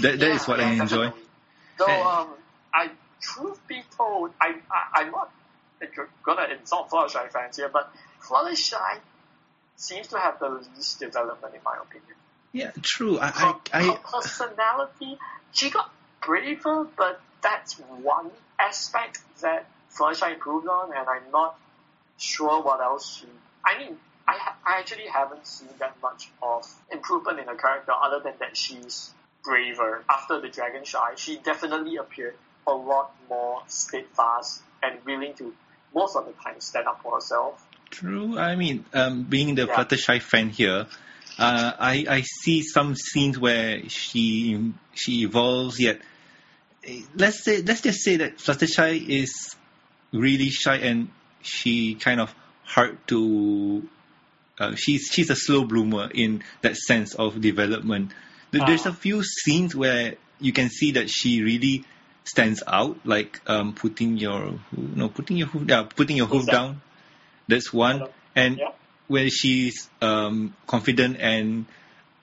That 0.00 0.18
that 0.18 0.30
is 0.30 0.42
Yeah, 0.42 0.46
what 0.46 0.60
I 0.60 0.70
enjoy. 0.72 0.86
definitely. 0.86 1.22
Though, 1.78 1.86
And- 1.86 2.02
um, 2.02 2.28
I 2.74 2.90
truth 3.20 3.60
be 3.68 3.82
told, 3.96 4.32
I, 4.40 4.54
I 4.70 5.02
I'm 5.02 5.10
not 5.10 5.30
gonna 6.24 6.46
insult 6.58 6.90
Fluttershy 6.90 7.30
fans 7.30 7.56
here, 7.56 7.68
but 7.68 7.92
Fluttershy 8.22 8.98
seems 9.76 10.08
to 10.08 10.18
have 10.18 10.38
the 10.38 10.48
least 10.48 11.00
development 11.00 11.54
in 11.54 11.60
my 11.64 11.76
opinion. 11.80 12.16
Yeah, 12.52 12.70
true. 12.82 13.18
I 13.18 13.28
Her, 13.28 13.54
I, 13.72 13.82
her 13.82 13.92
I 13.92 13.98
personality, 14.10 15.18
she 15.52 15.70
got 15.70 15.92
braver, 16.24 16.86
but 16.96 17.20
that's 17.42 17.74
one 17.78 18.30
aspect 18.58 19.20
that 19.40 19.66
Fluttershy 19.94 20.34
improved 20.34 20.68
on, 20.68 20.92
and 20.96 21.08
I'm 21.08 21.30
not 21.32 21.56
sure 22.22 22.62
what 22.62 22.80
else 22.80 23.18
she. 23.18 23.26
I 23.64 23.78
mean, 23.78 23.96
I, 24.26 24.38
ha- 24.38 24.56
I 24.64 24.78
actually 24.78 25.06
haven't 25.06 25.46
seen 25.46 25.68
that 25.78 25.96
much 26.02 26.30
of 26.42 26.64
improvement 26.90 27.40
in 27.40 27.46
her 27.46 27.56
character, 27.56 27.92
other 27.92 28.20
than 28.22 28.34
that 28.40 28.56
she's 28.56 29.12
braver. 29.44 30.04
After 30.08 30.40
the 30.40 30.48
Dragon 30.48 30.84
Shy, 30.84 31.14
she 31.16 31.36
definitely 31.38 31.96
appeared 31.96 32.34
a 32.66 32.72
lot 32.72 33.14
more 33.28 33.62
steadfast 33.66 34.62
and 34.82 35.04
willing 35.04 35.34
to, 35.34 35.52
most 35.94 36.16
of 36.16 36.26
the 36.26 36.32
time, 36.32 36.60
stand 36.60 36.86
up 36.86 37.02
for 37.02 37.16
herself. 37.16 37.66
True. 37.90 38.38
I 38.38 38.56
mean, 38.56 38.84
um, 38.94 39.24
being 39.24 39.54
the 39.54 39.66
Yeah. 39.66 39.74
Fluttershy 39.74 40.22
fan 40.22 40.48
here, 40.48 40.86
uh, 41.38 41.72
I 41.78 42.06
I 42.08 42.20
see 42.22 42.62
some 42.62 42.94
scenes 42.94 43.38
where 43.38 43.88
she 43.88 44.72
she 44.94 45.22
evolves. 45.24 45.78
Yet, 45.80 46.00
eh, 46.84 47.02
let's 47.16 47.44
say 47.44 47.62
let's 47.62 47.82
just 47.82 48.00
say 48.00 48.16
that 48.16 48.38
Fluttershy 48.38 49.06
is 49.08 49.56
really 50.12 50.50
shy 50.50 50.76
and 50.76 51.10
she 51.42 51.94
kind 51.96 52.20
of 52.20 52.34
hard 52.64 52.96
to. 53.08 53.86
Uh, 54.58 54.74
she's 54.76 55.08
she's 55.12 55.30
a 55.30 55.36
slow 55.36 55.64
bloomer 55.64 56.10
in 56.12 56.42
that 56.62 56.76
sense 56.76 57.14
of 57.14 57.40
development. 57.40 58.12
There- 58.50 58.64
There's 58.66 58.86
Ah. 58.86 58.90
a 58.90 58.92
few 58.92 59.22
scenes 59.24 59.74
where 59.74 60.14
you 60.40 60.52
can 60.52 60.68
see 60.70 60.92
that 60.92 61.08
she 61.10 61.42
really 61.42 61.84
stands 62.24 62.62
out, 62.66 62.98
like 63.04 63.40
um, 63.48 63.72
putting 63.74 64.18
your 64.18 64.60
no 64.76 65.08
putting 65.08 65.36
your 65.38 65.48
hoof 65.48 65.64
yeah, 65.68 65.82
putting 65.84 66.16
your 66.16 66.26
hoof 66.26 66.46
down. 66.46 66.54
down. 66.54 66.80
That's 67.48 67.72
one, 67.72 68.06
and 68.36 68.58
Yeah. 68.58 68.70
where 69.08 69.28
she's 69.30 69.88
um, 70.00 70.54
confident 70.66 71.16
and 71.18 71.66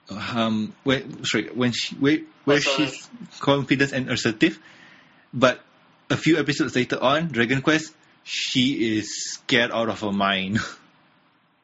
um, 0.08 0.72
where 0.84 1.02
sorry 1.24 1.48
when 1.52 1.72
she 1.72 1.94
where, 1.96 2.18
where 2.44 2.60
she's 2.60 3.08
confident 3.40 3.92
and 3.92 4.08
assertive, 4.10 4.58
but 5.34 5.60
a 6.08 6.16
few 6.16 6.38
episodes 6.38 6.74
later 6.74 6.98
on, 7.02 7.28
Dragon 7.28 7.60
Quest, 7.62 7.92
she 8.32 8.96
is 8.98 9.32
scared 9.34 9.72
out 9.72 9.88
of 9.88 10.00
her 10.00 10.12
mind. 10.12 10.58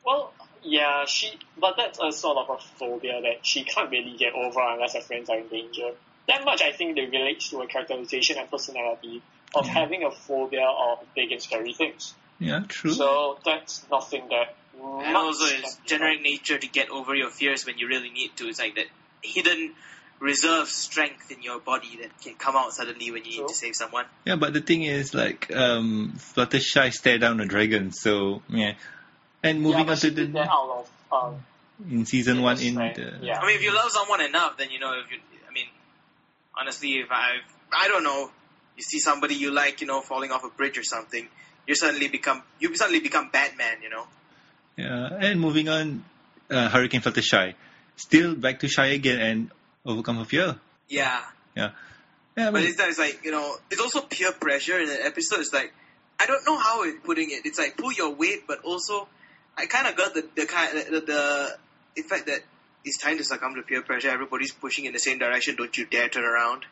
Well, 0.05 0.33
yeah, 0.63 1.05
she, 1.07 1.33
but 1.59 1.75
that's 1.77 1.99
a 2.01 2.13
sort 2.13 2.37
of 2.39 2.49
a 2.49 2.59
phobia 2.79 3.21
that 3.23 3.45
she 3.45 3.65
can't 3.65 3.91
really 3.91 4.17
get 4.17 4.35
over 4.35 4.61
unless 4.61 4.95
her 4.95 5.01
friends 5.01 5.29
are 5.29 5.39
in 5.39 5.49
danger. 5.49 5.91
That 6.29 6.45
much 6.45 6.63
I 6.63 6.73
think 6.73 6.97
that 6.97 7.11
relates 7.11 7.51
to 7.51 7.61
her 7.61 7.67
characterization 7.67 8.39
and 8.39 8.49
personality 8.51 9.23
of 9.55 9.67
Yeah. 9.67 9.73
having 9.73 10.05
a 10.05 10.11
phobia 10.13 10.65
of 10.67 11.01
big 11.15 11.33
and 11.33 11.43
scary 11.43 11.73
things. 11.73 12.15
yeah, 12.39 12.63
true. 12.69 12.93
So 12.93 13.39
that's 13.45 13.85
nothing 13.91 14.29
that. 14.29 14.55
And 14.81 15.17
also, 15.17 15.47
can 15.47 15.61
it's 15.65 15.77
generic 15.87 16.21
nature 16.23 16.59
to 16.59 16.69
get 16.69 16.91
over 16.91 17.15
your 17.15 17.31
fears 17.31 17.65
when 17.67 17.79
you 17.79 17.89
really 17.89 18.11
need 18.11 18.37
to. 18.37 18.47
It's 18.49 18.61
like 18.61 18.75
that 18.77 18.87
hidden 19.23 19.75
reserve 20.19 20.69
strength 20.69 21.31
in 21.31 21.43
your 21.43 21.61
body 21.61 21.99
that 22.01 22.21
can 22.21 22.35
come 22.35 22.57
out 22.57 22.73
suddenly 22.73 23.11
when 23.11 23.25
you 23.25 23.31
need 23.31 23.37
True. 23.39 23.49
to 23.49 23.55
save 23.55 23.75
someone. 23.75 24.07
yeah, 24.25 24.37
but 24.37 24.53
the 24.53 24.61
thing 24.61 24.83
is, 24.83 25.15
like, 25.15 25.55
um, 25.55 26.15
Fluttershy 26.17 26.93
stare 26.93 27.19
down 27.19 27.41
a 27.41 27.47
dragon, 27.47 27.93
so 27.93 28.43
yeah. 28.49 28.75
And 29.43 29.61
moving 29.61 29.87
but 29.87 29.93
on 29.93 29.99
to 29.99 30.11
the 30.11 30.27
did 30.27 30.37
out 30.37 30.89
of 31.13 31.29
um, 31.31 31.45
in 31.91 32.07
season 32.07 32.43
one 32.43 32.59
in 32.61 32.75
the 32.75 33.19
yeah. 33.21 33.39
I 33.39 33.47
mean, 33.47 33.57
if 33.57 33.63
you 33.63 33.75
love 33.75 33.91
someone 33.91 34.23
enough, 34.23 34.57
then 34.57 34.71
you 34.71 34.81
know. 34.81 34.93
If 34.99 35.11
you, 35.13 35.19
I 35.49 35.53
mean, 35.53 35.67
honestly, 36.59 36.95
if 36.95 37.09
I, 37.11 37.37
I 37.73 37.89
don't 37.89 38.03
know, 38.03 38.31
you 38.77 38.83
see 38.83 38.99
somebody 38.99 39.35
you 39.35 39.51
like, 39.51 39.81
you 39.81 39.87
know, 39.87 40.01
falling 40.01 40.33
off 40.33 40.45
a 40.45 40.49
bridge 40.49 40.79
or 40.79 40.83
something, 40.83 41.29
you 41.67 41.75
suddenly 41.75 42.09
become, 42.09 42.43
you 42.59 42.75
suddenly 42.77 43.01
become 43.01 43.31
Batman, 43.31 43.83
you 43.83 43.91
know. 43.91 44.07
Yeah, 44.77 45.19
and 45.21 45.41
moving 45.41 45.69
on, 45.69 46.05
uh, 46.51 46.69
Hurricane 46.69 47.01
Fluttershy, 47.01 47.55
still 47.97 48.35
back 48.35 48.61
to 48.61 48.69
shy 48.69 48.87
again 48.87 49.21
and 49.21 49.51
overcome 49.87 50.17
her 50.19 50.25
fear. 50.25 50.57
Yeah, 50.89 51.23
Yeah, 51.57 51.71
yeah, 52.37 52.49
I 52.49 52.51
but 52.51 52.61
mean, 52.61 52.71
it's, 52.71 52.81
it's 52.81 52.99
like 52.99 53.25
you 53.25 53.31
know, 53.33 53.57
it's 53.71 53.81
also 53.81 54.01
peer 54.03 54.33
pressure 54.33 54.79
in 54.79 54.89
the 54.89 55.05
episode. 55.05 55.41
It's 55.41 55.53
like 55.53 55.73
I 56.21 56.27
don't 56.27 56.45
know 56.47 56.59
how 56.59 56.85
it 56.85 57.03
putting 57.05 57.31
it. 57.31 57.47
It's 57.47 57.59
like 57.59 57.77
pull 57.77 57.93
your 57.93 58.11
weight, 58.15 58.47
but 58.47 58.61
also 58.63 59.09
I 59.57 59.67
kind 59.67 59.87
of 59.87 59.97
got 59.97 60.15
the 60.15 60.29
the 60.35 60.47
kind 60.47 60.77
the, 60.77 61.01
the 61.01 61.57
effect 62.03 62.27
that 62.27 62.41
it's 62.85 62.99
time 62.99 63.19
to 63.19 63.25
succumb 63.25 63.55
to 63.57 63.63
peer 63.63 63.83
pressure. 63.83 64.11
Everybody's 64.11 64.53
pushing 64.53 64.85
in 64.85 64.93
the 64.93 64.99
same 64.99 65.19
direction. 65.19 65.57
Don't 65.57 65.77
you 65.77 65.87
dare 65.87 66.09
turn 66.09 66.25
around. 66.25 66.67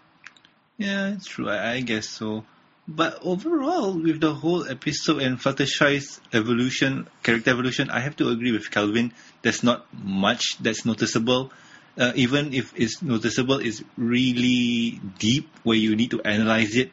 yeah, 0.79 1.13
it's 1.15 1.27
true. 1.27 1.49
I, 1.49 1.73
I 1.73 1.81
guess 1.81 2.09
so. 2.09 2.45
But 2.87 3.21
overall, 3.23 3.95
with 3.99 4.21
the 4.21 4.35
whole 4.35 4.69
episode 4.69 5.23
and 5.23 5.39
Fluttershy's 5.41 6.21
evolution, 6.35 7.09
character 7.23 7.51
evolution, 7.51 7.89
I 7.89 8.01
have 8.01 8.17
to 8.17 8.29
agree 8.29 8.53
with 8.53 8.71
Calvin. 8.71 9.13
There's 9.41 9.63
not 9.63 9.87
much 10.05 10.59
that's 10.61 10.85
noticeable. 10.85 11.51
Uh, 11.97 12.13
even 12.17 12.53
if 12.53 12.73
it's 12.77 13.03
noticeable, 13.03 13.59
it's 13.59 13.83
really 13.97 15.01
deep 15.19 15.49
where 15.63 15.77
you 15.77 15.95
need 15.95 16.11
to 16.11 16.21
analyze 16.23 16.75
it. 16.77 16.91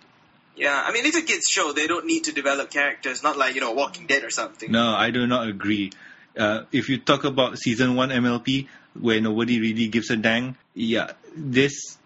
Yeah, 0.55 0.79
I 0.85 0.91
mean 0.91 1.05
it's 1.05 1.17
a 1.17 1.23
kids 1.23 1.45
show. 1.49 1.73
They 1.73 1.87
don't 1.87 2.05
need 2.05 2.25
to 2.25 2.31
develop 2.33 2.69
characters. 2.69 3.23
Not 3.23 3.37
like 3.37 3.55
you 3.55 3.61
know 3.61 3.71
Walking 3.71 4.05
Dead 4.05 4.23
or 4.23 4.29
something. 4.29 4.71
No, 4.71 4.93
I 4.93 5.09
do 5.09 5.25
not 5.25 5.47
agree. 5.47 5.91
Uh, 6.37 6.63
if 6.71 6.87
you 6.87 6.99
talk 6.99 7.23
about 7.23 7.57
season 7.57 7.95
one 7.95 8.09
MLP, 8.09 8.67
where 8.99 9.19
nobody 9.19 9.59
really 9.59 9.87
gives 9.87 10.09
a 10.11 10.17
dang, 10.17 10.55
yeah, 10.73 11.11
this, 11.35 11.97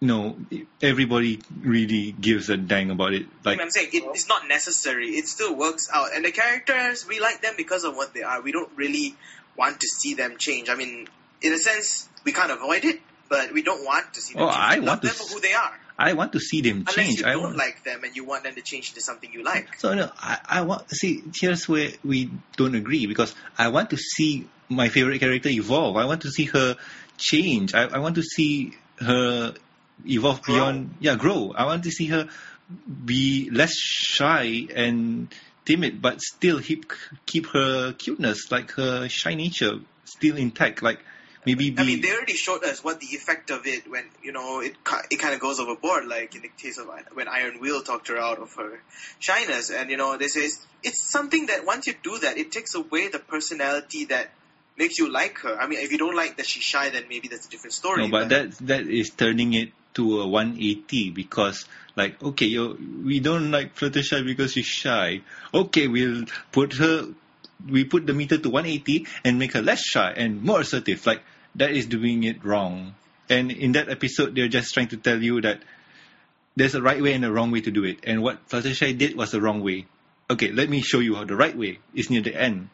no, 0.00 0.38
everybody 0.80 1.40
really 1.60 2.12
gives 2.12 2.48
a 2.50 2.56
dang 2.56 2.90
about 2.90 3.12
it. 3.14 3.26
I 3.44 3.50
Like, 3.50 3.58
mean, 3.58 3.64
I'm 3.66 3.70
saying 3.70 3.90
it, 3.92 4.04
it's 4.14 4.28
not 4.28 4.48
necessary. 4.48 5.08
It 5.08 5.26
still 5.26 5.54
works 5.54 5.88
out, 5.92 6.14
and 6.14 6.24
the 6.24 6.32
characters 6.32 7.06
we 7.06 7.20
like 7.20 7.42
them 7.42 7.54
because 7.56 7.84
of 7.84 7.96
what 7.96 8.14
they 8.14 8.22
are. 8.22 8.40
We 8.40 8.52
don't 8.52 8.70
really 8.76 9.16
want 9.56 9.80
to 9.80 9.86
see 9.88 10.14
them 10.14 10.36
change. 10.38 10.68
I 10.68 10.76
mean, 10.76 11.08
in 11.44 11.52
a 11.52 11.58
sense, 11.58 12.08
we 12.24 12.32
can't 12.32 12.50
avoid 12.50 12.84
it, 12.84 13.00
but 13.28 13.52
we 13.52 13.62
don't 13.62 13.84
want 13.84 14.14
to 14.14 14.20
see 14.20 14.34
them 14.34 14.42
Oh, 14.44 14.46
change. 14.50 14.58
I 14.58 14.78
want 14.80 15.02
to 15.02 15.08
them 15.08 15.16
for 15.16 15.34
who 15.34 15.40
they 15.40 15.52
are. 15.54 15.72
I 15.96 16.12
want 16.14 16.32
to 16.32 16.40
see 16.40 16.60
them 16.60 16.78
Unless 16.78 16.94
change. 16.94 17.20
you 17.20 17.26
I 17.26 17.32
don't 17.32 17.42
want, 17.42 17.56
like 17.56 17.84
them 17.84 18.02
and 18.02 18.16
you 18.16 18.24
want 18.24 18.42
them 18.42 18.54
to 18.56 18.62
change 18.62 18.88
into 18.88 19.00
something 19.00 19.30
you 19.32 19.44
like. 19.44 19.78
So 19.78 19.94
no, 19.94 20.10
I, 20.18 20.38
I 20.48 20.62
want 20.62 20.90
see. 20.90 21.22
Here's 21.34 21.68
where 21.68 21.90
we 22.04 22.30
don't 22.56 22.74
agree 22.74 23.06
because 23.06 23.32
I 23.56 23.68
want 23.68 23.90
to 23.90 23.96
see 23.96 24.48
my 24.68 24.88
favorite 24.88 25.20
character 25.20 25.50
evolve. 25.50 25.96
I 25.96 26.06
want 26.06 26.22
to 26.22 26.30
see 26.30 26.46
her 26.46 26.76
change. 27.16 27.74
I, 27.74 27.84
I 27.84 27.98
want 27.98 28.16
to 28.16 28.22
see 28.22 28.72
her 28.98 29.54
evolve 30.04 30.42
Grow. 30.42 30.54
beyond. 30.54 30.94
Yeah, 30.98 31.14
grow. 31.14 31.52
I 31.56 31.66
want 31.66 31.84
to 31.84 31.90
see 31.92 32.06
her 32.06 32.28
be 33.04 33.50
less 33.50 33.74
shy 33.76 34.66
and 34.74 35.28
timid, 35.64 36.02
but 36.02 36.20
still 36.22 36.60
keep 36.60 36.92
keep 37.26 37.46
her 37.48 37.92
cuteness, 37.92 38.50
like 38.50 38.72
her 38.72 39.08
shy 39.08 39.34
nature, 39.34 39.74
still 40.06 40.36
intact. 40.36 40.82
Like 40.82 40.98
maybe 41.46 41.70
be. 41.70 41.82
I 41.82 41.84
mean, 41.84 42.00
they 42.00 42.12
already 42.12 42.34
showed 42.34 42.64
us 42.64 42.82
what 42.82 43.00
the 43.00 43.06
effect 43.06 43.50
of 43.50 43.66
it 43.66 43.90
when 43.90 44.04
you 44.22 44.32
know 44.32 44.60
it 44.60 44.76
it 45.10 45.18
kind 45.18 45.34
of 45.34 45.40
goes 45.40 45.60
overboard. 45.60 46.06
Like 46.06 46.34
in 46.34 46.42
the 46.42 46.48
case 46.48 46.78
of 46.78 46.88
when 47.12 47.28
Iron 47.28 47.60
Will 47.60 47.82
talked 47.82 48.08
her 48.08 48.18
out 48.18 48.38
of 48.38 48.52
her 48.54 48.80
shyness, 49.18 49.70
and 49.70 49.90
you 49.90 49.96
know 49.96 50.16
they 50.16 50.28
say 50.28 50.40
it's, 50.40 50.66
it's 50.82 51.10
something 51.10 51.46
that 51.46 51.64
once 51.64 51.86
you 51.86 51.94
do 52.02 52.18
that, 52.18 52.38
it 52.38 52.52
takes 52.52 52.74
away 52.74 53.08
the 53.08 53.18
personality 53.18 54.06
that 54.06 54.30
makes 54.76 54.98
you 54.98 55.10
like 55.10 55.38
her. 55.38 55.56
I 55.60 55.66
mean, 55.66 55.80
if 55.80 55.92
you 55.92 55.98
don't 55.98 56.16
like 56.16 56.36
that 56.36 56.46
she's 56.46 56.62
shy, 56.62 56.90
then 56.90 57.04
maybe 57.08 57.28
that's 57.28 57.46
a 57.46 57.50
different 57.50 57.74
story. 57.74 58.02
No, 58.02 58.10
but 58.10 58.28
that 58.28 58.52
that 58.58 58.86
is 58.86 59.10
turning 59.10 59.54
it 59.54 59.70
to 59.94 60.20
a 60.20 60.28
180 60.28 61.10
because 61.10 61.66
like 61.96 62.22
okay, 62.22 62.46
you 62.46 62.78
we 63.04 63.20
don't 63.20 63.50
like 63.50 63.74
Fluttershy 63.76 64.24
because 64.24 64.52
she's 64.52 64.66
shy. 64.66 65.22
Okay, 65.52 65.88
we'll 65.88 66.24
put 66.52 66.74
her 66.74 67.06
we 67.68 67.84
put 67.84 68.06
the 68.06 68.12
meter 68.12 68.38
to 68.38 68.50
180 68.50 69.06
and 69.24 69.38
make 69.38 69.52
her 69.52 69.62
less 69.62 69.82
shy 69.82 70.12
and 70.16 70.42
more 70.42 70.60
assertive. 70.60 71.06
Like 71.06 71.22
that 71.56 71.70
is 71.72 71.86
doing 71.86 72.24
it 72.24 72.44
wrong. 72.44 72.94
And 73.28 73.50
in 73.50 73.72
that 73.72 73.88
episode, 73.88 74.34
they're 74.34 74.48
just 74.48 74.74
trying 74.74 74.88
to 74.88 74.96
tell 74.96 75.22
you 75.22 75.40
that 75.42 75.60
there's 76.56 76.74
a 76.74 76.82
right 76.82 77.02
way 77.02 77.14
and 77.14 77.24
a 77.24 77.32
wrong 77.32 77.50
way 77.50 77.60
to 77.62 77.70
do 77.70 77.84
it. 77.84 77.98
And 78.04 78.22
what 78.22 78.48
Fluttershy 78.48 78.96
did 78.96 79.16
was 79.16 79.30
the 79.32 79.40
wrong 79.40 79.62
way. 79.62 79.86
Okay, 80.30 80.52
let 80.52 80.68
me 80.68 80.80
show 80.80 81.00
you 81.00 81.14
how 81.16 81.24
the 81.24 81.36
right 81.36 81.56
way 81.56 81.78
is 81.94 82.10
near 82.10 82.20
the 82.22 82.34
end. 82.34 82.68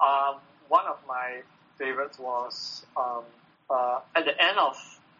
Um, 0.00 0.36
one 0.68 0.86
of 0.86 0.98
my 1.08 1.40
favorites 1.78 2.18
was 2.18 2.84
um, 2.96 3.22
uh, 3.70 4.00
at 4.14 4.24
the 4.24 4.42
end 4.42 4.58
of 4.58 4.76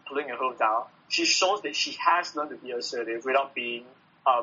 pulling 0.09 0.29
your 0.29 0.37
hoof 0.37 0.59
down. 0.59 0.85
she 1.09 1.25
shows 1.25 1.63
that 1.63 1.75
she 1.75 1.97
has 2.05 2.35
learned 2.37 2.51
to 2.51 2.57
be 2.57 2.73
assertive 2.73 3.25
without 3.25 3.55
being 3.55 3.85
uh, 4.27 4.43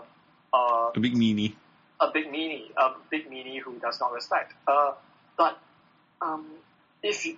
uh, 0.54 0.92
A 0.96 1.00
big 1.00 1.14
meanie. 1.16 1.54
a 2.00 2.10
big 2.12 2.28
meanie, 2.32 2.72
a 2.78 2.92
big 3.10 3.30
meanie 3.30 3.60
who 3.60 3.74
does 3.80 4.00
not 4.00 4.12
respect. 4.12 4.54
Uh, 4.68 4.94
but 5.38 5.58
um, 6.22 6.46
if 7.04 7.26
you, 7.26 7.38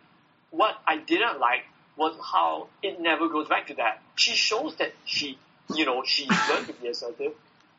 what 0.53 0.75
I 0.87 0.97
didn't 0.97 1.39
like 1.39 1.65
was 1.97 2.15
how 2.33 2.67
it 2.81 3.01
never 3.01 3.27
goes 3.27 3.47
back 3.49 3.67
to 3.67 3.73
that. 3.75 4.01
She 4.15 4.31
shows 4.35 4.75
that 4.77 4.93
she, 5.05 5.37
you 5.75 5.85
know, 5.85 6.03
she 6.05 6.27
learned 6.49 6.67
to 6.67 6.73
be 6.73 6.87
assertive, 6.87 7.33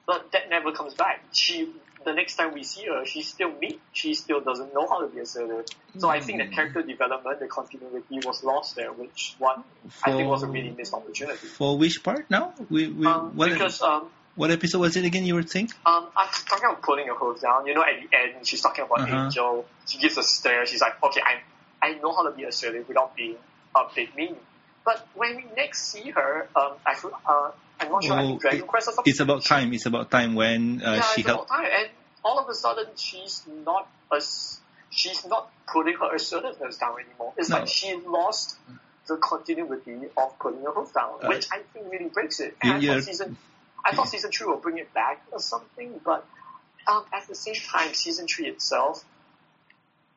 but 0.06 0.30
that 0.32 0.51
never 0.51 0.70
comes 0.72 0.94
back. 0.94 1.24
She, 1.32 1.68
the 2.05 2.12
next 2.12 2.36
time 2.36 2.52
we 2.52 2.62
see 2.62 2.84
her, 2.86 3.06
she's 3.06 3.28
still 3.28 3.51
meek. 3.60 3.80
She 3.92 4.12
still 4.14 4.40
doesn't 4.40 4.74
know 4.74 4.86
how 4.86 5.01
to 5.01 5.06
be 5.09 5.20
assertive. 5.20 5.64
So 5.98 6.09
I 6.09 6.20
think 6.20 6.38
the 6.42 6.48
character 6.55 6.82
development, 6.82 7.40
the 7.40 7.46
continuity 7.46 8.20
was 8.26 8.44
lost 8.44 8.76
there, 8.76 8.92
which 8.92 9.34
one 9.38 9.64
I 10.05 10.12
think 10.12 10.28
was 10.28 10.42
a 10.42 10.46
really 10.48 10.70
missed 10.70 10.92
opportunity. 10.94 11.46
For 11.46 11.78
which 11.78 12.02
part 12.02 12.28
now? 12.30 12.52
We, 12.70 12.88
we, 12.88 13.06
Um, 13.06 13.36
what, 13.36 13.51
because 13.51 13.80
um, 13.82 14.10
what 14.36 14.51
episode 14.51 14.80
was 14.80 14.96
it 14.96 15.05
again 15.05 15.24
you 15.24 15.34
were 15.36 15.46
saying? 15.46 15.70
Um, 15.86 16.09
I'm 16.16 16.28
talking 16.28 16.64
about 16.68 16.82
putting 16.82 17.06
her 17.06 17.14
hoof 17.14 17.40
down. 17.40 17.66
You 17.66 17.74
know, 17.74 17.82
at 17.82 17.94
the 18.02 18.16
end, 18.36 18.46
she's 18.46 18.60
talking 18.60 18.84
about 18.84 19.01
Uh-huh. 19.01 19.24
Angel. 19.26 19.64
She 19.86 19.98
gives 19.98 20.18
a 20.18 20.22
stare. 20.22 20.66
She's 20.66 20.80
like, 20.82 21.02
okay, 21.02 21.20
I, 21.24 21.40
I 21.85 21.93
know 22.02 22.12
how 22.16 22.23
to 22.28 22.35
be 22.35 22.44
assertive 22.44 22.89
without 22.89 23.15
being 23.15 23.36
a 23.77 23.82
big 23.94 24.15
mean. 24.16 24.36
But 24.85 25.06
when 25.15 25.36
we 25.36 25.44
next 25.56 25.78
see 25.93 26.11
her, 26.11 26.48
um, 26.56 26.73
I, 26.86 26.94
feel- 26.94 27.19
uh, 27.28 27.51
I'm 27.81 27.90
not 27.90 28.05
sure, 28.05 28.16
think 28.19 28.40
Dragon 28.40 28.61
it- 28.61 28.66
Quest 28.66 28.89
or 28.89 28.93
something. 28.94 29.11
It's 29.11 29.20
about 29.20 29.44
time. 29.44 29.73
It's 29.73 29.86
about 29.86 30.11
time 30.11 30.35
when 30.35 30.82
uh, 30.82 30.94
yeah, 30.94 31.02
she 31.02 31.20
it's 31.20 31.28
helped. 31.31 31.51
about 31.51 31.56
time. 31.62 31.70
And 31.78 31.89
all 32.24 32.39
of 32.39 32.48
a 32.48 32.55
sudden, 32.55 32.86
she's 32.97 33.43
not 33.65 33.89
as, 34.15 34.61
she's 34.90 35.24
not 35.27 35.51
putting 35.73 35.94
her 35.97 36.15
assertiveness 36.15 36.78
down 36.78 36.97
anymore. 37.05 37.32
It's 37.36 37.51
No. 37.51 37.59
like 37.59 37.69
she 37.69 37.94
lost 38.06 38.56
the 39.06 39.16
continuity 39.19 40.09
of 40.16 40.39
putting 40.39 40.62
her 40.62 40.70
hoof 40.73 40.93
down, 40.94 41.19
Uh, 41.23 41.28
which 41.28 41.47
I 41.52 41.59
think 41.73 41.93
really 41.93 42.09
breaks 42.09 42.40
it. 42.40 42.56
And 42.62 42.73
I 42.73 42.81
thought 42.94 43.02
season, 43.05 43.36
I 43.85 43.94
thought 43.94 44.09
season 44.15 44.31
three 44.32 44.47
will 44.47 44.56
bring 44.66 44.78
it 44.78 44.93
back 44.94 45.23
or 45.32 45.40
something, 45.40 46.01
but 46.05 46.24
um, 46.86 47.05
at 47.12 47.27
the 47.28 47.35
same 47.35 47.55
time, 47.55 47.93
season 47.93 48.27
three 48.27 48.47
itself, 48.48 49.05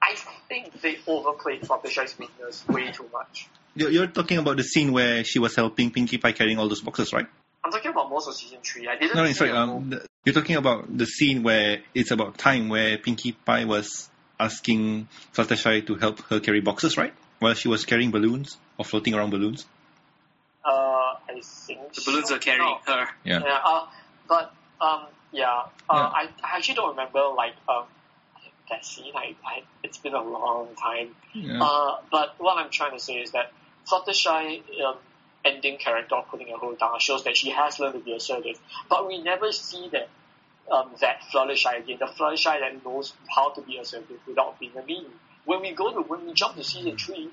I 0.08 0.16
think 0.48 0.82
they 0.82 0.98
overplayed 1.06 1.62
Fluttershy's 1.62 2.18
weakness 2.18 2.66
way 2.68 2.92
too 2.92 3.10
much. 3.12 3.50
You're, 3.76 3.90
you're 3.92 4.08
talking 4.08 4.38
about 4.38 4.58
the 4.58 4.64
scene 4.64 4.92
where 4.94 5.24
she 5.24 5.40
was 5.40 5.56
helping 5.56 5.92
Pinkie 5.92 6.18
Pie 6.18 6.32
carrying 6.32 6.58
all 6.60 6.70
those 6.70 6.82
boxes, 6.82 7.12
right? 7.14 7.28
I'm 7.64 7.72
talking 7.72 7.92
about 7.92 8.10
most 8.10 8.28
of 8.28 8.36
season 8.36 8.60
three. 8.64 8.88
I 8.88 8.96
didn't. 8.98 9.16
No, 9.16 9.24
no, 9.24 9.28
see 9.28 9.34
sorry. 9.34 9.52
Um, 9.52 9.90
the, 9.90 10.06
you're 10.24 10.34
talking 10.34 10.56
about 10.56 10.98
the 10.98 11.06
scene 11.06 11.44
where 11.44 11.80
it's 11.94 12.12
about 12.12 12.38
time 12.38 12.70
where 12.70 12.98
Pinkie 12.98 13.34
Pie 13.34 13.66
was 13.66 14.10
asking 14.40 15.08
Fluttershy 15.34 15.86
to 15.88 15.96
help 15.96 16.22
her 16.30 16.40
carry 16.40 16.62
boxes, 16.62 16.98
right? 16.98 17.14
While 17.40 17.54
she 17.54 17.68
was 17.68 17.84
carrying 17.86 18.12
balloons 18.12 18.58
or 18.78 18.86
floating 18.86 19.14
around 19.14 19.32
balloons. 19.32 19.66
uh, 20.66 20.70
I 21.30 21.42
think 21.44 21.94
The 21.94 22.02
balloons 22.06 22.32
are 22.32 22.40
carrying 22.40 22.62
No. 22.66 22.80
her. 22.86 23.08
Yeah. 23.24 23.42
Yeah, 23.44 23.60
uh, 23.64 23.88
but 24.28 24.54
um, 24.80 25.08
yeah, 25.32 25.50
uh, 25.90 25.94
Yeah. 25.94 25.98
I, 26.00 26.30
I 26.44 26.58
actually 26.58 26.76
don't 26.76 26.90
remember 26.92 27.22
like 27.36 27.54
um, 27.68 27.86
that 28.70 28.86
scene. 28.86 29.14
I, 29.16 29.36
I 29.46 29.64
it's 29.84 29.98
been 29.98 30.14
a 30.14 30.22
long 30.22 30.70
time. 30.76 31.16
Yeah. 31.34 31.62
Uh, 31.62 31.98
but 32.12 32.36
what 32.38 32.58
I'm 32.58 32.70
trying 32.70 32.98
to 32.98 33.00
say 33.00 33.16
is 33.16 33.32
that 33.32 33.52
Fluttershy 33.90 34.62
um, 34.82 34.98
ending 35.46 35.78
character 35.78 36.16
putting 36.30 36.48
her 36.48 36.58
hold 36.58 36.80
down 36.80 37.00
shows 37.00 37.24
that 37.24 37.38
she 37.38 37.52
has 37.52 37.80
learned 37.80 37.94
to 37.94 38.00
be 38.00 38.14
assertive, 38.14 38.60
but 38.90 39.08
we 39.08 39.22
never 39.22 39.52
see 39.52 39.90
that 39.92 40.10
um, 40.72 40.92
that 41.02 41.22
Fluttershy 41.34 41.80
again. 41.80 41.98
The 42.00 42.06
Fluttershy 42.08 42.60
that 42.60 42.86
knows 42.86 43.14
how 43.34 43.52
to 43.52 43.62
be 43.62 43.78
assertive 43.78 44.20
without 44.28 44.60
being 44.60 44.74
a 44.78 44.84
mean. 44.84 45.06
When 45.46 45.62
we 45.62 45.72
go 45.72 45.94
to 45.94 46.02
when 46.02 46.26
we 46.26 46.34
jump 46.34 46.56
to 46.56 46.64
season 46.64 46.98
three, 46.98 47.30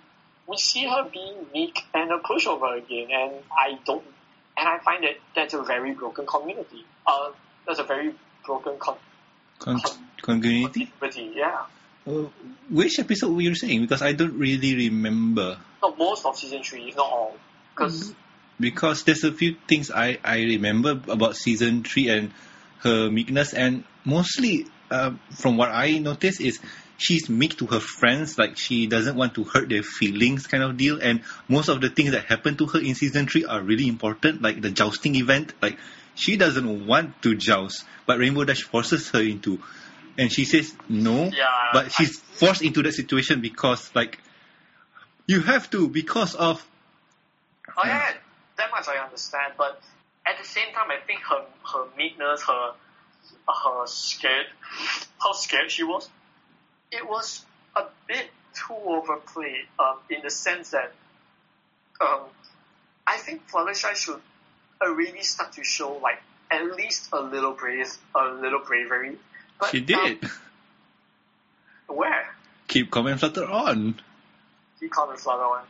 we 0.47 0.57
see 0.57 0.87
her 0.87 1.09
being 1.13 1.47
meek 1.53 1.81
and 1.93 2.11
a 2.13 2.19
pushover 2.19 2.77
again, 2.79 3.09
and 3.11 3.33
I 3.51 3.79
don't, 3.85 4.05
and 4.57 4.69
I 4.69 4.79
find 4.79 5.03
that 5.05 5.17
that's 5.35 5.55
a 5.55 5.63
very 5.63 5.95
broken 5.95 6.27
community. 6.27 6.85
Uh, 7.07 7.31
that's 7.67 7.81
a 7.81 7.85
very 7.85 8.15
broken 8.45 8.79
con- 8.79 8.99
Con- 9.65 9.81
continuity. 10.21 10.93
continuity. 11.01 11.39
Yeah. 11.39 11.65
Uh, 12.07 12.29
which 12.69 12.99
episode 12.99 13.33
were 13.33 13.41
you 13.41 13.55
saying? 13.55 13.81
Because 13.81 14.03
I 14.03 14.13
don't 14.13 14.39
really 14.39 14.77
remember. 14.91 15.57
No, 15.83 15.95
most 15.97 16.27
of 16.27 16.37
season 16.37 16.63
three, 16.63 16.89
if 16.89 16.97
not 16.97 17.07
all, 17.07 17.37
because. 17.75 18.15
Because 18.61 19.03
there's 19.03 19.25
a 19.25 19.33
few 19.33 19.57
things 19.67 19.91
I, 19.91 20.19
I 20.23 20.37
remember 20.37 20.91
about 21.09 21.35
season 21.35 21.83
three 21.83 22.09
and 22.09 22.31
her 22.81 23.11
meekness, 23.11 23.53
and 23.53 23.83
mostly 24.05 24.67
uh, 24.91 25.13
from 25.33 25.57
what 25.57 25.71
I 25.71 25.99
noticed 25.99 26.41
is 26.41 26.61
she's 26.97 27.29
meek 27.29 27.57
to 27.59 27.67
her 27.67 27.81
friends, 27.81 28.39
like 28.39 28.57
she 28.57 28.87
doesn't 28.87 29.17
want 29.17 29.35
to 29.35 29.45
hurt 29.45 29.69
their 29.71 29.83
feelings, 29.83 30.47
kind 30.47 30.63
of 30.63 30.77
deal. 30.77 31.01
And 31.01 31.23
most 31.49 31.69
of 31.69 31.81
the 31.81 31.89
things 31.89 32.13
that 32.13 32.27
happen 32.27 32.57
to 32.59 32.67
her 32.67 32.79
in 32.79 32.95
season 32.95 33.27
three 33.27 33.45
are 33.45 33.61
really 33.61 33.89
important, 33.89 34.43
like 34.43 34.61
the 34.61 34.71
jousting 34.71 35.17
event. 35.17 35.53
Like 35.61 35.79
she 36.15 36.37
doesn't 36.37 36.87
want 36.87 37.23
to 37.23 37.35
joust, 37.35 37.85
but 38.07 38.19
Rainbow 38.19 38.45
Dash 38.45 38.63
forces 38.63 39.11
her 39.11 39.21
into, 39.21 39.61
and 40.19 40.33
she 40.33 40.45
says 40.45 40.75
no. 40.89 41.25
Yeah, 41.25 41.47
but 41.73 41.93
she's 41.93 42.19
forced 42.19 42.63
into 42.63 42.83
that 42.83 42.93
situation 42.93 43.41
because 43.41 43.91
like 43.95 44.19
you 45.27 45.41
have 45.41 45.71
to 45.71 45.89
because 45.89 46.35
of 46.35 46.65
Oh 47.77 47.83
yeah, 47.85 48.13
that 48.57 48.71
much 48.71 48.89
I 48.89 49.03
understand. 49.03 49.55
But 49.57 49.81
at 50.27 50.39
the 50.39 50.45
same 50.45 50.73
time, 50.73 50.91
I 50.91 51.05
think 51.05 51.21
her 51.23 51.45
her 51.73 51.87
meekness, 51.97 52.43
her 52.43 52.73
her 53.49 53.87
scared, 53.87 54.47
how 55.19 55.33
scared 55.33 55.71
she 55.71 55.83
was, 55.83 56.09
it 56.91 57.09
was 57.09 57.45
a 57.75 57.85
bit 58.07 58.31
too 58.55 58.75
overplayed. 58.75 59.67
Um, 59.79 59.99
in 60.11 60.23
the 60.23 60.31
sense 60.31 60.71
that, 60.71 60.93
um, 62.01 62.21
I 63.07 63.17
think 63.17 63.49
Fluttershy 63.49 63.95
should 63.95 64.21
already 64.83 65.23
start 65.23 65.53
to 65.55 65.65
show 65.65 65.99
like 66.03 66.23
at 66.51 66.65
least 66.77 67.09
a 67.13 67.21
little 67.21 67.53
brave, 67.53 67.93
a 68.15 68.29
little 68.29 68.61
bravery. 68.61 69.17
But, 69.59 69.71
she 69.71 69.81
did. 69.81 70.25
Um, 70.25 70.31
where? 71.97 72.35
Keep 72.69 72.91
calm 72.91 73.07
and 73.07 73.21
flutter 73.21 73.47
on. 73.47 74.01
Called 74.91 75.11
me 75.11 75.17
Flutter 75.17 75.43
on. 75.43 75.65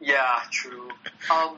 Yeah, 0.00 0.40
true. 0.50 0.88
Um, 1.30 1.56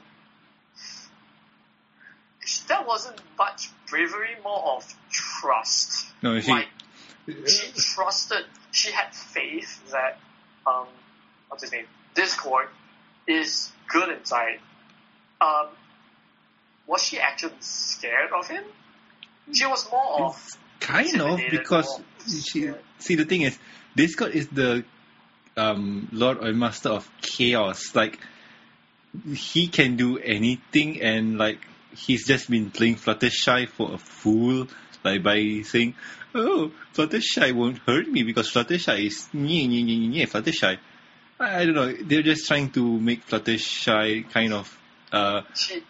that 2.69 2.87
wasn't 2.87 3.21
much 3.37 3.71
bravery, 3.89 4.37
more 4.45 4.77
of 4.77 4.95
trust. 5.11 6.07
No, 6.23 6.41
she. 6.41 6.51
Like, 6.51 6.69
she 7.27 7.73
trusted, 7.73 8.45
she 8.71 8.91
had 8.93 9.15
faith 9.15 9.91
that, 9.91 10.19
um, 10.67 10.87
what's 11.49 11.63
his 11.63 11.73
name? 11.73 11.87
Discord 12.15 12.69
is 13.27 13.71
good 13.89 14.09
inside. 14.11 14.61
Um, 15.41 15.69
was 16.89 17.03
she 17.05 17.21
actually 17.21 17.53
scared 17.61 18.33
of 18.33 18.49
him? 18.49 18.65
She 19.53 19.67
was 19.67 19.89
more 19.93 20.25
of, 20.25 20.49
kind 20.81 21.21
of 21.21 21.41
because 21.51 22.01
she 22.27 22.41
scared. 22.41 22.81
see 22.99 23.15
the 23.15 23.25
thing 23.25 23.43
is 23.43 23.57
Discord 23.95 24.33
is 24.33 24.49
the 24.49 24.85
um, 25.57 26.09
Lord 26.13 26.39
or 26.43 26.53
Master 26.53 26.89
of 26.89 27.09
Chaos. 27.21 27.95
Like 27.95 28.19
he 29.33 29.69
can 29.69 29.97
do 29.97 30.19
anything, 30.19 31.01
and 31.03 31.39
like 31.39 31.61
he's 31.95 32.27
just 32.27 32.51
been 32.51 32.71
playing 32.71 32.97
Fluttershy 32.97 33.69
for 33.69 33.95
a 33.95 33.99
fool, 33.99 34.67
like 35.05 35.23
by 35.23 35.63
saying, 35.63 35.95
"Oh, 36.35 36.73
Fluttershy 36.95 37.53
won't 37.53 37.79
hurt 37.79 38.09
me 38.09 38.23
because 38.23 38.51
Fluttershy 38.51 39.07
is 39.07 39.29
nye 39.33 39.67
nye 39.67 39.83
nye 39.83 40.09
nye 40.09 40.27
Fluttershy." 40.27 40.79
I, 41.39 41.61
I 41.61 41.65
don't 41.67 41.75
know. 41.75 41.93
They're 41.93 42.23
just 42.23 42.47
trying 42.47 42.71
to 42.73 43.01
make 43.01 43.27
Fluttershy 43.27 44.29
kind 44.31 44.53
of 44.53 44.79
uh, 45.13 45.43
she, 45.55 45.83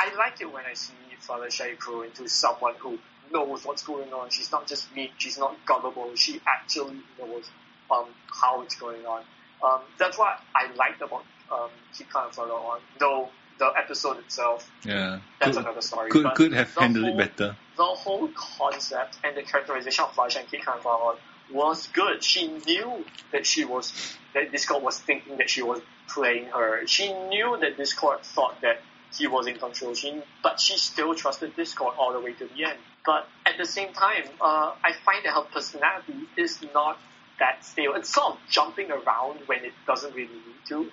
I 0.00 0.14
like 0.16 0.40
it 0.40 0.50
when 0.50 0.64
I 0.64 0.74
see 0.74 0.94
Fluttershy 1.26 1.78
grow 1.78 2.02
into 2.02 2.26
someone 2.28 2.74
who 2.78 2.98
knows 3.32 3.64
what's 3.64 3.82
going 3.82 4.12
on. 4.12 4.30
She's 4.30 4.50
not 4.50 4.66
just 4.66 4.94
meek, 4.94 5.12
she's 5.18 5.38
not 5.38 5.54
gullible, 5.66 6.10
she 6.16 6.40
actually 6.46 7.00
knows 7.18 7.44
um, 7.90 8.06
how 8.40 8.62
it's 8.62 8.76
going 8.76 9.04
on. 9.04 9.22
Um, 9.62 9.80
that's 9.98 10.18
what 10.18 10.38
I 10.54 10.72
liked 10.74 11.02
about 11.02 11.24
um, 11.52 11.68
Keep 11.96 12.10
Calm 12.10 12.26
and 12.26 12.34
Flutter 12.34 12.52
On, 12.52 12.80
though 12.98 13.28
the 13.58 13.70
episode 13.76 14.18
itself, 14.20 14.70
yeah. 14.86 15.18
that's 15.38 15.56
Could, 15.58 15.66
another 15.66 15.82
story. 15.82 16.10
could 16.10 16.22
but 16.22 16.34
could 16.34 16.54
have 16.54 16.74
handled 16.74 17.04
it 17.04 17.16
better. 17.18 17.56
the 17.76 17.84
whole 17.84 18.28
concept 18.34 19.18
and 19.22 19.36
the 19.36 19.42
characterization 19.42 20.04
of 20.04 20.12
Fluttershy 20.12 20.40
and 20.40 20.50
Keep 20.50 20.64
Calm 20.64 20.74
and 20.76 20.82
Flutter 20.82 21.02
On 21.02 21.16
was 21.52 21.88
good. 21.88 22.24
She 22.24 22.48
knew 22.48 23.04
that 23.32 23.44
she 23.44 23.66
was, 23.66 24.16
that 24.32 24.50
Discord 24.50 24.82
was 24.82 24.98
thinking 24.98 25.36
that 25.38 25.50
she 25.50 25.62
was 25.62 25.82
playing 26.08 26.46
her. 26.46 26.86
She 26.86 27.12
knew 27.12 27.58
that 27.60 27.76
Discord 27.76 28.22
thought 28.22 28.62
that 28.62 28.80
he 29.16 29.26
was 29.26 29.46
in 29.46 29.56
control. 29.56 29.94
She, 29.94 30.22
but 30.42 30.60
she 30.60 30.76
still 30.76 31.14
trusted 31.14 31.56
Discord 31.56 31.94
all 31.98 32.12
the 32.12 32.20
way 32.20 32.32
to 32.34 32.46
the 32.46 32.64
end. 32.64 32.78
But 33.04 33.26
at 33.46 33.56
the 33.58 33.64
same 33.64 33.92
time, 33.92 34.24
uh, 34.40 34.72
I 34.84 34.92
find 35.04 35.24
that 35.24 35.34
her 35.34 35.42
personality 35.42 36.28
is 36.36 36.58
not 36.74 36.98
that 37.38 37.64
stable. 37.64 37.94
It's 37.94 38.12
sort 38.12 38.34
of 38.34 38.38
jumping 38.50 38.90
around 38.90 39.40
when 39.46 39.64
it 39.64 39.72
doesn't 39.86 40.14
really 40.14 40.34
need 40.34 40.66
to. 40.68 40.90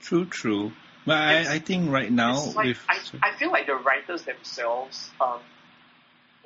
True, 0.00 0.24
true. 0.26 0.72
But 1.06 1.18
I, 1.18 1.54
I 1.54 1.58
think 1.58 1.90
right 1.90 2.10
now 2.10 2.44
like, 2.46 2.66
with 2.66 2.84
I, 2.88 2.98
I 3.22 3.36
feel 3.36 3.50
like 3.50 3.66
the 3.66 3.74
writers 3.74 4.22
themselves, 4.22 5.10
um, 5.20 5.40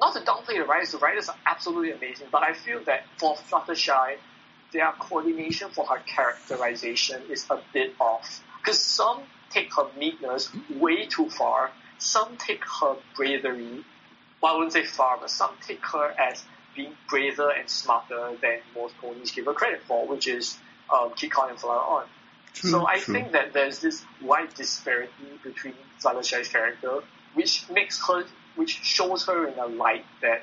not 0.01 0.15
to 0.15 0.21
downplay 0.21 0.59
the 0.59 0.65
writers, 0.65 0.93
the 0.93 0.99
writers 0.99 1.29
are 1.29 1.37
absolutely 1.47 1.93
amazing, 1.93 2.29
but 2.31 2.43
I 2.43 2.55
feel 2.55 2.81
that 2.85 3.05
for 3.19 3.37
Fluttershy, 3.37 4.17
their 4.73 4.93
coordination 4.99 5.71
for 5.71 5.87
her 5.87 5.99
characterization 6.07 7.23
is 7.31 7.47
a 7.51 7.61
bit 7.73 7.95
off. 8.01 8.43
Because 8.61 8.79
some 8.79 9.23
take 9.51 9.73
her 9.75 9.87
meekness 9.99 10.51
way 10.71 11.07
too 11.07 11.31
far. 11.31 11.71
Some 11.99 12.37
take 12.37 12.63
her 12.81 12.97
bravery, 13.17 13.85
well, 14.43 14.55
I 14.55 14.57
wouldn't 14.57 14.73
say 14.73 14.85
far, 14.85 15.19
but 15.19 15.31
some 15.31 15.51
take 15.67 15.85
her 15.87 16.15
as 16.19 16.45
being 16.75 16.93
braver 17.09 17.51
and 17.51 17.69
smarter 17.69 18.37
than 18.41 18.59
most 18.75 18.97
ponies 18.99 19.31
give 19.33 19.47
her 19.47 19.55
credit 19.55 19.83
for, 19.89 20.07
which 20.07 20.29
is 20.29 20.59
um, 20.93 21.13
Con 21.31 21.51
and 21.51 21.59
Flower 21.59 21.79
On. 21.79 22.05
True, 22.53 22.71
so 22.71 22.87
I 22.87 22.99
true. 22.99 23.15
think 23.15 23.33
that 23.33 23.53
there's 23.53 23.81
this 23.81 24.05
wide 24.23 24.55
disparity 24.55 25.13
between 25.43 25.75
Fluttershy's 26.01 26.49
character, 26.49 27.01
which 27.35 27.69
makes 27.71 28.07
her, 28.07 28.25
which 28.57 28.81
shows 28.83 29.27
her 29.27 29.49
in 29.49 29.59
a 29.59 29.67
light 29.67 30.05
that 30.23 30.43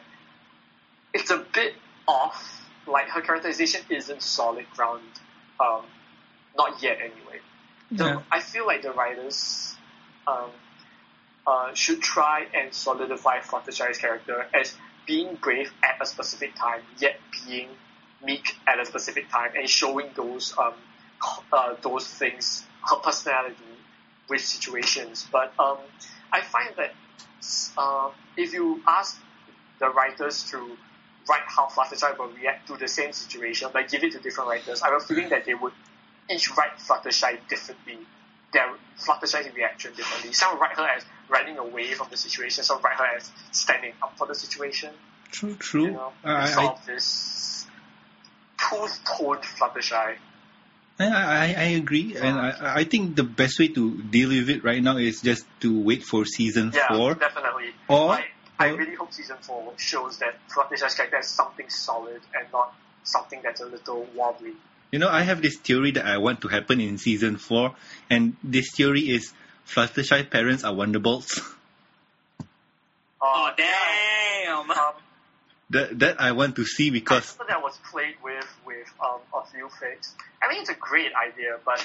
it's 1.13 1.29
a 1.29 1.45
bit 1.53 1.75
off. 2.07 2.61
Like 2.85 3.07
her 3.09 3.21
characterization 3.21 3.81
isn't 3.89 4.21
solid 4.21 4.65
ground, 4.75 5.03
um, 5.59 5.83
not 6.57 6.83
yet 6.83 6.97
anyway. 6.99 7.39
So 7.97 8.05
Yeah. 8.05 8.21
I 8.31 8.39
feel 8.39 8.65
like 8.65 8.81
the 8.81 8.91
writers 8.91 9.75
um, 10.27 10.49
uh, 11.45 11.73
should 11.73 12.01
try 12.01 12.47
and 12.53 12.73
solidify 12.73 13.39
Fluttershy's 13.39 13.97
character 13.97 14.47
as 14.53 14.75
being 15.05 15.35
brave 15.35 15.71
at 15.83 16.01
a 16.01 16.05
specific 16.05 16.55
time, 16.55 16.81
yet 16.97 17.19
being 17.45 17.69
meek 18.23 18.57
at 18.67 18.79
a 18.79 18.85
specific 18.85 19.29
time, 19.29 19.51
and 19.55 19.69
showing 19.69 20.09
those 20.15 20.53
um, 20.57 20.73
uh, 21.51 21.75
those 21.81 22.07
things, 22.07 22.63
her 22.89 22.97
personality 22.97 23.55
with 24.29 24.41
situations. 24.41 25.27
But 25.31 25.53
um, 25.59 25.77
I 26.31 26.41
find 26.41 26.69
that 26.77 26.95
uh, 27.77 28.09
if 28.37 28.53
you 28.53 28.81
ask 28.87 29.19
the 29.79 29.89
writers 29.89 30.43
to 30.51 30.57
write 31.29 31.43
how 31.47 31.67
Fluttershy 31.67 32.17
will 32.17 32.29
react 32.29 32.67
to 32.67 32.77
the 32.77 32.87
same 32.87 33.11
situation, 33.11 33.69
but 33.73 33.89
give 33.89 34.03
it 34.03 34.13
to 34.13 34.19
different 34.19 34.49
writers, 34.49 34.81
I 34.81 34.89
have 34.89 35.01
a 35.01 35.05
feeling 35.05 35.29
that 35.29 35.45
they 35.45 35.53
would 35.53 35.73
each 36.29 36.55
write 36.55 36.77
Fluttershy 36.77 37.37
differently. 37.49 37.97
Their 38.53 38.73
Fluttershy's 38.99 39.53
reaction 39.55 39.93
differently. 39.95 40.33
Some 40.33 40.59
write 40.59 40.77
her 40.77 40.87
as 40.87 41.03
running 41.29 41.57
away 41.57 41.93
from 41.93 42.07
the 42.11 42.17
situation, 42.17 42.63
some 42.63 42.81
write 42.81 42.97
her 42.97 43.17
as 43.17 43.31
standing 43.51 43.93
up 44.01 44.17
for 44.17 44.27
the 44.27 44.35
situation. 44.35 44.91
True, 45.31 45.55
true. 45.55 45.85
You 45.85 45.91
know, 45.91 46.13
I, 46.23 46.53
I, 46.53 46.71
of 46.71 46.85
this 46.85 47.65
tooth-toned 48.59 49.41
Fluttershy. 49.41 50.15
I, 50.99 51.05
I, 51.07 51.45
I 51.57 51.63
agree, 51.81 52.15
and 52.15 52.37
I, 52.37 52.75
I 52.75 52.83
think 52.83 53.15
the 53.15 53.23
best 53.23 53.59
way 53.59 53.69
to 53.69 54.01
deal 54.03 54.29
with 54.29 54.47
it 54.49 54.63
right 54.63 54.81
now 54.81 54.97
is 54.97 55.21
just 55.21 55.45
to 55.61 55.81
wait 55.81 56.03
for 56.03 56.23
season 56.23 56.71
Yeah, 56.73 56.87
four. 56.95 57.15
definitely. 57.15 57.71
Or- 57.87 58.11
I, 58.11 58.25
I 58.59 58.67
really 58.69 58.93
hope 58.93 59.11
season 59.11 59.37
four 59.41 59.73
shows 59.77 60.19
that 60.19 60.35
Fluttershy's 60.49 60.93
character 60.93 61.17
is 61.17 61.27
something 61.27 61.67
solid 61.69 62.21
and 62.35 62.45
not 62.53 62.73
something 63.03 63.41
that's 63.43 63.61
a 63.61 63.65
little 63.65 64.07
wobbly. 64.15 64.53
You 64.93 64.99
know, 64.99 65.09
I 65.09 65.21
have 65.25 65.41
this 65.41 65.57
theory 65.57 65.89
that 65.97 66.05
I 66.05 66.19
want 66.19 66.41
to 66.41 66.47
happen 66.47 66.79
in 66.79 66.99
season 66.99 67.37
four, 67.37 67.73
and 68.11 68.35
this 68.43 68.69
theory 68.77 69.01
is 69.09 69.33
Fluttershy 69.65 70.29
parents 70.29 70.63
are 70.63 70.71
Wonderbolts. 70.73 71.41
Oh 73.25 73.47
Uh, 73.49 73.55
damn! 73.55 74.69
um, 74.69 74.93
that 75.69 75.97
that 75.99 76.21
I 76.21 76.33
want 76.33 76.57
to 76.57 76.65
see 76.65 76.89
because 76.91 77.33
remember 77.39 77.53
that 77.53 77.63
was 77.63 77.79
played 77.89 78.15
with 78.21 78.45
with 78.67 78.85
um, 79.01 79.21
a 79.33 79.41
few 79.47 79.65
fics. 79.79 80.11
I 80.43 80.49
mean, 80.49 80.59
it's 80.61 80.69
a 80.69 80.75
great 80.75 81.11
idea, 81.15 81.57
but 81.65 81.79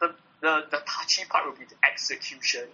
the 0.00 0.14
the, 0.40 0.64
the 0.70 0.78
touchy 0.86 1.24
part 1.28 1.44
would 1.46 1.58
be 1.58 1.64
the 1.66 1.74
execution, 1.84 2.66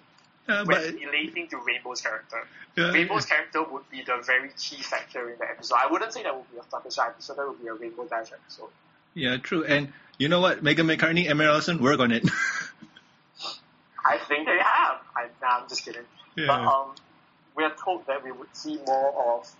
uh, 0.46 0.62
when 0.64 0.76
but 0.76 1.00
relating 1.00 1.48
to 1.48 1.56
Rainbow's 1.56 2.02
character. 2.02 2.46
uh, 2.78 2.92
Rainbow's 2.92 3.24
character 3.24 3.62
would 3.64 3.88
be 3.90 4.02
the 4.02 4.18
very 4.22 4.50
key 4.58 4.82
factor 4.82 5.30
in 5.30 5.38
the 5.38 5.48
episode. 5.48 5.78
I 5.82 5.90
wouldn't 5.90 6.12
say 6.12 6.22
that 6.22 6.36
would 6.36 6.50
be 6.52 6.58
a 6.58 6.66
Fluttershy 6.68 7.00
episode. 7.04 7.36
That 7.38 7.48
would 7.48 7.60
be 7.62 7.68
a 7.68 7.74
Rainbow 7.74 8.04
Dash 8.04 8.30
episode. 8.30 8.70
Yeah, 9.14 9.36
true. 9.36 9.64
And 9.64 9.92
you 10.18 10.28
know 10.28 10.40
what, 10.40 10.62
Meghan 10.62 10.86
McCarthy, 10.86 11.28
M.A. 11.28 11.44
Larson, 11.44 11.82
work 11.82 12.00
on 12.00 12.12
it. 12.12 12.24
I 14.04 14.18
think 14.18 14.46
they 14.46 14.58
have. 14.58 15.00
I, 15.16 15.26
nah, 15.40 15.62
I'm 15.62 15.68
just 15.68 15.84
kidding. 15.84 16.02
But 16.36 16.42
yeah. 16.42 16.68
um, 16.68 16.94
we 17.56 17.64
are 17.64 17.74
told 17.84 18.06
that 18.06 18.24
we 18.24 18.32
would 18.32 18.54
see 18.54 18.78
more 18.86 19.38
of 19.38 19.50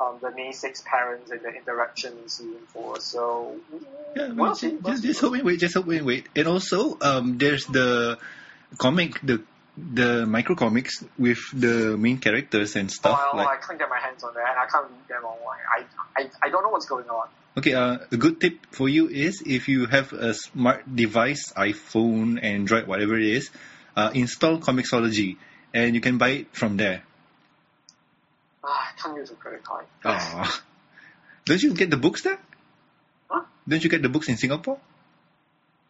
um, 0.00 0.18
the 0.20 0.52
six 0.52 0.82
parents 0.84 1.30
and 1.30 1.40
the 1.42 1.54
interaction 1.54 2.12
in 2.18 2.28
season 2.28 2.60
four. 2.68 2.98
So 3.00 3.56
Yeah, 4.16 4.28
we'll 4.28 4.36
well, 4.36 4.54
see. 4.54 4.70
just, 4.72 4.84
just, 4.84 5.02
just 5.04 5.20
hope 5.20 5.34
and 5.34 5.44
wait, 5.44 5.60
just 5.60 5.74
hope 5.74 5.88
and 5.88 6.04
wait. 6.06 6.28
And 6.34 6.48
also, 6.48 6.98
um, 7.00 7.38
there's 7.38 7.66
the 7.66 8.18
comic, 8.78 9.20
the 9.22 9.42
the 9.76 10.24
micro 10.24 10.54
comics 10.54 11.02
with 11.18 11.40
the 11.52 11.96
main 11.96 12.18
characters 12.18 12.76
and 12.76 12.88
Oh, 12.88 12.94
stuff. 12.94 13.18
I, 13.18 13.30
oh, 13.32 13.36
like, 13.36 13.48
I 13.48 13.66
can't 13.66 13.78
get 13.78 13.88
my 13.88 13.98
hands 13.98 14.22
on 14.22 14.32
that, 14.34 14.48
and 14.50 14.58
I 14.58 14.66
can't 14.66 14.86
read 14.86 15.08
them 15.08 15.24
online. 15.24 15.58
I, 16.16 16.22
I, 16.22 16.30
I 16.46 16.48
don't 16.48 16.62
know 16.62 16.68
what's 16.70 16.86
going 16.86 17.08
on. 17.08 17.26
Okay, 17.56 17.74
uh, 17.74 17.98
a 18.10 18.16
good 18.16 18.40
tip 18.40 18.66
for 18.70 18.88
you 18.88 19.08
is 19.08 19.42
if 19.46 19.68
you 19.68 19.86
have 19.86 20.12
a 20.12 20.34
smart 20.34 20.84
device, 20.94 21.52
iPhone, 21.56 22.42
Android, 22.42 22.86
whatever 22.86 23.18
it 23.18 23.26
is, 23.26 23.50
uh, 23.96 24.10
install 24.14 24.58
Comixology, 24.58 25.36
and 25.72 25.94
you 25.94 26.00
can 26.00 26.18
buy 26.18 26.30
it 26.30 26.54
from 26.54 26.76
there. 26.76 27.02
Ah, 28.62 28.92
I 28.92 29.00
can't 29.00 29.16
use 29.16 29.30
a 29.30 29.34
credit 29.34 29.62
card. 29.64 29.86
Aw. 30.04 30.62
Don't 31.44 31.62
you 31.62 31.74
get 31.74 31.90
the 31.90 31.96
books 31.96 32.22
there? 32.22 32.38
Huh? 33.28 33.44
Don't 33.68 33.84
you 33.84 33.90
get 33.90 34.02
the 34.02 34.08
books 34.08 34.28
in 34.28 34.36
Singapore? 34.36 34.78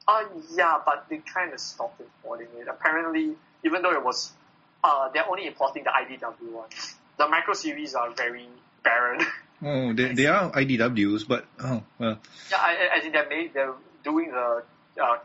Uh, 0.06 0.24
yeah, 0.54 0.78
but 0.84 1.06
they 1.08 1.18
kind 1.18 1.52
of 1.52 1.60
stopped 1.60 2.00
importing 2.00 2.48
it. 2.58 2.68
Apparently, 2.68 3.34
even 3.64 3.82
though 3.82 3.92
it 3.92 4.04
was, 4.04 4.32
uh, 4.82 5.08
they're 5.10 5.28
only 5.28 5.46
importing 5.46 5.84
the 5.84 5.90
IDW 5.90 6.52
ones. 6.52 6.96
The 7.16 7.28
micro 7.28 7.54
series 7.54 7.94
are 7.94 8.10
very 8.10 8.48
barren. 8.82 9.20
Oh, 9.62 9.92
they, 9.92 10.12
they 10.14 10.26
are 10.26 10.50
IDWs, 10.52 11.26
but 11.26 11.46
oh 11.60 11.82
well. 11.98 12.18
yeah, 12.50 12.56
I, 12.58 12.88
I- 12.96 13.00
think 13.00 13.12
they're 13.12 13.28
made, 13.28 13.54
they're 13.54 13.72
doing 14.02 14.30
the 14.30 14.62
uh, 15.02 15.18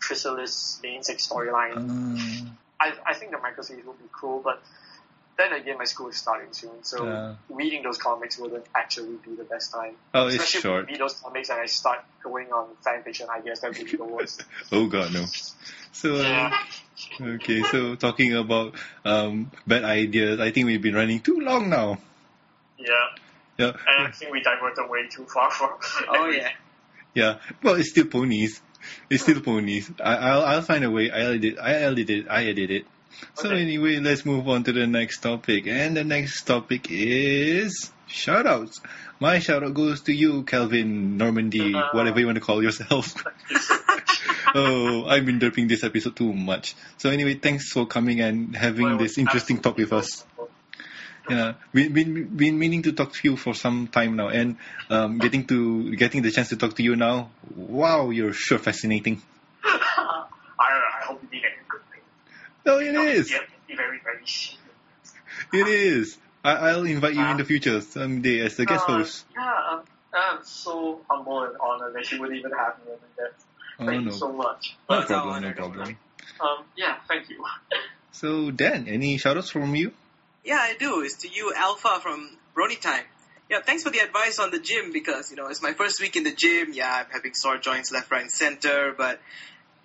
Chrysalis 0.00 0.80
main 0.82 1.02
six 1.02 1.26
storyline. 1.28 1.76
Uh, 1.76 2.50
I, 2.78 2.92
I 3.06 3.14
think 3.14 3.30
the 3.32 3.38
micro 3.38 3.62
series 3.62 3.84
would 3.86 3.98
be 3.98 4.04
cool, 4.12 4.40
but 4.44 4.62
then 5.38 5.52
again, 5.52 5.78
my 5.78 5.84
school 5.84 6.08
is 6.08 6.16
starting 6.16 6.52
soon, 6.52 6.82
so 6.82 7.36
reading 7.48 7.82
those 7.82 7.98
comics 7.98 8.38
wouldn't 8.38 8.66
actually 8.74 9.16
be 9.24 9.34
the 9.34 9.44
best 9.44 9.72
time. 9.72 9.94
oh, 10.14 10.26
it's 10.26 10.36
Especially 10.36 10.60
short. 10.60 10.84
if 10.84 10.90
read 10.90 11.00
those 11.00 11.14
comics 11.20 11.48
and 11.50 11.60
I 11.60 11.66
start 11.66 12.04
going 12.22 12.52
on 12.52 12.68
fan 12.82 13.02
fiction 13.02 13.28
ideas, 13.30 13.60
that 13.60 13.76
would 13.76 13.86
be 13.86 13.96
the 13.96 14.04
worst. 14.04 14.44
Oh 14.72 14.86
god, 14.86 15.12
no. 15.12 15.24
So, 15.92 16.16
uh, 16.16 16.22
yeah. 16.22 16.52
okay, 17.20 17.62
so 17.62 17.94
talking 17.96 18.34
about 18.34 18.74
um, 19.04 19.50
bad 19.66 19.84
ideas, 19.84 20.40
I 20.40 20.50
think 20.50 20.66
we've 20.66 20.82
been 20.82 20.94
running 20.94 21.20
too 21.20 21.40
long 21.40 21.70
now. 21.70 21.98
Yeah. 22.78 22.88
Yeah, 23.58 23.72
And 23.88 24.08
I 24.08 24.10
think 24.10 24.32
we 24.32 24.42
diverted 24.42 24.88
way 24.88 25.08
too 25.08 25.24
far 25.26 25.50
from. 25.50 25.70
Oh 26.08 26.28
yeah. 26.28 26.50
yeah. 27.14 27.38
Well, 27.62 27.74
it's 27.76 27.90
still 27.90 28.06
ponies. 28.06 28.60
It's 29.10 29.22
still 29.22 29.40
ponies. 29.40 29.90
I, 30.02 30.14
I'll 30.16 30.42
I'll 30.44 30.62
find 30.62 30.84
a 30.84 30.90
way. 30.90 31.10
I 31.10 31.20
edit. 31.34 31.58
I 31.60 31.72
edit 31.74 32.10
it. 32.10 32.26
I 32.28 32.44
edit 32.46 32.70
it. 32.70 32.86
So 33.34 33.48
Okay. 33.48 33.62
anyway, 33.62 33.96
let's 33.98 34.26
move 34.26 34.46
on 34.48 34.64
to 34.64 34.72
the 34.72 34.86
next 34.86 35.20
topic. 35.20 35.66
And 35.66 35.96
the 35.96 36.04
next 36.04 36.42
topic 36.44 36.88
is 36.90 37.90
shoutouts. 38.08 38.80
My 39.18 39.38
shoutout 39.38 39.72
goes 39.72 40.02
to 40.02 40.12
you, 40.12 40.42
Calvin 40.42 41.16
Normandy, 41.16 41.74
Uh-huh. 41.74 41.96
whatever 41.96 42.20
you 42.20 42.26
want 42.26 42.36
to 42.36 42.42
call 42.44 42.62
yourself. 42.62 43.14
oh, 44.54 45.06
I've 45.06 45.24
been 45.24 45.40
derping 45.40 45.68
this 45.68 45.82
episode 45.82 46.14
too 46.16 46.32
much. 46.32 46.74
So 46.98 47.08
anyway, 47.10 47.34
thanks 47.34 47.72
for 47.72 47.86
coming 47.86 48.20
and 48.20 48.54
having 48.54 48.84
Well, 48.90 48.98
this 48.98 49.16
interesting 49.18 49.60
talk 49.60 49.78
with 49.78 49.92
us. 49.94 50.24
Yeah, 51.28 51.54
we 51.72 51.88
been 51.88 52.36
been 52.36 52.58
meaning 52.58 52.82
to 52.82 52.92
talk 52.92 53.12
to 53.12 53.20
you 53.24 53.36
for 53.36 53.54
some 53.54 53.88
time 53.88 54.16
now, 54.16 54.28
and 54.28 54.56
um, 54.90 55.18
getting 55.18 55.46
to 55.46 55.94
getting 55.96 56.22
the 56.22 56.30
chance 56.30 56.50
to 56.50 56.56
talk 56.56 56.74
to 56.76 56.82
you 56.82 56.94
now. 56.94 57.30
Wow, 57.56 58.10
you're 58.10 58.32
sure 58.32 58.58
fascinating. 58.58 59.22
I, 59.64 60.26
I 60.58 61.04
hope 61.04 61.22
you 61.22 61.28
did 61.28 61.42
a 61.44 61.68
good 61.68 61.80
thing. 61.90 62.02
Oh, 62.66 62.78
it 62.78 62.94
is. 62.94 63.30
Very, 63.30 64.00
very. 64.04 64.26
It 65.52 65.68
is. 65.68 66.18
I, 66.44 66.52
I'll 66.70 66.84
invite 66.84 67.14
you 67.14 67.26
in 67.26 67.36
the 67.38 67.44
future 67.44 67.80
someday 67.80 68.40
as 68.40 68.56
the 68.56 68.66
guest 68.66 68.88
Uh, 68.88 68.98
host. 68.98 69.24
Yeah, 69.34 69.42
I'm, 69.42 69.80
I'm 70.14 70.44
so 70.44 71.00
humble 71.10 71.42
and 71.42 71.56
honored 71.58 71.94
that 71.94 72.10
you 72.12 72.20
would 72.20 72.34
even 72.34 72.52
have 72.52 72.78
me 72.84 72.92
on 72.92 72.98
that. 73.18 73.32
Oh 73.78 73.86
Thank 73.86 74.04
no, 74.06 74.12
you 74.12 74.16
so 74.16 74.32
much. 74.32 74.76
no 74.88 75.00
it's 75.00 75.10
our 75.10 75.22
problem, 75.22 75.42
no 75.42 75.52
problem. 75.52 75.98
Um, 76.40 76.64
yeah, 76.76 76.96
thank 77.08 77.28
you. 77.28 77.44
So 78.12 78.50
Dan, 78.50 78.88
any 78.88 79.18
shoutouts 79.18 79.50
from 79.50 79.74
you? 79.74 79.92
Yeah, 80.46 80.58
I 80.60 80.76
do. 80.78 81.00
It's 81.00 81.16
to 81.22 81.28
you, 81.28 81.52
Alpha 81.56 81.98
from 82.00 82.30
Brony 82.56 82.80
Time. 82.80 83.02
Yeah, 83.50 83.62
thanks 83.62 83.82
for 83.82 83.90
the 83.90 83.98
advice 83.98 84.38
on 84.38 84.52
the 84.52 84.60
gym 84.60 84.92
because, 84.92 85.28
you 85.32 85.36
know, 85.36 85.48
it's 85.48 85.60
my 85.60 85.72
first 85.72 86.00
week 86.00 86.14
in 86.14 86.22
the 86.22 86.32
gym. 86.32 86.72
Yeah, 86.72 86.88
I'm 86.88 87.06
having 87.10 87.34
sore 87.34 87.58
joints 87.58 87.90
left, 87.90 88.12
right, 88.12 88.22
and 88.22 88.30
center, 88.30 88.94
but, 88.96 89.20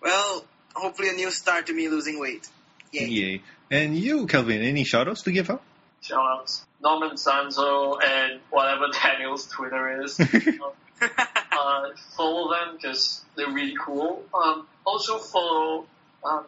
well, 0.04 0.46
hopefully 0.76 1.10
a 1.10 1.14
new 1.14 1.32
start 1.32 1.66
to 1.68 1.74
me 1.74 1.90
losing 1.90 2.20
weight. 2.20 2.48
Yay. 2.92 3.06
Yay. 3.08 3.42
And 3.72 3.98
you, 3.98 4.28
Calvin, 4.28 4.62
any 4.62 4.84
shoutouts 4.84 5.24
to 5.24 5.32
give 5.32 5.50
out? 5.50 5.64
Shoutouts. 6.04 6.62
Norman 6.80 7.16
Sanzo 7.16 7.98
and 8.04 8.40
whatever 8.52 8.86
Daniel's 9.04 9.48
Twitter 9.48 10.04
is. 10.04 10.20
uh, 11.02 11.90
follow 12.16 12.52
them 12.52 12.76
because 12.76 13.26
they're 13.36 13.52
really 13.52 13.76
cool. 13.84 14.24
Um, 14.32 14.68
also 14.86 15.18
follow 15.18 15.88
um, 16.24 16.46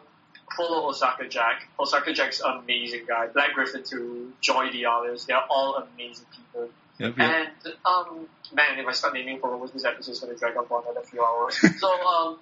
follow 0.56 0.88
Osaka 0.88 1.28
Jack. 1.28 1.68
Osaka 1.78 2.12
Jack's 2.12 2.40
an 2.40 2.58
amazing 2.62 3.04
guy. 3.06 3.26
Black 3.28 3.54
Griffin 3.54 3.82
too, 3.84 4.32
Joy 4.40 4.70
the 4.72 4.86
others. 4.86 5.26
They're 5.26 5.42
all 5.48 5.76
amazing 5.76 6.26
people. 6.34 6.70
Yep, 6.98 7.18
yep. 7.18 7.28
And 7.64 7.74
um, 7.84 8.28
man, 8.54 8.78
if 8.78 8.86
I 8.86 8.92
start 8.92 9.14
naming 9.14 9.40
followers, 9.40 9.72
this 9.72 9.84
episode's 9.84 10.20
gonna 10.20 10.36
drag 10.36 10.56
on 10.56 10.66
for 10.66 10.82
another 10.82 11.04
few 11.04 11.24
hours. 11.24 11.56
so 11.80 11.88
um, 11.88 12.38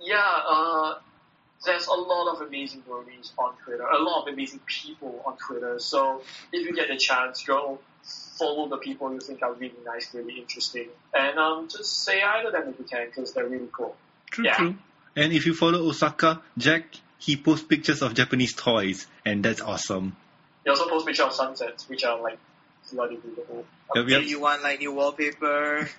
yeah, 0.00 0.22
uh, 0.48 0.94
there's 1.64 1.86
a 1.88 1.92
lot 1.92 2.34
of 2.34 2.40
amazing 2.46 2.82
Bronies 2.88 3.32
on 3.36 3.54
Twitter, 3.64 3.82
a 3.84 3.98
lot 4.02 4.22
of 4.26 4.32
amazing 4.32 4.60
people 4.66 5.22
on 5.26 5.36
Twitter. 5.36 5.78
So 5.78 6.22
if 6.52 6.66
you 6.66 6.74
get 6.74 6.88
the 6.88 6.96
chance, 6.96 7.42
go 7.44 7.80
follow 8.38 8.68
the 8.68 8.78
people 8.78 9.12
you 9.12 9.20
think 9.20 9.42
are 9.42 9.52
really 9.54 9.74
nice, 9.84 10.14
really 10.14 10.38
interesting, 10.38 10.88
and 11.12 11.38
um, 11.38 11.68
just 11.68 12.04
say 12.04 12.20
hi 12.22 12.42
to 12.44 12.50
them 12.50 12.68
if 12.68 12.78
you 12.78 12.84
can, 12.84 13.06
because 13.06 13.32
they're 13.34 13.46
really 13.46 13.68
cool. 13.72 13.96
True, 14.30 14.44
Yeah. 14.44 14.54
true. 14.56 14.74
And 15.16 15.32
if 15.32 15.44
you 15.44 15.54
follow 15.54 15.80
Osaka, 15.88 16.40
Jack, 16.56 16.84
he 17.20 17.36
posts 17.36 17.64
pictures 17.64 18.02
of 18.02 18.14
Japanese 18.14 18.54
toys, 18.54 19.06
and 19.24 19.44
that's 19.44 19.60
awesome. 19.60 20.16
He 20.64 20.70
also 20.70 20.88
posts 20.88 21.06
pictures 21.06 21.26
of 21.26 21.32
sunsets, 21.34 21.88
which 21.88 22.02
are 22.02 22.20
like 22.20 22.38
bloody 22.92 23.16
beautiful. 23.16 23.64
Yep, 23.94 24.06
Do 24.06 24.12
yep. 24.12 24.24
you 24.24 24.40
want 24.40 24.62
like 24.64 24.80
new 24.80 24.92
wallpaper? 24.92 25.88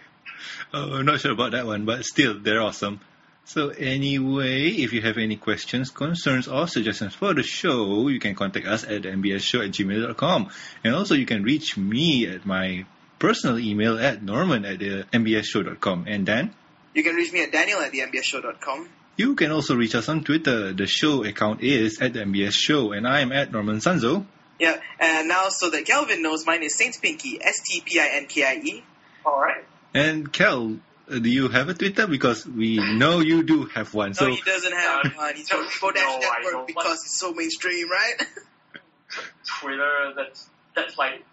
Oh, 0.74 0.94
I'm 0.96 1.06
not 1.06 1.20
sure 1.20 1.34
about 1.34 1.52
that 1.52 1.66
one, 1.68 1.86
but 1.86 2.04
still, 2.04 2.40
they're 2.40 2.62
awesome. 2.62 3.00
So 3.46 3.70
anyway, 3.70 4.70
if 4.70 4.94
you 4.94 5.02
have 5.02 5.18
any 5.18 5.36
questions, 5.36 5.92
concerns, 5.92 6.48
or 6.48 6.68
suggestions 6.68 7.14
for 7.14 7.34
the 7.34 7.44
show, 7.44 8.08
you 8.08 8.20
can 8.20 8.34
contact 8.34 8.66
us 8.66 8.84
at 8.84 9.04
mbsshow 9.04 9.64
at 9.66 9.72
gmail.com. 9.72 10.50
And 10.84 10.96
also 10.96 11.16
you 11.16 11.26
can 11.26 11.44
reach 11.44 11.78
me 11.78 12.28
at 12.28 12.46
my 12.46 12.86
personal 13.20 13.60
email 13.60 14.00
at 14.00 14.24
norman 14.24 14.66
at 14.66 14.80
mbsshow.com. 14.80 16.06
And 16.08 16.26
Dan, 16.26 16.54
You 16.94 17.04
can 17.04 17.16
reach 17.16 17.32
me 17.34 17.44
at 17.44 17.52
daniel 17.52 17.80
at 17.82 17.92
thembsshow.com. 17.92 18.90
you 19.18 19.36
can 19.36 19.52
also 19.52 19.76
reach 19.76 19.96
us 19.96 20.10
on 20.10 20.24
Twitter. 20.24 20.74
The 20.74 20.88
show 20.88 21.24
account 21.24 21.62
is 21.62 22.02
at 22.02 22.14
the 22.14 22.20
MBS 22.20 22.54
Show, 22.54 22.92
and 22.92 23.08
I 23.08 23.22
am 23.22 23.32
at 23.32 23.52
Norman 23.52 23.78
Sanzo. 23.78 24.26
Yeah, 24.60 24.80
and 25.00 25.28
now 25.28 25.50
so 25.50 25.70
that 25.70 25.86
Calvin 25.86 26.22
knows, 26.22 26.46
mine 26.46 26.64
is 26.64 26.78
Saint 26.78 27.02
Pinkie, 27.02 27.40
S-T-P-I-N-K-I-E. 27.42 28.84
All 29.26 29.40
right. 29.40 29.64
And 29.94 30.32
Kel, 30.32 30.78
uh, 31.10 31.20
do 31.20 31.30
you 31.30 31.50
have 31.50 31.70
a 31.70 31.74
Twitter? 31.74 32.08
Because 32.08 32.46
we 32.46 32.78
know 32.78 33.20
you 33.20 33.44
do 33.44 33.66
have 33.66 33.94
one. 33.94 34.14
So 34.14 34.28
no, 34.28 34.36
he 34.36 34.42
doesn't 34.42 34.74
have 34.74 35.14
one. 35.16 35.36
He's 35.36 35.50
from 35.50 35.66
Kodash 35.66 35.96
no, 35.96 36.20
Network 36.20 36.54
don't. 36.54 36.68
because 36.68 37.00
it's 37.04 37.20
so 37.20 37.34
mainstream, 37.34 37.90
right? 37.90 38.16
Twitter, 39.60 40.14
that's 40.16 40.48
that's 40.76 40.98
like 40.98 41.24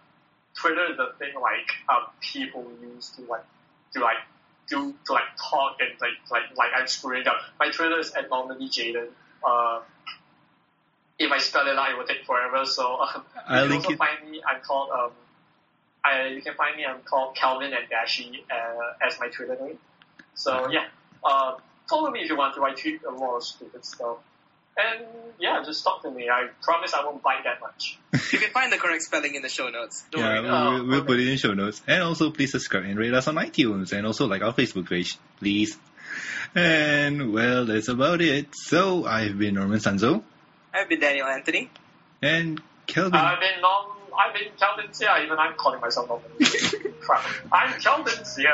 Twitter 0.56 0.90
is 0.90 0.96
the 0.96 1.12
thing 1.18 1.34
like 1.40 1.70
um, 1.88 2.06
people 2.20 2.66
use 2.82 3.10
to 3.10 3.22
like 3.22 3.44
to 3.94 4.00
like 4.00 4.16
do 4.68 4.94
to 5.06 5.12
like 5.12 5.24
talk 5.50 5.76
and 5.80 5.90
like 6.00 6.18
like 6.30 6.56
like 6.56 6.70
I'm 6.76 6.86
screwing 6.86 7.26
up. 7.26 7.36
My 7.58 7.70
Twitter 7.70 7.98
is 7.98 8.12
at 8.12 8.28
Norman 8.30 8.58
Jayden. 8.60 9.08
Uh, 9.46 9.80
if 11.18 11.32
I 11.32 11.38
spell 11.38 11.66
it 11.66 11.76
out, 11.76 11.90
it 11.90 11.98
will 11.98 12.06
take 12.06 12.24
forever. 12.24 12.64
So 12.64 12.98
um, 13.00 13.24
you 13.48 13.66
can 13.66 13.72
also 13.72 13.90
it. 13.90 13.98
find 13.98 14.30
me. 14.30 14.42
I'm 14.46 14.60
called 14.60 14.90
um, 14.90 15.10
I 16.04 16.28
you 16.28 16.42
can 16.42 16.54
find 16.54 16.76
me. 16.76 16.84
I'm 16.84 17.02
called 17.02 17.36
Calvin 17.36 17.72
and 17.72 17.88
Dashi 17.90 18.40
uh, 18.50 19.06
as 19.06 19.18
my 19.20 19.28
Twitter 19.28 19.56
name. 19.60 19.78
So 20.34 20.70
yeah, 20.70 20.86
uh, 21.24 21.56
follow 21.88 22.10
me 22.10 22.20
if 22.20 22.30
you 22.30 22.36
want 22.36 22.54
to. 22.54 22.64
I 22.64 22.72
tweet 22.72 23.02
a 23.04 23.10
lot 23.10 23.36
of 23.36 23.44
stupid 23.44 23.84
stuff. 23.84 24.18
And 24.78 25.05
yeah, 25.40 25.62
just 25.64 25.82
talk 25.84 26.02
to 26.02 26.10
me. 26.10 26.28
I 26.30 26.48
promise 26.62 26.94
I 26.94 27.05
won't 27.05 27.22
bite 27.22 27.44
that 27.44 27.60
much. 27.60 27.98
you 28.32 28.38
can 28.38 28.50
find 28.50 28.72
the 28.72 28.76
correct 28.78 29.02
spelling 29.02 29.34
in 29.34 29.42
the 29.42 29.48
show 29.48 29.68
notes. 29.68 30.05
Don't 30.10 30.22
Yeah, 30.22 30.28
worry. 30.40 30.42
we'll, 30.42 30.55
Oh, 30.55 30.72
we'll- 30.74 30.86
we'll 30.86 30.96
okay. 31.00 31.06
put 31.06 31.20
it 31.20 31.28
in 31.28 31.36
show 31.36 31.55
notes. 31.55 31.82
And 31.86 32.02
also, 32.02 32.30
please 32.30 32.52
subscribe 32.52 32.84
and 32.84 32.98
rate 32.98 33.12
us 33.14 33.26
on 33.28 33.34
iTunes, 33.36 33.92
and 33.92 34.06
also 34.06 34.26
like 34.26 34.42
our 34.42 34.52
Facebook 34.52 34.88
page, 34.88 35.16
please. 35.38 35.76
And 36.55 37.32
well, 37.32 37.66
that's 37.66 37.88
about 37.88 38.20
it. 38.22 38.48
So 38.52 39.05
I've 39.05 39.38
been 39.38 39.55
Norman 39.55 39.78
Sanzo, 39.78 40.22
I've 40.72 40.88
been 40.88 41.00
Daniel 41.00 41.26
Anthony. 41.26 41.70
and 42.22 42.60
Calvin. 42.86 43.14
I've 43.14 43.40
been 43.40 43.60
non, 43.60 43.86
I've 44.18 44.32
been 44.34 44.48
Calvin 44.59 44.92
Sia, 44.92 45.18
even 45.24 45.38
I'm 45.38 45.55
calling 45.55 45.80
myself 45.80 46.09
Norman. 46.09 46.30
Crap. 47.00 47.24
I'm 47.52 47.78
Calvin 47.80 48.24
Sia, 48.24 48.48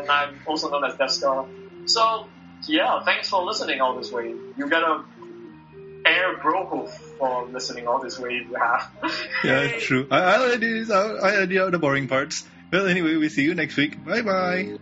and 0.00 0.08
I'm 0.10 0.40
also 0.46 0.70
known 0.70 0.84
as 0.84 0.94
Deathscar. 0.94 1.46
So, 1.88 2.26
yeah, 2.68 3.02
thanks 3.04 3.28
for 3.28 3.42
listening 3.44 3.80
all 3.80 3.96
this 3.96 4.10
way. 4.12 4.28
You 4.56 4.68
get 4.70 4.82
a 4.82 5.04
air 6.06 6.36
bro 6.38 6.86
for 7.18 7.46
listening 7.46 7.86
all 7.86 8.00
this 8.00 8.18
way 8.18 8.36
if 8.36 8.48
you 8.48 8.56
have. 8.56 8.90
yeah, 9.44 9.78
true. 9.78 10.06
I, 10.10 10.18
I'll 10.18 10.44
edit 10.44 10.60
this 10.60 10.90
out. 10.90 11.22
I 11.22 11.36
edit 11.36 11.58
out 11.58 11.72
the 11.72 11.78
boring 11.78 12.08
parts. 12.08 12.44
Well, 12.72 12.86
anyway, 12.86 13.16
we'll 13.16 13.30
see 13.30 13.44
you 13.44 13.54
next 13.54 13.76
week. 13.76 14.04
Bye 14.04 14.22
bye. 14.22 14.76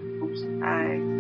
Hi. 0.62 1.12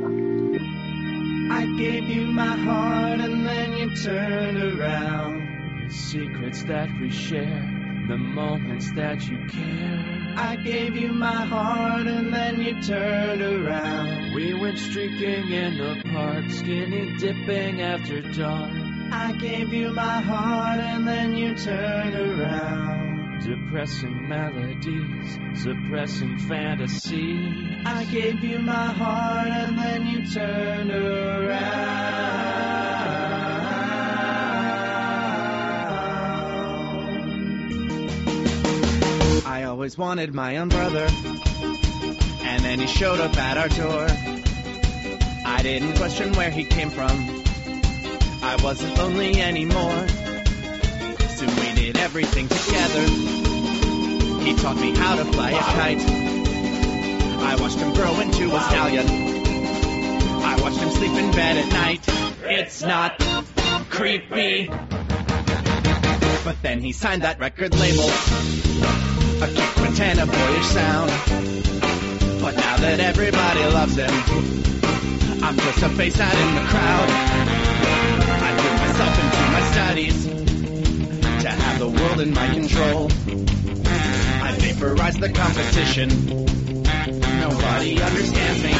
I 1.52 1.66
gave 1.76 2.04
you 2.04 2.26
my 2.28 2.56
heart 2.56 3.20
and 3.20 3.46
then 3.46 3.76
you 3.76 3.94
turned 3.96 4.80
around. 4.80 5.86
The 5.86 5.92
secrets 5.92 6.62
that 6.64 6.88
we 6.98 7.10
share, 7.10 8.04
the 8.08 8.16
moments 8.16 8.90
that 8.92 9.28
you 9.28 9.36
care. 9.48 10.34
I 10.36 10.56
gave 10.56 10.96
you 10.96 11.12
my 11.12 11.44
heart 11.44 12.06
and 12.06 12.32
then 12.32 12.60
you 12.60 12.80
turned 12.82 13.42
around. 13.42 14.34
We 14.34 14.54
went 14.54 14.78
streaking 14.78 15.50
in 15.50 15.76
the 15.76 16.02
park, 16.10 16.50
skinny 16.50 17.18
dipping 17.18 17.82
after 17.82 18.22
dark. 18.22 18.81
I 19.14 19.32
gave 19.32 19.74
you 19.74 19.90
my 19.90 20.20
heart 20.22 20.80
and 20.80 21.06
then 21.06 21.36
you 21.36 21.54
turned 21.54 22.14
around. 22.14 23.42
Depressing 23.44 24.26
melodies, 24.26 25.38
suppressing 25.62 26.38
fantasy. 26.38 27.38
I 27.84 28.04
gave 28.04 28.42
you 28.42 28.58
my 28.58 28.86
heart 28.86 29.48
and 29.48 29.78
then 29.78 30.06
you 30.06 30.26
turned 30.26 30.90
around. 30.90 31.92
I 39.44 39.64
always 39.64 39.98
wanted 39.98 40.32
my 40.34 40.56
own 40.56 40.70
brother, 40.70 41.06
and 42.44 42.64
then 42.64 42.80
he 42.80 42.86
showed 42.86 43.20
up 43.20 43.36
at 43.36 43.58
our 43.58 43.68
door. 43.68 44.06
I 45.44 45.60
didn't 45.62 45.96
question 45.96 46.32
where 46.32 46.50
he 46.50 46.64
came 46.64 46.88
from. 46.88 47.41
I 48.44 48.56
wasn't 48.60 48.98
lonely 48.98 49.40
anymore. 49.40 50.08
Soon 51.28 51.54
we 51.56 51.74
did 51.74 51.96
everything 51.96 52.48
together. 52.48 53.02
He 54.42 54.54
taught 54.56 54.76
me 54.78 54.96
how 54.96 55.14
to 55.14 55.24
fly 55.26 55.52
a 55.52 55.58
kite. 55.58 56.00
I 56.00 57.56
watched 57.60 57.78
him 57.78 57.94
grow 57.94 58.18
into 58.18 58.54
a 58.54 58.60
stallion. 58.60 59.06
I 60.42 60.60
watched 60.60 60.78
him 60.78 60.90
sleep 60.90 61.12
in 61.12 61.30
bed 61.30 61.56
at 61.56 61.68
night. 61.72 62.04
It's 62.42 62.82
not 62.82 63.16
creepy. 63.90 64.66
But 66.44 66.60
then 66.62 66.80
he 66.80 66.90
signed 66.90 67.22
that 67.22 67.38
record 67.38 67.72
label. 67.78 68.10
A 69.40 69.46
cute 69.46 69.74
quintet, 69.76 70.18
a 70.18 70.26
boyish 70.26 70.66
sound. 70.66 71.10
But 72.42 72.56
now 72.56 72.76
that 72.78 72.98
everybody 72.98 73.60
loves 73.66 73.94
him, 73.94 74.10
I'm 75.44 75.56
just 75.56 75.82
a 75.82 75.88
face 75.90 76.18
out 76.18 76.34
in 76.34 76.54
the 76.56 76.62
crowd. 76.62 77.71
Studies 79.72 80.26
to 80.26 81.48
have 81.48 81.78
the 81.78 81.88
world 81.88 82.20
in 82.20 82.34
my 82.34 82.48
control. 82.52 83.06
I 84.46 84.52
vaporize 84.60 85.16
the 85.16 85.32
competition. 85.32 86.08
Nobody 87.40 88.00
understands 88.02 88.60
me. 88.62 88.74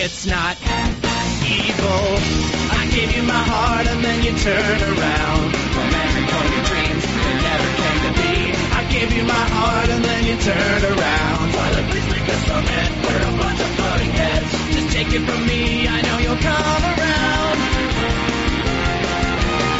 It's 0.00 0.26
not 0.26 0.56
evil. 1.44 2.04
I 2.80 2.88
gave 2.96 3.14
you 3.16 3.22
my 3.24 3.42
heart 3.52 3.86
and 3.86 4.00
then 4.02 4.18
you 4.24 4.32
turned 4.40 4.82
around. 4.96 5.44
Romantic 5.76 6.26
your 6.32 6.64
dreams, 6.64 7.04
they 7.04 7.36
never 7.44 7.70
came 7.76 8.00
to 8.06 8.12
be. 8.16 8.34
I 8.72 8.82
gave 8.88 9.12
you 9.12 9.24
my 9.24 9.44
heart 9.52 9.88
and 9.90 10.02
then 10.02 10.22
you 10.24 10.36
turned 10.40 10.84
around. 10.96 11.44
Twilight, 11.52 11.90
please 11.92 12.08
make 12.08 12.28
us 12.34 12.42
submit. 12.48 12.88
We're 13.04 13.20
a 13.20 13.34
bunch 13.36 13.60
of 13.60 13.70
floating 13.76 14.12
heads. 14.16 14.50
Just 14.74 14.88
take 14.96 15.10
it 15.12 15.22
from 15.28 15.46
me, 15.46 15.86
I 15.88 16.00
know 16.00 16.18
you'll 16.24 16.40
come 16.40 16.82
around. 16.96 17.75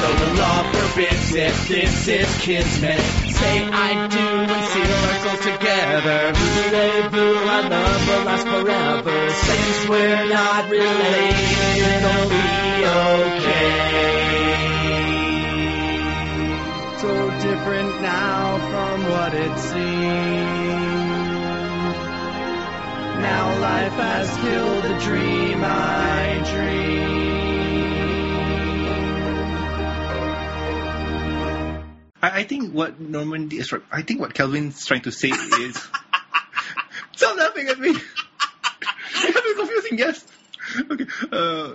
Though 0.06 0.14
the 0.14 0.30
law 0.38 0.62
forbids 0.70 1.34
it, 1.34 1.52
this 1.66 2.06
is 2.06 2.38
kismet. 2.38 3.00
Say 3.34 3.56
I 3.66 4.06
do 4.06 4.18
and 4.54 4.64
seal 4.70 4.92
our 5.02 5.18
souls 5.24 5.42
together. 5.50 6.32
Voulez-vous, 6.32 7.34
our 7.50 7.62
love 7.68 8.02
will 8.06 8.22
last 8.22 8.46
forever. 8.46 9.30
Since 9.30 9.88
we're 9.88 10.28
not 10.28 10.70
related, 10.70 11.34
it'll 11.90 12.28
be 12.30 12.86
okay. 13.02 13.72
So 17.02 17.10
different 17.42 18.00
now 18.00 18.58
from 18.70 19.10
what 19.10 19.34
it 19.34 19.58
seemed. 19.58 20.46
Now 23.26 23.58
life 23.58 23.92
has 23.94 24.30
killed 24.36 24.84
the 24.84 24.94
dream 25.00 25.64
I 25.64 26.42
dreamed. 26.54 27.35
I, 32.26 32.40
I 32.40 32.44
think 32.44 32.72
what 32.72 33.00
Norman 33.00 33.50
is 33.52 33.72
I 33.92 34.02
think 34.02 34.20
what 34.20 34.34
Kelvin's 34.34 34.84
trying 34.84 35.02
to 35.02 35.12
say 35.12 35.28
is 35.60 35.88
Stop 37.16 37.36
laughing 37.38 37.68
at 37.68 37.78
me. 37.78 37.88
You're 39.22 39.54
confusing 39.54 39.96
guest. 39.96 40.28
Okay. 40.90 41.06
Uh, 41.32 41.74